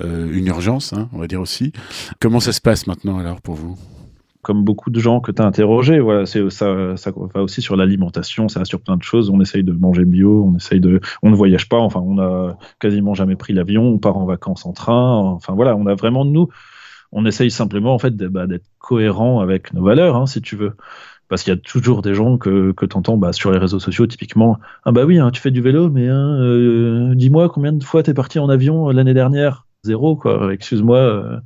une 0.00 0.46
urgence, 0.46 0.92
hein, 0.92 1.08
on 1.14 1.18
va 1.18 1.28
dire 1.28 1.40
aussi. 1.40 1.72
Comment 2.20 2.40
ça 2.40 2.52
se 2.52 2.60
passe 2.60 2.86
maintenant 2.86 3.18
alors 3.18 3.40
pour 3.40 3.54
vous? 3.54 3.78
Comme 4.46 4.62
beaucoup 4.62 4.90
de 4.90 5.00
gens 5.00 5.18
que 5.18 5.32
tu 5.32 5.42
as 5.42 5.44
interrogés, 5.44 5.98
voilà, 5.98 6.24
c'est 6.24 6.48
ça, 6.50 6.96
ça 6.96 7.12
va 7.34 7.42
aussi 7.42 7.62
sur 7.62 7.74
l'alimentation, 7.74 8.48
ça 8.48 8.60
va 8.60 8.64
sur 8.64 8.80
plein 8.80 8.96
de 8.96 9.02
choses. 9.02 9.28
On 9.28 9.40
essaye 9.40 9.64
de 9.64 9.72
manger 9.72 10.04
bio, 10.04 10.44
on 10.44 10.54
essaye 10.54 10.78
de, 10.78 11.00
on 11.24 11.30
ne 11.30 11.34
voyage 11.34 11.68
pas, 11.68 11.78
enfin, 11.78 11.98
on 11.98 12.20
a 12.20 12.56
quasiment 12.78 13.12
jamais 13.12 13.34
pris 13.34 13.54
l'avion, 13.54 13.82
on 13.82 13.98
part 13.98 14.16
en 14.16 14.24
vacances 14.24 14.64
en 14.64 14.72
train, 14.72 15.16
enfin 15.16 15.54
voilà, 15.54 15.74
on 15.74 15.86
a 15.86 15.96
vraiment 15.96 16.24
nous, 16.24 16.46
on 17.10 17.26
essaye 17.26 17.50
simplement 17.50 17.92
en 17.92 17.98
fait 17.98 18.16
bah, 18.16 18.46
d'être 18.46 18.66
cohérent 18.78 19.40
avec 19.40 19.74
nos 19.74 19.82
valeurs, 19.82 20.14
hein, 20.14 20.26
si 20.26 20.40
tu 20.40 20.54
veux. 20.54 20.76
Parce 21.28 21.42
qu'il 21.42 21.52
y 21.52 21.56
a 21.56 21.60
toujours 21.60 22.02
des 22.02 22.14
gens 22.14 22.38
que, 22.38 22.70
que 22.70 22.86
tu 22.86 22.96
entends 22.96 23.16
bah, 23.16 23.32
sur 23.32 23.50
les 23.50 23.58
réseaux 23.58 23.80
sociaux, 23.80 24.06
typiquement. 24.06 24.58
Ah 24.84 24.92
bah 24.92 25.04
oui, 25.04 25.18
hein, 25.18 25.32
tu 25.32 25.40
fais 25.40 25.50
du 25.50 25.60
vélo, 25.60 25.90
mais 25.90 26.06
hein, 26.08 26.38
euh, 26.40 27.16
dis-moi 27.16 27.48
combien 27.48 27.72
de 27.72 27.82
fois 27.82 28.04
tu 28.04 28.10
es 28.10 28.14
parti 28.14 28.38
en 28.38 28.48
avion 28.48 28.88
euh, 28.88 28.92
l'année 28.92 29.14
dernière? 29.14 29.65
Zéro, 29.86 30.16
quoi. 30.16 30.52
Excuse-moi, 30.52 30.98
euh, 30.98 31.38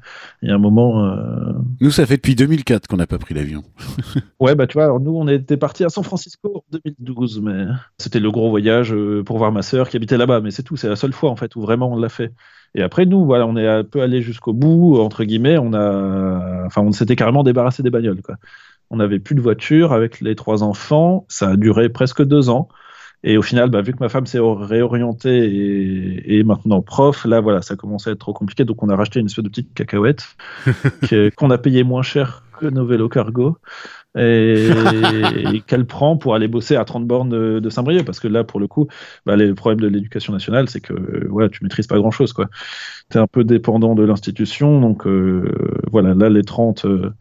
il 0.42 0.48
y 0.48 0.52
a 0.52 0.54
un 0.54 0.58
moment. 0.58 1.04
Euh, 1.04 1.52
nous, 1.80 1.90
ça 1.90 2.06
fait 2.06 2.16
depuis 2.16 2.34
2004 2.34 2.86
qu'on 2.86 2.96
n'a 2.96 3.06
pas 3.06 3.18
pris 3.18 3.34
l'avion. 3.34 3.62
ouais, 4.40 4.54
bah 4.54 4.66
tu 4.66 4.74
vois, 4.74 4.84
alors 4.84 5.00
nous, 5.00 5.16
on 5.16 5.28
était 5.28 5.56
parti 5.56 5.84
à 5.84 5.88
San 5.88 6.04
Francisco 6.04 6.64
en 6.72 6.78
2012, 6.84 7.40
mais 7.42 7.66
c'était 7.98 8.20
le 8.20 8.30
gros 8.30 8.50
voyage 8.50 8.92
euh, 8.92 9.22
pour 9.22 9.38
voir 9.38 9.52
ma 9.52 9.62
sœur 9.62 9.88
qui 9.88 9.96
habitait 9.96 10.16
là-bas, 10.16 10.40
mais 10.40 10.50
c'est 10.50 10.62
tout, 10.62 10.76
c'est 10.76 10.88
la 10.88 10.96
seule 10.96 11.12
fois 11.12 11.30
en 11.30 11.36
fait 11.36 11.54
où 11.56 11.60
vraiment 11.60 11.92
on 11.92 11.96
l'a 11.96 12.08
fait. 12.08 12.32
Et 12.74 12.82
après, 12.82 13.06
nous, 13.06 13.24
voilà, 13.24 13.46
on 13.46 13.56
est 13.56 13.66
un 13.66 13.84
peu 13.84 14.00
allé 14.00 14.22
jusqu'au 14.22 14.52
bout, 14.52 14.98
entre 15.00 15.24
guillemets, 15.24 15.58
on 15.58 15.72
a, 15.74 16.66
enfin, 16.66 16.82
on 16.82 16.92
s'était 16.92 17.16
carrément 17.16 17.42
débarrassé 17.42 17.82
des 17.82 17.90
bagnoles, 17.90 18.22
quoi. 18.22 18.36
on 18.90 18.96
n'avait 18.96 19.18
plus 19.18 19.34
de 19.34 19.40
voiture 19.40 19.92
avec 19.92 20.20
les 20.20 20.36
trois 20.36 20.62
enfants. 20.62 21.26
Ça 21.28 21.50
a 21.50 21.56
duré 21.56 21.88
presque 21.88 22.22
deux 22.22 22.48
ans. 22.48 22.68
Et 23.22 23.36
au 23.36 23.42
final, 23.42 23.70
bah, 23.70 23.82
vu 23.82 23.92
que 23.92 23.98
ma 24.00 24.08
femme 24.08 24.26
s'est 24.26 24.40
réorientée 24.40 25.44
et, 25.44 26.38
et, 26.38 26.42
maintenant 26.44 26.80
prof, 26.80 27.24
là, 27.26 27.40
voilà, 27.40 27.60
ça 27.62 27.76
commençait 27.76 28.10
à 28.10 28.12
être 28.14 28.18
trop 28.18 28.32
compliqué. 28.32 28.64
Donc, 28.64 28.82
on 28.82 28.88
a 28.88 28.96
racheté 28.96 29.20
une 29.20 29.26
espèce 29.26 29.44
de 29.44 29.48
petite 29.50 29.74
cacahuète 29.74 30.24
qu'on 31.36 31.50
a 31.50 31.58
payé 31.58 31.84
moins 31.84 32.02
cher 32.02 32.44
que 32.58 32.66
nos 32.66 32.86
vélos 32.86 33.08
cargo 33.08 33.58
et, 34.18 34.70
qu'elle 35.66 35.86
prend 35.86 36.16
pour 36.16 36.34
aller 36.34 36.48
bosser 36.48 36.76
à 36.76 36.84
30 36.84 37.06
bornes 37.06 37.60
de, 37.60 37.70
Saint-Brieuc. 37.70 38.04
Parce 38.04 38.20
que 38.20 38.28
là, 38.28 38.42
pour 38.42 38.58
le 38.58 38.66
coup, 38.66 38.88
bah, 39.26 39.36
le 39.36 39.54
problème 39.54 39.80
de 39.80 39.88
l'éducation 39.88 40.32
nationale, 40.32 40.68
c'est 40.68 40.80
que 40.80 41.28
ouais, 41.28 41.48
tu 41.48 41.62
maîtrises 41.62 41.86
pas 41.86 41.96
grand-chose. 41.96 42.34
Tu 43.10 43.18
es 43.18 43.20
un 43.20 43.26
peu 43.26 43.44
dépendant 43.44 43.94
de 43.94 44.02
l'institution. 44.02 44.80
Donc, 44.80 45.06
euh, 45.06 45.52
voilà, 45.90 46.14
là, 46.14 46.28
les 46.28 46.42
30. 46.42 46.84
Euh, 46.86 47.14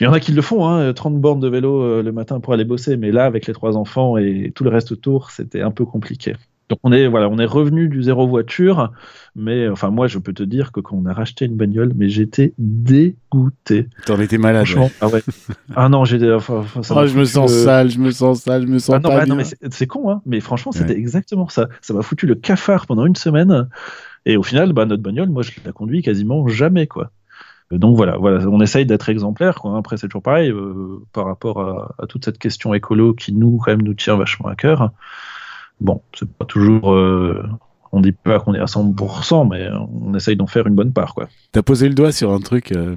il 0.00 0.04
y 0.04 0.06
en 0.06 0.12
a 0.12 0.20
qui 0.20 0.32
le 0.32 0.42
font, 0.42 0.66
hein, 0.66 0.92
30 0.92 1.20
bornes 1.20 1.40
de 1.40 1.48
vélo 1.48 1.82
euh, 1.82 2.02
le 2.02 2.12
matin 2.12 2.40
pour 2.40 2.52
aller 2.52 2.64
bosser, 2.64 2.96
mais 2.96 3.12
là, 3.12 3.24
avec 3.24 3.46
les 3.46 3.52
trois 3.52 3.76
enfants 3.76 4.16
et 4.16 4.52
tout 4.54 4.64
le 4.64 4.70
reste 4.70 4.92
autour, 4.92 5.30
c'était 5.30 5.60
un 5.60 5.70
peu 5.70 5.84
compliqué. 5.84 6.34
Donc 6.72 6.78
on 6.84 6.92
est 6.92 7.06
voilà, 7.06 7.28
on 7.28 7.38
est 7.38 7.44
revenu 7.44 7.88
du 7.88 8.02
zéro 8.02 8.26
voiture, 8.26 8.92
mais 9.36 9.68
enfin 9.68 9.90
moi 9.90 10.06
je 10.06 10.18
peux 10.18 10.32
te 10.32 10.42
dire 10.42 10.72
que 10.72 10.80
quand 10.80 10.96
on 10.96 11.04
a 11.04 11.12
racheté 11.12 11.44
une 11.44 11.54
bagnole, 11.54 11.92
mais 11.94 12.08
j'étais 12.08 12.54
dégoûté. 12.56 13.88
T'en 14.06 14.18
étais 14.18 14.38
malade. 14.38 14.66
Ouais. 14.74 14.90
Ah 15.02 15.08
ouais. 15.08 15.22
ah 15.76 15.90
non, 15.90 16.06
j'étais. 16.06 16.32
Enfin, 16.32 16.64
oh, 16.76 17.06
je 17.06 17.18
me 17.18 17.26
sens 17.26 17.52
sale, 17.52 17.90
je 17.90 17.98
me 17.98 18.10
sens 18.10 18.40
sale, 18.40 18.62
je 18.62 18.72
me 18.72 18.78
sens 18.78 18.94
ah 18.96 19.00
non, 19.00 19.10
pas 19.10 19.26
non 19.26 19.34
mais 19.34 19.44
c'est 19.44 19.86
con, 19.86 20.10
hein. 20.10 20.22
Mais 20.24 20.40
franchement, 20.40 20.72
c'était 20.72 20.96
exactement 20.96 21.48
ça. 21.50 21.68
Ça 21.82 21.92
m'a 21.92 22.00
foutu 22.00 22.26
le 22.26 22.36
cafard 22.36 22.86
pendant 22.86 23.04
une 23.04 23.16
semaine. 23.16 23.68
Et 24.24 24.38
au 24.38 24.42
final, 24.42 24.72
bah, 24.72 24.86
notre 24.86 25.02
bagnole, 25.02 25.28
moi 25.28 25.42
je 25.42 25.50
la 25.66 25.72
conduis 25.72 26.00
quasiment 26.00 26.48
jamais 26.48 26.86
quoi. 26.86 27.10
Donc 27.78 27.96
voilà, 27.96 28.16
voilà, 28.18 28.46
on 28.48 28.60
essaye 28.60 28.84
d'être 28.84 29.08
exemplaire. 29.08 29.56
Quoi. 29.56 29.76
Après, 29.78 29.96
c'est 29.96 30.06
toujours 30.06 30.22
pareil 30.22 30.50
euh, 30.50 31.00
par 31.12 31.24
rapport 31.24 31.60
à, 31.98 32.06
toute 32.06 32.24
cette 32.24 32.38
question 32.38 32.74
écolo 32.74 33.14
qui 33.14 33.32
nous, 33.32 33.58
quand 33.58 33.70
même, 33.70 33.82
nous 33.82 33.94
tient 33.94 34.16
vachement 34.16 34.48
à 34.48 34.54
cœur. 34.54 34.92
Bon, 35.80 36.02
c'est 36.14 36.30
pas 36.30 36.44
toujours. 36.44 36.92
Euh, 36.92 37.42
on 37.90 38.00
dit 38.00 38.12
pas 38.12 38.38
qu'on 38.38 38.54
est 38.54 38.60
à 38.60 38.66
100%, 38.66 39.50
mais 39.50 39.68
on 40.02 40.14
essaye 40.14 40.36
d'en 40.36 40.46
faire 40.46 40.66
une 40.66 40.74
bonne 40.74 40.92
part. 40.92 41.14
quoi. 41.14 41.28
T'as 41.50 41.62
posé 41.62 41.88
le 41.88 41.94
doigt 41.94 42.12
sur 42.12 42.32
un 42.32 42.40
truc 42.40 42.72
euh, 42.72 42.96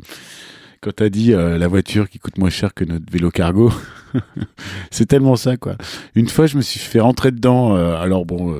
quand 0.82 0.96
t'as 0.96 1.10
dit 1.10 1.34
euh, 1.34 1.58
la 1.58 1.68
voiture 1.68 2.10
qui 2.10 2.20
coûte 2.20 2.38
moins 2.38 2.50
cher 2.50 2.74
que 2.74 2.86
notre 2.86 3.12
vélo 3.12 3.32
cargo. 3.32 3.72
c'est 4.92 5.08
tellement 5.08 5.36
ça, 5.36 5.58
quoi. 5.58 5.76
Une 6.16 6.30
fois, 6.30 6.48
je 6.48 6.58
me 6.58 6.62
suis 6.62 6.80
fait 6.80 7.00
rentrer 7.00 7.32
dedans. 7.32 7.76
alors 7.76 8.26
bon, 8.26 8.56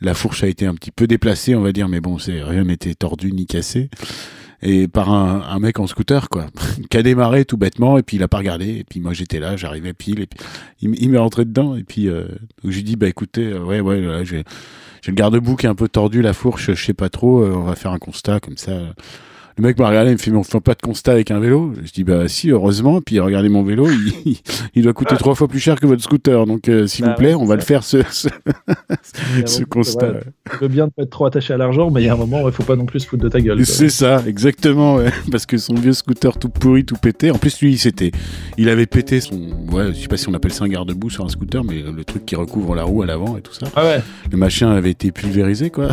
la 0.00 0.14
fourche 0.14 0.44
a 0.44 0.46
été 0.46 0.66
un 0.66 0.74
petit 0.74 0.92
peu 0.92 1.06
déplacée, 1.06 1.54
on 1.54 1.62
va 1.62 1.72
dire, 1.72 1.88
mais 1.88 2.00
bon, 2.00 2.16
rien 2.16 2.64
n'était 2.64 2.94
tordu 2.94 3.32
ni 3.32 3.46
cassé 3.46 3.88
et 4.62 4.88
par 4.88 5.10
un, 5.10 5.58
mec 5.60 5.78
en 5.78 5.86
scooter 5.86 6.28
quoi 6.28 6.46
qui 6.90 6.96
a 6.96 7.02
démarré 7.02 7.44
tout 7.44 7.56
bêtement 7.56 7.98
et 7.98 8.02
puis 8.02 8.16
il 8.16 8.22
a 8.22 8.28
pas 8.28 8.38
regardé. 8.38 8.78
Et 8.78 8.84
puis 8.84 9.00
moi 9.00 9.12
j'étais 9.12 9.40
là 9.40 9.56
j'arrivais 9.56 9.92
pile 9.92 10.20
et 10.20 10.26
puis 10.26 10.38
il, 10.82 11.02
il 11.02 11.10
m'est 11.10 11.18
rentré 11.18 11.44
dedans 11.44 11.76
et 11.76 11.84
puis 11.84 12.08
euh, 12.08 12.26
je 12.64 12.80
lui 12.80 12.96
bah 12.96 13.08
écoutez 13.08 13.46
euh, 13.46 13.60
ouais 13.60 13.80
ouais 13.80 14.24
j'ai 14.24 14.44
le 15.06 15.14
garde-boue 15.14 15.56
qui 15.56 15.66
est 15.66 15.68
un 15.68 15.74
peu 15.74 15.88
tordu 15.88 16.22
la 16.22 16.32
fourche 16.32 16.72
je 16.74 16.84
sais 16.84 16.94
pas 16.94 17.08
trop 17.08 17.42
euh, 17.42 17.52
on 17.54 17.62
va 17.62 17.76
faire 17.76 17.92
un 17.92 17.98
constat 17.98 18.40
comme 18.40 18.56
ça 18.56 18.72
le 19.58 19.64
mec 19.64 19.76
m'a 19.76 19.88
regardé, 19.88 20.10
il 20.10 20.14
me 20.14 20.18
fait, 20.18 20.30
mais 20.30 20.36
on 20.36 20.44
fait 20.44 20.60
pas 20.60 20.74
de 20.74 20.82
constat 20.82 21.12
avec 21.12 21.32
un 21.32 21.40
vélo? 21.40 21.72
Je 21.84 21.90
dis, 21.90 22.04
bah 22.04 22.28
si, 22.28 22.50
heureusement. 22.50 23.00
Puis 23.00 23.18
regardez 23.18 23.48
mon 23.48 23.64
vélo, 23.64 23.88
il, 24.24 24.36
il 24.76 24.82
doit 24.84 24.92
coûter 24.92 25.16
trois 25.16 25.34
fois 25.34 25.48
plus 25.48 25.58
cher 25.58 25.80
que 25.80 25.86
votre 25.86 26.02
scooter. 26.02 26.46
Donc, 26.46 26.68
euh, 26.68 26.86
s'il 26.86 27.04
vous 27.04 27.10
bah 27.10 27.16
plaît, 27.16 27.34
on 27.34 27.44
va 27.44 27.56
le 27.56 27.62
faire, 27.62 27.82
ce, 27.82 27.98
ce, 28.08 28.28
ce 29.46 29.64
constat. 29.64 30.12
Je 30.52 30.58
veux 30.58 30.68
bien 30.68 30.84
ne 30.86 30.90
pas 30.90 31.02
être 31.02 31.10
trop 31.10 31.26
attaché 31.26 31.54
à 31.54 31.56
l'argent, 31.56 31.90
mais 31.90 32.02
il 32.02 32.06
y 32.06 32.08
a 32.08 32.14
un 32.14 32.16
moment 32.16 32.42
où 32.44 32.48
il 32.48 32.54
faut 32.54 32.62
pas 32.62 32.76
non 32.76 32.86
plus 32.86 33.00
se 33.00 33.08
foutre 33.08 33.24
de 33.24 33.28
ta 33.28 33.40
gueule. 33.40 33.66
C'est 33.66 33.88
ça, 33.88 34.22
exactement. 34.28 34.94
Ouais. 34.96 35.10
Parce 35.32 35.44
que 35.44 35.56
son 35.56 35.74
vieux 35.74 35.92
scooter 35.92 36.38
tout 36.38 36.50
pourri, 36.50 36.84
tout 36.84 36.96
pété. 36.96 37.32
En 37.32 37.38
plus, 37.38 37.60
lui, 37.60 37.76
c'était, 37.78 38.12
il 38.58 38.68
avait 38.68 38.86
pété 38.86 39.20
son, 39.20 39.40
ouais, 39.72 39.92
je 39.92 40.00
sais 40.02 40.08
pas 40.08 40.16
si 40.16 40.28
on 40.28 40.34
appelle 40.34 40.52
ça 40.52 40.66
un 40.66 40.68
garde-boue 40.68 41.10
sur 41.10 41.24
un 41.24 41.28
scooter, 41.28 41.64
mais 41.64 41.82
le 41.82 42.04
truc 42.04 42.24
qui 42.24 42.36
recouvre 42.36 42.76
la 42.76 42.84
roue 42.84 43.02
à 43.02 43.06
l'avant 43.06 43.36
et 43.36 43.40
tout 43.40 43.52
ça. 43.52 43.66
Ah 43.74 43.82
ouais. 43.82 44.00
Le 44.30 44.36
machin 44.36 44.70
avait 44.70 44.90
été 44.90 45.10
pulvérisé, 45.10 45.70
quoi. 45.70 45.88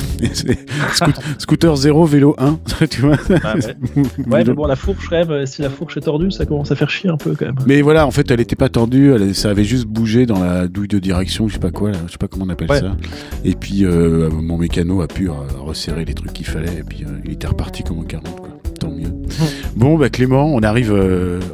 scooter 1.39 1.75
0, 1.75 2.05
vélo 2.05 2.35
1, 2.37 2.59
tu 2.91 3.01
vois. 3.01 3.17
Ah 3.43 3.54
ouais. 3.95 4.43
mais 4.45 4.53
bon, 4.53 4.65
la 4.65 4.75
fourche, 4.75 5.07
rêve, 5.07 5.45
si 5.45 5.61
la 5.61 5.69
fourche 5.69 5.97
est 5.97 6.01
tordue, 6.01 6.31
ça 6.31 6.45
commence 6.45 6.71
à 6.71 6.75
faire 6.75 6.89
chier 6.89 7.09
un 7.09 7.17
peu 7.17 7.35
quand 7.35 7.45
même. 7.45 7.55
Mais 7.65 7.81
voilà, 7.81 8.05
en 8.05 8.11
fait, 8.11 8.29
elle 8.31 8.39
était 8.39 8.55
pas 8.55 8.69
tordue, 8.69 9.11
elle, 9.13 9.35
ça 9.35 9.49
avait 9.49 9.63
juste 9.63 9.85
bougé 9.85 10.25
dans 10.25 10.43
la 10.43 10.67
douille 10.67 10.87
de 10.87 10.99
direction, 10.99 11.47
je 11.47 11.53
sais 11.53 11.59
pas 11.59 11.71
quoi, 11.71 11.91
là, 11.91 11.97
je 12.07 12.13
sais 12.13 12.17
pas 12.17 12.27
comment 12.27 12.45
on 12.45 12.49
appelle 12.49 12.69
ça. 12.69 12.95
Et 13.43 13.53
puis, 13.53 13.85
euh, 13.85 14.29
mon 14.29 14.57
mécano 14.57 15.01
a 15.01 15.07
pu 15.07 15.29
euh, 15.29 15.33
resserrer 15.59 16.05
les 16.05 16.13
trucs 16.13 16.33
qu'il 16.33 16.45
fallait, 16.45 16.79
et 16.79 16.83
puis 16.83 17.03
euh, 17.03 17.19
il 17.25 17.31
était 17.31 17.47
reparti 17.47 17.83
comme 17.83 17.99
en 17.99 18.03
40, 18.03 18.39
quoi. 18.39 18.49
Tant 18.79 18.91
mieux. 18.91 19.07
bon, 19.75 19.97
bah 19.97 20.09
Clément, 20.09 20.53
on 20.53 20.61
arrive, 20.61 20.93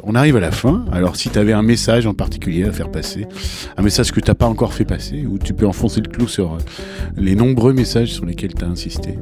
on 0.02 0.14
arrive 0.16 0.36
à 0.36 0.40
la 0.40 0.50
fin. 0.50 0.84
Alors, 0.90 1.14
si 1.14 1.30
tu 1.30 1.38
avais 1.38 1.52
un 1.52 1.62
message 1.62 2.04
en 2.06 2.14
particulier 2.14 2.64
à 2.64 2.72
faire 2.72 2.90
passer, 2.90 3.26
un 3.76 3.82
message 3.82 4.10
que 4.10 4.18
t'as 4.18 4.34
pas 4.34 4.46
encore 4.46 4.72
fait 4.72 4.84
passer, 4.84 5.24
ou 5.24 5.38
tu 5.38 5.54
peux 5.54 5.66
enfoncer 5.66 6.00
le 6.00 6.08
clou 6.08 6.26
sur 6.26 6.58
les 7.16 7.36
nombreux 7.36 7.72
messages 7.72 8.12
sur 8.12 8.26
lesquels 8.26 8.54
tu 8.54 8.64
as 8.64 8.68
insisté. 8.68 9.18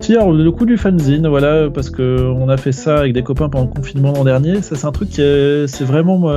Tiens, 0.00 0.30
le 0.30 0.50
coup 0.50 0.64
du 0.64 0.76
fanzine, 0.76 1.26
voilà, 1.26 1.68
parce 1.70 1.90
que 1.90 2.30
on 2.30 2.48
a 2.48 2.56
fait 2.56 2.72
ça 2.72 2.98
avec 2.98 3.12
des 3.12 3.22
copains 3.22 3.48
pendant 3.48 3.64
le 3.64 3.74
confinement 3.74 4.12
l'an 4.12 4.24
dernier. 4.24 4.62
Ça, 4.62 4.76
c'est 4.76 4.86
un 4.86 4.92
truc 4.92 5.10
qui 5.10 5.20
est, 5.20 5.66
c'est 5.66 5.84
vraiment 5.84 6.30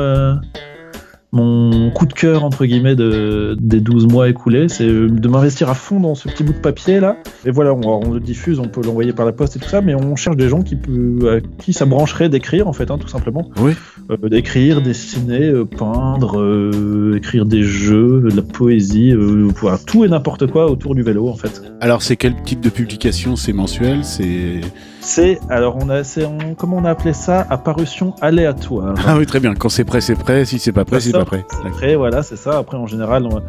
mon 1.32 1.92
coup 1.92 2.06
de 2.06 2.14
cœur 2.14 2.44
entre 2.44 2.66
guillemets 2.66 2.96
de, 2.96 3.56
des 3.60 3.80
12 3.80 4.08
mois 4.08 4.28
écoulés, 4.28 4.68
c'est 4.68 4.88
de 4.88 5.28
m'investir 5.28 5.70
à 5.70 5.76
fond 5.76 6.00
dans 6.00 6.16
ce 6.16 6.28
petit 6.28 6.44
bout 6.44 6.54
de 6.54 6.58
papier 6.58 7.00
là. 7.00 7.18
Et 7.46 7.52
voilà, 7.52 7.74
on, 7.74 8.14
le 8.14 8.20
diffuse, 8.20 8.60
on 8.60 8.68
peut 8.68 8.82
l'envoyer 8.84 9.14
par 9.14 9.26
la 9.26 9.32
poste 9.32 9.56
et 9.56 9.60
tout 9.60 9.70
ça, 9.70 9.82
mais 9.82 9.96
on 9.96 10.16
cherche 10.16 10.36
des 10.36 10.50
gens 10.50 10.62
qui 10.62 10.76
peut, 10.76 11.38
à 11.38 11.62
qui 11.62 11.74
ça 11.74 11.86
brancherait 11.86 12.30
d'écrire 12.30 12.68
en 12.68 12.74
fait, 12.74 12.92
hein, 12.92 12.98
tout 12.98 13.08
simplement. 13.08 13.50
Oui. 13.62 13.74
Euh, 14.10 14.30
d'écrire, 14.30 14.82
dessiner, 14.82 15.48
euh, 15.48 15.66
peindre, 15.66 16.40
euh, 16.40 17.16
écrire 17.18 17.46
des 17.46 17.64
jeux, 17.64 18.22
de 18.22 18.36
la 18.36 18.42
poésie, 18.42 19.14
voilà, 19.14 19.78
tout 19.78 20.04
et 20.04 20.10
n'importe 20.10 20.48
quoi 20.48 20.70
autour 20.70 20.96
du 20.96 21.04
vélo 21.04 21.30
en 21.30 21.36
fait. 21.36 21.62
Alors 21.80 22.02
c'est 22.02 22.18
quel 22.18 22.42
type 22.44 22.60
de 22.60 22.70
publication? 22.70 23.36
C'est 23.36 23.54
mensuel? 23.54 24.04
C'est 24.04 24.62
c'est, 25.02 25.40
alors 25.50 25.78
on 25.82 25.90
a, 25.90 26.04
c'est, 26.04 26.26
comment 26.58 26.78
on 26.78 26.86
a 26.86 26.92
appelé 26.92 27.14
ça? 27.14 27.46
Apparition 27.50 28.14
aléatoire. 28.22 28.94
Ah 29.06 29.16
oui, 29.18 29.26
très 29.26 29.40
bien. 29.40 29.56
Quand 29.56 29.70
c'est 29.70 29.84
prêt, 29.84 30.00
c'est 30.00 30.16
prêt. 30.16 30.46
Si 30.46 30.60
c'est 30.60 30.72
pas 30.72 30.86
prêt, 30.86 31.00
c'est 31.00 31.12
pas 31.12 31.26
prêt. 31.26 31.44
C'est 31.50 31.70
prêt, 31.72 31.96
voilà, 31.96 32.22
c'est 32.22 32.36
ça. 32.36 32.60
Après, 32.60 32.78
en 32.78 32.86
général, 32.86 33.26
on, 33.26 33.42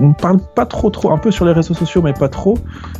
on, 0.00 0.12
parle 0.12 0.38
pas 0.54 0.66
trop, 0.66 0.88
trop, 0.90 1.10
un 1.10 1.18
peu 1.18 1.30
sur 1.30 1.44
les 1.44 1.52
réseaux 1.52 1.74
sociaux, 1.74 2.00
mais 2.00 2.12
pas 2.12 2.28
trop. 2.28 2.56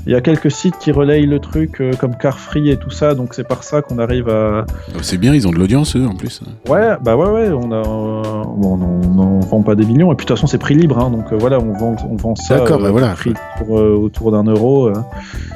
Il 0.06 0.12
y 0.12 0.16
a 0.16 0.20
quelques 0.20 0.50
sites 0.50 0.76
qui 0.78 0.90
relayent 0.90 1.26
le 1.26 1.38
truc, 1.38 1.80
euh, 1.80 1.92
comme 1.98 2.16
Carfree 2.16 2.70
et 2.70 2.76
tout 2.76 2.90
ça, 2.90 3.14
donc 3.14 3.32
c'est 3.32 3.46
par 3.46 3.62
ça 3.62 3.80
qu'on 3.80 3.98
arrive 3.98 4.28
à. 4.28 4.66
Oh, 4.94 4.98
c'est 5.02 5.18
bien, 5.18 5.32
ils 5.32 5.46
ont 5.46 5.52
de 5.52 5.58
l'audience, 5.58 5.94
eux, 5.96 6.06
en 6.06 6.14
plus. 6.14 6.42
Ouais, 6.68 6.96
bah 7.02 7.16
ouais, 7.16 7.28
ouais. 7.28 7.48
On 7.50 7.70
a, 7.70 7.82
bon, 7.82 8.74
on 8.74 9.14
n'en 9.14 9.40
vend 9.40 9.62
pas 9.62 9.76
des 9.76 9.86
millions, 9.86 10.12
et 10.12 10.16
puis 10.16 10.24
de 10.24 10.28
toute 10.28 10.36
façon, 10.36 10.48
c'est 10.48 10.58
prix 10.58 10.74
libre, 10.74 10.98
hein, 10.98 11.11
donc 11.11 11.32
euh, 11.32 11.36
voilà, 11.38 11.58
on 11.61 11.72
vend, 11.74 11.96
on 12.11 12.16
vend 12.16 12.34
ça. 12.34 12.58
D'accord, 12.58 12.80
bah 12.80 12.90
voilà. 12.90 13.11
Prix 13.11 13.34
pour, 13.58 13.78
euh, 13.78 13.94
autour 13.94 14.32
d'un 14.32 14.44
euro. 14.44 14.90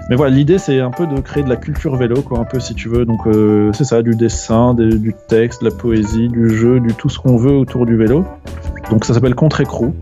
Mais 0.09 0.17
voilà, 0.17 0.35
l'idée, 0.35 0.59
c'est 0.59 0.81
un 0.81 0.91
peu 0.91 1.07
de 1.07 1.21
créer 1.21 1.43
de 1.43 1.49
la 1.49 1.57
culture 1.57 1.97
vélo, 1.97 2.23
quoi, 2.23 2.44
un 2.45 2.47
peu 2.47 2.61
si 2.61 2.75
tu 2.75 2.89
veux. 2.89 3.05
Donc 3.05 3.27
euh, 3.27 3.73
c'est 3.73 3.85
ça, 3.85 4.03
du 4.03 4.15
dessin, 4.15 4.75
du 4.75 5.15
texte, 5.29 5.63
de 5.63 5.71
la 5.71 5.75
poésie, 5.75 6.29
du 6.29 6.51
jeu, 6.51 6.79
du 6.81 6.95
tout 6.95 7.09
ce 7.09 7.19
qu'on 7.19 7.37
veut 7.37 7.53
autour 7.53 7.87
du 7.87 7.97
vélo. 7.97 8.25
Donc 8.91 9.05
ça 9.05 9.15
s'appelle 9.15 9.35
Contre-écrou. 9.35 9.95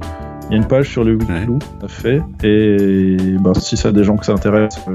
Il 0.52 0.56
y 0.56 0.58
a 0.58 0.62
une 0.64 0.68
page 0.68 0.90
sur 0.90 1.02
le 1.02 1.14
Wikiloc, 1.14 1.62
ouais. 1.82 1.88
fait. 1.88 2.22
Et 2.44 3.16
ben, 3.40 3.54
si 3.54 3.78
ça 3.78 3.88
a 3.88 3.92
des 3.92 4.04
gens 4.04 4.18
que 4.18 4.26
ça 4.26 4.32
intéresse, 4.32 4.76
euh, 4.86 4.92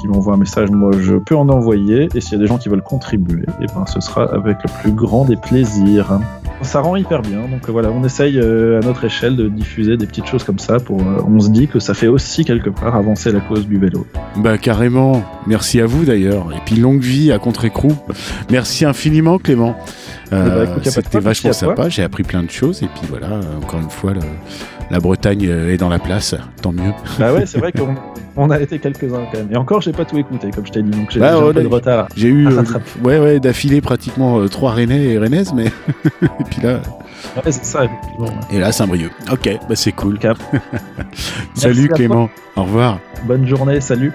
qui 0.00 0.06
m'envoient 0.06 0.34
un 0.34 0.36
message, 0.36 0.70
moi 0.70 0.92
je 1.00 1.16
peux 1.16 1.34
en 1.34 1.48
envoyer. 1.48 2.08
Et 2.14 2.20
s'il 2.20 2.34
y 2.34 2.36
a 2.36 2.38
des 2.38 2.46
gens 2.46 2.58
qui 2.58 2.68
veulent 2.68 2.80
contribuer, 2.80 3.42
et 3.60 3.66
ben, 3.74 3.86
ce 3.86 3.98
sera 3.98 4.32
avec 4.32 4.58
le 4.62 4.82
plus 4.82 4.92
grand 4.92 5.24
des 5.24 5.34
plaisirs. 5.34 6.20
Ça 6.62 6.80
rend 6.80 6.94
hyper 6.94 7.22
bien. 7.22 7.40
Donc 7.48 7.68
voilà, 7.68 7.90
on 7.90 8.04
essaye 8.04 8.38
euh, 8.38 8.80
à 8.80 8.84
notre 8.84 9.04
échelle 9.04 9.34
de 9.34 9.48
diffuser 9.48 9.96
des 9.96 10.06
petites 10.06 10.26
choses 10.26 10.44
comme 10.44 10.60
ça. 10.60 10.78
Pour, 10.78 11.00
euh, 11.00 11.24
on 11.26 11.40
se 11.40 11.50
dit 11.50 11.66
que 11.66 11.80
ça 11.80 11.92
fait 11.92 12.06
aussi 12.06 12.44
quelque 12.44 12.70
part 12.70 12.94
avancer 12.94 13.32
la 13.32 13.40
cause 13.40 13.66
du 13.66 13.78
vélo. 13.78 14.06
Bah 14.36 14.58
carrément. 14.58 15.24
Merci 15.48 15.80
à 15.80 15.86
vous 15.86 16.04
d'ailleurs. 16.04 16.52
Et 16.52 16.60
puis 16.64 16.76
longue 16.76 17.00
vie 17.00 17.32
à 17.32 17.40
Contre-Écrou. 17.40 17.96
Merci 18.48 18.84
infiniment 18.84 19.38
Clément. 19.38 19.74
Euh, 20.32 20.66
eh 20.68 20.80
ben, 20.84 20.90
C'était 20.90 21.18
vachement 21.18 21.52
sympa. 21.52 21.88
J'ai 21.88 22.04
appris 22.04 22.22
plein 22.22 22.44
de 22.44 22.50
choses. 22.50 22.84
Et 22.84 22.88
puis 22.94 23.08
voilà, 23.08 23.40
encore 23.60 23.80
une 23.80 23.90
fois, 23.90 24.12
le, 24.12 24.20
la 24.90 25.00
Bretagne 25.00 25.42
est 25.42 25.76
dans 25.76 25.88
la 25.88 25.98
place. 25.98 26.34
Tant 26.62 26.72
mieux. 26.72 26.92
Bah 27.18 27.32
ouais, 27.32 27.46
c'est 27.46 27.58
vrai 27.58 27.72
qu'on 27.76 27.94
on 28.36 28.50
a 28.50 28.60
été 28.60 28.78
quelques-uns 28.78 29.26
quand 29.30 29.38
même. 29.38 29.48
Et 29.52 29.56
encore, 29.56 29.80
j'ai 29.80 29.92
pas 29.92 30.04
tout 30.04 30.18
écouté, 30.18 30.50
comme 30.50 30.66
je 30.66 30.72
t'ai 30.72 30.82
dit. 30.82 30.90
Donc 30.90 31.10
j'ai 31.10 31.20
bah, 31.20 31.36
un 31.36 31.52
peu 31.52 31.62
de 31.62 31.68
retard. 31.68 32.08
J'ai 32.16 32.28
eu, 32.28 32.48
ouais, 33.04 33.18
ouais, 33.18 33.40
d'affilée 33.40 33.80
pratiquement 33.80 34.46
trois 34.48 34.72
Rennais 34.72 35.04
et 35.04 35.18
Rennaises, 35.18 35.52
mais 35.54 35.66
et 36.22 36.44
puis 36.50 36.62
là. 36.62 36.80
Ouais, 37.36 37.52
c'est 37.52 37.64
ça. 37.64 37.84
Et 38.50 38.58
là, 38.58 38.72
Saint-Brieuc. 38.72 39.12
Ok, 39.30 39.48
bah 39.68 39.76
c'est 39.76 39.92
cool. 39.92 40.18
Cap. 40.18 40.38
salut 41.54 41.88
Clément. 41.88 42.28
Au 42.56 42.62
revoir. 42.62 42.98
Bonne 43.24 43.46
journée, 43.46 43.80
salut. 43.80 44.12